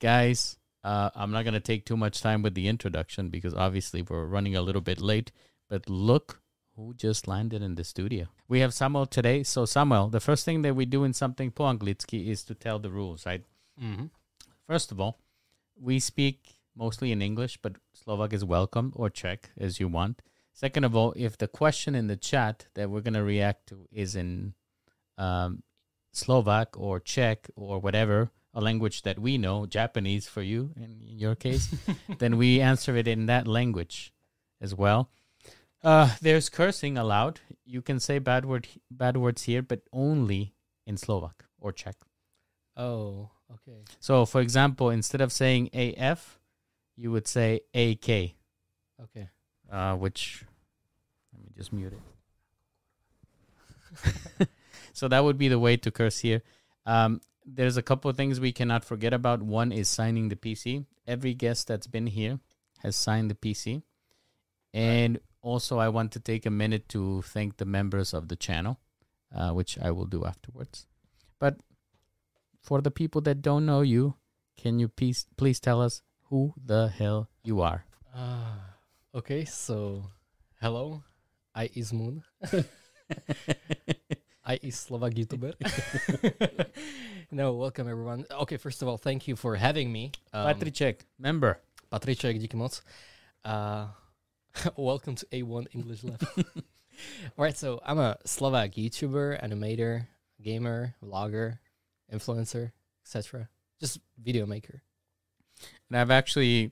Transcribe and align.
guys, 0.00 0.56
uh, 0.84 1.10
I'm 1.14 1.30
not 1.30 1.44
going 1.44 1.54
to 1.54 1.60
take 1.60 1.84
too 1.84 1.96
much 1.96 2.20
time 2.20 2.42
with 2.42 2.54
the 2.54 2.68
introduction 2.68 3.28
because 3.28 3.54
obviously 3.54 4.02
we're 4.02 4.26
running 4.26 4.56
a 4.56 4.62
little 4.62 4.80
bit 4.80 5.00
late. 5.00 5.32
But 5.68 5.88
look 5.88 6.40
who 6.76 6.94
just 6.94 7.26
landed 7.26 7.62
in 7.62 7.74
the 7.74 7.84
studio. 7.84 8.26
We 8.48 8.60
have 8.60 8.74
Samuel 8.74 9.06
today. 9.06 9.42
So, 9.42 9.64
Samuel, 9.64 10.08
the 10.08 10.20
first 10.20 10.44
thing 10.44 10.62
that 10.62 10.76
we 10.76 10.84
do 10.84 11.04
in 11.04 11.12
something 11.12 11.50
po 11.50 11.64
anglicky 11.64 12.28
is 12.28 12.44
to 12.44 12.54
tell 12.54 12.78
the 12.78 12.90
rules, 12.90 13.26
right? 13.26 13.42
Mm-hmm. 13.82 14.06
First 14.66 14.92
of 14.92 15.00
all, 15.00 15.18
we 15.80 15.98
speak 15.98 16.56
mostly 16.76 17.12
in 17.12 17.22
English, 17.22 17.58
but 17.62 17.76
Slovak 17.94 18.32
is 18.32 18.44
welcome 18.44 18.92
or 18.94 19.08
Czech 19.10 19.50
as 19.58 19.80
you 19.80 19.88
want. 19.88 20.20
Second 20.52 20.84
of 20.84 20.94
all, 20.94 21.12
if 21.16 21.36
the 21.36 21.48
question 21.48 21.94
in 21.94 22.06
the 22.06 22.16
chat 22.16 22.66
that 22.74 22.90
we're 22.90 23.00
going 23.00 23.14
to 23.14 23.22
react 23.22 23.66
to 23.68 23.88
is 23.90 24.14
in 24.14 24.54
um, 25.18 25.62
Slovak 26.12 26.78
or 26.78 27.00
Czech 27.00 27.48
or 27.56 27.78
whatever, 27.78 28.30
a 28.56 28.60
language 28.60 29.02
that 29.02 29.18
we 29.18 29.36
know, 29.36 29.66
Japanese 29.66 30.26
for 30.26 30.40
you 30.40 30.72
in, 30.76 31.02
in 31.06 31.18
your 31.18 31.34
case, 31.36 31.68
then 32.18 32.38
we 32.38 32.58
answer 32.60 32.96
it 32.96 33.06
in 33.06 33.26
that 33.26 33.46
language 33.46 34.14
as 34.62 34.74
well. 34.74 35.10
Uh, 35.84 36.16
there's 36.22 36.48
cursing 36.48 36.96
allowed. 36.96 37.40
You 37.66 37.82
can 37.82 38.00
say 38.00 38.18
bad 38.18 38.46
word 38.46 38.66
bad 38.90 39.18
words 39.18 39.42
here, 39.42 39.60
but 39.62 39.82
only 39.92 40.54
in 40.86 40.96
Slovak 40.96 41.44
or 41.60 41.70
Czech. 41.70 41.96
Oh, 42.76 43.28
okay. 43.52 43.84
So, 44.00 44.24
for 44.24 44.40
example, 44.40 44.88
instead 44.88 45.20
of 45.20 45.32
saying 45.32 45.68
AF, 45.74 46.38
you 46.96 47.12
would 47.12 47.28
say 47.28 47.60
AK, 47.74 48.08
Okay. 49.02 49.28
uh, 49.70 49.96
which 49.96 50.44
let 51.34 51.44
me 51.44 51.50
just 51.54 51.74
mute 51.74 51.92
it. 51.92 52.00
so 54.94 55.08
that 55.08 55.22
would 55.24 55.36
be 55.36 55.48
the 55.48 55.58
way 55.58 55.76
to 55.76 55.90
curse 55.90 56.20
here. 56.20 56.42
Um, 56.86 57.20
there's 57.46 57.76
a 57.76 57.82
couple 57.82 58.10
of 58.10 58.16
things 58.16 58.40
we 58.40 58.52
cannot 58.52 58.84
forget 58.84 59.14
about. 59.14 59.42
One 59.42 59.72
is 59.72 59.88
signing 59.88 60.28
the 60.28 60.36
PC. 60.36 60.84
Every 61.06 61.34
guest 61.34 61.68
that's 61.68 61.86
been 61.86 62.08
here 62.08 62.40
has 62.82 62.96
signed 62.96 63.30
the 63.30 63.34
PC. 63.34 63.82
And 64.74 65.20
also, 65.40 65.78
I 65.78 65.88
want 65.88 66.12
to 66.12 66.20
take 66.20 66.44
a 66.44 66.50
minute 66.50 66.88
to 66.90 67.22
thank 67.22 67.56
the 67.56 67.64
members 67.64 68.12
of 68.12 68.28
the 68.28 68.36
channel, 68.36 68.80
uh, 69.34 69.50
which 69.52 69.78
I 69.78 69.92
will 69.92 70.06
do 70.06 70.24
afterwards. 70.24 70.86
But 71.38 71.56
for 72.60 72.80
the 72.82 72.90
people 72.90 73.20
that 73.22 73.42
don't 73.42 73.64
know 73.64 73.82
you, 73.82 74.16
can 74.56 74.78
you 74.78 74.88
please 74.88 75.26
please 75.36 75.60
tell 75.60 75.80
us 75.80 76.02
who 76.24 76.52
the 76.62 76.88
hell 76.88 77.30
you 77.44 77.60
are? 77.60 77.84
Uh, 78.14 78.56
okay, 79.14 79.44
so 79.44 80.10
hello. 80.60 81.04
I 81.54 81.70
is 81.74 81.92
Moon. 81.92 82.24
I 84.46 84.60
is 84.62 84.78
Slovak 84.78 85.18
YouTuber. 85.18 85.58
no, 87.32 87.54
welcome 87.54 87.90
everyone. 87.90 88.24
Okay, 88.30 88.56
first 88.56 88.80
of 88.80 88.86
all, 88.86 88.96
thank 88.96 89.26
you 89.26 89.34
for 89.34 89.56
having 89.56 89.90
me. 89.90 90.12
Um, 90.32 90.46
Patriček, 90.46 91.02
member. 91.18 91.58
Patriček, 91.90 92.38
díky 92.38 92.54
moc. 92.54 92.78
Uh, 93.44 93.88
welcome 94.76 95.16
to 95.16 95.26
A1 95.32 95.66
English 95.74 96.04
Lab. 96.04 96.22
All 96.38 97.42
right, 97.42 97.58
so 97.58 97.80
I'm 97.84 97.98
a 97.98 98.18
Slovak 98.24 98.78
YouTuber, 98.78 99.42
animator, 99.42 100.06
gamer, 100.40 100.94
vlogger, 101.02 101.58
influencer, 102.14 102.70
etc. 103.02 103.48
Just 103.80 103.98
video 104.14 104.46
maker. 104.46 104.80
And 105.90 105.98
I've 105.98 106.12
actually, 106.12 106.70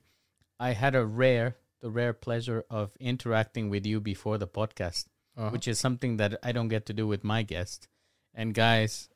I 0.60 0.78
had 0.78 0.94
a 0.94 1.04
rare, 1.04 1.56
the 1.82 1.90
rare 1.90 2.12
pleasure 2.12 2.62
of 2.70 2.94
interacting 3.00 3.68
with 3.68 3.84
you 3.84 3.98
before 3.98 4.38
the 4.38 4.46
podcast, 4.46 5.06
Uh-huh. 5.36 5.50
which 5.50 5.66
is 5.66 5.80
something 5.80 6.16
that 6.18 6.38
I 6.44 6.52
don't 6.52 6.68
get 6.68 6.86
to 6.86 6.92
do 6.92 7.08
with 7.08 7.24
my 7.24 7.42
guest. 7.42 7.88
And 8.34 8.54
guys, 8.54 9.08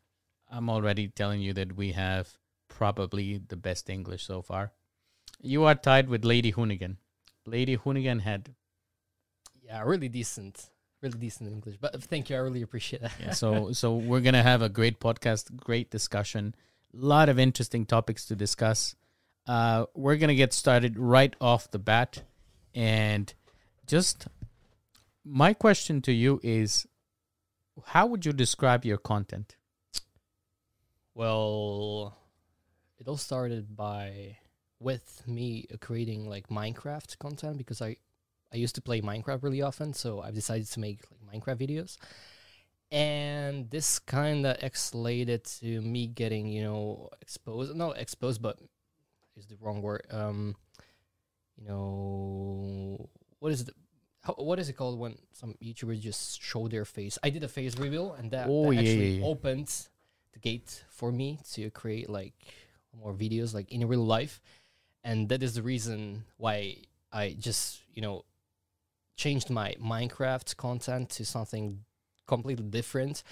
I'm 0.51 0.69
already 0.69 1.09
telling 1.09 1.41
you 1.41 1.53
that 1.55 1.77
we 1.77 1.93
have 1.93 2.39
probably 2.69 3.39
the 3.39 3.57
best 3.57 3.89
English 3.89 4.27
so 4.27 4.43
far. 4.43 4.73
You 5.41 5.65
are 5.65 5.75
tied 5.77 6.09
with 6.09 6.25
Lady 6.25 6.53
Hoonigan. 6.53 6.97
Lady 7.47 7.77
Hoonigan 7.77 8.23
had 8.23 8.55
yeah, 9.63 9.83
really 9.85 10.09
decent, 10.09 10.71
really 11.03 11.19
decent 11.19 11.51
English. 11.51 11.77
But 11.81 12.03
thank 12.03 12.31
you, 12.31 12.37
I 12.37 12.41
really 12.41 12.63
appreciate 12.63 13.03
that. 13.03 13.13
Yeah, 13.21 13.33
so 13.33 13.73
so 13.81 13.95
we're 13.95 14.21
gonna 14.21 14.43
have 14.43 14.63
a 14.63 14.69
great 14.69 14.99
podcast, 14.99 15.55
great 15.57 15.91
discussion, 15.91 16.55
a 16.95 17.07
lot 17.07 17.29
of 17.29 17.39
interesting 17.39 17.87
topics 17.87 18.25
to 18.27 18.37
discuss. 18.37 18.97
Uh, 19.47 19.87
we're 19.95 20.17
gonna 20.17 20.35
get 20.35 20.53
started 20.53 20.99
right 20.99 21.35
off 21.41 21.71
the 21.71 21.79
bat, 21.79 22.23
and 22.75 23.33
just 23.87 24.27
my 25.25 25.53
question 25.55 26.01
to 26.03 26.13
you 26.13 26.41
is, 26.43 26.87
how 27.87 28.07
would 28.07 28.27
you 28.27 28.33
describe 28.33 28.85
your 28.85 28.99
content? 28.99 29.57
Well, 31.15 32.17
it 32.99 33.09
all 33.09 33.17
started 33.17 33.77
by 33.77 34.39
with 34.81 35.23
me 35.27 35.67
creating 35.81 36.29
like 36.29 36.49
Minecraft 36.49 37.19
content 37.19 37.59
because 37.59 37.83
I 37.83 37.97
I 38.53 38.57
used 38.57 38.77
to 38.77 38.81
play 38.81 39.01
Minecraft 39.01 39.43
really 39.43 39.63
often, 39.63 39.93
so 39.93 40.21
I've 40.21 40.35
decided 40.35 40.67
to 40.69 40.81
make 40.81 41.01
like 41.11 41.43
Minecraft 41.43 41.61
videos. 41.61 41.99
And 42.91 43.71
this 43.71 43.99
kind 43.99 44.47
of 44.47 44.57
escalated 44.59 45.61
to 45.61 45.83
me 45.83 46.07
getting, 46.07 46.47
you 46.47 46.63
know, 46.63 47.11
exposed. 47.21 47.77
No, 47.77 47.91
exposed, 47.91 48.41
but 48.41 48.59
is 49.37 49.47
the 49.47 49.57
wrong 49.61 49.83
word. 49.83 50.07
Um, 50.11 50.57
you 51.57 51.69
know, 51.69 53.11
what 53.41 53.53
is 53.53 53.67
the 53.67 53.73
how, 54.29 54.35
what 54.35 54.59
is 54.59 54.69
it 54.69 54.75
called 54.75 54.99
when 54.99 55.17
some 55.33 55.55
YouTubers 55.63 56.01
just 56.01 56.43
show 56.43 56.69
their 56.69 56.85
face? 56.85 57.19
I 57.23 57.31
did 57.31 57.43
a 57.43 57.49
face 57.49 57.77
reveal, 57.79 58.13
and 58.13 58.31
that, 58.31 58.47
Oh, 58.49 58.67
that 58.67 58.75
yeah, 58.75 58.81
actually 58.81 59.11
yeah, 59.15 59.21
yeah. 59.21 59.27
opened 59.27 59.89
the 60.33 60.39
gate 60.39 60.85
for 60.91 61.11
me 61.11 61.41
to 61.53 61.71
create 61.71 62.09
like 62.11 62.35
more 62.99 63.13
videos 63.15 63.55
like 63.55 63.73
in 63.73 63.87
real 63.89 64.05
life, 64.05 64.41
and 65.03 65.29
that 65.31 65.43
is 65.43 65.55
the 65.55 65.63
reason 65.63 66.25
why 66.37 66.77
I 67.11 67.37
just 67.39 67.81
you 67.95 68.03
know 68.03 68.25
changed 69.17 69.51
my 69.51 69.75
Minecraft 69.81 70.57
content 70.57 71.11
to 71.11 71.25
something 71.25 71.85
completely 72.27 72.67
different, 72.67 73.23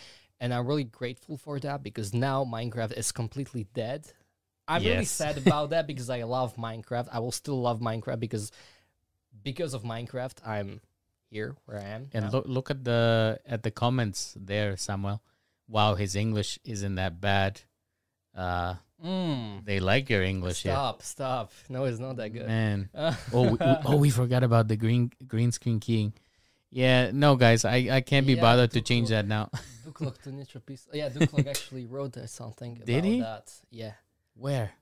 and 0.41 0.55
I'm 0.55 0.67
really 0.67 0.85
grateful 0.85 1.37
for 1.37 1.61
that 1.61 1.83
because 1.83 2.15
now 2.15 2.45
Minecraft 2.45 2.97
is 2.97 3.13
completely 3.13 3.67
dead. 3.75 4.07
I'm 4.69 4.83
really 4.83 5.05
sad 5.05 5.37
about 5.47 5.71
that 5.71 5.87
because 5.87 6.09
I 6.11 6.23
love 6.23 6.57
Minecraft. 6.57 7.09
I 7.13 7.19
will 7.21 7.33
still 7.33 7.61
love 7.61 7.81
Minecraft 7.81 8.19
because 8.19 8.51
because 9.43 9.75
of 9.75 9.83
Minecraft 9.83 10.39
I'm 10.47 10.81
here 11.31 11.57
where 11.67 11.79
I 11.79 11.85
am. 11.85 12.09
And 12.13 12.25
now. 12.27 12.31
look 12.31 12.45
look 12.47 12.71
at 12.71 12.85
the 12.85 13.39
at 13.47 13.63
the 13.63 13.71
comments 13.71 14.35
there, 14.39 14.77
Samuel. 14.77 15.23
Wow, 15.69 15.95
his 15.95 16.15
English 16.15 16.59
isn't 16.65 16.95
that 16.97 17.21
bad. 17.21 17.61
Uh, 18.35 18.75
Mm. 19.05 19.63
they 19.67 19.79
like 19.79 20.09
your 20.09 20.23
English, 20.23 20.65
yeah. 20.65 20.73
Stop, 20.73 21.03
stop. 21.03 21.53
No, 21.69 21.85
it's 21.85 21.99
not 21.99 22.17
that 22.17 22.31
good. 22.33 22.47
Man. 22.47 22.89
Oh, 23.31 23.43
we, 23.45 23.51
we- 23.61 23.77
oh, 23.85 23.97
we 23.97 24.09
forgot 24.09 24.43
about 24.43 24.69
the 24.69 24.77
green 24.77 25.13
green 25.29 25.53
screen 25.53 25.81
keying. 25.81 26.15
Yeah, 26.71 27.11
no, 27.13 27.37
guys, 27.37 27.65
I, 27.67 27.89
I 27.93 28.01
can't 28.01 28.27
be 28.27 28.35
Yeah, 28.35 28.41
bothered 28.41 28.71
to 28.73 28.81
change 28.81 29.11
Look. 29.11 29.17
that 29.21 29.27
now. 29.29 29.51
Duklok 29.85 30.17
to 30.23 30.31
niečo 30.31 30.61
písal. 30.65 30.95
Yeah, 30.95 31.11
Duklok 31.11 31.47
actually 31.47 31.85
wrote 31.93 32.17
something 32.29 32.81
Did 32.85 32.89
about 32.89 33.05
he? 33.05 33.21
that. 33.21 33.53
Yeah. 33.71 33.93
Where? 34.35 34.73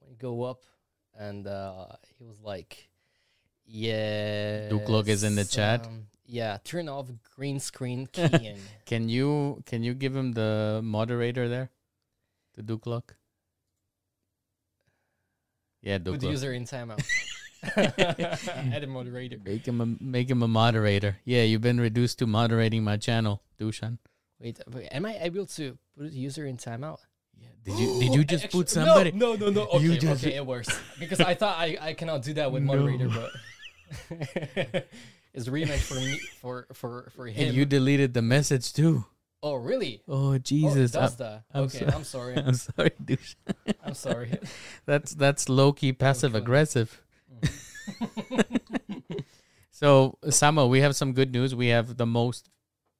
When 0.00 0.08
you 0.10 0.16
go 0.16 0.44
up 0.44 0.62
and 1.18 1.46
uh 1.46 1.86
he 2.16 2.24
was 2.24 2.40
like 2.40 2.88
Yeah 3.70 4.68
Duklok 4.70 5.08
is 5.08 5.22
in 5.24 5.34
the 5.34 5.44
chat? 5.44 5.86
Um, 5.86 6.06
yeah, 6.26 6.58
turn 6.64 6.88
off 6.88 7.06
green 7.36 7.60
screen 7.60 8.06
keying. 8.12 8.58
Can 8.86 9.08
you 9.08 9.62
can 9.66 9.82
you 9.82 9.94
give 9.94 10.16
him 10.16 10.32
the 10.32 10.80
moderator 10.82 11.48
there? 11.48 11.70
The 12.56 12.62
Duke 12.62 12.86
Lock? 12.86 13.14
Yeah, 15.82 15.98
Duke 15.98 16.20
Put 16.20 16.30
user 16.30 16.52
in 16.52 16.64
timeout. 16.64 17.04
Add 17.76 18.84
a 18.84 18.86
moderator. 18.86 19.36
Make 19.44 19.66
him 19.66 19.80
a 19.80 19.86
make 20.02 20.30
him 20.30 20.42
a 20.42 20.48
moderator. 20.48 21.16
Yeah, 21.24 21.42
you've 21.42 21.60
been 21.60 21.80
reduced 21.80 22.18
to 22.20 22.26
moderating 22.26 22.84
my 22.84 22.96
channel, 22.96 23.42
Dushan. 23.60 23.98
Wait, 24.40 24.60
uh, 24.60 24.70
wait, 24.72 24.88
am 24.92 25.04
I 25.06 25.18
able 25.20 25.46
to 25.46 25.76
put 25.96 26.12
user 26.12 26.46
in 26.46 26.56
timeout? 26.56 26.98
Yeah. 27.36 27.48
Did 27.64 27.78
you 27.78 28.00
did 28.00 28.14
you 28.14 28.24
just 28.32 28.44
Actually- 28.44 28.60
put 28.60 28.68
somebody? 28.70 29.12
No, 29.12 29.34
no, 29.34 29.50
no. 29.50 29.66
no. 29.72 29.78
You 29.80 29.90
Okay, 29.92 29.98
just- 29.98 30.24
okay, 30.24 30.36
it 30.36 30.46
works. 30.46 30.68
Because 30.98 31.20
I 31.20 31.34
thought 31.34 31.58
I, 31.58 31.76
I 31.80 31.92
cannot 31.94 32.22
do 32.22 32.32
that 32.34 32.50
with 32.52 32.62
No. 32.62 32.74
moderator, 32.76 33.08
but 33.08 33.30
it's 35.34 35.48
really 35.48 35.66
meant 35.66 35.80
for 35.80 35.94
me 35.94 36.18
for 36.40 36.66
for 36.72 37.10
for 37.14 37.26
him. 37.26 37.48
And 37.48 37.56
you 37.56 37.64
deleted 37.64 38.14
the 38.14 38.22
message 38.22 38.72
too. 38.72 39.04
oh, 39.42 39.54
really? 39.54 40.02
Oh 40.08 40.32
Oh, 40.34 40.38
Jesus! 40.38 40.92
does 40.92 41.20
I'm. 41.20 41.42
I'm 41.54 41.62
okay, 41.64 41.78
so- 41.78 41.86
I'm 41.94 42.04
sorry. 42.04 42.36
I'm 42.46 42.54
sorry, 42.54 42.90
Dushan. 43.02 43.36
I'm 43.84 43.94
sorry. 43.94 44.38
That's 44.86 45.14
that's 45.14 45.48
low 45.48 45.72
key 45.72 45.92
passive 45.92 46.32
funny. 46.32 46.42
aggressive. 46.42 47.00
Mm-hmm. 47.32 49.18
So 49.70 50.18
Samuel, 50.28 50.68
we 50.68 50.80
have 50.80 50.96
some 50.96 51.12
good 51.12 51.32
news. 51.32 51.54
We 51.54 51.68
have 51.68 51.96
the 51.96 52.06
most 52.06 52.50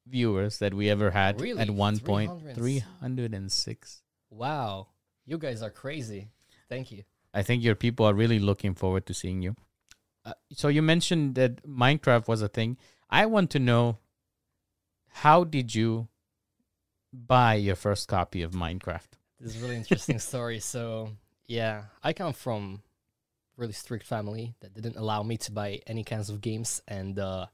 viewers 0.06 0.58
that 0.58 0.72
we 0.74 0.88
ever 0.88 1.10
had 1.10 1.40
Really? 1.40 1.60
at 1.60 1.70
one 1.70 1.98
point. 1.98 2.30
306. 2.30 2.56
Three 2.58 2.78
hundred 3.00 3.34
and 3.34 3.50
six. 3.50 4.02
wow, 4.30 4.86
you 5.26 5.38
guys 5.38 5.60
are 5.62 5.70
crazy. 5.70 6.28
Thank 6.68 6.92
you. 6.92 7.02
I 7.34 7.42
think 7.42 7.62
your 7.64 7.74
people 7.74 8.06
are 8.06 8.14
really 8.14 8.38
looking 8.38 8.74
forward 8.74 9.06
to 9.06 9.14
seeing 9.14 9.42
you. 9.42 9.54
Uh, 10.28 10.32
so 10.52 10.68
you 10.68 10.82
mentioned 10.82 11.34
that 11.36 11.66
Minecraft 11.66 12.28
was 12.28 12.42
a 12.42 12.48
thing. 12.48 12.76
I 13.08 13.24
want 13.26 13.50
to 13.50 13.58
know 13.58 13.98
how 15.08 15.44
did 15.44 15.74
you 15.74 16.08
buy 17.12 17.54
your 17.54 17.76
first 17.76 18.08
copy 18.08 18.42
of 18.42 18.52
Minecraft? 18.52 19.08
This 19.40 19.54
is 19.54 19.62
a 19.62 19.64
really 19.64 19.76
interesting 19.76 20.18
story. 20.18 20.60
So 20.74 21.10
Yeah, 21.46 21.84
I 22.02 22.12
come 22.12 22.34
from 22.34 22.82
really 23.56 23.72
strict 23.72 24.04
family 24.06 24.54
that 24.60 24.74
didn't 24.74 24.96
allow 24.96 25.22
me 25.22 25.36
to 25.38 25.52
buy 25.52 25.80
any 25.86 26.04
kinds 26.04 26.28
of 26.30 26.40
games 26.40 26.82
and 26.86 27.18
uh 27.18 27.46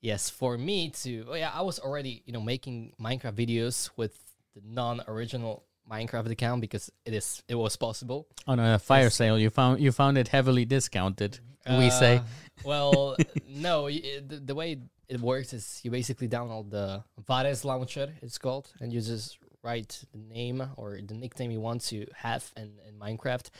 yes, 0.00 0.30
for 0.30 0.56
me 0.56 0.90
to 1.02 1.26
oh 1.28 1.34
yeah, 1.34 1.50
I 1.52 1.62
was 1.62 1.80
already, 1.80 2.22
you 2.26 2.32
know, 2.32 2.40
making 2.40 2.94
Minecraft 3.00 3.34
videos 3.34 3.90
with 3.96 4.16
the 4.54 4.62
non-original 4.64 5.64
Minecraft 5.90 6.30
account 6.30 6.60
because 6.60 6.92
it 7.04 7.12
is 7.12 7.42
it 7.48 7.56
was 7.56 7.76
possible. 7.76 8.28
On 8.46 8.60
a 8.60 8.78
fire 8.78 9.04
Yes. 9.04 9.16
sale, 9.16 9.38
you 9.38 9.50
found 9.50 9.80
you 9.80 9.90
found 9.90 10.16
it 10.16 10.28
heavily 10.28 10.64
discounted. 10.64 11.40
We 11.68 11.90
say. 11.90 12.16
Uh, 12.18 12.22
well, 12.64 13.16
no, 13.48 13.86
it- 13.86 14.28
the, 14.28 14.36
the 14.36 14.54
way 14.54 14.78
it 15.08 15.20
works 15.20 15.52
is 15.52 15.80
you 15.82 15.90
basically 15.90 16.28
download 16.28 16.70
the 16.70 17.04
Vares 17.28 17.64
launcher, 17.64 18.12
it's 18.22 18.38
called, 18.38 18.70
and 18.80 18.92
you 18.92 19.00
just 19.00 19.38
write 19.62 20.04
the 20.12 20.18
name 20.18 20.62
or 20.76 20.98
the 21.06 21.14
nickname 21.14 21.50
you 21.50 21.60
want 21.60 21.82
to 21.82 22.06
have 22.16 22.50
in, 22.56 22.72
in 22.88 22.94
Minecraft. 22.98 23.50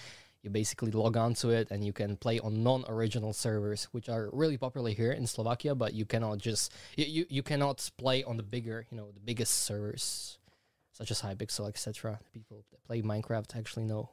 You 0.43 0.51
basically 0.51 0.91
log 0.91 1.17
on 1.17 1.35
to 1.35 1.51
it 1.51 1.71
and 1.71 1.85
you 1.85 1.93
can 1.93 2.17
play 2.17 2.41
on 2.41 2.65
non-original 2.65 3.33
servers, 3.33 3.85
which 3.93 4.09
are 4.09 4.29
really 4.33 4.59
popular 4.59 4.91
here 4.91 5.13
in 5.13 5.27
Slovakia, 5.29 5.77
but 5.77 5.95
you 5.95 6.05
cannot 6.05 6.39
just 6.39 6.73
you, 6.97 7.05
you, 7.05 7.27
you 7.29 7.43
cannot 7.45 7.89
play 7.97 8.25
on 8.25 8.37
the 8.39 8.43
bigger, 8.43 8.85
you 8.91 8.97
know, 8.97 9.13
the 9.13 9.21
biggest 9.21 9.63
servers 9.63 10.39
such 10.91 11.11
as 11.13 11.23
Hypixel, 11.23 11.69
etc. 11.69 12.19
People 12.33 12.65
that 12.73 12.85
play 12.85 13.03
Minecraft 13.03 13.55
actually 13.57 13.85
know 13.85 14.11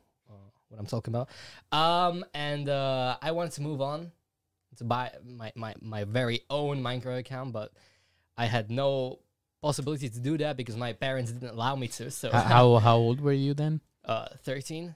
what 0.69 0.79
I'm 0.79 0.85
talking 0.85 1.13
about. 1.13 1.29
Um, 1.71 2.25
and 2.33 2.69
uh, 2.69 3.17
I 3.21 3.31
wanted 3.31 3.53
to 3.53 3.61
move 3.61 3.81
on 3.81 4.11
to 4.77 4.83
buy 4.83 5.11
my, 5.25 5.51
my, 5.55 5.75
my 5.81 6.03
very 6.05 6.41
own 6.49 6.81
Minecraft 6.81 7.19
account, 7.19 7.51
but 7.51 7.71
I 8.37 8.45
had 8.45 8.71
no 8.71 9.19
possibility 9.61 10.09
to 10.09 10.19
do 10.19 10.37
that 10.37 10.55
because 10.55 10.77
my 10.77 10.93
parents 10.93 11.31
didn't 11.31 11.49
allow 11.49 11.75
me 11.75 11.89
to. 11.89 12.09
So 12.11 12.31
how 12.31 12.77
how 12.77 12.95
old 12.95 13.19
were 13.19 13.33
you 13.33 13.53
then? 13.53 13.81
uh, 14.09 14.27
13. 14.43 14.95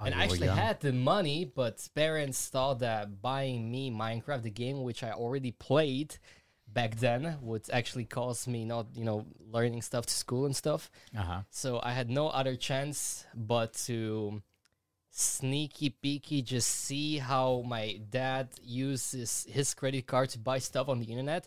Oh, 0.00 0.04
and 0.06 0.14
I 0.14 0.24
actually 0.24 0.46
young. 0.46 0.56
had 0.56 0.80
the 0.80 0.92
money, 0.92 1.44
but 1.44 1.86
parents 1.94 2.48
thought 2.48 2.80
that 2.80 3.22
buying 3.22 3.70
me 3.70 3.90
Minecraft, 3.90 4.42
the 4.42 4.50
game 4.50 4.82
which 4.82 5.04
I 5.04 5.12
already 5.12 5.52
played 5.52 6.16
back 6.66 6.96
then, 6.96 7.36
would 7.42 7.68
actually 7.72 8.04
cost 8.04 8.48
me 8.48 8.64
not, 8.64 8.86
you 8.96 9.04
know, 9.04 9.26
learning 9.52 9.82
stuff 9.82 10.06
to 10.06 10.14
school 10.14 10.46
and 10.46 10.56
stuff. 10.56 10.90
Uh-huh. 11.16 11.42
So 11.50 11.80
I 11.82 11.92
had 11.92 12.10
no 12.10 12.28
other 12.28 12.56
chance 12.56 13.24
but 13.34 13.74
to 13.84 14.42
sneaky 15.16 15.94
peeky 16.02 16.42
just 16.42 16.68
see 16.68 17.18
how 17.18 17.62
my 17.64 18.00
dad 18.10 18.48
uses 18.64 19.46
his 19.48 19.72
credit 19.72 20.08
card 20.08 20.28
to 20.28 20.38
buy 20.40 20.58
stuff 20.58 20.88
on 20.88 20.98
the 20.98 21.06
internet. 21.06 21.46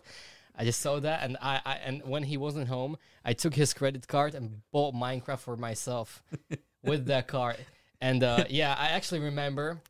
I 0.56 0.64
just 0.64 0.80
saw 0.80 0.98
that 1.00 1.22
and 1.22 1.36
I, 1.42 1.60
I 1.64 1.74
and 1.84 2.02
when 2.04 2.22
he 2.22 2.38
wasn't 2.38 2.68
home, 2.68 2.96
I 3.24 3.34
took 3.34 3.54
his 3.54 3.74
credit 3.74 4.08
card 4.08 4.34
and 4.34 4.62
bought 4.72 4.94
Minecraft 4.94 5.40
for 5.40 5.56
myself 5.56 6.22
with 6.82 7.06
that 7.06 7.28
card. 7.28 7.58
And 8.00 8.24
uh, 8.24 8.44
yeah, 8.48 8.74
I 8.78 8.88
actually 8.88 9.20
remember 9.20 9.82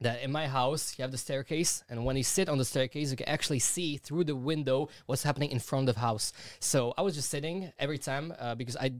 that 0.00 0.22
in 0.22 0.30
my 0.30 0.46
house 0.46 0.96
you 0.96 1.02
have 1.02 1.10
the 1.10 1.18
staircase 1.18 1.82
and 1.88 2.04
when 2.04 2.16
you 2.16 2.22
sit 2.22 2.48
on 2.48 2.56
the 2.56 2.64
staircase 2.64 3.10
you 3.10 3.16
can 3.16 3.28
actually 3.28 3.58
see 3.58 3.96
through 3.96 4.22
the 4.22 4.36
window 4.36 4.88
what's 5.06 5.24
happening 5.24 5.50
in 5.50 5.58
front 5.58 5.88
of 5.88 5.96
house 5.96 6.32
so 6.60 6.94
i 6.96 7.02
was 7.02 7.16
just 7.16 7.28
sitting 7.28 7.72
every 7.80 7.98
time 7.98 8.32
uh, 8.38 8.54
because 8.54 8.76
I, 8.76 8.92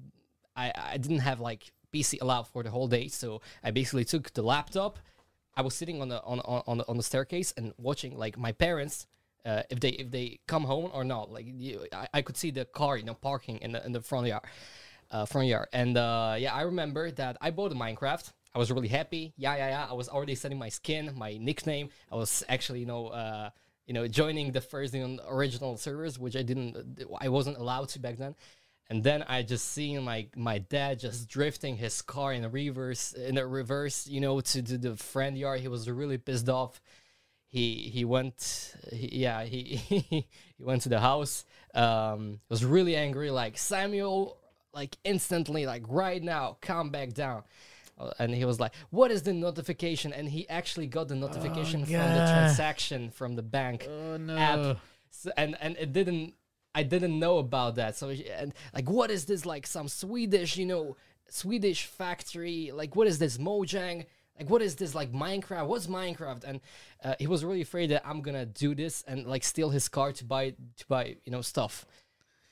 I 0.56 0.72
i 0.74 0.96
didn't 0.96 1.20
have 1.20 1.38
like 1.38 1.70
pc 1.92 2.20
allowed 2.20 2.46
for 2.46 2.62
the 2.62 2.70
whole 2.70 2.88
day 2.88 3.08
so 3.08 3.40
i 3.62 3.70
basically 3.70 4.04
took 4.04 4.32
the 4.34 4.42
laptop 4.42 4.98
i 5.56 5.62
was 5.62 5.74
sitting 5.74 6.00
on 6.00 6.08
the 6.08 6.22
on 6.22 6.40
on, 6.40 6.82
on, 6.86 6.96
the, 6.96 7.02
staircase 7.02 7.52
and 7.56 7.72
watching 7.78 8.16
like 8.16 8.38
my 8.38 8.52
parents 8.52 9.06
uh, 9.46 9.62
if 9.70 9.80
they 9.80 9.90
if 9.90 10.10
they 10.10 10.38
come 10.46 10.64
home 10.64 10.90
or 10.92 11.04
not 11.04 11.30
like 11.30 11.46
you, 11.46 11.86
I, 11.92 12.08
I 12.14 12.22
could 12.22 12.36
see 12.36 12.50
the 12.50 12.64
car 12.64 12.96
you 12.96 13.04
know 13.04 13.14
parking 13.14 13.58
in 13.58 13.72
the 13.72 13.86
in 13.86 13.92
the 13.92 14.00
front 14.00 14.26
yard 14.26 14.42
uh, 15.10 15.26
front 15.26 15.48
yard. 15.48 15.68
And 15.72 15.96
uh, 15.96 16.36
yeah, 16.38 16.54
I 16.54 16.62
remember 16.62 17.10
that 17.12 17.36
I 17.40 17.50
bought 17.50 17.72
Minecraft. 17.72 18.32
I 18.54 18.58
was 18.58 18.70
really 18.70 18.88
happy. 18.88 19.32
Yeah, 19.36 19.56
yeah, 19.56 19.68
yeah. 19.68 19.86
I 19.88 19.92
was 19.92 20.08
already 20.08 20.34
setting 20.34 20.58
my 20.58 20.68
skin, 20.68 21.12
my 21.16 21.36
nickname. 21.36 21.90
I 22.10 22.16
was 22.16 22.42
actually, 22.48 22.80
you 22.80 22.86
know, 22.86 23.08
uh, 23.08 23.50
you 23.86 23.94
know, 23.94 24.06
joining 24.06 24.52
the 24.52 24.60
first 24.60 24.94
original 25.28 25.76
servers, 25.76 26.18
which 26.18 26.36
I 26.36 26.42
didn't, 26.42 27.06
I 27.20 27.28
wasn't 27.28 27.56
allowed 27.56 27.88
to 27.90 27.98
back 27.98 28.16
then. 28.16 28.34
And 28.90 29.04
then 29.04 29.22
I 29.28 29.42
just 29.42 29.70
seen 29.72 30.02
my 30.02 30.28
my 30.34 30.58
dad 30.58 30.98
just 30.98 31.28
drifting 31.28 31.76
his 31.76 32.00
car 32.00 32.32
in 32.32 32.50
reverse, 32.50 33.12
in 33.12 33.36
a 33.36 33.46
reverse, 33.46 34.06
you 34.06 34.20
know, 34.20 34.40
to, 34.40 34.62
to 34.62 34.78
the 34.78 34.96
friend 34.96 35.36
yard. 35.36 35.60
He 35.60 35.68
was 35.68 35.88
really 35.90 36.16
pissed 36.16 36.48
off. 36.48 36.80
He 37.48 37.90
he 37.92 38.04
went 38.04 38.74
he, 38.92 39.08
yeah 39.12 39.44
he 39.44 39.76
he 39.76 40.26
went 40.58 40.82
to 40.82 40.88
the 40.88 41.00
house. 41.00 41.44
Um 41.74 42.40
was 42.48 42.64
really 42.64 42.96
angry. 42.96 43.30
Like 43.30 43.58
samuel 43.58 44.38
like 44.72 44.96
instantly 45.04 45.66
like 45.66 45.82
right 45.88 46.22
now 46.22 46.56
calm 46.62 46.90
back 46.90 47.12
down. 47.12 47.42
Uh, 47.98 48.12
and 48.18 48.32
he 48.32 48.44
was 48.44 48.58
like 48.60 48.72
what 48.90 49.10
is 49.10 49.22
the 49.22 49.34
notification? 49.34 50.14
And 50.14 50.28
he 50.28 50.48
actually 50.48 50.86
got 50.86 51.08
the 51.08 51.14
notification 51.16 51.84
from 51.84 52.14
the 52.14 52.20
transaction 52.32 53.10
from 53.10 53.36
the 53.36 53.42
bank 53.42 53.86
Oh 53.86 54.16
no. 54.16 54.36
app. 54.36 54.78
So, 55.10 55.30
and 55.36 55.56
and 55.60 55.76
it 55.78 55.92
didn't 55.92 56.34
i 56.74 56.82
didn't 56.82 57.18
know 57.18 57.38
about 57.38 57.76
that. 57.76 57.96
So 57.96 58.10
and 58.10 58.54
like 58.74 58.88
what 58.88 59.10
is 59.10 59.24
this 59.24 59.44
like 59.46 59.66
some 59.66 59.88
swedish 59.88 60.56
you 60.56 60.66
know 60.66 60.96
swedish 61.28 61.86
factory? 61.86 62.70
Like 62.72 62.96
what 62.96 63.06
is 63.06 63.18
this 63.18 63.38
mojang? 63.38 64.06
Like 64.38 64.50
what 64.50 64.62
is 64.62 64.76
this 64.76 64.94
like 64.94 65.12
minecraft? 65.12 65.66
What's 65.66 65.86
minecraft? 65.86 66.44
And 66.44 66.60
uh, 67.02 67.14
he 67.18 67.26
was 67.26 67.44
really 67.44 67.62
afraid 67.62 67.90
that 67.90 68.02
i'm 68.04 68.22
gonna 68.22 68.46
do 68.46 68.74
this 68.74 69.04
and 69.06 69.26
like 69.26 69.44
steal 69.44 69.70
his 69.70 69.88
car 69.88 70.12
to 70.12 70.24
buy 70.24 70.50
to 70.50 70.86
buy 70.88 71.16
you 71.24 71.32
know 71.32 71.42
stuff. 71.42 71.86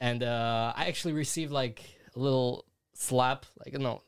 And 0.00 0.22
uh 0.22 0.72
i 0.76 0.86
actually 0.86 1.14
received 1.14 1.52
like 1.52 1.82
a 2.14 2.18
little 2.18 2.64
slap 2.94 3.46
like 3.64 3.78
no 3.78 4.02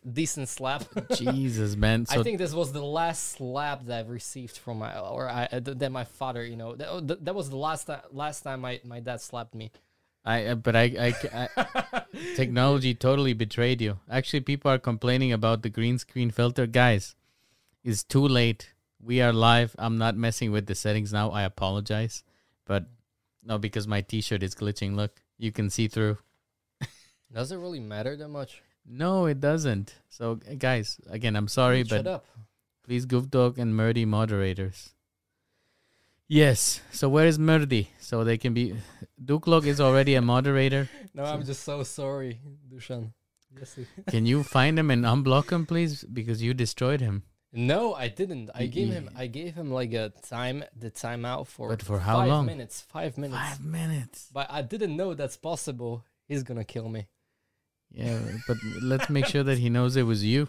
decent 0.00 0.48
slap 0.48 0.84
Jesus, 1.16 1.76
man. 1.76 2.06
So 2.08 2.20
I 2.20 2.22
think 2.22 2.38
this 2.38 2.54
was 2.54 2.72
the 2.72 2.82
last 2.84 3.32
slap 3.32 3.86
that 3.86 4.00
I've 4.00 4.10
received 4.10 4.58
from 4.58 4.78
my 4.78 4.98
or 4.98 5.28
I 5.28 5.48
uh, 5.52 5.60
that 5.60 5.90
my 5.90 6.04
father. 6.04 6.44
You 6.44 6.56
know, 6.56 6.74
that, 6.74 6.88
oh, 6.90 7.00
that 7.00 7.34
was 7.34 7.50
the 7.50 7.56
last 7.56 7.86
time 7.86 8.00
last 8.10 8.42
time 8.42 8.60
my, 8.60 8.80
my 8.84 9.00
dad 9.00 9.20
slapped 9.20 9.54
me. 9.54 9.70
I, 10.24 10.46
uh, 10.46 10.54
but 10.54 10.76
I, 10.76 11.14
I, 11.32 11.48
I- 11.56 12.02
technology 12.36 12.94
totally 12.94 13.32
betrayed 13.32 13.80
you. 13.80 13.98
Actually, 14.08 14.40
people 14.40 14.70
are 14.70 14.78
complaining 14.78 15.32
about 15.32 15.62
the 15.62 15.68
green 15.68 15.98
screen 15.98 16.30
filter. 16.30 16.66
Guys, 16.66 17.16
it's 17.82 18.04
too 18.04 18.26
late. 18.26 18.72
We 19.00 19.20
are 19.20 19.32
live. 19.32 19.74
I'm 19.78 19.98
not 19.98 20.16
messing 20.16 20.52
with 20.52 20.66
the 20.66 20.76
settings 20.76 21.12
now. 21.12 21.30
I 21.30 21.42
apologize, 21.42 22.22
but 22.64 22.86
no, 23.42 23.58
because 23.58 23.88
my 23.88 24.00
T-shirt 24.00 24.44
is 24.44 24.54
glitching. 24.54 24.94
Look, 24.94 25.20
you 25.38 25.50
can 25.50 25.70
see 25.70 25.88
through. 25.88 26.18
Does 27.34 27.50
it 27.50 27.56
really 27.56 27.80
matter 27.80 28.14
that 28.16 28.28
much? 28.28 28.62
No, 28.86 29.26
it 29.26 29.40
doesn't. 29.40 29.94
So, 30.08 30.36
guys, 30.36 30.98
again, 31.08 31.36
I'm 31.36 31.48
sorry, 31.48 31.84
Shut 31.84 32.04
but 32.04 32.10
up. 32.10 32.24
please, 32.84 33.04
Goof 33.06 33.30
Dog 33.30 33.58
and 33.58 33.74
Murdy 33.76 34.04
moderators. 34.04 34.94
Yes. 36.28 36.80
So 36.92 37.08
where 37.08 37.26
is 37.26 37.38
Murdy? 37.38 37.90
So 38.00 38.24
they 38.24 38.38
can 38.38 38.54
be. 38.54 38.74
Duklog 39.22 39.66
is 39.66 39.80
already 39.80 40.14
a 40.14 40.22
moderator. 40.34 40.88
No, 41.14 41.24
I'm 41.24 41.44
just 41.44 41.62
so 41.62 41.82
sorry, 41.82 42.40
Dushan. 42.72 43.12
Yes. 43.58 43.78
Can 44.08 44.24
you 44.24 44.42
find 44.42 44.78
him 44.78 44.90
and 44.90 45.04
unblock 45.04 45.50
him, 45.52 45.66
please? 45.66 46.04
Because 46.04 46.42
you 46.42 46.54
destroyed 46.54 47.02
him. 47.02 47.24
No, 47.52 47.92
I 47.92 48.08
didn't. 48.08 48.48
I 48.54 48.64
gave 48.64 48.88
him. 48.88 49.10
I 49.14 49.26
gave 49.26 49.54
him 49.54 49.70
like 49.70 49.92
a 49.92 50.10
time, 50.26 50.64
the 50.74 50.90
timeout 50.90 51.48
for. 51.48 51.68
But 51.68 51.82
for 51.82 51.98
how 51.98 52.16
five 52.20 52.28
long? 52.28 52.46
minutes. 52.46 52.80
Five 52.80 53.18
minutes. 53.18 53.38
Five 53.38 53.60
minutes. 53.62 54.30
But 54.32 54.50
I 54.50 54.62
didn't 54.62 54.96
know 54.96 55.12
that's 55.12 55.36
possible. 55.36 56.02
He's 56.26 56.42
gonna 56.44 56.64
kill 56.64 56.88
me. 56.88 57.08
Yeah, 57.94 58.18
but 58.48 58.56
let's 58.80 59.10
make 59.10 59.26
sure 59.26 59.42
that 59.42 59.58
he 59.58 59.68
knows 59.68 59.96
it 59.96 60.04
was 60.04 60.24
you. 60.24 60.48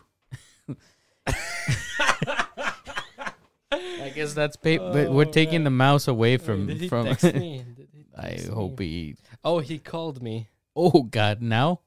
I 3.71 4.12
guess 4.15 4.33
that's 4.33 4.55
pa- 4.55 4.77
but 4.93 5.12
we're 5.12 5.25
Oh, 5.27 5.31
taking 5.31 5.63
the 5.63 5.69
mouse 5.69 6.07
away 6.07 6.33
Wait, 6.38 6.41
from 6.41 6.67
did 6.67 6.77
he 6.81 6.88
from. 6.88 7.05
text 7.07 7.23
me? 7.35 7.63
Did 7.75 7.88
he 7.93 8.05
I 8.15 8.39
hope 8.53 8.79
me? 8.79 8.88
he. 8.88 9.15
Oh, 9.43 9.59
he 9.59 9.77
called 9.79 10.21
me. 10.21 10.47
Oh 10.75 11.03
God! 11.03 11.41
Now 11.41 11.81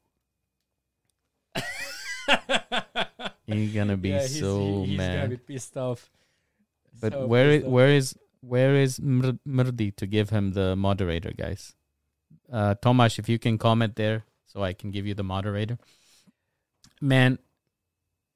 he's 3.46 3.72
gonna 3.75 3.96
be 3.96 4.10
Yeah, 4.10 4.22
he's, 4.22 4.40
so 4.40 4.82
he- 4.82 4.86
he's 4.90 4.98
mad. 4.98 5.16
gonna 5.16 5.28
be 5.28 5.36
pissed 5.36 5.76
off. 5.76 6.10
But 7.00 7.12
So 7.12 7.26
where 7.26 7.50
is, 7.50 7.64
off. 7.64 7.70
where 7.70 7.88
is 7.88 8.16
where 8.40 8.75
is 8.76 8.98
Mr- 8.98 9.38
Murdi 9.46 9.94
to 9.96 10.06
give 10.06 10.30
him 10.30 10.52
the 10.52 10.75
moderator, 10.76 11.32
guys? 11.36 11.75
Uh, 12.50 12.75
Tomasz, 12.76 13.18
if 13.18 13.28
you 13.28 13.38
can 13.38 13.58
comment 13.58 13.96
there, 13.96 14.25
so 14.56 14.62
I 14.62 14.72
can 14.72 14.90
give 14.90 15.06
you 15.06 15.12
the 15.12 15.22
moderator. 15.22 15.78
Man, 17.00 17.38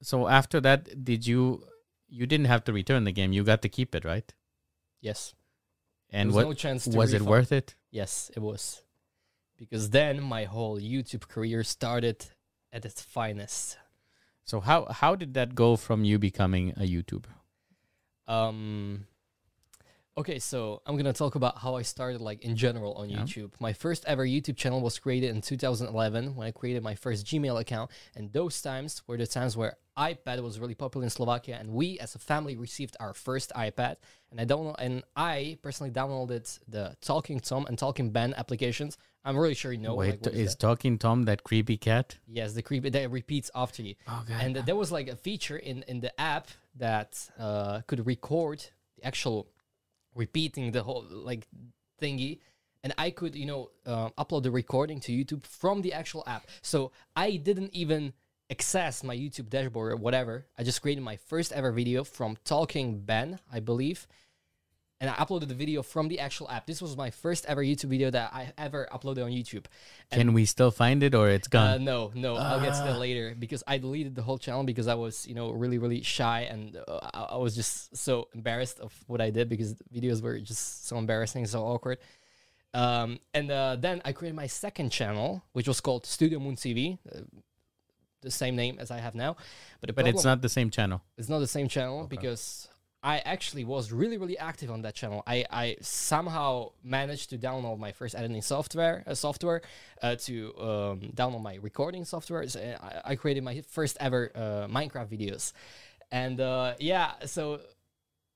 so 0.02 0.28
after 0.28 0.60
that, 0.60 1.02
did 1.02 1.26
you? 1.26 1.64
You 2.08 2.26
didn't 2.26 2.46
have 2.46 2.64
to 2.64 2.72
return 2.72 3.04
the 3.04 3.12
game. 3.12 3.32
You 3.32 3.42
got 3.42 3.62
to 3.62 3.68
keep 3.68 3.94
it, 3.94 4.04
right? 4.04 4.30
Yes. 5.00 5.32
And 6.10 6.34
what 6.34 6.44
no 6.44 6.52
chance 6.52 6.86
was 6.86 7.14
it 7.14 7.22
worth 7.22 7.52
it? 7.52 7.74
Yes, 7.90 8.30
it 8.36 8.40
was. 8.40 8.82
Because 9.56 9.90
then 9.90 10.22
my 10.22 10.44
whole 10.44 10.78
YouTube 10.78 11.28
career 11.28 11.62
started 11.64 12.26
at 12.72 12.84
its 12.84 13.00
finest. 13.00 13.78
So 14.44 14.60
how 14.60 14.86
how 14.90 15.14
did 15.14 15.32
that 15.34 15.54
go 15.54 15.76
from 15.76 16.04
you 16.04 16.18
becoming 16.18 16.70
a 16.76 16.82
YouTuber? 16.82 17.32
Um 18.26 19.06
Okay, 20.20 20.38
so 20.38 20.82
I'm 20.84 20.98
gonna 20.98 21.14
talk 21.14 21.34
about 21.34 21.56
how 21.56 21.76
I 21.76 21.82
started, 21.82 22.20
like 22.20 22.42
in 22.42 22.54
general, 22.54 22.92
on 22.92 23.08
Yeah. 23.08 23.20
YouTube. 23.20 23.52
My 23.58 23.72
first 23.72 24.04
ever 24.06 24.26
YouTube 24.26 24.56
channel 24.56 24.82
was 24.82 24.98
created 24.98 25.30
in 25.30 25.40
2011 25.40 26.36
when 26.36 26.46
I 26.46 26.50
created 26.50 26.82
my 26.82 26.94
first 26.94 27.24
Gmail 27.24 27.58
account, 27.58 27.90
and 28.14 28.30
those 28.30 28.60
times 28.60 29.02
were 29.06 29.16
the 29.16 29.26
times 29.26 29.56
where 29.56 29.78
iPad 29.96 30.42
was 30.42 30.60
really 30.60 30.74
popular 30.74 31.04
in 31.04 31.10
Slovakia, 31.10 31.56
and 31.58 31.70
we, 31.70 31.98
as 32.00 32.14
a 32.14 32.18
family, 32.18 32.54
received 32.54 32.98
our 33.00 33.14
first 33.14 33.50
iPad. 33.56 33.96
And 34.30 34.38
I 34.38 34.44
don't 34.44 34.78
and 34.78 35.02
I 35.16 35.56
personally 35.62 35.90
downloaded 35.90 36.46
the 36.68 36.96
Talking 37.00 37.40
Tom 37.40 37.64
and 37.66 37.78
Talking 37.78 38.10
Ben 38.10 38.34
applications. 38.34 38.98
I'm 39.24 39.38
really 39.38 39.54
sure 39.54 39.72
you 39.72 39.80
know. 39.80 39.94
Wait, 39.94 40.24
like, 40.26 40.34
is 40.34 40.50
that? 40.52 40.60
Talking 40.60 40.98
Tom 40.98 41.24
that 41.24 41.44
creepy 41.44 41.78
cat? 41.78 42.18
yes, 42.26 42.52
the 42.52 42.62
creepy 42.62 42.90
that 42.90 43.10
repeats 43.10 43.50
after 43.54 43.82
you. 43.82 43.94
Oh 44.06 44.22
god. 44.28 44.42
And 44.42 44.56
there 44.56 44.76
was 44.76 44.92
like 44.92 45.08
a 45.08 45.16
feature 45.16 45.56
in 45.56 45.82
in 45.88 46.00
the 46.00 46.12
app 46.20 46.48
that 46.76 47.10
uh, 47.38 47.80
could 47.86 48.06
record 48.06 48.58
the 48.96 49.04
actual 49.06 49.48
repeating 50.14 50.72
the 50.72 50.82
whole 50.82 51.04
like 51.08 51.46
thingy, 52.00 52.40
and 52.82 52.92
I 52.98 53.10
could 53.10 53.34
you 53.34 53.46
know 53.46 53.70
uh, 53.86 54.10
upload 54.18 54.42
the 54.42 54.50
recording 54.50 55.00
to 55.00 55.12
YouTube 55.12 55.44
from 55.44 55.82
the 55.82 55.92
actual 55.92 56.24
app. 56.26 56.46
So 56.62 56.92
I 57.16 57.36
didn't 57.36 57.74
even 57.74 58.12
access 58.50 59.04
my 59.04 59.16
YouTube 59.16 59.48
dashboard 59.48 59.92
or 59.92 59.96
whatever. 59.96 60.46
I 60.58 60.64
just 60.64 60.82
created 60.82 61.02
my 61.02 61.16
first 61.16 61.52
ever 61.52 61.70
video 61.70 62.02
from 62.04 62.36
Talking 62.44 63.00
Ben, 63.00 63.38
I 63.52 63.60
believe. 63.60 64.08
And 65.02 65.08
I 65.08 65.14
uploaded 65.14 65.48
the 65.48 65.54
video 65.54 65.82
from 65.82 66.08
the 66.08 66.20
actual 66.20 66.50
app. 66.50 66.66
This 66.66 66.82
was 66.82 66.94
my 66.94 67.10
first 67.10 67.46
ever 67.46 67.64
YouTube 67.64 67.88
video 67.88 68.10
that 68.10 68.34
I 68.34 68.52
ever 68.58 68.86
uploaded 68.92 69.24
on 69.24 69.30
YouTube. 69.30 69.64
Can 70.12 70.34
we 70.34 70.44
still 70.44 70.70
find 70.70 71.02
it 71.02 71.14
or 71.14 71.30
it's 71.30 71.48
gone? 71.48 71.84
no, 71.84 72.12
no, 72.14 72.36
I'll 72.36 72.60
get 72.60 72.74
to 72.74 72.82
that 72.84 72.96
Ah. 72.96 72.98
later 72.98 73.34
because 73.38 73.62
I 73.66 73.78
deleted 73.78 74.14
the 74.14 74.20
whole 74.20 74.36
channel 74.36 74.62
because 74.62 74.88
I 74.88 74.94
was, 74.94 75.26
you 75.26 75.34
know, 75.34 75.52
really, 75.52 75.78
really 75.78 76.02
shy 76.02 76.40
and 76.42 76.76
uh, 76.86 76.98
I, 77.32 77.36
was 77.38 77.54
just 77.56 77.96
so 77.96 78.28
embarrassed 78.34 78.78
of 78.78 78.92
what 79.06 79.22
I 79.22 79.30
did 79.30 79.48
because 79.48 79.74
the 79.74 79.84
videos 80.00 80.20
were 80.20 80.38
just 80.38 80.86
so 80.86 80.98
embarrassing, 80.98 81.46
so 81.46 81.64
awkward. 81.64 81.96
Um, 82.74 83.20
and 83.32 83.50
uh, 83.50 83.76
then 83.76 84.02
I 84.04 84.12
created 84.12 84.36
my 84.36 84.48
second 84.48 84.90
channel, 84.90 85.42
which 85.54 85.66
was 85.66 85.80
called 85.80 86.04
Studio 86.04 86.38
Moon 86.40 86.56
TV, 86.56 86.98
uh, 87.10 87.20
the 88.20 88.30
same 88.30 88.54
name 88.54 88.76
as 88.78 88.90
I 88.90 88.98
have 88.98 89.14
now. 89.14 89.36
But 89.80 89.94
but 89.94 90.06
it's 90.06 90.24
not 90.24 90.42
the 90.42 90.50
same 90.50 90.68
channel. 90.68 91.00
it's 91.16 91.30
not 91.30 91.38
the 91.38 91.48
same 91.48 91.68
channel 91.68 92.00
Okay. 92.00 92.16
because 92.16 92.68
I 93.02 93.18
actually 93.18 93.64
was 93.64 93.92
really, 93.92 94.18
really 94.18 94.36
active 94.36 94.70
on 94.70 94.82
that 94.82 94.94
channel. 94.94 95.22
I, 95.26 95.46
I 95.50 95.76
somehow 95.80 96.72
managed 96.84 97.30
to 97.30 97.38
download 97.38 97.78
my 97.78 97.92
first 97.92 98.14
editing 98.14 98.42
software, 98.42 99.04
uh, 99.06 99.14
software, 99.14 99.62
uh, 100.02 100.16
to 100.16 100.54
um, 100.58 101.00
download 101.14 101.42
my 101.42 101.54
recording 101.62 102.04
software. 102.04 102.46
So 102.46 102.60
I, 102.60 103.12
I 103.12 103.16
created 103.16 103.42
my 103.42 103.62
first 103.62 103.96
ever 104.00 104.30
uh, 104.34 104.68
Minecraft 104.68 105.08
videos, 105.08 105.52
and 106.12 106.40
uh, 106.40 106.74
yeah, 106.78 107.12
so 107.24 107.60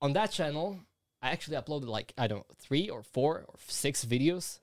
on 0.00 0.14
that 0.14 0.30
channel, 0.30 0.78
I 1.20 1.30
actually 1.30 1.56
uploaded 1.58 1.88
like 1.88 2.14
I 2.16 2.26
don't 2.26 2.38
know 2.38 2.56
three 2.58 2.88
or 2.88 3.02
four 3.02 3.44
or 3.46 3.54
six 3.66 4.04
videos, 4.04 4.60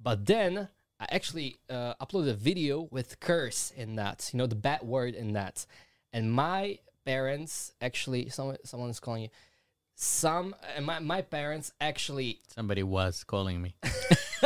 but 0.00 0.26
then 0.26 0.68
I 1.00 1.06
actually 1.10 1.58
uh, 1.68 1.94
uploaded 2.00 2.30
a 2.30 2.34
video 2.34 2.88
with 2.92 3.18
curse 3.18 3.72
in 3.76 3.96
that, 3.96 4.30
you 4.32 4.38
know, 4.38 4.46
the 4.46 4.54
bad 4.54 4.82
word 4.82 5.14
in 5.14 5.32
that. 5.32 5.66
And 6.12 6.32
my 6.32 6.78
parents 7.04 7.72
actually, 7.80 8.28
someone, 8.28 8.56
someone 8.64 8.90
is 8.90 9.00
calling 9.00 9.22
you. 9.24 9.28
Some, 9.96 10.56
and 10.76 10.84
my, 10.84 10.98
my 10.98 11.22
parents 11.22 11.72
actually, 11.80 12.40
Somebody 12.54 12.82
was 12.82 13.22
calling 13.24 13.62
me. 13.62 13.76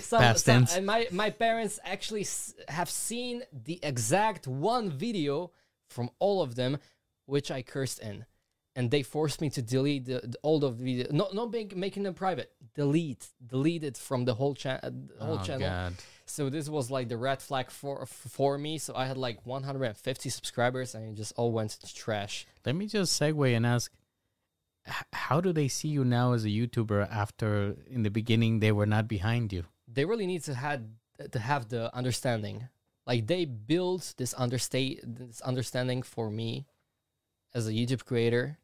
some, 0.00 0.20
Past 0.20 0.44
some- 0.44 0.60
tense. 0.60 0.76
and 0.76 0.84
my, 0.86 1.06
my 1.10 1.30
parents 1.30 1.80
actually 1.84 2.20
s- 2.22 2.54
have 2.68 2.90
seen 2.90 3.42
the 3.52 3.80
exact 3.82 4.46
one 4.46 4.90
video 4.90 5.50
from 5.88 6.10
all 6.18 6.42
of 6.42 6.54
them, 6.56 6.78
which 7.26 7.50
I 7.50 7.62
cursed 7.62 8.00
in. 8.00 8.26
And 8.74 8.90
they 8.90 9.02
forced 9.02 9.42
me 9.42 9.50
to 9.50 9.60
delete 9.60 10.06
the, 10.06 10.20
the 10.24 10.38
all 10.42 10.64
of 10.64 10.78
the 10.78 10.84
video. 10.84 11.06
Not 11.10 11.34
not 11.34 11.50
make, 11.50 11.76
making 11.76 12.04
them 12.04 12.14
private. 12.14 12.50
Delete, 12.74 13.26
delete 13.46 13.84
it 13.84 13.98
from 13.98 14.24
the 14.24 14.34
whole, 14.34 14.54
cha- 14.54 14.80
the 14.82 15.24
whole 15.24 15.38
oh 15.40 15.44
channel. 15.44 15.68
god. 15.68 15.94
So 16.24 16.48
this 16.48 16.70
was 16.70 16.90
like 16.90 17.08
the 17.08 17.18
red 17.18 17.42
flag 17.42 17.70
for 17.70 18.06
for 18.06 18.56
me. 18.56 18.78
So 18.78 18.94
I 18.96 19.04
had 19.04 19.18
like 19.18 19.44
150 19.44 20.30
subscribers, 20.30 20.94
and 20.94 21.10
it 21.10 21.14
just 21.16 21.34
all 21.36 21.52
went 21.52 21.72
to 21.72 21.94
trash. 21.94 22.46
Let 22.64 22.74
me 22.74 22.86
just 22.86 23.20
segue 23.20 23.54
and 23.54 23.66
ask 23.66 23.92
how 25.12 25.40
do 25.40 25.52
they 25.52 25.68
see 25.68 25.88
you 25.88 26.04
now 26.04 26.32
as 26.32 26.44
a 26.44 26.48
YouTuber 26.48 27.08
after 27.10 27.76
in 27.86 28.02
the 28.02 28.10
beginning 28.10 28.60
they 28.60 28.72
were 28.72 28.86
not 28.86 29.08
behind 29.08 29.52
you? 29.52 29.64
They 29.86 30.04
really 30.04 30.26
need 30.26 30.42
to 30.44 30.54
had 30.54 30.94
to 31.30 31.38
have 31.38 31.68
the 31.68 31.94
understanding. 31.94 32.68
Like 33.06 33.26
they 33.26 33.44
built 33.44 34.14
this 34.16 34.34
understate 34.36 35.00
this 35.04 35.40
understanding 35.40 36.02
for 36.02 36.30
me 36.30 36.66
as 37.54 37.68
a 37.68 37.72
YouTube 37.72 38.04
creator, 38.04 38.58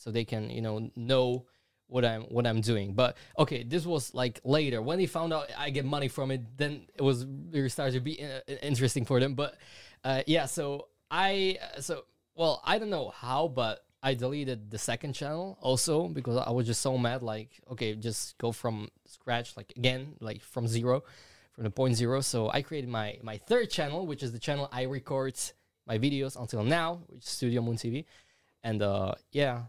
so 0.00 0.10
they 0.10 0.24
can 0.24 0.48
you 0.48 0.62
know 0.62 0.90
know 0.96 1.44
what 1.88 2.04
I'm 2.04 2.22
what 2.22 2.46
I'm 2.46 2.62
doing. 2.62 2.94
But 2.94 3.16
okay, 3.38 3.62
this 3.64 3.84
was 3.84 4.14
like 4.14 4.40
later 4.44 4.80
when 4.80 4.98
they 4.98 5.06
found 5.06 5.32
out 5.32 5.50
I 5.58 5.68
get 5.70 5.84
money 5.84 6.08
from 6.08 6.30
it. 6.30 6.42
Then 6.56 6.86
it 6.94 7.02
was 7.02 7.26
it 7.52 7.68
started 7.70 7.94
to 7.94 8.00
be 8.00 8.24
uh, 8.24 8.40
interesting 8.62 9.04
for 9.04 9.20
them. 9.20 9.34
But 9.34 9.58
uh, 10.02 10.22
yeah, 10.26 10.46
so 10.46 10.88
I 11.10 11.58
so 11.80 12.04
well 12.34 12.62
I 12.64 12.78
don't 12.78 12.90
know 12.90 13.10
how, 13.10 13.48
but 13.48 13.84
I 14.02 14.14
deleted 14.14 14.70
the 14.70 14.78
second 14.78 15.12
channel 15.12 15.58
also 15.60 16.08
because 16.08 16.38
I 16.38 16.50
was 16.50 16.66
just 16.66 16.80
so 16.80 16.96
mad. 16.96 17.22
Like 17.22 17.50
okay, 17.72 17.94
just 17.94 18.38
go 18.38 18.52
from 18.52 18.88
scratch 19.06 19.56
like 19.56 19.74
again 19.76 20.14
like 20.20 20.40
from 20.40 20.66
zero 20.66 21.04
from 21.52 21.64
the 21.64 21.70
point 21.70 21.94
zero. 21.94 22.22
So 22.22 22.48
I 22.50 22.62
created 22.62 22.88
my 22.88 23.18
my 23.22 23.36
third 23.36 23.68
channel, 23.68 24.06
which 24.06 24.22
is 24.22 24.32
the 24.32 24.38
channel 24.38 24.66
I 24.72 24.84
record 24.84 25.38
my 25.86 25.98
videos 25.98 26.40
until 26.40 26.62
now, 26.62 27.00
which 27.08 27.24
is 27.24 27.30
Studio 27.30 27.60
Moon 27.60 27.76
TV. 27.76 28.06
And 28.62 28.80
uh 28.80 29.14
yeah, 29.32 29.64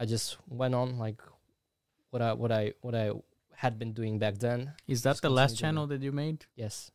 I 0.00 0.06
just 0.06 0.38
went 0.48 0.74
on 0.74 0.98
like 0.98 1.20
what 2.10 2.22
I 2.22 2.32
what 2.34 2.52
I 2.52 2.72
what 2.80 2.94
I 2.94 3.12
had 3.54 3.78
been 3.78 3.92
doing 3.92 4.18
back 4.18 4.38
then. 4.38 4.72
Is 4.86 5.02
that 5.02 5.12
Just 5.12 5.22
the 5.22 5.30
last 5.30 5.58
channel 5.58 5.86
that 5.88 6.02
you 6.02 6.12
made? 6.12 6.46
Yes. 6.54 6.92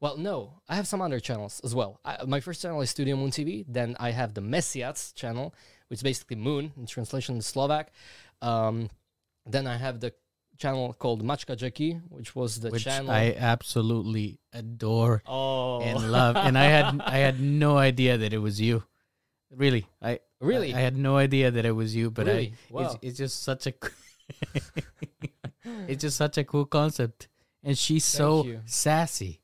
Well, 0.00 0.16
no, 0.16 0.60
I 0.68 0.74
have 0.74 0.88
some 0.88 1.00
other 1.00 1.20
channels 1.20 1.60
as 1.62 1.76
well. 1.76 2.00
I, 2.04 2.24
my 2.26 2.40
first 2.40 2.60
channel 2.60 2.80
is 2.80 2.90
Studio 2.90 3.14
Moon 3.14 3.30
TV. 3.30 3.64
Then 3.68 3.94
I 4.00 4.10
have 4.10 4.34
the 4.34 4.40
Mesiac 4.40 5.14
channel, 5.14 5.54
which 5.86 5.98
is 5.98 6.02
basically 6.02 6.36
Moon 6.36 6.72
in 6.76 6.86
translation 6.86 7.36
to 7.36 7.42
Slovak. 7.42 7.92
Um, 8.40 8.90
then 9.46 9.68
I 9.68 9.76
have 9.76 10.00
the 10.00 10.12
channel 10.58 10.92
called 10.92 11.22
Mačka 11.22 11.56
Jackie, 11.56 12.00
which 12.08 12.34
was 12.34 12.60
the 12.60 12.70
Which 12.70 12.84
channel. 12.84 13.10
I 13.10 13.36
absolutely 13.38 14.40
adore 14.52 15.22
oh, 15.26 15.80
and 15.82 16.10
love. 16.10 16.36
and 16.36 16.58
I 16.58 16.64
had 16.64 17.00
I 17.00 17.18
had 17.18 17.40
no 17.40 17.78
idea 17.78 18.18
that 18.18 18.32
it 18.32 18.38
was 18.38 18.60
you. 18.60 18.82
Really. 19.54 19.86
I 20.00 20.20
really, 20.42 20.74
I, 20.74 20.78
I 20.78 20.80
had 20.82 20.96
no 20.96 21.16
idea 21.16 21.50
that 21.50 21.64
it 21.64 21.72
was 21.72 21.94
you, 21.94 22.10
but 22.10 22.26
really, 22.26 22.52
I 22.70 22.72
wow. 22.72 22.82
it's, 22.82 22.94
it's 23.02 23.18
just 23.18 23.42
such 23.42 23.66
a 23.66 23.72
it's 25.88 26.02
just 26.02 26.16
such 26.16 26.38
a 26.38 26.44
cool 26.44 26.66
concept. 26.66 27.28
And 27.62 27.78
she's 27.78 28.04
so 28.04 28.44
you. 28.44 28.60
sassy. 28.66 29.40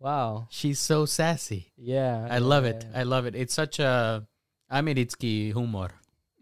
wow, 0.00 0.46
She's 0.50 0.80
so 0.80 1.06
sassy. 1.06 1.70
yeah, 1.76 2.26
I 2.30 2.38
love 2.38 2.64
yeah, 2.64 2.70
it. 2.70 2.86
yeah. 2.90 3.00
I 3.00 3.02
love 3.04 3.26
it. 3.26 3.34
It's 3.36 3.54
such 3.54 3.78
a 3.78 4.26
Americký 4.70 5.52
humor. 5.52 5.90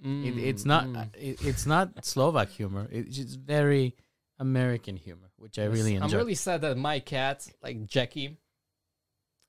It, 0.03 0.39
it's 0.39 0.63
Mm, 0.63 0.67
not 0.67 0.85
mm. 0.87 1.09
it, 1.19 1.43
it's 1.45 1.67
not 1.67 2.05
Slovak 2.05 2.49
humor. 2.51 2.87
It's 2.91 3.17
just 3.17 3.37
very 3.41 3.97
American 4.39 4.97
humor, 4.97 5.29
which 5.37 5.59
I 5.59 5.65
really 5.65 5.97
I'm 5.97 6.09
really 6.11 6.37
sad 6.39 6.63
that 6.63 6.79
my 6.79 7.01
cat, 7.01 7.45
like 7.63 7.85
Jackie, 7.85 8.39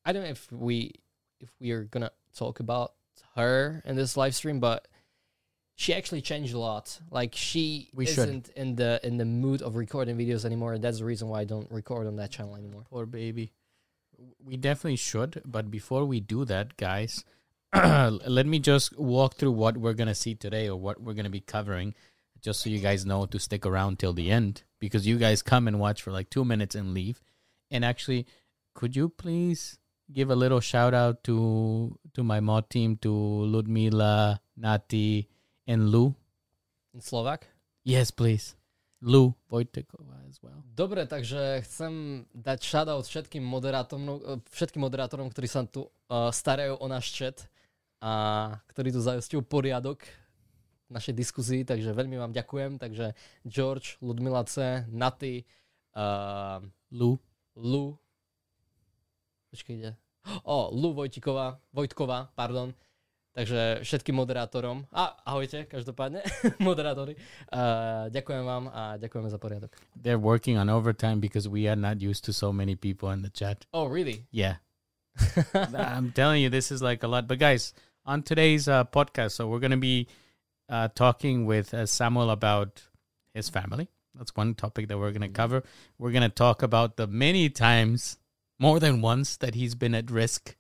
I 0.04 0.12
don't 0.12 0.24
know 0.24 0.30
if 0.34 0.52
we 0.52 0.92
if 1.40 1.54
we 1.62 1.72
are 1.72 1.84
gonna 1.86 2.12
talk 2.34 2.60
about 2.60 2.94
her 3.36 3.82
in 3.86 3.96
this 3.96 4.18
live 4.18 4.36
stream, 4.36 4.60
but 4.60 4.88
she 5.76 5.94
actually 5.94 6.22
changed 6.22 6.54
a 6.54 6.60
lot. 6.60 7.00
Like 7.10 7.34
she 7.36 7.90
We 7.94 8.06
should. 8.06 8.20
isn't 8.30 8.50
in 8.50 8.76
the 8.76 9.00
in 9.04 9.18
the 9.18 9.26
mood 9.26 9.62
of 9.62 9.76
recording 9.76 10.18
videos 10.18 10.46
anymore, 10.46 10.74
and 10.74 10.84
that's 10.84 11.00
the 11.00 11.06
reason 11.06 11.30
why 11.30 11.42
I 11.42 11.46
don't 11.46 11.72
record 11.72 12.08
on 12.08 12.18
that 12.18 12.32
channel 12.32 12.56
anymore. 12.56 12.84
Poor 12.90 13.06
baby. 13.06 13.52
We 14.44 14.58
definitely 14.58 14.98
should, 14.98 15.42
but 15.46 15.72
before 15.72 16.04
we 16.04 16.20
do 16.20 16.44
that, 16.46 16.76
guys, 16.76 17.24
let 17.74 18.46
me 18.46 18.60
just 18.60 18.98
walk 19.00 19.36
through 19.36 19.52
what 19.54 19.78
we're 19.78 19.94
gonna 19.94 20.16
see 20.16 20.36
today 20.36 20.68
or 20.68 20.76
what 20.76 21.02
we're 21.02 21.14
gonna 21.14 21.30
be 21.30 21.40
covering, 21.40 21.94
just 22.42 22.60
so 22.62 22.70
you 22.70 22.80
guys 22.80 23.06
know 23.06 23.26
to 23.26 23.40
stick 23.40 23.66
around 23.66 24.00
till 24.00 24.12
the 24.14 24.30
end 24.32 24.64
because 24.80 25.06
you 25.08 25.18
guys 25.18 25.42
come 25.42 25.68
and 25.68 25.80
watch 25.80 26.02
for 26.02 26.12
like 26.12 26.30
two 26.30 26.44
minutes 26.44 26.76
and 26.76 26.94
leave. 26.94 27.22
And 27.72 27.86
actually, 27.86 28.26
could 28.74 28.96
you 28.96 29.10
please 29.10 29.78
give 30.12 30.30
a 30.30 30.36
little 30.36 30.60
shout 30.60 30.94
out 30.94 31.24
to 31.26 31.98
to 32.14 32.24
my 32.24 32.40
mod 32.40 32.70
team, 32.70 32.98
to 32.98 33.12
Ludmila, 33.46 34.40
Nati, 34.58 35.28
and 35.68 35.90
Lou? 35.90 36.16
In 36.94 37.02
Slovak. 37.02 37.46
Yes, 37.86 38.12
please. 38.12 38.60
Lou 39.00 39.32
Vojtekova 39.48 40.28
as 40.28 40.44
well. 40.44 40.60
Dobre, 40.76 41.08
takže 41.08 41.64
chcem 41.64 42.26
dať 42.36 42.60
shoutout 42.60 43.08
všetkým 43.08 43.40
moderátorom, 43.40 44.20
eh, 44.20 44.40
všetkým 44.52 44.84
moderátorom, 44.84 45.32
ktorí 45.32 45.48
sa 45.48 45.64
tu 45.64 45.88
uh, 45.88 46.28
starajú 46.30 46.76
o 46.84 46.86
náš 46.92 47.16
chat 47.16 47.48
a 48.04 48.56
ktorí 48.76 48.92
tu 48.92 49.00
zajistujú 49.00 49.40
poriadok 49.48 50.04
v 50.04 50.92
našej 50.92 51.16
diskuzii, 51.16 51.62
takže 51.64 51.96
veľmi 51.96 52.20
vám 52.20 52.36
ďakujem. 52.36 52.76
Takže 52.76 53.16
George, 53.48 53.96
Ludmila 54.04 54.44
C, 54.44 54.84
Naty, 54.92 55.48
uh, 55.96 56.60
Lou. 56.92 57.16
Lu, 57.60 58.00
počkejte, 59.52 59.92
o, 60.44 60.70
Lu 60.72 60.94
Vojtiková, 60.94 61.60
Vojtková, 61.74 62.30
pardon, 62.36 62.74
Takže 63.30 63.80
všetkým 63.88 64.20
moderátorom, 64.20 64.84
a 64.92 65.16
ahojte, 65.24 65.64
každopádne, 65.70 66.26
moderátori, 66.60 67.16
uh, 67.54 68.12
ďakujem 68.12 68.44
vám 68.44 68.68
a 68.68 68.98
ďakujeme 69.00 69.30
za 69.32 69.38
poriadok. 69.40 69.72
They're 69.96 70.20
working 70.20 70.60
on 70.60 70.68
overtime 70.68 71.24
because 71.24 71.48
we 71.48 71.70
are 71.70 71.80
not 71.80 72.04
used 72.04 72.28
to 72.28 72.36
so 72.36 72.52
many 72.52 72.76
people 72.76 73.08
in 73.16 73.24
the 73.24 73.32
chat. 73.32 73.64
Oh, 73.72 73.88
really? 73.88 74.28
Yeah. 74.36 74.60
I'm 75.72 76.12
telling 76.12 76.44
you, 76.44 76.52
this 76.52 76.68
is 76.68 76.84
like 76.84 77.00
a 77.04 77.08
lot. 77.08 77.32
But 77.32 77.40
guys, 77.40 77.72
on 78.04 78.28
today's 78.28 78.68
uh, 78.68 78.84
podcast, 78.84 79.40
so 79.40 79.48
we're 79.48 79.64
going 79.64 79.78
to 79.78 79.80
be 79.80 80.12
uh, 80.68 80.92
talking 80.92 81.46
with 81.48 81.72
uh, 81.72 81.86
Samuel 81.86 82.36
about 82.36 82.84
his 83.34 83.48
family. 83.48 83.88
That's 84.20 84.36
one 84.36 84.52
topic 84.52 84.92
that 84.92 85.00
we're 85.00 85.16
going 85.16 85.24
to 85.24 85.32
cover. 85.32 85.64
We're 85.96 86.12
going 86.12 86.28
to 86.28 86.34
talk 86.34 86.60
about 86.60 86.98
the 86.98 87.08
many 87.08 87.48
times, 87.48 88.19
more 88.60 88.80
than 88.80 89.02
once, 89.02 89.38
that 89.38 89.56
he's 89.56 89.76
been 89.76 89.96
at 89.96 90.12
risk 90.12 90.56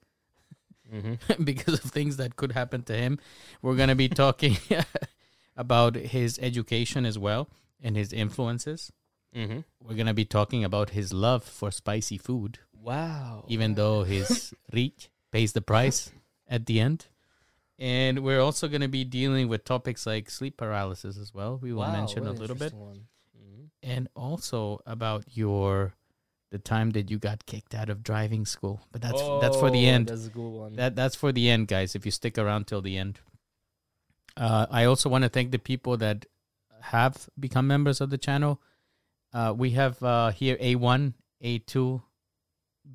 Mm-hmm. 0.91 1.43
because 1.43 1.75
of 1.85 1.91
things 1.91 2.17
that 2.17 2.35
could 2.35 2.53
happen 2.53 2.81
to 2.85 2.93
him. 2.97 3.19
We're 3.61 3.75
going 3.75 3.89
to 3.89 3.95
be 3.95 4.09
talking 4.09 4.57
about 5.55 5.93
his 5.93 6.39
education 6.41 7.05
as 7.05 7.19
well 7.19 7.47
and 7.79 7.95
his 7.95 8.11
influences. 8.11 8.91
Mm-hmm. 9.35 9.59
We're 9.83 9.93
going 9.93 10.07
to 10.07 10.15
be 10.15 10.25
talking 10.25 10.63
about 10.63 10.89
his 10.89 11.13
love 11.13 11.43
for 11.43 11.69
spicy 11.69 12.17
food, 12.17 12.57
Wow. 12.73 13.45
even 13.47 13.75
though 13.75 14.01
his 14.03 14.51
rich 14.73 15.11
pays 15.31 15.53
the 15.53 15.61
price 15.61 16.11
at 16.47 16.65
the 16.65 16.79
end. 16.79 17.05
And 17.77 18.23
we're 18.23 18.41
also 18.41 18.67
going 18.67 18.81
to 18.81 18.87
be 18.87 19.03
dealing 19.03 19.47
with 19.47 19.63
topics 19.65 20.07
like 20.07 20.29
sleep 20.31 20.57
paralysis 20.57 21.17
as 21.19 21.35
well. 21.35 21.59
We 21.61 21.71
will 21.71 21.81
Wow, 21.81 21.93
mention 21.93 22.25
a 22.25 22.31
little 22.31 22.55
bit. 22.55 22.73
Mhm. 22.73 23.67
And 23.83 24.07
also 24.15 24.79
about 24.87 25.37
your 25.37 25.93
the 26.51 26.59
time 26.59 26.91
that 26.91 27.09
you 27.11 27.17
got 27.19 27.45
kicked 27.45 27.75
out 27.75 27.89
of 27.89 28.01
driving 28.03 28.45
school. 28.45 28.81
But 28.91 29.01
that's 29.01 29.21
that's 29.41 29.57
for 29.57 29.69
the 29.69 29.85
Oh, 29.87 29.93
end. 29.93 30.07
That's 30.07 30.25
a 30.27 30.29
good 30.29 30.49
one. 30.49 30.75
That 30.75 30.95
that's 30.95 31.15
for 31.15 31.31
the 31.31 31.49
end, 31.49 31.67
guys. 31.67 31.95
If 31.95 32.05
you 32.05 32.11
stick 32.11 32.37
around 32.37 32.67
till 32.67 32.81
the 32.81 32.97
end. 32.97 33.19
Uh, 34.37 34.65
I 34.71 34.85
also 34.85 35.09
want 35.09 35.23
to 35.23 35.29
thank 35.29 35.51
the 35.51 35.59
people 35.59 35.97
that 35.97 36.25
have 36.81 37.29
become 37.39 37.67
members 37.67 37.99
of 38.01 38.09
the 38.09 38.17
channel. 38.17 38.61
Uh, 39.33 39.53
we 39.55 39.71
have 39.71 40.01
uh, 40.01 40.31
here 40.31 40.55
A1, 40.57 41.13
A2, 41.43 42.01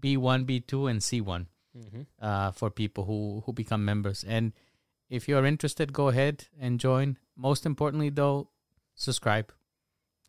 B1, 0.01 0.47
B2, 0.47 0.91
and 0.91 1.01
C1 1.01 1.47
Mhm. 1.77 2.07
uh, 2.21 2.51
for 2.53 2.71
people 2.71 3.05
who, 3.05 3.43
who 3.45 3.53
become 3.53 3.85
members. 3.85 4.25
And 4.25 4.53
if 5.11 5.29
you're 5.29 5.45
interested, 5.45 5.93
go 5.93 6.09
ahead 6.09 6.47
and 6.59 6.81
join. 6.81 7.19
Most 7.37 7.67
importantly, 7.67 8.11
though, 8.11 8.49
subscribe. 8.95 9.53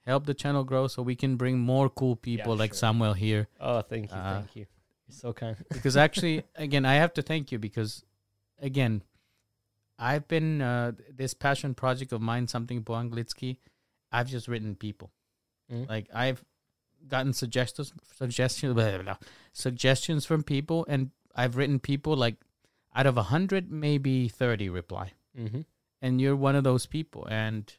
Help 0.06 0.26
the 0.26 0.34
channel 0.34 0.64
grow 0.64 0.88
so 0.88 1.02
we 1.02 1.16
can 1.16 1.36
bring 1.36 1.58
more 1.60 1.90
cool 1.90 2.16
people 2.16 2.54
Yeah, 2.54 2.60
like 2.60 2.72
sure. 2.72 2.78
Samuel 2.78 3.14
here 3.14 3.48
Oh, 3.60 3.82
thank 3.82 4.12
you, 4.12 4.18
Uh, 4.18 4.34
thank 4.40 4.56
you. 4.56 4.66
You're 5.08 5.16
so 5.24 5.34
kind. 5.34 5.56
because 5.70 5.96
actually 5.98 6.44
again 6.56 6.86
i 6.86 6.96
have 6.96 7.14
to 7.14 7.22
thank 7.22 7.52
you 7.52 7.60
because 7.60 8.04
again 8.60 9.02
i've 10.00 10.28
been 10.28 10.62
uh, 10.62 10.92
this 11.14 11.34
passion 11.34 11.74
project 11.74 12.12
of 12.12 12.22
mine 12.22 12.48
something 12.48 12.84
po 12.84 12.94
anglicky 12.94 13.58
i've 14.12 14.30
just 14.38 14.48
written 14.48 14.76
people 14.76 15.12
Mm. 15.72 15.90
like 15.90 16.08
i've 16.14 16.44
gotten 17.08 17.34
suggestions 17.34 17.92
suggestions 18.18 18.74
blah, 18.78 18.90
blah, 18.92 19.02
blah, 19.02 19.18
suggestions 19.52 20.26
from 20.26 20.44
people 20.44 20.86
and 20.88 21.10
i've 21.36 21.56
written 21.58 21.80
people 21.80 22.16
like 22.16 22.36
out 22.96 23.08
of 23.08 23.18
a 23.18 23.26
100 23.34 23.72
maybe 23.72 24.28
30 24.30 24.70
reply 24.70 25.12
Mm-hmm. 25.38 25.62
and 26.02 26.22
you're 26.22 26.36
one 26.36 26.56
of 26.56 26.64
those 26.64 26.86
people 26.86 27.26
and 27.30 27.74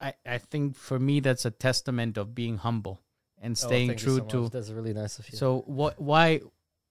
i 0.00 0.12
i 0.26 0.38
think 0.38 0.76
for 0.76 0.98
me 0.98 1.20
that's 1.20 1.44
a 1.44 1.50
testament 1.50 2.16
of 2.18 2.34
being 2.34 2.58
humble 2.58 3.00
and 3.40 3.52
oh, 3.52 3.66
staying 3.66 3.96
true 3.96 4.20
to 4.20 4.48
That's 4.48 4.70
really 4.70 4.92
nice 4.92 5.18
of 5.18 5.30
you. 5.30 5.38
so 5.38 5.62
what? 5.66 6.00
Why? 6.00 6.40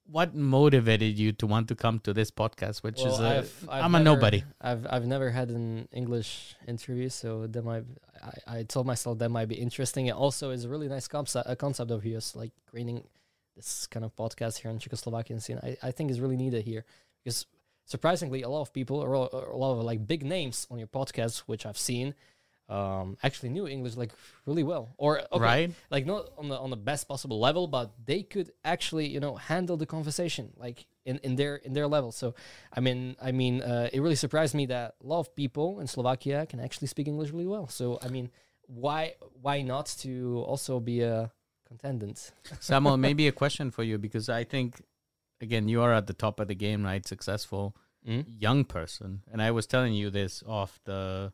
What 0.08 0.36
motivated 0.36 1.18
you 1.18 1.32
to 1.34 1.48
want 1.48 1.68
to 1.70 1.76
come 1.76 1.98
to 2.02 2.14
this 2.14 2.30
podcast? 2.30 2.84
Which 2.84 3.04
is 3.04 3.20
a, 3.20 3.40
I've, 3.40 3.68
I've 3.68 3.84
I'm 3.86 3.96
a 3.96 4.00
nobody. 4.00 4.44
I've 4.62 4.86
I've 4.88 5.08
never 5.08 5.32
had 5.32 5.50
an 5.50 5.88
English 5.92 6.56
interview, 6.68 7.10
so 7.10 7.48
that 7.48 7.66
might 7.66 7.86
I, 8.24 8.60
I 8.60 8.64
told 8.64 8.86
myself 8.86 9.18
that 9.18 9.30
might 9.30 9.48
be 9.48 9.56
interesting. 9.56 10.06
It 10.06 10.16
also 10.16 10.52
is 10.52 10.64
a 10.64 10.70
really 10.70 10.88
nice 10.88 11.08
concept 11.08 11.50
a 11.50 11.56
concept 11.56 11.90
of 11.90 12.06
yours, 12.06 12.36
like 12.36 12.52
creating 12.70 13.04
this 13.56 13.88
kind 13.88 14.06
of 14.06 14.16
podcast 14.16 14.60
here 14.60 14.70
in 14.70 14.78
Czechoslovakian 14.78 15.42
scene. 15.42 15.60
I, 15.64 15.76
I 15.82 15.92
think 15.92 16.12
is 16.12 16.22
really 16.22 16.38
needed 16.38 16.64
here 16.64 16.86
because 17.24 17.48
surprisingly, 17.86 18.44
a 18.44 18.50
lot 18.50 18.62
of 18.62 18.72
people 18.72 18.98
or 18.98 19.14
a 19.16 19.56
a 19.56 19.58
lot 19.58 19.74
of 19.74 19.84
like 19.84 20.06
big 20.06 20.24
names 20.24 20.68
on 20.70 20.78
your 20.78 20.88
podcast, 20.88 21.40
which 21.48 21.66
I've 21.66 21.80
seen, 21.80 22.14
um, 22.68 23.18
actually 23.24 23.50
knew 23.50 23.68
English 23.68 23.96
like 23.96 24.12
really 24.46 24.64
well, 24.64 24.94
or 24.98 25.22
okay, 25.32 25.40
Right? 25.40 25.72
like 25.92 26.06
not 26.06 26.30
on 26.38 26.50
the 26.50 26.58
on 26.58 26.70
the 26.70 26.78
best 26.78 27.08
possible 27.08 27.40
level, 27.40 27.68
but 27.68 27.94
they 28.06 28.24
could 28.24 28.52
actually 28.64 29.08
you 29.08 29.20
know 29.20 29.36
handle 29.36 29.78
the 29.78 29.86
conversation 29.86 30.54
like 30.58 30.88
in, 31.06 31.20
in 31.20 31.36
their 31.36 31.58
in 31.58 31.74
their 31.74 31.88
level. 31.88 32.12
So 32.12 32.34
I 32.74 32.80
mean 32.80 33.16
I 33.22 33.32
mean 33.32 33.62
uh, 33.62 33.90
it 33.94 34.02
really 34.02 34.16
surprised 34.16 34.56
me 34.56 34.66
that 34.68 34.96
a 35.04 35.06
lot 35.06 35.20
of 35.20 35.36
people 35.36 35.80
in 35.80 35.88
Slovakia 35.88 36.46
can 36.50 36.60
actually 36.60 36.88
speak 36.88 37.08
English 37.08 37.32
really 37.32 37.48
well. 37.48 37.68
So 37.68 38.00
I 38.02 38.08
mean 38.10 38.32
why 38.68 39.14
why 39.42 39.62
not 39.62 39.86
to 40.00 40.44
also 40.48 40.80
be 40.80 41.02
a 41.02 41.32
contendant? 41.68 42.32
Samuel, 42.60 42.98
maybe 42.98 43.28
a 43.28 43.32
question 43.32 43.70
for 43.72 43.84
you 43.84 43.98
because 43.98 44.30
I 44.30 44.44
think, 44.44 44.82
again, 45.42 45.68
you 45.68 45.82
are 45.82 45.94
at 45.94 46.08
the 46.08 46.14
top 46.14 46.40
of 46.40 46.48
the 46.48 46.56
game, 46.56 46.84
right? 46.84 47.06
Successful 47.06 47.76
young 48.38 48.64
person, 48.66 49.22
and 49.32 49.42
I 49.42 49.50
was 49.50 49.66
telling 49.66 49.94
you 49.94 50.12
this 50.12 50.44
off 50.48 50.80
the 50.86 51.34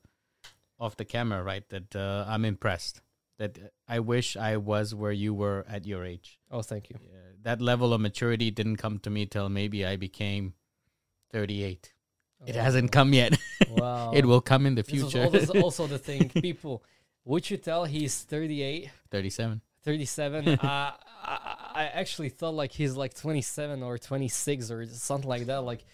off 0.81 0.97
the 0.97 1.05
camera, 1.05 1.41
right? 1.43 1.63
That 1.69 1.95
uh, 1.95 2.25
I'm 2.27 2.43
impressed. 2.43 3.01
That 3.37 3.57
I 3.87 3.99
wish 3.99 4.35
I 4.35 4.57
was 4.57 4.93
where 4.93 5.11
you 5.11 5.33
were 5.33 5.65
at 5.69 5.85
your 5.85 6.03
age. 6.03 6.39
Oh, 6.51 6.61
thank 6.61 6.89
you. 6.89 6.97
Uh, 6.97 7.17
that 7.43 7.61
level 7.61 7.93
of 7.93 8.01
maturity 8.01 8.51
didn't 8.51 8.77
come 8.77 8.99
to 8.99 9.09
me 9.09 9.25
till 9.25 9.49
maybe 9.49 9.85
I 9.85 9.95
became 9.95 10.53
38. 11.31 11.93
It 12.45 12.55
hasn't 12.55 12.91
come 12.91 13.13
yet. 13.13 13.37
Wow. 13.69 14.11
it 14.13 14.25
will 14.25 14.41
come 14.41 14.65
in 14.65 14.75
the 14.75 14.83
future. 14.83 15.29
this 15.29 15.43
is 15.43 15.49
also 15.63 15.87
the 15.87 15.97
thing. 15.97 16.27
People, 16.29 16.83
would 17.23 17.49
you 17.49 17.55
tell 17.55 17.85
he's 17.85 18.21
38, 18.23 18.89
37. 19.09 19.61
37? 19.83 20.47
uh, 20.49 20.57
I, 20.61 20.91
I 21.73 21.83
actually 21.93 22.29
thought 22.29 22.53
like 22.53 22.73
he's 22.73 22.97
like 22.97 23.13
27 23.13 23.81
or 23.81 23.97
26 23.97 24.71
or 24.71 24.85
something 24.87 25.29
like 25.29 25.45
that. 25.45 25.63
Like, 25.63 25.85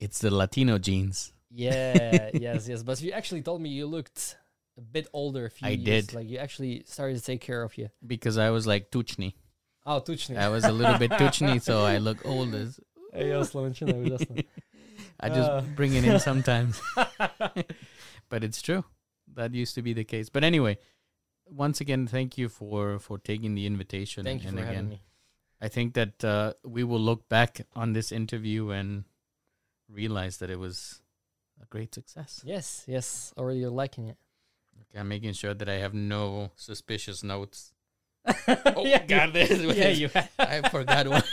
It's 0.00 0.18
the 0.18 0.30
Latino 0.30 0.76
genes. 0.78 1.32
Yeah, 1.54 2.30
yes, 2.34 2.68
yes. 2.68 2.82
But 2.82 3.00
you 3.02 3.12
actually 3.12 3.42
told 3.42 3.60
me 3.60 3.70
you 3.70 3.86
looked 3.86 4.36
a 4.76 4.80
bit 4.80 5.06
older. 5.12 5.46
A 5.46 5.50
few 5.50 5.68
I 5.68 5.70
years. 5.72 6.06
did. 6.06 6.14
Like 6.14 6.28
you 6.28 6.38
actually 6.38 6.82
started 6.86 7.18
to 7.18 7.24
take 7.24 7.40
care 7.40 7.62
of 7.62 7.76
you. 7.78 7.88
because 8.06 8.38
I 8.38 8.50
was 8.50 8.66
like 8.66 8.90
tuchny. 8.90 9.34
Oh, 9.84 10.00
tučný. 10.00 10.36
I 10.38 10.48
was 10.48 10.64
a 10.64 10.70
little 10.72 10.96
bit 10.98 11.10
tuchny, 11.10 11.60
so 11.68 11.84
I 11.84 11.98
look 11.98 12.24
old 12.24 12.54
as. 12.54 12.78
Ej, 13.12 13.28
jo, 13.28 13.40
Slovenčina, 13.44 13.92
úžasné. 13.92 14.44
I 15.20 15.28
just 15.28 15.50
Uh. 15.50 15.60
bring 15.76 15.92
it 15.94 16.04
in 16.04 16.18
sometimes, 16.18 16.80
but 18.28 18.42
it's 18.44 18.62
true. 18.62 18.84
That 19.34 19.52
used 19.54 19.74
to 19.74 19.82
be 19.82 19.92
the 19.92 20.04
case. 20.04 20.28
But 20.30 20.44
anyway, 20.44 20.78
once 21.46 21.80
again, 21.80 22.06
thank 22.06 22.38
you 22.38 22.48
for 22.48 22.98
for 22.98 23.18
taking 23.18 23.54
the 23.54 23.66
invitation. 23.66 24.24
Thank 24.24 24.42
you 24.42 24.48
and 24.48 24.58
for 24.58 24.64
again, 24.64 24.74
having 24.74 24.90
me. 24.90 25.02
I 25.60 25.68
think 25.68 25.94
that 25.94 26.24
uh, 26.24 26.54
we 26.64 26.84
will 26.84 27.00
look 27.00 27.28
back 27.28 27.66
on 27.76 27.92
this 27.92 28.10
interview 28.12 28.70
and 28.70 29.04
realize 29.88 30.38
that 30.38 30.50
it 30.50 30.58
was 30.58 31.02
a 31.62 31.66
great 31.66 31.94
success. 31.94 32.42
Yes, 32.44 32.84
yes. 32.86 33.32
Already 33.36 33.60
you're 33.60 33.70
liking 33.70 34.08
it. 34.08 34.16
Okay, 34.90 34.98
I'm 35.00 35.08
making 35.08 35.32
sure 35.34 35.54
that 35.54 35.68
I 35.68 35.74
have 35.74 35.94
no 35.94 36.50
suspicious 36.56 37.22
notes. 37.22 37.72
oh, 38.76 38.84
yeah, 38.84 39.04
God, 39.04 39.32
this 39.32 39.50
yeah, 39.50 39.88
was- 39.88 40.00
you. 40.00 40.10
I 40.38 40.68
forgot 40.68 41.08
one. 41.08 41.22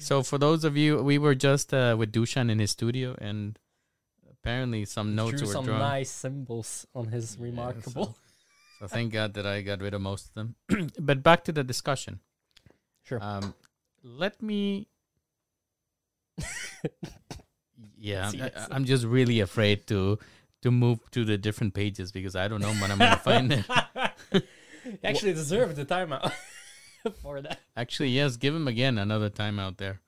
So 0.00 0.22
for 0.22 0.38
those 0.38 0.64
of 0.64 0.74
you, 0.74 1.02
we 1.02 1.18
were 1.18 1.34
just 1.34 1.74
uh, 1.74 1.94
with 1.98 2.12
Dushan 2.12 2.50
in 2.50 2.60
his 2.60 2.70
studio, 2.70 3.14
and 3.20 3.58
apparently 4.30 4.86
some 4.86 5.14
notes 5.14 5.38
drew 5.38 5.46
were 5.48 5.52
some 5.52 5.64
drawn. 5.66 5.80
nice 5.80 6.08
symbols 6.10 6.86
on 6.94 7.08
his 7.08 7.36
Yeah, 7.36 7.44
remarkable. 7.44 8.16
So 8.78 8.86
thank 8.86 9.12
God 9.12 9.34
that 9.34 9.44
I 9.44 9.60
got 9.62 9.82
rid 9.82 9.92
of 9.92 10.00
most 10.00 10.28
of 10.28 10.34
them. 10.34 10.54
but 11.00 11.20
back 11.22 11.42
to 11.44 11.52
the 11.52 11.64
discussion. 11.64 12.20
Sure. 13.02 13.18
Um, 13.20 13.52
let 14.04 14.40
me. 14.40 14.86
Yeah, 17.98 18.30
I. 18.34 18.50
I'm 18.70 18.84
just 18.84 19.04
really 19.04 19.40
afraid 19.40 19.86
to 19.88 20.18
to 20.62 20.70
move 20.70 20.98
to 21.12 21.24
the 21.24 21.38
different 21.38 21.74
pages 21.74 22.12
because 22.12 22.34
I 22.36 22.48
don't 22.48 22.60
know 22.60 22.72
when 22.74 22.90
I'm 22.90 22.98
gonna 22.98 23.16
find 23.30 23.52
it. 23.52 23.64
You 24.84 24.98
actually 25.04 25.34
deserve 25.34 25.76
the 25.76 25.84
timeout 25.84 26.32
for 27.22 27.40
that. 27.40 27.60
Actually, 27.76 28.10
yes, 28.10 28.36
give 28.36 28.54
him 28.54 28.66
again 28.68 28.98
another 28.98 29.30
timeout 29.30 29.76
there. 29.76 30.00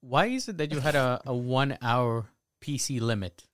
Why 0.00 0.26
is 0.26 0.48
it 0.48 0.56
that 0.58 0.72
you 0.72 0.80
had 0.80 0.94
a, 0.94 1.20
a 1.26 1.34
one 1.34 1.76
hour 1.82 2.26
PC 2.62 3.00
limit? 3.00 3.44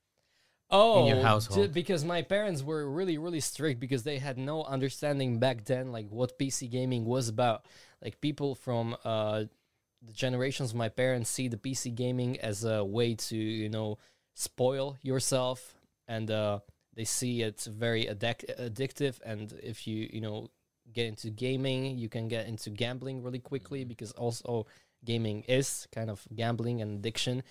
Oh, 0.69 1.01
in 1.01 1.07
your 1.07 1.17
ju- 1.17 1.21
household. 1.23 1.73
because 1.73 2.03
my 2.03 2.21
parents 2.21 2.61
were 2.61 2.89
really, 2.89 3.17
really 3.17 3.39
strict 3.39 3.79
because 3.79 4.03
they 4.03 4.17
had 4.17 4.37
no 4.37 4.63
understanding 4.63 5.39
back 5.39 5.63
then, 5.63 5.93
like 5.93 6.09
what 6.09 6.37
PC 6.37 6.69
gaming 6.69 7.05
was 7.05 7.29
about. 7.29 7.65
Like 8.01 8.19
people 8.19 8.53
from 8.53 8.95
uh, 9.05 9.45
the 10.07 10.13
generations 10.13 10.71
of 10.71 10.77
my 10.77 10.89
parents 10.89 11.29
see 11.29 11.47
the 11.47 11.57
PC 11.57 11.93
gaming 11.93 12.39
as 12.39 12.63
a 12.63 12.83
way 12.83 13.15
to, 13.15 13.37
you 13.37 13.69
know, 13.69 13.97
spoil 14.33 14.97
yourself, 15.01 15.75
and 16.07 16.31
uh, 16.31 16.59
they 16.95 17.03
see 17.05 17.41
it 17.43 17.61
very 17.69 18.05
addic- 18.05 18.49
addictive. 18.59 19.19
And 19.25 19.53
if 19.61 19.85
you, 19.87 20.09
you 20.11 20.21
know, 20.21 20.49
get 20.93 21.07
into 21.07 21.29
gaming, 21.29 21.97
you 21.97 22.09
can 22.09 22.27
get 22.27 22.47
into 22.47 22.69
gambling 22.69 23.21
really 23.23 23.39
quickly 23.39 23.83
because 23.83 24.11
also 24.13 24.65
gaming 25.05 25.43
is 25.47 25.87
kind 25.93 26.09
of 26.09 26.25
gambling 26.33 26.81
and 26.81 26.97
addiction. 26.99 27.43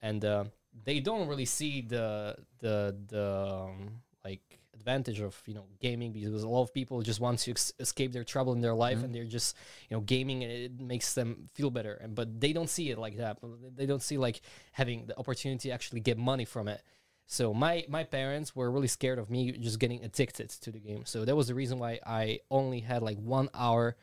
and 0.00 0.24
uh, 0.24 0.44
they 0.84 1.00
don't 1.00 1.28
really 1.28 1.44
see 1.44 1.80
the 1.82 2.36
the 2.60 2.96
the 3.08 3.26
um, 3.68 4.02
like 4.24 4.60
advantage 4.74 5.20
of 5.20 5.40
you 5.46 5.54
know 5.54 5.66
gaming 5.80 6.12
because 6.12 6.42
a 6.42 6.48
lot 6.48 6.62
of 6.62 6.72
people 6.72 7.02
just 7.02 7.20
want 7.20 7.38
to 7.38 7.50
ex- 7.50 7.72
escape 7.78 8.10
their 8.12 8.24
trouble 8.24 8.52
in 8.54 8.60
their 8.60 8.74
life 8.74 8.98
Mhm. 8.98 9.04
and 9.04 9.14
they're 9.14 9.24
just 9.24 9.54
you 9.88 9.96
know 9.96 10.00
gaming 10.00 10.42
and 10.42 10.52
it 10.52 10.80
makes 10.80 11.14
them 11.14 11.48
feel 11.54 11.70
better 11.70 11.94
and 11.94 12.14
but 12.14 12.40
they 12.40 12.52
don't 12.52 12.70
see 12.70 12.90
it 12.90 12.98
like 12.98 13.16
that 13.18 13.38
they 13.76 13.86
don't 13.86 14.02
see 14.02 14.16
like 14.18 14.40
having 14.72 15.06
the 15.06 15.18
opportunity 15.18 15.68
to 15.68 15.74
actually 15.74 16.00
get 16.00 16.16
money 16.18 16.44
from 16.46 16.68
it 16.68 16.82
so 17.26 17.52
my 17.54 17.84
my 17.88 18.02
parents 18.02 18.56
were 18.56 18.70
really 18.70 18.88
scared 18.88 19.18
of 19.18 19.28
me 19.30 19.52
just 19.52 19.78
getting 19.78 20.02
addicted 20.04 20.48
to 20.48 20.70
the 20.72 20.80
game 20.80 21.04
so 21.04 21.24
that 21.24 21.36
was 21.36 21.46
the 21.48 21.54
reason 21.54 21.78
why 21.78 22.00
i 22.06 22.40
only 22.50 22.80
had 22.80 23.02
like 23.02 23.18
one 23.18 23.48
hour 23.54 23.96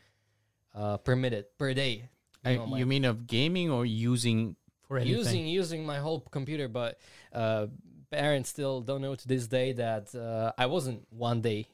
uh 0.75 0.97
permitted 0.97 1.45
per 1.57 1.73
day 1.73 2.09
I- 2.45 2.55
know, 2.55 2.75
you 2.77 2.85
mean 2.85 3.03
of 3.05 3.27
gaming 3.27 3.69
or 3.69 3.85
using 3.85 4.55
for 4.87 4.97
anything? 4.97 5.17
using 5.17 5.47
using 5.47 5.85
my 5.85 5.97
whole 5.97 6.21
computer 6.21 6.67
but 6.67 6.99
uh 7.33 7.67
parents 8.11 8.49
still 8.49 8.81
don't 8.81 9.01
know 9.01 9.15
to 9.15 9.27
this 9.27 9.47
day 9.47 9.73
that 9.73 10.13
uh, 10.15 10.51
i 10.57 10.65
wasn't 10.65 11.01
one 11.09 11.41
day 11.41 11.67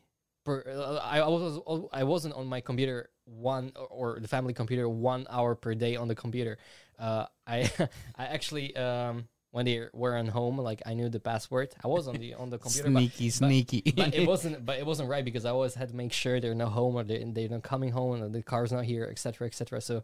per 0.44 0.64
uh, 0.68 1.00
I, 1.04 1.20
I 1.20 1.28
was 1.28 1.88
i 1.92 2.04
wasn't 2.04 2.36
on 2.36 2.48
my 2.48 2.62
computer 2.62 3.10
one 3.26 3.72
or 3.90 4.20
the 4.20 4.28
family 4.28 4.54
computer 4.54 4.88
one 4.88 5.26
hour 5.30 5.56
per 5.56 5.74
day 5.74 5.96
on 5.96 6.08
the 6.08 6.16
computer. 6.16 6.58
Uh 6.98 7.26
i 7.46 7.70
i 8.16 8.26
actually 8.26 8.76
um 8.76 9.28
when 9.52 9.66
they 9.66 9.88
were 9.94 10.16
on 10.16 10.28
home 10.28 10.58
like 10.58 10.82
i 10.86 10.94
knew 10.94 11.10
the 11.10 11.20
password. 11.20 11.74
I 11.84 11.88
was 11.88 12.08
on 12.08 12.16
the 12.16 12.36
on 12.36 12.50
the 12.50 12.58
computer 12.58 12.90
but 12.90 13.00
sneaky, 13.00 13.30
sneaky. 13.30 13.94
but 13.96 14.14
it 14.14 14.28
wasn't 14.34 14.66
but 14.66 14.78
it 14.78 14.86
wasn't 14.86 15.10
right 15.10 15.26
because 15.26 15.46
i 15.46 15.50
always 15.50 15.74
had 15.74 15.90
to 15.90 15.96
make 15.96 16.14
sure 16.14 16.40
they're 16.40 16.56
not 16.56 16.72
home 16.72 16.96
or 16.96 17.04
they're, 17.04 17.24
they're 17.26 17.50
not 17.50 17.64
coming 17.64 17.92
home 17.92 18.22
and 18.22 18.34
the 18.34 18.44
car's 18.44 18.72
not 18.72 18.86
here 18.86 19.08
etc 19.10 19.48
etc 19.48 19.82
so 19.82 20.04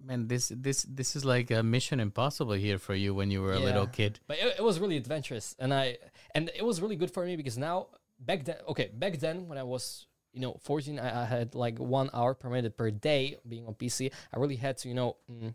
Man, 0.00 0.28
this 0.28 0.52
this 0.54 0.82
this 0.88 1.16
is 1.16 1.24
like 1.24 1.50
a 1.50 1.62
Mission 1.62 1.98
Impossible 2.00 2.52
here 2.54 2.78
for 2.78 2.94
you 2.94 3.14
when 3.14 3.30
you 3.30 3.42
were 3.42 3.54
a 3.54 3.58
little 3.58 3.86
kid. 3.86 4.20
but 4.26 4.38
it, 4.38 4.56
it 4.58 4.62
was 4.62 4.78
really 4.78 4.96
adventurous 4.96 5.56
and 5.58 5.74
i 5.74 5.98
and 6.34 6.50
it 6.54 6.64
was 6.64 6.80
really 6.80 6.96
good 6.96 7.10
for 7.10 7.24
me 7.24 7.36
because 7.36 7.58
now 7.58 7.88
back 8.20 8.44
then 8.44 8.56
okay 8.68 8.90
back 8.94 9.18
then 9.18 9.48
when 9.48 9.58
i 9.58 9.62
was 9.62 10.06
you 10.32 10.40
know 10.40 10.56
14 10.62 10.98
i, 11.00 11.22
I 11.22 11.24
had 11.24 11.54
like 11.54 11.78
one 11.78 12.10
hour 12.14 12.34
permitted 12.34 12.76
per 12.76 12.90
day 12.90 13.38
being 13.48 13.66
on 13.66 13.74
pc 13.74 14.12
i 14.32 14.38
really 14.38 14.56
had 14.56 14.78
to 14.78 14.88
you 14.88 14.94
know 14.94 15.16
mm, 15.30 15.54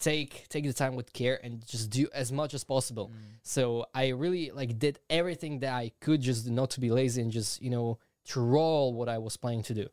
take 0.00 0.48
take 0.48 0.64
the 0.64 0.72
time 0.72 0.94
with 0.96 1.12
care 1.12 1.38
and 1.42 1.64
just 1.66 1.90
do 1.90 2.08
as 2.12 2.32
much 2.32 2.52
as 2.54 2.64
possible. 2.64 3.12
So 3.42 3.86
i 3.94 4.08
really 4.08 4.50
like 4.50 4.78
did 4.78 4.98
everything 5.08 5.60
that 5.60 5.72
i 5.72 5.92
could 6.00 6.20
just 6.20 6.50
not 6.50 6.70
to 6.70 6.80
be 6.80 6.90
lazy 6.90 7.22
and 7.22 7.30
just 7.30 7.62
you 7.62 7.70
know 7.70 7.98
troll 8.26 8.92
what 8.94 9.08
i 9.08 9.18
was 9.18 9.36
planning 9.36 9.62
to 9.64 9.74
do. 9.74 9.86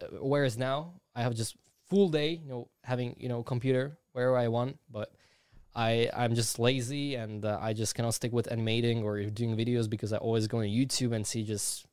Uh, 0.00 0.06
whereas 0.20 0.56
now 0.56 0.94
i 1.14 1.22
have 1.22 1.34
just 1.34 1.56
full 1.92 2.08
day 2.20 2.30
you 2.42 2.48
know 2.52 2.62
having 2.92 3.14
you 3.22 3.28
know 3.32 3.40
computer 3.52 3.84
wherever 4.14 4.36
i 4.44 4.48
want 4.56 4.72
but 4.96 5.08
i 5.74 5.90
i'm 6.20 6.34
just 6.40 6.58
lazy 6.68 7.06
and 7.22 7.44
uh, 7.44 7.58
i 7.68 7.70
just 7.82 7.92
cannot 7.96 8.14
stick 8.20 8.32
with 8.38 8.46
animating 8.54 8.98
or 9.06 9.12
doing 9.40 9.52
videos 9.62 9.86
because 9.94 10.10
i 10.16 10.18
always 10.26 10.46
go 10.52 10.58
on 10.64 10.68
youtube 10.80 11.12
and 11.16 11.26
see 11.32 11.42
just 11.54 11.84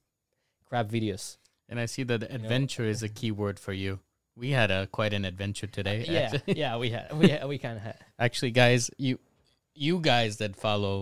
crap 0.70 0.88
videos 0.98 1.24
And 1.70 1.78
I 1.84 1.86
see 1.94 2.04
that 2.12 2.22
adventure 2.40 2.88
is 2.94 3.02
a 3.04 3.10
key 3.20 3.30
word 3.42 3.58
for 3.66 3.74
you. 3.84 4.00
We 4.44 4.50
had 4.60 4.70
a 4.78 4.88
quite 4.98 5.14
an 5.18 5.24
adventure 5.32 5.70
today. 5.78 5.98
yeah 6.08 6.20
actually. 6.34 6.56
yeah 6.62 6.74
we 6.82 6.88
had 6.96 7.06
we, 7.22 7.26
ha- 7.34 7.46
we 7.52 7.58
kind 7.66 7.78
of 7.80 7.84
had 7.90 7.98
Actually, 8.18 8.54
guys, 8.64 8.90
you 8.98 9.14
you 9.86 9.94
guys 10.12 10.38
that 10.42 10.56
follow 10.66 10.96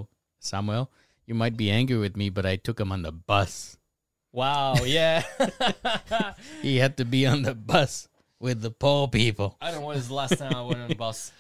Samuel, 0.44 0.86
you 1.28 1.36
might 1.42 1.56
be 1.64 1.68
angry 1.80 2.00
with 2.06 2.16
me, 2.22 2.28
but 2.38 2.46
I 2.54 2.56
took 2.68 2.78
him 2.84 2.92
on 2.96 3.02
the 3.08 3.16
bus. 3.32 3.78
wow 4.36 4.76
yeah 4.84 5.24
He 6.62 6.78
had 6.84 6.98
to 7.00 7.06
be 7.06 7.26
on 7.26 7.44
the 7.48 7.56
bus 7.56 8.08
with 8.40 8.62
the 8.62 8.72
poor 8.72 9.08
people. 9.08 9.58
i 9.62 9.72
don't 9.72 9.82
know 9.82 9.88
when 9.88 9.98
is 9.98 10.08
the 10.08 10.14
last 10.14 10.38
time 10.38 10.54
i 10.56 10.62
went 10.62 10.80
on 10.80 10.92
a 10.92 10.96
bus 11.06 11.32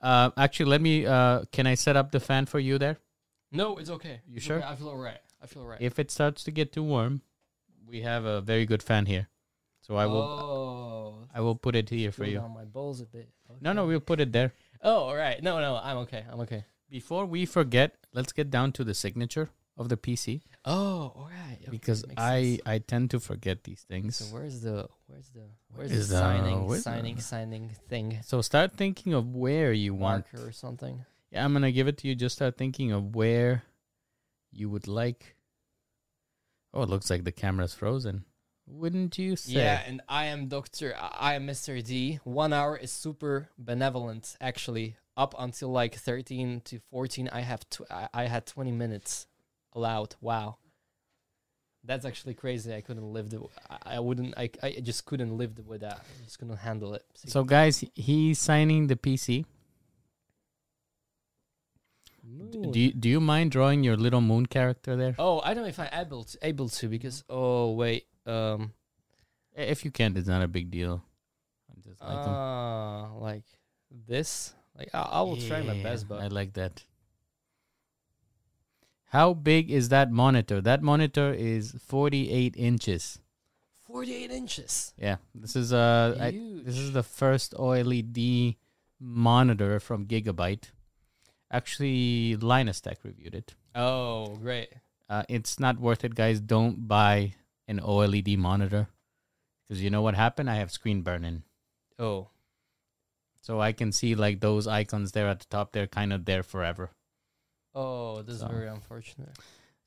Uh, 0.00 0.30
actually, 0.36 0.68
let 0.70 0.80
me. 0.82 1.06
Uh, 1.06 1.42
can 1.52 1.66
I 1.66 1.74
set 1.74 1.96
up 1.96 2.12
the 2.12 2.20
fan 2.20 2.44
for 2.46 2.60
you 2.60 2.76
there? 2.78 2.96
no 3.50 3.78
it's 3.78 3.88
okay 3.90 4.20
You 4.28 4.36
It's 4.36 4.44
sure? 4.44 4.58
okay. 4.58 4.66
i 4.68 4.76
feel 4.76 4.88
alright 4.90 5.20
i 5.42 5.46
feel 5.46 5.62
alright 5.62 5.80
If 5.80 5.98
it 5.98 6.10
starts 6.10 6.44
to 6.44 6.50
get 6.50 6.70
too 6.72 6.82
warm, 6.84 7.22
we 7.88 8.02
have 8.02 8.24
a 8.26 8.40
very 8.42 8.66
good 8.66 8.82
fan 8.82 9.06
here, 9.06 9.28
so 9.80 9.96
I 9.96 10.06
will. 10.06 10.22
Oh, 10.22 11.28
I 11.34 11.40
will 11.40 11.54
put 11.54 11.74
it 11.76 11.88
here 11.88 12.10
for 12.12 12.24
you. 12.26 12.38
down 12.40 12.52
my 12.52 12.64
balls 12.64 13.00
a 13.00 13.06
bit. 13.06 13.28
No, 13.60 13.72
no, 13.72 13.86
we'll 13.86 14.00
put 14.12 14.20
it 14.20 14.32
there. 14.32 14.52
Oh, 14.82 15.06
all 15.08 15.16
right. 15.16 15.40
No, 15.42 15.60
no, 15.60 15.78
I'm 15.82 15.98
okay. 16.04 16.24
I'm 16.30 16.40
okay. 16.40 16.64
Before 16.90 17.24
we 17.24 17.46
forget, 17.46 17.94
let's 18.12 18.32
get 18.32 18.50
down 18.50 18.72
to 18.72 18.82
the 18.84 18.92
signature 18.94 19.48
of 19.76 19.88
the 19.88 19.96
PC 19.96 20.42
Oh, 20.64 21.12
all 21.14 21.28
right. 21.30 21.58
Okay, 21.62 21.70
because 21.70 22.04
I 22.16 22.42
sense. 22.42 22.60
I 22.66 22.78
tend 22.78 23.10
to 23.12 23.20
forget 23.20 23.62
these 23.64 23.82
things. 23.82 24.16
So 24.16 24.24
where's 24.34 24.60
the 24.62 24.88
where's 25.06 25.28
the 25.30 25.44
where's 25.74 25.92
is 25.92 26.08
the 26.08 26.18
signing 26.18 26.66
where's 26.66 26.82
signing 26.82 27.16
the- 27.16 27.22
signing 27.22 27.70
thing 27.88 28.18
So 28.24 28.40
start 28.42 28.72
thinking 28.76 29.12
of 29.14 29.34
where 29.34 29.72
you 29.72 29.94
want. 29.94 30.26
marker 30.32 30.48
or 30.48 30.52
something? 30.52 31.04
Yeah, 31.30 31.44
I'm 31.44 31.52
gonna 31.52 31.70
give 31.72 31.86
it 31.88 31.98
to 31.98 32.08
you. 32.08 32.14
Just 32.16 32.34
start 32.36 32.56
thinking 32.58 32.90
of 32.92 33.14
where 33.14 33.62
you 34.50 34.68
would 34.70 34.88
like. 34.88 35.36
Oh, 36.74 36.82
it 36.82 36.88
looks 36.88 37.10
like 37.10 37.24
the 37.24 37.32
camera's 37.32 37.74
frozen. 37.74 38.24
Wouldn't 38.66 39.16
you 39.18 39.36
say? 39.36 39.52
Yeah, 39.52 39.82
and 39.86 40.02
I 40.08 40.26
am 40.26 40.48
Doctor. 40.48 40.94
I 40.98 41.34
am 41.34 41.46
Mr. 41.46 41.84
D. 41.84 42.18
One 42.24 42.52
hour 42.52 42.76
is 42.76 42.90
super 42.90 43.48
benevolent. 43.56 44.36
Actually, 44.40 44.96
up 45.16 45.34
until 45.38 45.68
like 45.70 45.94
thirteen 45.94 46.60
to 46.62 46.80
fourteen, 46.90 47.28
I 47.32 47.40
have 47.40 47.68
tw- 47.70 47.82
I, 47.90 48.08
I 48.12 48.24
had 48.24 48.46
twenty 48.46 48.72
minutes 48.72 49.26
allowed. 49.76 50.16
Wow, 50.20 50.56
that's 51.84 52.04
actually 52.04 52.34
crazy. 52.34 52.74
I 52.74 52.80
couldn't 52.80 53.12
live 53.12 53.30
the. 53.30 53.46
I, 53.70 53.96
I 53.96 54.00
wouldn't. 54.00 54.34
I 54.36 54.50
I 54.62 54.80
just 54.82 55.04
couldn't 55.04 55.36
live 55.36 55.54
the, 55.54 55.62
with 55.62 55.82
that. 55.82 56.00
I 56.00 56.24
just 56.24 56.38
couldn't 56.38 56.56
handle 56.56 56.94
it. 56.94 57.04
So, 57.14 57.44
guys, 57.44 57.84
he's 57.94 58.40
signing 58.40 58.88
the 58.88 58.96
PC. 58.96 59.44
Moon. 62.28 62.72
Do 62.72 62.80
you, 62.80 62.92
do 62.92 63.08
you 63.08 63.20
mind 63.20 63.52
drawing 63.52 63.84
your 63.84 63.96
little 63.96 64.20
moon 64.20 64.46
character 64.46 64.96
there? 64.96 65.14
Oh, 65.16 65.40
I 65.44 65.54
don't 65.54 65.62
know 65.62 65.68
if 65.68 65.78
I'm 65.78 65.88
able 65.92 66.24
to, 66.24 66.38
able 66.42 66.68
to 66.68 66.88
because 66.88 67.22
oh 67.28 67.70
wait, 67.72 68.06
um, 68.26 68.72
If 69.54 69.84
you 69.84 69.92
can't, 69.92 70.16
it's 70.18 70.26
not 70.26 70.42
a 70.42 70.48
big 70.48 70.70
deal. 70.70 71.04
I'm 71.70 71.82
just 71.82 72.02
like 72.02 72.24
them. 72.24 72.34
uh, 72.34 73.14
like 73.14 73.44
this, 74.08 74.54
like 74.76 74.90
I, 74.92 75.02
I 75.02 75.20
will 75.22 75.36
try 75.36 75.62
my 75.62 75.80
best, 75.82 76.08
but 76.08 76.20
I 76.20 76.26
like 76.26 76.52
that. 76.54 76.82
How 79.10 79.34
big 79.34 79.70
is 79.70 79.88
that 79.90 80.10
monitor? 80.10 80.60
That 80.60 80.82
monitor 80.82 81.32
is 81.32 81.74
48 81.80 82.56
inches. 82.56 83.20
48 83.86 84.30
inches. 84.30 84.92
Yeah, 84.98 85.16
this 85.34 85.54
is 85.54 85.72
uh, 85.72 86.16
I, 86.20 86.32
this 86.32 86.76
is 86.76 86.92
the 86.92 87.04
first 87.04 87.54
OLED 87.54 88.56
monitor 89.00 89.78
from 89.78 90.06
Gigabyte. 90.06 90.70
Actually, 91.52 92.36
Linus 92.36 92.80
Tech 92.80 92.98
reviewed 93.04 93.34
it. 93.34 93.54
Oh, 93.74 94.36
great. 94.42 94.68
Uh, 95.08 95.22
it's 95.28 95.60
not 95.60 95.78
worth 95.78 96.04
it, 96.04 96.16
guys. 96.16 96.40
Don't 96.40 96.88
buy 96.88 97.34
an 97.68 97.78
OLED 97.78 98.36
monitor 98.38 98.88
because 99.68 99.80
you 99.80 99.88
know 99.90 100.02
what 100.02 100.16
happened. 100.16 100.50
I 100.50 100.56
have 100.56 100.72
screen 100.72 101.02
burn-in, 101.02 101.44
Oh, 101.98 102.28
so 103.40 103.60
I 103.60 103.70
can 103.70 103.92
see 103.92 104.16
like 104.16 104.40
those 104.40 104.66
icons 104.66 105.12
there 105.12 105.28
at 105.28 105.38
the 105.38 105.46
top. 105.46 105.70
They're 105.70 105.86
kind 105.86 106.12
of 106.12 106.24
there 106.24 106.42
forever. 106.42 106.90
Oh, 107.76 108.22
this 108.22 108.40
So. 108.40 108.46
is 108.46 108.50
very 108.52 108.66
unfortunate. 108.68 109.30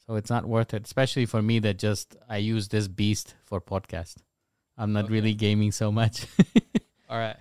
So 0.06 0.16
it's 0.16 0.30
not 0.30 0.46
worth 0.46 0.74
it, 0.74 0.86
especially 0.86 1.26
for 1.26 1.42
me 1.42 1.60
that 1.60 1.78
just 1.78 2.16
I 2.30 2.38
use 2.38 2.70
this 2.70 2.88
beast 2.88 3.36
for 3.44 3.60
podcast. 3.60 4.16
I'm 4.78 4.94
not 4.94 5.06
Okay. 5.06 5.14
really 5.14 5.34
gaming 5.34 5.72
so 5.74 5.92
much. 5.92 6.26
All 7.10 7.18
right. 7.20 7.38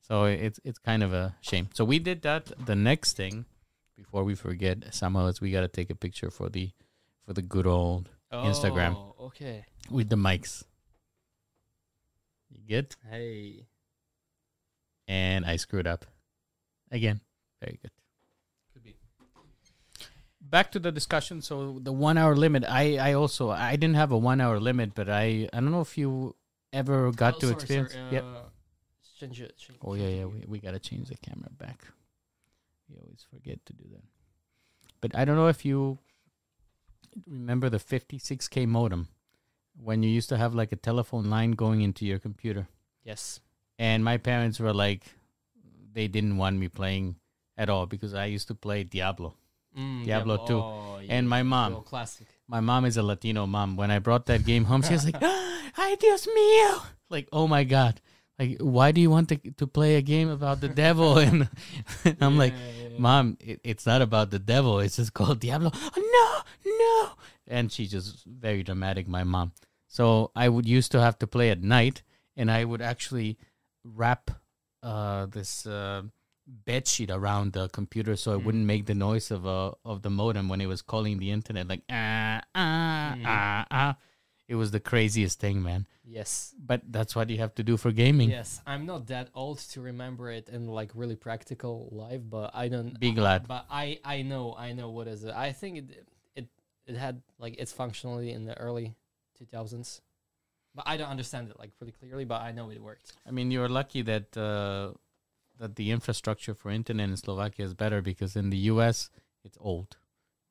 so 0.00 0.24
it's 0.24 0.58
it's 0.64 0.78
kind 0.78 1.02
of 1.02 1.12
a 1.12 1.36
shame. 1.40 1.68
So 1.72 1.84
we 1.84 1.98
did 1.98 2.22
that. 2.22 2.50
The 2.66 2.74
next 2.74 3.16
thing, 3.16 3.44
before 3.96 4.24
we 4.24 4.34
forget, 4.34 4.92
Samuel, 4.92 5.28
is 5.28 5.40
we 5.40 5.50
gotta 5.52 5.68
take 5.68 5.88
a 5.90 5.94
picture 5.94 6.30
for 6.30 6.48
the 6.50 6.70
for 7.24 7.32
the 7.32 7.42
good 7.42 7.66
old 7.66 8.08
Instagram. 8.32 8.96
Oh, 8.96 9.14
okay. 9.30 9.64
with 9.90 10.08
the 10.08 10.16
mics. 10.16 10.64
You 12.50 12.58
get? 12.66 12.96
Hey. 13.08 13.66
And 15.08 15.44
I 15.46 15.56
screwed 15.56 15.86
up. 15.86 16.04
Again. 16.90 17.20
Very 17.62 17.78
good. 17.82 17.92
Back 20.50 20.72
to 20.72 20.78
the 20.80 20.90
discussion. 20.92 21.42
So 21.42 21.78
the 21.80 21.92
one 21.92 22.18
hour 22.18 22.34
limit. 22.36 22.64
I 22.66 22.96
I 23.10 23.12
also 23.14 23.50
I 23.50 23.76
didn't 23.76 23.94
have 23.96 24.10
a 24.12 24.18
one 24.18 24.40
hour 24.40 24.58
limit, 24.58 24.94
but 24.94 25.08
I 25.08 25.48
I 25.52 25.60
don't 25.60 25.70
know 25.70 25.80
if 25.80 25.96
you 25.96 26.34
ever 26.72 27.12
got 27.12 27.34
Oh, 27.36 27.38
to 27.40 27.46
sorry, 27.46 27.54
experience. 27.54 27.92
sorry, 27.92 28.12
Yep. 28.12 28.24
uh, 28.24 28.42
Change 29.20 29.40
it. 29.42 29.56
Change, 29.58 29.78
Oh 29.82 29.94
yeah, 29.94 30.08
yeah. 30.08 30.24
We 30.24 30.44
we 30.48 30.58
gotta 30.58 30.78
change 30.80 31.08
the 31.08 31.16
camera 31.16 31.50
back. 31.56 31.84
We 32.88 32.96
always 32.98 33.24
forget 33.30 33.64
to 33.66 33.72
do 33.72 33.84
that. 33.92 34.02
But 35.00 35.14
I 35.14 35.24
don't 35.24 35.36
know 35.36 35.48
if 35.48 35.64
you 35.64 35.98
remember 37.26 37.68
the 37.70 37.78
56k 37.78 38.66
modem 38.66 39.08
when 39.76 40.02
you 40.02 40.10
used 40.10 40.28
to 40.30 40.36
have 40.36 40.54
like 40.54 40.72
a 40.72 40.76
telephone 40.76 41.30
line 41.30 41.52
going 41.52 41.80
into 41.80 42.04
your 42.06 42.18
computer. 42.18 42.66
Yes. 43.04 43.40
And 43.78 44.04
my 44.04 44.16
parents 44.18 44.58
were 44.60 44.74
like, 44.74 45.04
they 45.92 46.06
didn't 46.08 46.36
want 46.36 46.58
me 46.58 46.68
playing 46.68 47.16
at 47.56 47.68
all 47.70 47.86
because 47.86 48.14
I 48.14 48.26
used 48.26 48.48
to 48.48 48.54
play 48.54 48.84
Diablo. 48.84 49.34
Mm, 49.76 50.04
Diablo 50.04 50.46
2. 50.46 50.54
Oh, 50.54 51.00
And 51.08 51.28
my 51.28 51.42
mom. 51.42 51.82
Classic. 51.84 52.26
My 52.48 52.60
mom 52.60 52.84
is 52.84 52.96
a 52.96 53.02
Latino 53.02 53.46
mom. 53.46 53.76
When 53.76 53.90
I 53.90 53.98
brought 53.98 54.26
that 54.26 54.44
game 54.44 54.64
home, 54.64 54.82
she 54.82 54.92
was 54.92 55.04
like, 55.04 55.16
"Ay 55.22 55.96
Dios 55.98 56.26
mío!" 56.26 56.82
Like, 57.08 57.28
oh 57.32 57.46
my 57.46 57.64
god! 57.64 58.00
like 58.40 58.56
why 58.58 58.90
do 58.90 59.00
you 59.00 59.10
want 59.10 59.28
to 59.28 59.36
to 59.52 59.66
play 59.66 59.96
a 59.96 60.02
game 60.02 60.30
about 60.30 60.60
the 60.60 60.68
devil 60.68 61.18
and 61.26 61.48
i'm 62.20 62.38
like 62.38 62.54
mom 62.98 63.36
it, 63.38 63.60
it's 63.62 63.86
not 63.86 64.02
about 64.02 64.30
the 64.30 64.38
devil 64.38 64.80
it's 64.80 64.96
just 64.96 65.12
called 65.12 65.38
diablo 65.38 65.70
oh, 65.72 66.44
no 66.64 66.72
no 66.80 67.12
and 67.46 67.70
she's 67.70 67.90
just 67.90 68.24
very 68.24 68.62
dramatic 68.62 69.06
my 69.06 69.22
mom 69.22 69.52
so 69.86 70.32
i 70.34 70.48
would 70.48 70.66
used 70.66 70.90
to 70.90 71.00
have 71.00 71.18
to 71.18 71.26
play 71.26 71.50
at 71.50 71.62
night 71.62 72.02
and 72.36 72.50
i 72.50 72.64
would 72.64 72.80
actually 72.80 73.36
wrap 73.84 74.30
uh 74.82 75.26
this 75.26 75.66
uh 75.66 76.02
bed 76.50 76.86
sheet 76.86 77.10
around 77.10 77.52
the 77.52 77.68
computer 77.68 78.16
so 78.16 78.32
it 78.34 78.40
Mm. 78.40 78.44
wouldn't 78.44 78.66
make 78.66 78.84
the 78.86 78.94
noise 78.94 79.30
of 79.30 79.46
uh 79.46 79.70
of 79.84 80.02
the 80.02 80.10
modem 80.10 80.48
when 80.48 80.60
it 80.60 80.66
was 80.66 80.82
calling 80.82 81.18
the 81.18 81.30
internet 81.30 81.68
like 81.68 81.82
ah 81.90 82.40
ah 82.54 83.14
Mm. 83.16 83.24
ah 83.26 83.66
ah 83.70 83.92
it 84.48 84.56
was 84.56 84.70
the 84.72 84.80
craziest 84.80 85.38
thing 85.38 85.62
man 85.62 85.86
Yes. 86.04 86.52
but 86.58 86.80
that's 86.90 87.14
what 87.14 87.30
you 87.30 87.38
have 87.38 87.54
to 87.54 87.62
do 87.62 87.76
for 87.76 87.92
gaming 87.92 88.30
Yes, 88.30 88.60
I'm 88.66 88.84
not 88.84 89.06
that 89.14 89.28
old 89.32 89.58
to 89.72 89.80
remember 89.80 90.28
it 90.38 90.48
in 90.48 90.66
like 90.66 90.90
really 90.94 91.14
practical 91.14 91.88
life, 91.92 92.22
but 92.28 92.50
I 92.52 92.66
don't. 92.66 92.98
Be 92.98 93.12
glad. 93.12 93.46
But 93.46 93.66
I 93.70 94.00
I 94.04 94.22
know 94.22 94.44
I 94.58 94.72
know 94.72 94.90
what 94.90 95.06
is 95.06 95.22
it. 95.22 95.30
I 95.46 95.52
think 95.52 95.72
it 95.78 95.86
it 96.34 96.46
it 96.90 96.96
had 96.96 97.22
like 97.38 97.54
its 97.62 97.72
functionality 97.72 98.34
in 98.34 98.42
the 98.50 98.56
early 98.58 98.96
2000s, 99.38 100.00
but 100.74 100.82
I 100.86 100.96
don't 100.98 101.08
understand 101.08 101.48
it 101.50 101.58
like 101.62 101.76
pretty 101.78 101.92
clearly. 101.92 102.24
But 102.26 102.42
I 102.42 102.50
know 102.50 102.70
it 102.74 102.82
worked. 102.82 103.12
I 103.24 103.30
mean, 103.30 103.50
you're 103.54 103.68
lucky 103.70 104.02
that 104.02 104.36
uh, 104.36 104.92
that 105.60 105.76
the 105.76 105.90
infrastructure 105.92 106.54
for 106.54 106.70
internet 106.70 107.08
in 107.10 107.16
Slovakia 107.16 107.66
is 107.66 107.74
better 107.74 108.00
because 108.02 108.34
in 108.34 108.50
the 108.50 108.56
U.S. 108.72 109.10
it's 109.44 109.58
old. 109.60 109.98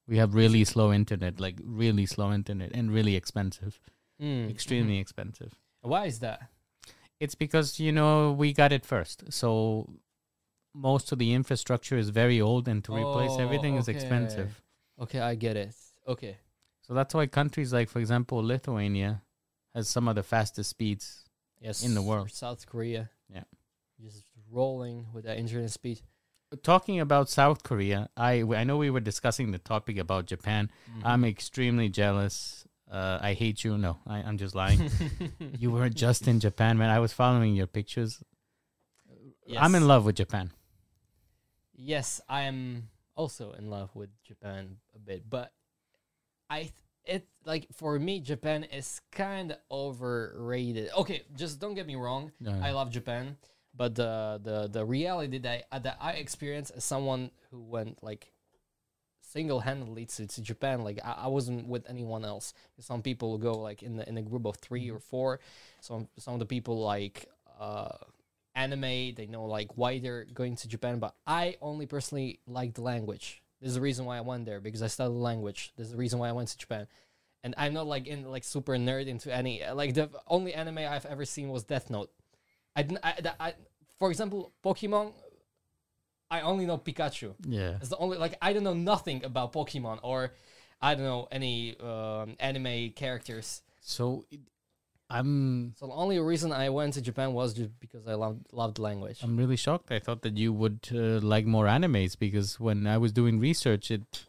We 0.08 0.18
have 0.18 0.34
really 0.34 0.64
slow 0.64 0.94
internet, 0.94 1.40
like 1.40 1.58
really 1.64 2.06
slow 2.06 2.32
internet, 2.32 2.72
and 2.74 2.92
really 2.92 3.16
expensive, 3.16 3.80
Mm, 4.22 4.50
extremely 4.50 4.98
mhm. 4.98 5.02
expensive. 5.02 5.54
Why 5.82 6.06
is 6.06 6.20
that? 6.20 6.40
It's 7.20 7.36
because 7.36 7.80
you 7.80 7.92
know 7.92 8.32
we 8.32 8.54
got 8.54 8.72
it 8.72 8.86
first, 8.86 9.32
so 9.32 9.90
most 10.74 11.12
of 11.12 11.20
the 11.20 11.34
infrastructure 11.34 11.98
is 11.98 12.10
very 12.10 12.40
old, 12.40 12.68
and 12.68 12.84
to 12.86 12.94
replace 12.94 13.32
Oh, 13.38 13.40
everything 13.46 13.76
is 13.76 13.88
expensive. 13.88 14.62
Okay, 15.00 15.20
I 15.20 15.36
get 15.36 15.56
it. 15.58 15.76
Okay. 16.08 16.38
So 16.82 16.94
that's 16.94 17.14
why 17.14 17.28
countries 17.28 17.72
like, 17.72 17.90
for 17.90 18.00
example, 18.00 18.44
Lithuania 18.44 19.22
has 19.74 19.88
some 19.90 20.08
of 20.08 20.16
the 20.16 20.24
fastest 20.24 20.70
speeds. 20.70 21.26
Yes. 21.62 21.84
In 21.84 21.94
the 21.94 22.02
world. 22.02 22.32
South 22.32 22.66
Korea. 22.66 23.10
Yeah. 23.34 23.44
Just 24.02 24.29
rolling 24.52 25.08
with 25.14 25.26
that 25.26 25.38
internet 25.38 25.72
speed. 25.72 26.02
Talking 26.64 27.00
about 27.00 27.30
South 27.30 27.62
Korea, 27.62 28.10
I 28.18 28.42
I 28.42 28.64
know 28.64 28.78
we 28.78 28.90
were 28.90 29.00
discussing 29.00 29.52
the 29.52 29.60
topic 29.60 29.98
about 29.98 30.26
Japan. 30.26 30.72
I'm 31.04 31.24
extremely 31.24 31.90
jealous. 31.90 32.66
Uh, 32.90 33.20
I 33.22 33.34
hate 33.34 33.64
you. 33.64 33.78
No, 33.78 33.98
I, 34.08 34.18
I'm 34.18 34.38
just 34.38 34.56
lying. 34.56 34.90
you 35.60 35.70
were 35.70 35.90
just 35.90 36.28
in 36.28 36.40
Japan, 36.40 36.80
man. 36.80 36.90
I 36.90 37.00
was 37.00 37.14
following 37.14 37.56
your 37.56 37.68
pictures. 37.68 38.24
I'm 39.58 39.76
in 39.76 39.88
love 39.88 40.06
with 40.06 40.16
Japan. 40.16 40.52
Yes, 41.76 42.20
I 42.28 42.42
am 42.42 42.90
also 43.16 43.52
in 43.54 43.70
love 43.70 43.96
with 43.96 44.10
Japan 44.24 44.78
a 44.96 45.00
bit, 45.00 45.30
but 45.30 45.54
I 46.50 46.62
th- 46.62 46.74
it 47.06 47.28
like 47.46 47.68
for 47.74 47.98
me 48.00 48.20
Japan 48.20 48.64
is 48.64 49.02
kind 49.12 49.52
of 49.52 49.58
overrated. 49.72 50.90
Okay, 50.98 51.24
just 51.36 51.60
don't 51.60 51.74
get 51.76 51.86
me 51.88 51.96
wrong. 51.96 52.32
Uh, 52.46 52.52
I 52.62 52.72
love 52.72 52.92
Japan, 52.92 53.38
but 53.80 53.96
the 53.96 54.42
the 54.44 54.68
the 54.68 54.86
reality 54.86 55.38
that 55.38 55.64
I, 55.72 55.80
that 55.80 55.98
I 56.02 56.12
experienced 56.12 56.74
as 56.76 56.84
someone 56.84 57.32
who 57.50 57.62
went 57.62 58.04
like 58.04 58.34
single-handedly 59.22 60.06
to, 60.06 60.28
to 60.28 60.42
Japan 60.42 60.84
like 60.84 61.00
I, 61.04 61.12
I 61.12 61.28
wasn't 61.28 61.66
with 61.66 61.90
anyone 61.90 62.26
else. 62.26 62.54
Some 62.80 63.02
people 63.02 63.38
go 63.38 63.54
like 63.54 63.82
in 63.82 63.96
the 63.96 64.08
in 64.08 64.18
a 64.18 64.22
group 64.22 64.46
of 64.46 64.58
3 64.58 64.92
or 64.92 65.00
four. 65.00 65.40
Some 65.80 66.10
some 66.18 66.34
of 66.34 66.42
the 66.42 66.46
people 66.46 66.82
like 66.84 67.28
uh 67.58 67.96
anime 68.54 69.16
they 69.16 69.28
know 69.30 69.46
like 69.46 69.78
why 69.78 70.00
they're 70.00 70.26
going 70.26 70.58
to 70.58 70.68
Japan. 70.68 71.00
But 71.00 71.16
I 71.26 71.56
only 71.62 71.86
personally 71.86 72.42
like 72.48 72.74
the 72.74 72.82
language. 72.82 73.42
This 73.62 73.70
is 73.70 73.76
the 73.76 73.82
reason 73.82 74.04
why 74.04 74.18
I 74.18 74.22
went 74.22 74.46
there 74.46 74.60
because 74.60 74.82
I 74.82 74.88
studied 74.88 75.16
the 75.16 75.20
language. 75.20 75.72
This 75.78 75.86
is 75.86 75.92
the 75.94 75.98
reason 75.98 76.20
why 76.20 76.28
I 76.28 76.34
went 76.34 76.50
to 76.50 76.58
Japan. 76.58 76.86
And 77.46 77.54
I'm 77.58 77.74
not 77.74 77.88
like 77.88 78.08
in 78.08 78.30
like 78.30 78.44
super 78.44 78.74
nerd 78.74 79.08
into 79.08 79.34
any 79.34 79.64
like 79.74 79.94
the 79.94 80.10
only 80.28 80.54
anime 80.54 80.80
I've 80.80 81.06
ever 81.06 81.24
seen 81.24 81.48
was 81.48 81.64
Death 81.64 81.90
Note. 81.90 82.12
I 82.76 82.84
didn't 82.84 83.00
I, 83.04 83.14
I 83.40 83.54
for 84.00 84.10
example 84.10 84.52
Pokemon 84.64 85.14
I 86.32 86.42
only 86.42 86.66
know 86.66 86.78
Pikachu 86.78 87.36
yeah. 87.46 87.76
it's 87.80 87.90
the 87.90 87.98
only 87.98 88.18
like 88.18 88.36
I 88.42 88.54
don't 88.54 88.64
know 88.64 88.74
nothing 88.74 89.24
about 89.26 89.54
Pokemon 89.54 90.00
or 90.04 90.34
I 90.82 90.96
don't 90.96 91.04
know 91.04 91.28
any 91.32 91.78
um, 91.80 92.36
anime 92.40 92.92
characters. 92.92 93.62
So 93.82 94.26
it- 94.32 94.40
I'm 95.12 95.74
So 95.76 95.88
the 95.88 95.94
only 95.94 96.20
reason 96.20 96.52
I 96.52 96.70
went 96.70 96.94
to 96.94 97.02
Japan 97.02 97.34
was 97.34 97.56
just 97.56 97.72
because 97.80 98.08
I 98.08 98.14
loved 98.14 98.46
loved 98.52 98.78
language. 98.78 99.22
I'm 99.24 99.38
really 99.38 99.56
shocked. 99.56 99.92
I 99.92 99.98
thought 99.98 100.22
that 100.22 100.38
you 100.38 100.54
would 100.54 100.88
uh, 100.94 101.20
like 101.34 101.48
more 101.48 101.66
animes 101.66 102.18
because 102.18 102.60
when 102.60 102.86
I 102.86 103.00
was 103.00 103.12
doing 103.12 103.40
research, 103.40 103.90
it 103.90 104.26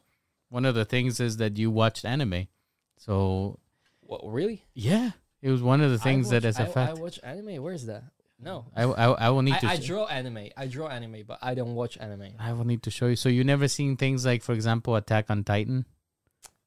one 0.49 0.65
of 0.65 0.75
the 0.75 0.87
things 0.87 1.21
is 1.21 1.37
that 1.37 1.59
you 1.59 1.71
watched 1.71 2.07
anime. 2.07 2.49
So 2.97 3.59
what 4.01 4.23
really? 4.25 4.65
yeah, 4.73 5.11
it 5.43 5.51
was 5.51 5.63
one 5.63 5.83
of 5.83 5.91
the 5.91 5.99
things 5.99 6.31
that 6.31 6.47
is 6.47 6.59
a 6.59 6.63
I, 6.63 6.67
fact. 6.67 6.99
I 6.99 7.01
watch 7.01 7.21
anime. 7.23 7.63
Where 7.63 7.75
is 7.75 7.85
that? 7.85 8.05
No. 8.43 8.67
I, 8.75 8.85
I, 8.85 9.07
I 9.27 9.29
will 9.31 9.43
need 9.43 9.59
to 9.61 9.67
I, 9.67 9.73
I 9.73 9.79
sh- 9.79 9.87
draw 9.87 10.07
anime. 10.07 10.49
I 10.57 10.67
draw 10.67 10.89
anime, 10.89 11.25
but 11.27 11.39
I 11.43 11.55
don't 11.55 11.75
watch 11.75 11.99
anime. 11.99 12.29
I 12.39 12.53
will 12.55 12.65
need 12.65 12.83
to 12.85 12.91
show 12.91 13.07
you. 13.09 13.17
So 13.17 13.29
you 13.29 13.45
never 13.45 13.69
seen 13.69 13.97
things 13.97 14.25
like, 14.25 14.43
for 14.43 14.53
example, 14.53 14.97
Attack 14.97 15.27
on 15.31 15.45
Titan? 15.45 15.85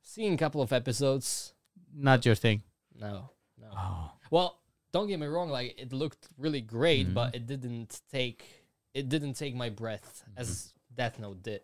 Seen 0.02 0.34
a 0.34 0.38
couple 0.38 0.62
of 0.62 0.72
episodes. 0.72 1.54
Not 1.96 2.26
your 2.26 2.36
thing. 2.36 2.62
No, 3.00 3.32
no. 3.60 3.68
Oh, 3.76 4.12
Well, 4.30 4.60
don't 4.92 5.08
get 5.08 5.20
me 5.20 5.26
wrong. 5.28 5.50
Like 5.50 5.74
it 5.80 5.92
looked 5.92 6.28
really 6.38 6.62
great, 6.62 7.08
Mhm. 7.08 7.14
but 7.16 7.34
it 7.36 7.48
didn't 7.48 8.02
take 8.12 8.46
it 8.94 9.10
didn't 9.10 9.34
take 9.34 9.56
my 9.56 9.70
breath 9.70 10.24
as 10.38 10.74
Death 10.96 11.18
Note 11.18 11.42
did. 11.42 11.62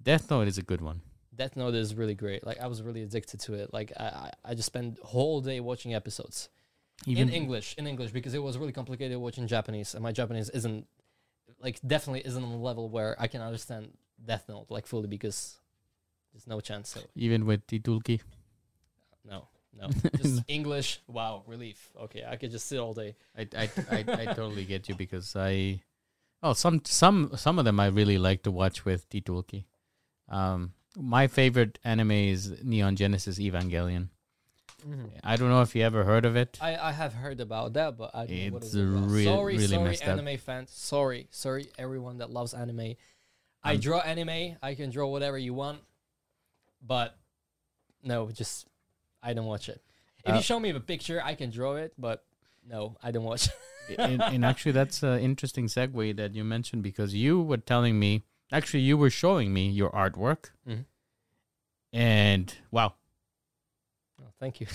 Death 0.00 0.30
Note 0.30 0.46
is 0.46 0.58
a 0.58 0.62
good 0.62 0.80
one. 0.80 1.00
Death 1.34 1.56
Note 1.56 1.74
is 1.74 1.94
really 1.96 2.14
great. 2.14 2.46
Like 2.46 2.60
I 2.60 2.68
was 2.68 2.80
really 2.82 3.02
addicted 3.02 3.40
to 3.40 3.54
it. 3.54 3.72
Like 3.72 3.92
I, 3.96 4.04
I, 4.04 4.32
I 4.50 4.54
just 4.54 4.66
spent 4.66 5.00
whole 5.00 5.40
day 5.40 5.58
watching 5.58 5.92
episodes 5.94 6.48
Even 7.06 7.28
in 7.28 7.34
English, 7.34 7.74
in 7.78 7.86
English 7.86 8.12
because 8.12 8.34
it 8.34 8.42
was 8.42 8.56
really 8.58 8.72
complicated 8.72 9.18
watching 9.18 9.46
Japanese, 9.46 9.94
and 9.94 10.02
my 10.02 10.12
Japanese 10.12 10.48
isn't 10.50 10.86
like 11.60 11.80
definitely 11.86 12.22
isn't 12.24 12.42
on 12.42 12.50
the 12.50 12.56
level 12.56 12.88
where 12.88 13.16
I 13.18 13.26
can 13.26 13.40
understand 13.40 13.92
Death 14.24 14.44
Note 14.48 14.66
like 14.68 14.86
fully 14.86 15.08
because 15.08 15.56
there's 16.32 16.46
no 16.46 16.60
chance. 16.60 16.90
So 16.90 17.00
even 17.14 17.46
with 17.46 17.66
Titulki. 17.66 18.20
no, 19.24 19.48
no, 19.78 19.88
just 20.16 20.42
English. 20.48 21.00
Wow, 21.06 21.42
relief. 21.46 21.90
Okay, 22.02 22.24
I 22.28 22.36
could 22.36 22.50
just 22.50 22.66
sit 22.66 22.78
all 22.78 22.94
day. 22.94 23.16
I, 23.36 23.48
I, 23.56 23.70
I, 23.90 24.04
I 24.08 24.24
totally 24.26 24.64
get 24.64 24.88
you 24.88 24.94
because 24.94 25.34
I, 25.36 25.82
oh, 26.42 26.52
some 26.52 26.82
some 26.84 27.32
some 27.36 27.58
of 27.58 27.64
them 27.64 27.80
I 27.80 27.86
really 27.86 28.18
like 28.18 28.42
to 28.44 28.50
watch 28.50 28.84
with 28.84 29.08
Titulki. 29.08 29.64
Um, 30.28 30.72
my 30.96 31.26
favorite 31.26 31.78
anime 31.84 32.10
is 32.10 32.62
Neon 32.62 32.96
Genesis 32.96 33.38
Evangelion. 33.38 34.08
I 35.22 35.36
don't 35.36 35.48
know 35.48 35.62
if 35.62 35.74
you 35.76 35.82
ever 35.82 36.04
heard 36.04 36.24
of 36.24 36.34
it. 36.36 36.58
I, 36.60 36.76
I 36.76 36.92
have 36.92 37.14
heard 37.14 37.40
about 37.40 37.74
that, 37.74 37.96
but 37.96 38.10
I 38.14 38.26
don't 38.26 38.36
know 38.46 38.52
what 38.54 38.62
It's 38.64 38.74
it 38.74 38.82
real- 38.84 39.24
sorry, 39.36 39.54
really 39.56 39.66
sorry, 39.68 39.84
messed 39.90 40.02
up. 40.02 40.08
anime 40.18 40.38
fans. 40.38 40.70
Sorry, 40.72 41.28
sorry, 41.30 41.68
everyone 41.78 42.18
that 42.18 42.30
loves 42.30 42.52
anime. 42.54 42.94
I 43.62 43.74
Um, 43.74 43.80
draw 43.80 43.98
anime. 44.00 44.56
I 44.62 44.74
can 44.74 44.90
draw 44.90 45.08
whatever 45.08 45.38
you 45.38 45.54
want, 45.54 45.80
but 46.84 47.16
no, 48.02 48.30
just 48.30 48.66
I 49.22 49.34
don't 49.34 49.46
watch 49.46 49.68
it. 49.68 49.80
If 50.24 50.32
Uh, 50.32 50.36
you 50.36 50.42
show 50.42 50.58
me 50.58 50.70
a 50.70 50.80
picture, 50.80 51.20
I 51.22 51.34
can 51.36 51.50
draw 51.50 51.76
it, 51.76 51.94
but 51.96 52.24
no, 52.68 52.96
I 53.02 53.10
don't 53.12 53.24
watch. 53.24 53.48
and, 53.98 54.20
and 54.34 54.44
actually, 54.44 54.72
that's 54.72 55.02
an 55.02 55.20
interesting 55.20 55.66
segue 55.66 56.16
that 56.16 56.34
you 56.34 56.42
mentioned 56.44 56.82
because 56.82 57.14
you 57.14 57.40
were 57.40 57.56
telling 57.58 57.98
me, 58.00 58.24
actually, 58.50 58.80
you 58.80 58.96
were 58.96 59.10
showing 59.10 59.52
me 59.52 59.68
your 59.68 59.90
artwork, 59.90 60.50
Mhm. 60.68 60.86
and 61.92 62.54
wow, 62.70 62.94
Oh, 64.22 64.30
thank 64.38 64.60
you. 64.60 64.66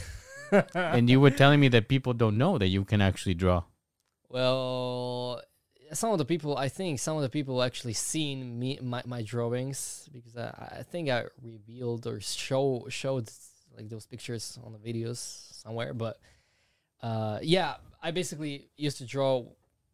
and 0.74 1.10
you 1.10 1.20
were 1.20 1.32
telling 1.32 1.60
me 1.60 1.68
that 1.70 1.88
people 1.88 2.14
don't 2.14 2.38
know 2.38 2.58
that 2.58 2.68
you 2.68 2.84
can 2.84 3.02
actually 3.02 3.34
draw. 3.34 3.64
Well, 4.30 5.42
some 5.94 6.12
of 6.12 6.18
the 6.18 6.26
people, 6.26 6.58
I 6.58 6.70
think 6.70 7.00
some 7.00 7.16
of 7.16 7.24
the 7.24 7.30
people 7.30 7.64
actually 7.64 7.94
seen 7.94 8.60
me 8.60 8.80
my, 8.82 9.02
my 9.06 9.22
drawings 9.22 10.10
because 10.12 10.36
I, 10.36 10.80
I 10.80 10.84
think 10.84 11.10
I 11.10 11.26
revealed 11.42 12.06
or 12.08 12.20
show 12.20 12.86
showed 12.90 13.30
like 13.76 13.90
those 13.90 14.06
pictures 14.06 14.60
on 14.64 14.74
the 14.74 14.80
videos 14.80 15.18
somewhere. 15.62 15.94
But 15.94 16.20
uh, 17.02 17.40
yeah, 17.42 17.76
I 18.02 18.12
basically 18.12 18.70
used 18.76 18.98
to 18.98 19.06
draw 19.06 19.46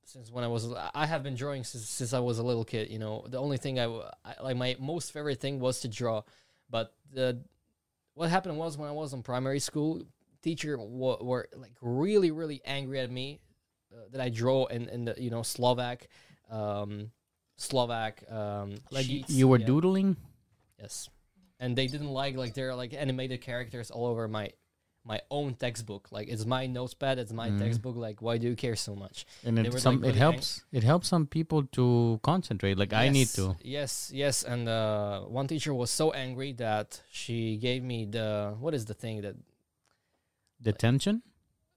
since 0.06 0.32
when 0.32 0.44
I 0.44 0.48
was. 0.48 0.68
I 0.94 1.06
have 1.06 1.24
been 1.24 1.36
drawing 1.36 1.64
since, 1.64 1.88
since 1.88 2.14
I 2.14 2.20
was 2.20 2.40
a 2.40 2.44
little 2.44 2.66
kid. 2.66 2.90
You 2.90 3.00
know, 3.00 3.26
the 3.28 3.40
only 3.40 3.58
thing 3.58 3.80
I 3.80 3.86
like 4.42 4.58
my 4.58 4.76
most 4.80 5.12
favorite 5.12 5.40
thing 5.40 5.60
was 5.60 5.82
to 5.82 5.88
draw. 5.88 6.24
But 6.70 6.94
the 7.12 7.44
what 8.16 8.30
happened 8.30 8.58
was 8.58 8.78
when 8.78 8.90
I 8.90 8.94
was 8.94 9.14
in 9.14 9.24
primary 9.24 9.60
school, 9.60 10.02
teacher 10.42 10.78
were 10.78 11.48
like 11.56 11.74
really 11.82 12.32
really 12.32 12.62
angry 12.66 13.00
at 13.00 13.10
me 13.12 13.40
uh, 13.94 14.08
that 14.12 14.22
I 14.22 14.30
draw 14.30 14.66
in 14.66 14.90
in 14.90 15.06
the 15.06 15.16
you 15.18 15.30
know 15.30 15.42
Slovak, 15.44 16.08
um, 16.50 17.12
Slovak 17.58 18.24
um, 18.30 18.76
Like 18.92 19.06
sheets. 19.06 19.30
you 19.30 19.48
were 19.48 19.60
Yeah. 19.60 19.66
doodling. 19.66 20.18
Yes, 20.80 21.10
and 21.60 21.76
they 21.78 21.88
didn't 21.88 22.10
like 22.12 22.36
like 22.36 22.54
they're 22.54 22.76
like 22.76 22.94
animated 22.94 23.42
characters 23.42 23.90
all 23.92 24.06
over 24.06 24.28
my 24.28 24.52
my 25.06 25.20
own 25.30 25.54
textbook. 25.56 26.08
Like 26.12 26.28
it's 26.30 26.46
my 26.46 26.66
notepad, 26.66 27.20
it's 27.20 27.34
my 27.34 27.50
Mm. 27.50 27.60
textbook. 27.60 27.96
Like 27.98 28.22
why 28.22 28.38
do 28.38 28.48
you 28.48 28.56
care 28.56 28.76
so 28.76 28.96
much? 28.96 29.26
and 29.46 29.60
it 29.60 29.74
some 29.80 29.96
like, 29.96 30.04
it 30.04 30.08
really 30.08 30.14
ang- 30.22 30.32
helps 30.34 30.64
it 30.72 30.84
helps 30.84 31.08
some 31.08 31.26
people 31.28 31.64
to 31.78 32.20
concentrate 32.24 32.78
like 32.78 32.94
i 32.94 33.10
need 33.10 33.28
to 33.40 33.56
Yes, 33.62 34.10
yes. 34.14 34.44
And 34.44 34.70
uh, 34.70 35.22
one 35.40 35.48
teacher 35.48 35.74
was 35.74 35.92
so 35.92 36.12
angry 36.26 36.54
that 36.54 37.02
she 37.12 37.58
gave 37.58 37.82
me 37.84 38.06
the 38.06 38.56
what 38.64 38.74
is 38.74 38.86
the 38.86 38.94
thing 38.94 39.22
that 39.26 39.36
detention 40.62 41.22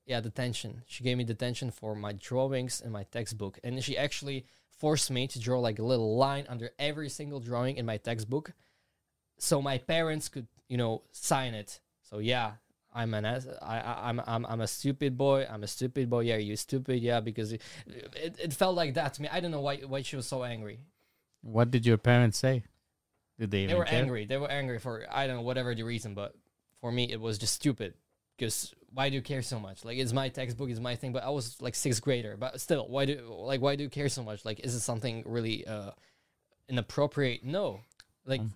yeah 0.06 0.20
detention. 0.20 0.82
She 0.86 1.02
gave 1.02 1.16
me 1.18 1.24
detention 1.24 1.70
for 1.72 1.94
my 1.96 2.12
drawings 2.12 2.80
in 2.80 2.92
my 2.92 3.04
textbook, 3.04 3.58
and 3.64 3.82
she 3.82 3.98
actually 3.98 4.46
forced 4.70 5.10
me 5.10 5.26
to 5.26 5.40
draw 5.40 5.58
like 5.58 5.78
a 5.80 5.82
little 5.82 6.16
line 6.16 6.44
under 6.48 6.70
every 6.78 7.08
single 7.08 7.40
drawing 7.40 7.76
in 7.76 7.84
my 7.86 7.96
textbook, 7.96 8.52
so 9.38 9.60
my 9.60 9.78
parents 9.78 10.28
could 10.28 10.46
you 10.68 10.76
know 10.76 11.02
sign 11.10 11.54
it. 11.54 11.80
So 12.08 12.18
yeah. 12.18 12.52
I'm 13.00 13.12
an 13.14 13.24
ass. 13.24 13.46
I, 13.62 13.78
I 13.90 14.08
I'm 14.08 14.18
I'm 14.26 14.44
I'm 14.46 14.60
a 14.62 14.66
stupid 14.66 15.12
boy. 15.16 15.46
I'm 15.52 15.62
a 15.62 15.66
stupid 15.76 16.08
boy. 16.08 16.20
Yeah, 16.30 16.38
you 16.48 16.56
stupid. 16.56 16.98
Yeah, 17.02 17.20
because 17.20 17.52
it, 17.52 17.62
it, 18.26 18.32
it 18.46 18.52
felt 18.54 18.74
like 18.74 18.94
that 18.94 19.14
to 19.14 19.22
me. 19.22 19.28
I 19.30 19.40
don't 19.40 19.50
know 19.56 19.60
why 19.68 19.76
why 19.92 20.02
she 20.02 20.16
was 20.16 20.26
so 20.26 20.42
angry. 20.44 20.80
what 21.42 21.70
did 21.70 21.84
your 21.86 21.98
parents 21.98 22.38
say 22.38 22.64
did 23.38 23.50
they, 23.50 23.66
they 23.66 23.74
were 23.74 23.84
care? 23.84 24.00
angry. 24.02 24.24
They 24.24 24.38
were 24.38 24.50
angry 24.50 24.78
for 24.78 24.94
I 25.10 25.26
don't 25.26 25.36
know 25.36 25.42
whatever 25.50 25.74
the 25.74 25.82
reason, 25.84 26.14
but 26.14 26.34
for 26.80 26.90
me 26.90 27.04
it 27.14 27.20
was 27.20 27.38
just 27.38 27.54
stupid. 27.54 27.94
Because 28.36 28.74
why 28.92 29.08
do 29.10 29.14
you 29.14 29.22
care 29.22 29.42
so 29.42 29.58
much? 29.60 29.84
Like 29.84 29.98
it's 29.98 30.12
my 30.12 30.28
textbook, 30.30 30.70
it's 30.70 30.80
my 30.80 30.96
thing. 30.96 31.12
But 31.12 31.22
I 31.24 31.30
was 31.30 31.60
like 31.60 31.74
sixth 31.74 32.00
grader. 32.02 32.36
But 32.38 32.60
still, 32.60 32.88
why 32.88 33.04
do 33.04 33.14
like 33.52 33.60
why 33.60 33.76
do 33.76 33.82
you 33.84 33.90
care 33.90 34.08
so 34.08 34.22
much? 34.22 34.44
Like 34.44 34.60
is 34.60 34.74
it 34.74 34.80
something 34.80 35.22
really 35.26 35.66
uh 35.66 35.90
inappropriate? 36.68 37.44
No, 37.44 37.80
like 38.26 38.40
Um. 38.40 38.52